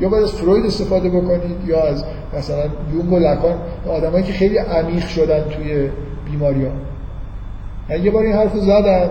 یا 0.00 0.08
باید 0.08 0.24
از 0.24 0.32
فروید 0.32 0.66
استفاده 0.66 1.08
بکنید 1.08 1.56
یا 1.66 1.82
از 1.82 2.04
مثلا 2.38 2.64
یونگ 2.92 3.12
و 3.12 3.18
لکان 3.18 3.54
آدمایی 3.88 4.24
که 4.24 4.32
خیلی 4.32 4.58
عمیق 4.58 5.06
شدن 5.06 5.40
توی 5.40 5.88
بیماری 6.30 6.64
ها 6.64 7.96
یه 7.96 8.10
بار 8.10 8.22
این 8.22 8.32
حرف 8.32 8.56
زدم 8.56 9.10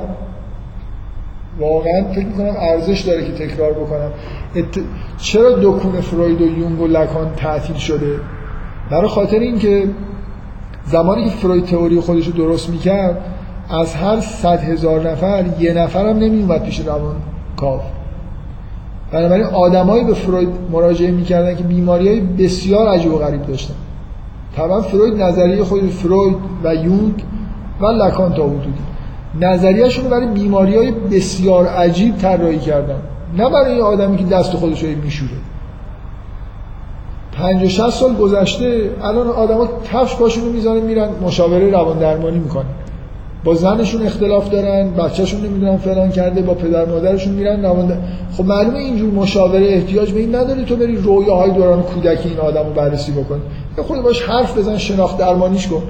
واقعا 1.60 2.04
فکر 2.16 2.26
می‌کنم 2.26 2.56
ارزش 2.60 3.02
داره 3.02 3.26
که 3.26 3.32
تکرار 3.32 3.74
بکنم. 3.74 4.12
ات... 4.56 4.66
چرا 5.18 5.52
دکون 5.52 6.02
فروید 6.02 6.42
و 6.42 6.60
یونگ 6.60 6.82
و 6.82 6.88
لکان 6.88 7.32
تعطیل 7.36 7.76
شده؟ 7.76 8.20
برای 8.92 9.08
خاطر 9.08 9.40
اینکه 9.40 9.84
زمانی 10.86 11.24
که 11.24 11.30
فروید 11.30 11.66
تئوری 11.66 12.00
خودش 12.00 12.28
رو 12.28 12.34
درست 12.34 12.70
می‌کرد 12.70 13.18
از 13.70 13.96
هر 13.96 14.20
صد 14.20 14.64
هزار 14.64 15.12
نفر 15.12 15.46
یه 15.60 15.74
نفر 15.74 16.10
هم 16.10 16.18
نمیومد 16.18 16.64
پیش 16.64 16.80
روان 16.80 17.16
کاف. 17.58 17.82
بنابراین 19.12 19.46
آدمایی 19.46 20.04
به 20.04 20.14
فروید 20.14 20.50
مراجعه 20.72 21.12
می‌کردن 21.12 21.56
که 21.56 21.64
بیماری 21.64 22.08
های 22.08 22.20
بسیار 22.20 22.88
عجیب 22.88 23.14
و 23.14 23.18
غریب 23.18 23.42
داشتن. 23.42 23.74
طبعا 24.56 24.82
فروید 24.82 25.22
نظریه 25.22 25.64
خود 25.64 25.90
فروید 25.90 26.38
و 26.64 26.76
یونگ 26.76 27.24
و 27.82 27.86
لکان 27.86 28.34
تا 28.34 28.44
حدودی. 28.44 28.74
نظریهشون 29.40 30.10
برای 30.10 30.28
بیماری 30.28 30.78
های 30.78 30.92
بسیار 30.92 31.68
عجیب 31.68 32.18
طراحی 32.18 32.60
کردن. 32.60 33.02
نه 33.38 33.50
برای 33.50 33.82
آدمی 33.82 34.18
که 34.18 34.24
دست 34.24 34.52
خودش 34.52 34.84
رو 34.84 34.90
میشوره. 35.04 35.32
پنج 37.32 37.64
و 37.64 37.70
شست 37.70 38.00
سال 38.00 38.14
گذشته 38.14 38.90
الان 39.04 39.28
آدما 39.28 39.68
کفش 39.94 40.16
پاشون 40.16 40.46
رو 40.46 40.52
می‌زنن 40.52 40.80
میرن 40.80 41.10
مشاوره 41.22 41.70
روان 41.70 42.00
درمانی 42.00 42.40
می‌کنن. 42.40 42.66
با 43.44 43.54
زنشون 43.54 44.06
اختلاف 44.06 44.50
دارن 44.50 44.90
بچهشون 44.90 45.42
نمی‌دونن 45.42 45.78
فلان 45.78 46.10
کرده 46.10 46.42
با 46.42 46.54
پدر 46.54 46.86
مادرشون 46.86 47.34
میرن 47.34 47.66
روان 47.66 47.98
خب 48.38 48.46
معلومه 48.46 48.80
اینجور 48.80 49.12
مشاوره 49.14 49.66
احتیاج 49.66 50.12
به 50.12 50.20
این 50.20 50.36
نداره 50.36 50.64
تو 50.64 50.76
بری 50.76 50.96
رویاهای 50.96 51.52
دوران 51.52 51.82
کودکی 51.82 52.30
این 52.30 52.38
آدمو 52.38 52.70
بررسی 52.70 53.12
بکنی. 53.12 53.42
خود 53.78 54.02
باش 54.02 54.24
حرف 54.24 54.58
بزن 54.58 54.78
شناخت 54.78 55.18
درمانیش 55.18 55.68
کن. 55.68 55.82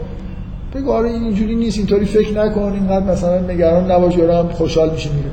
بگو 0.75 0.91
آره 0.91 1.09
این 1.09 1.23
اینجوری 1.23 1.55
نیست 1.55 1.77
اینطوری 1.77 2.05
فکر 2.05 2.33
نکن 2.33 2.61
اینقدر 2.61 3.05
مثلا 3.05 3.39
نگران 3.39 3.91
نباش 3.91 4.19
هم 4.19 4.47
خوشحال 4.47 4.89
میشه 4.89 5.09
میره. 5.09 5.31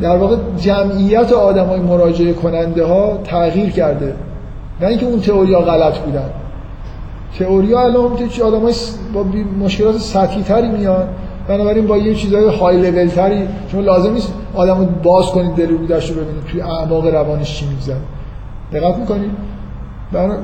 در 0.00 0.16
واقع 0.16 0.36
جمعیت 0.56 1.32
آدم 1.32 1.66
های 1.66 1.80
مراجعه 1.80 2.32
کننده 2.32 2.84
ها 2.84 3.18
تغییر 3.24 3.70
کرده. 3.70 4.14
نه 4.80 4.86
اینکه 4.86 5.06
اون 5.06 5.20
تئوریا 5.20 5.60
غلط 5.60 5.98
بودن. 5.98 6.30
تئوریا 7.38 7.80
الان 7.80 8.28
چه 8.28 8.44
آدم 8.44 8.60
های 8.60 8.74
با 9.14 9.24
مشکلات 9.60 9.98
سطحی 9.98 10.42
تری 10.42 10.68
میان. 10.68 11.08
بنابراین 11.48 11.86
با 11.86 11.96
یه 11.96 12.14
چیزای 12.14 12.48
های 12.48 12.90
لول 12.90 13.08
تری. 13.08 13.48
شما 13.72 13.80
لازم 13.80 14.12
نیست 14.12 14.34
آدمو 14.54 14.86
باز 15.02 15.26
کنید 15.26 15.54
دل 15.54 15.68
رو 15.68 15.78
ببینید 15.78 16.44
توی 16.50 16.60
اعماق 16.60 17.06
روانش 17.06 17.58
چی 17.58 17.66
میگذره. 17.66 17.96
دقت 18.72 18.98
می‌کنید؟ 18.98 19.30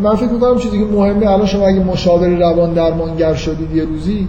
من 0.03 0.15
فکر 0.15 0.29
می‌کنم 0.29 0.59
چیزی 0.59 0.79
که 0.79 0.85
مهمه 0.85 1.31
الان 1.31 1.47
شما 1.47 1.67
اگه 1.67 1.85
مشاور 1.85 2.29
روان 2.29 2.73
درمانگر 2.73 3.35
شدید 3.35 3.77
یه 3.77 3.85
روزی 3.85 4.29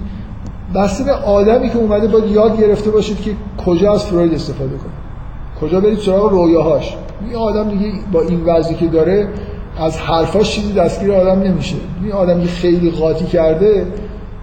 بسته 0.76 1.04
به 1.04 1.12
آدمی 1.12 1.70
که 1.70 1.78
اومده 1.78 2.08
باید 2.08 2.32
یاد 2.32 2.58
گرفته 2.58 2.92
باشید 2.92 3.22
که 3.22 3.32
کجا 3.66 3.94
از 3.94 4.06
فروید 4.06 4.34
استفاده 4.34 4.70
کنید 4.70 5.04
کجا 5.62 5.80
برید 5.80 6.00
سراغ 6.00 6.32
رویاهاش. 6.32 6.96
این 7.26 7.36
آدم 7.36 7.70
دیگه 7.70 7.92
با 8.12 8.22
این 8.22 8.44
وضعی 8.46 8.76
که 8.76 8.88
داره 8.88 9.28
از 9.78 9.98
حرفاش 9.98 10.52
چیزی 10.52 10.74
دستگیر 10.74 11.12
آدم 11.12 11.42
نمیشه. 11.42 11.76
این 12.04 12.12
آدمی 12.12 12.44
که 12.44 12.50
خیلی 12.50 12.92
قاطی 12.92 13.26
کرده 13.26 13.86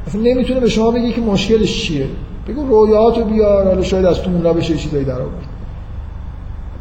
اصلا 0.07 0.21
نمی‌تونه 0.21 0.61
به 0.61 0.69
شما 0.69 0.91
بگه 0.91 1.13
که 1.13 1.21
مشکلش 1.21 1.83
چیه. 1.83 2.07
بگو 2.49 2.67
رویاهاتو 2.67 3.25
بیار 3.25 3.67
حالا 3.67 3.83
شاید 3.83 4.07
از 4.07 4.23
تو 4.23 4.31
اونا 4.31 4.53
بشه 4.53 4.77
چیزایی 4.77 5.05
در 5.05 5.21
آورد. 5.21 5.45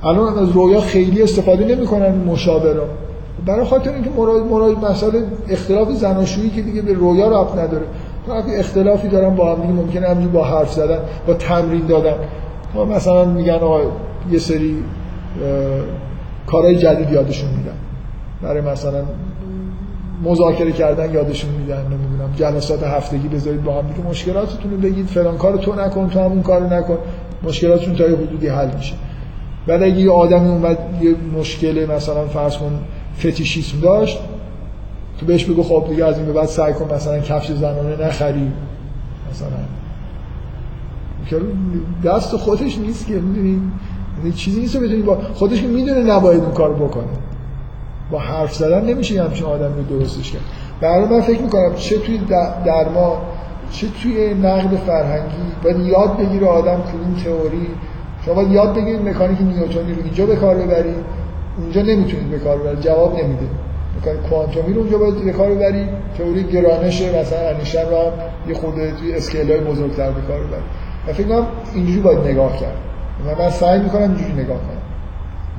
الان 0.04 0.38
از 0.38 0.50
رویا 0.50 0.82
خیلی 0.82 1.24
استفاده 1.24 1.66
نمی‌کنن 1.66 2.16
مشاورا 2.16 2.86
برای 3.46 3.66
خاطر 3.66 3.94
اینکه 3.94 4.10
مراد 4.10 4.46
مراد 4.46 4.86
مسئله 4.86 5.24
اختلاف 5.50 5.92
زناشویی 5.92 6.50
که 6.50 6.62
دیگه 6.62 6.82
به 6.82 6.94
رویا 6.94 7.42
ربط 7.42 7.52
نداره. 7.52 7.86
وقتی 8.28 8.56
اختلافی 8.56 9.08
دارن 9.08 9.36
با 9.36 9.56
هم 9.56 9.62
دیگه 9.62 9.74
ممکنه 9.74 10.08
همینجوری 10.08 10.34
با 10.34 10.44
حرف 10.44 10.74
زدن 10.74 11.00
با 11.28 11.34
تمرین 11.34 11.86
دادن. 11.86 12.16
مثلا 12.96 13.26
میگن 13.26 13.54
آقا 13.54 13.80
یه 14.32 14.40
سری 14.40 14.76
کارهای 16.48 16.76
جدید 16.76 17.12
یادشون 17.12 17.50
میدن 17.50 17.76
برای 18.42 18.62
مثلا 18.62 19.04
مذاکره 20.24 20.72
کردن 20.72 21.14
یادشون 21.14 21.52
میدن 21.52 21.82
نمی‌دونم 21.82 22.34
جلسات 22.36 22.84
هفتگی 22.84 23.28
بذارید 23.28 23.64
با 23.64 23.74
هم 23.74 23.88
دیگه. 23.88 24.10
مشکلاتتون 24.10 24.72
رو 24.72 24.78
بگید 24.78 25.08
فلان 25.08 25.38
کارو 25.38 25.58
تو 25.58 25.76
نکن 25.76 26.10
تو 26.10 26.20
همون 26.20 26.42
کارو 26.42 26.74
نکن. 26.74 26.98
مشکلاتتون 27.44 27.96
تا 27.96 28.04
یه 28.04 28.16
حدودی 28.16 28.48
حل 28.48 28.76
میشه. 28.78 28.96
بعد 29.68 29.84
اگه 29.84 29.96
یه 29.96 30.12
آدمی 30.12 30.50
اومد 30.50 30.78
یه 31.02 31.16
مشکل 31.40 31.86
مثلا 31.96 32.26
فرض 32.26 32.58
کن 32.58 32.80
فتیشیسم 33.20 33.80
داشت 33.80 34.20
تو 35.20 35.26
بهش 35.26 35.46
بگو 35.46 35.64
خب 35.64 35.86
دیگه 35.90 36.06
از 36.06 36.18
این 36.18 36.26
به 36.26 36.34
بعد 36.34 36.46
سعی 36.46 36.74
کن 36.74 36.94
مثلا 36.94 37.20
کفش 37.20 37.52
زنانه 37.52 38.06
نخری. 38.06 38.52
مثلا. 39.32 39.50
دست 42.04 42.36
خودش 42.36 42.78
نیست 42.78 43.08
که 43.08 43.14
می‌دونی؟ 43.14 43.62
چیزی 44.36 44.60
نیست 44.60 44.78
بتونی 44.78 45.02
با 45.02 45.18
خودش 45.34 45.62
که 45.62 45.68
می‌دونه 45.68 46.04
نباید 46.04 46.44
اون 46.44 46.52
کارو 46.54 46.88
بکنه. 46.88 47.04
با 48.12 48.20
حرف 48.20 48.56
زدن 48.56 48.86
نمیشه 48.86 49.24
همچین 49.24 49.46
آدم 49.46 49.74
رو 49.74 50.00
درستش 50.00 50.32
کرد. 50.32 50.42
برای 50.82 51.06
من 51.06 51.22
فکر 51.22 51.42
می‌کنم 51.42 51.76
چه 51.76 51.98
توی 51.98 52.20
درما 52.66 53.22
چه 53.72 53.88
توی 54.04 54.34
نقد 54.34 54.76
فرهنگی 54.76 55.36
باید 55.64 55.80
یاد 55.80 56.18
بگیره 56.18 56.48
آدم 56.48 56.82
کدوم 56.82 57.16
تئوری. 57.24 57.68
شما 58.26 58.34
باید 58.34 58.52
یاد 58.52 58.76
بگیرید 58.76 59.02
مکانیک 59.02 59.42
نیوتنی 59.42 59.94
رو 59.94 60.04
اینجا 60.04 60.26
به 60.26 60.36
کار 60.36 60.56
ببرید. 60.56 61.19
اونجا 61.62 61.82
نمی‌تونید 61.82 62.32
به 62.32 62.40
کار 62.40 62.58
ببرید 62.58 62.80
جواب 62.80 63.20
نمیده. 63.20 63.48
مکانیک 63.98 64.22
کوانتومی 64.22 64.74
رو 64.74 64.80
اونجا 64.80 64.98
باید 64.98 65.26
به 65.26 65.32
کار 65.32 65.50
ببرید 65.50 65.90
تئوری 66.18 66.44
گرانش 66.44 67.02
مثلا 67.02 67.50
انیشتین 67.50 67.90
رو 67.90 67.98
هم 67.98 68.14
یه 68.48 68.56
خورده 68.56 68.92
توی 68.92 69.14
اسکیل 69.14 69.52
های 69.52 69.60
بزرگتر 69.60 70.12
به 70.12 70.22
کار 70.22 70.40
ببرید 70.40 70.64
من 71.08 71.14
فکر 71.14 71.28
کنم 71.28 71.48
اینجوری 71.74 72.00
باید 72.00 72.20
نگاه 72.20 72.60
کرد. 72.60 72.78
و 73.26 73.42
من 73.42 73.50
سعی 73.50 73.80
می‌کنم 73.80 74.02
اینجوری 74.02 74.34
نگاه 74.34 74.58
کنم. 74.58 74.82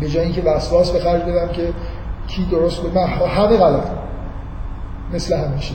به 0.01 0.09
جای 0.09 0.25
اینکه 0.25 0.43
وسواس 0.43 0.91
به 0.91 0.99
خرج 0.99 1.23
بدم 1.23 1.49
که 1.53 1.63
کی 2.27 2.47
درست 2.51 2.81
بود 2.83 2.95
من 2.95 3.07
همه 3.07 3.57
غلط 3.57 3.87
مثل 5.15 5.37
همیشه. 5.37 5.75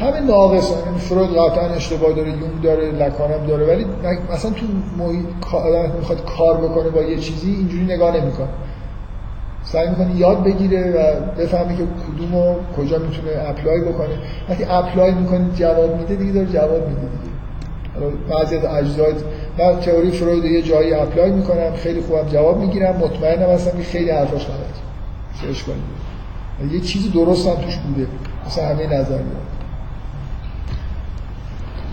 همه 0.00 0.20
ناقص 0.20 0.70
یعنی 0.86 0.98
فروید 0.98 1.30
قطعا 1.30 1.68
اشتباه 1.68 2.12
داره 2.12 2.28
یونگ 2.28 2.60
داره 2.62 2.90
لکانم 2.90 3.46
داره 3.46 3.66
ولی 3.66 3.86
مثلا 4.32 4.50
تو 4.50 4.66
محیط 4.98 5.24
می‌خواد 5.98 6.24
کار 6.38 6.56
بکنه 6.56 6.90
با 6.90 7.02
یه 7.02 7.18
چیزی 7.18 7.50
اینجوری 7.50 7.84
نگاه 7.84 8.16
نمی‌کنه. 8.16 8.48
سعی 9.64 9.88
می‌کنه 9.88 10.16
یاد 10.16 10.44
بگیره 10.44 10.90
و 10.90 11.20
بفهمه 11.40 11.76
که 11.76 11.82
کدوم 11.82 12.34
و 12.34 12.54
کجا 12.76 12.98
می‌تونه 12.98 13.48
اپلای 13.48 13.80
بکنه. 13.80 14.18
وقتی 14.48 14.64
اپلای 14.64 15.14
می‌کنه 15.14 15.50
جواب 15.54 15.96
میده 15.96 16.16
دیگه 16.16 16.32
داره 16.32 16.46
جواب 16.46 16.88
میده 16.88 17.00
دیگه. 17.00 17.32
بعضی 18.30 18.56
از 18.56 18.64
اجزای 18.64 19.12
من 19.58 19.80
تئوری 19.80 20.10
فروید 20.10 20.44
یه 20.44 20.62
جایی 20.62 20.94
اپلای 20.94 21.30
می‌کنم 21.30 21.72
خیلی 21.76 22.00
خوبم 22.00 22.28
جواب 22.28 22.58
می‌گیرم 22.58 22.96
مطمئنم 22.96 23.50
هستم 23.50 23.78
که 23.78 23.84
خیلی 23.84 24.10
حرفاش 24.10 24.46
غلط 24.46 24.56
سرچ 25.42 25.62
کنید 25.62 26.72
یه 26.72 26.80
چیزی 26.80 27.08
درست 27.08 27.48
هم 27.48 27.54
توش 27.54 27.76
بوده. 27.76 28.06
مثلا 28.46 28.64
همه 28.64 28.86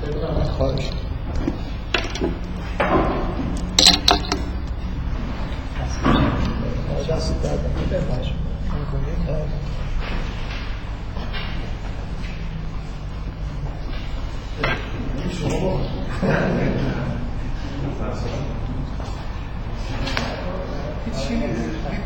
نظریات 0.10 0.50
خواهش 0.50 0.90
دست 7.10 7.44
درد 7.44 7.60
شما 15.32 15.80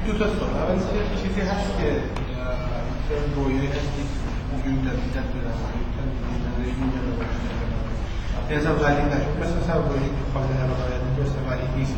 دو 0.06 0.14
تا 0.18 0.26
سوال 0.28 0.50
اول 0.50 0.80
چیزی 1.24 1.42
هست 1.42 1.78
که 1.80 2.02
رویایی 3.36 3.68
هست 3.68 3.76
که 3.76 4.04
وجود 4.56 4.84
جدیدت 4.84 5.28
به 5.34 5.40
نظر 5.40 5.84
از 8.50 8.66
ولی 8.66 9.04
نشد. 9.14 9.34
مثل 9.42 9.58
سر 9.68 9.78
رویایی 9.78 10.10
که 10.18 10.40
هم 10.40 10.72
رایت 10.82 11.02
می‌تونست 11.10 11.36
ولی 11.50 11.66
نیست 11.78 11.96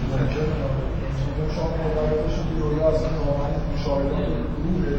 شما 1.56 1.68
مقابلش 1.68 2.36
رویا 2.62 2.90
اصلا 2.90 3.10
واقعا 3.28 3.50
مشاهدات 3.74 4.28
روحه 4.64 4.96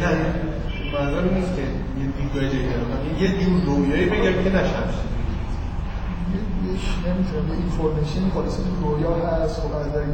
نه 0.00 0.12
منظور 0.92 1.22
نیست 1.22 1.52
که 1.56 1.62
یه 1.62 2.06
دیدگاه 2.16 2.44
جدید 2.48 2.68
یه 3.20 3.28
جور 3.44 3.60
رویایی 3.66 4.06
بگم 4.06 4.44
که 4.44 4.50
نشمش 4.50 4.94
یه 6.66 6.72
نمی‌تونم 7.06 7.48
یه 7.48 7.54
اینفورمیشن 7.54 8.30
خلاصه 8.34 8.62
تو 8.62 8.88
رویا 8.88 9.10
هست. 9.26 9.60
خب 9.60 9.74
از 9.74 9.92
در 9.92 10.00
یه 10.00 10.06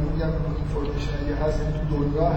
اینفورمیشن 0.57 1.11
اگه 1.21 1.35
هست 1.45 1.59
تو 1.59 1.97
دنیا 1.97 2.25
هست. 2.29 2.35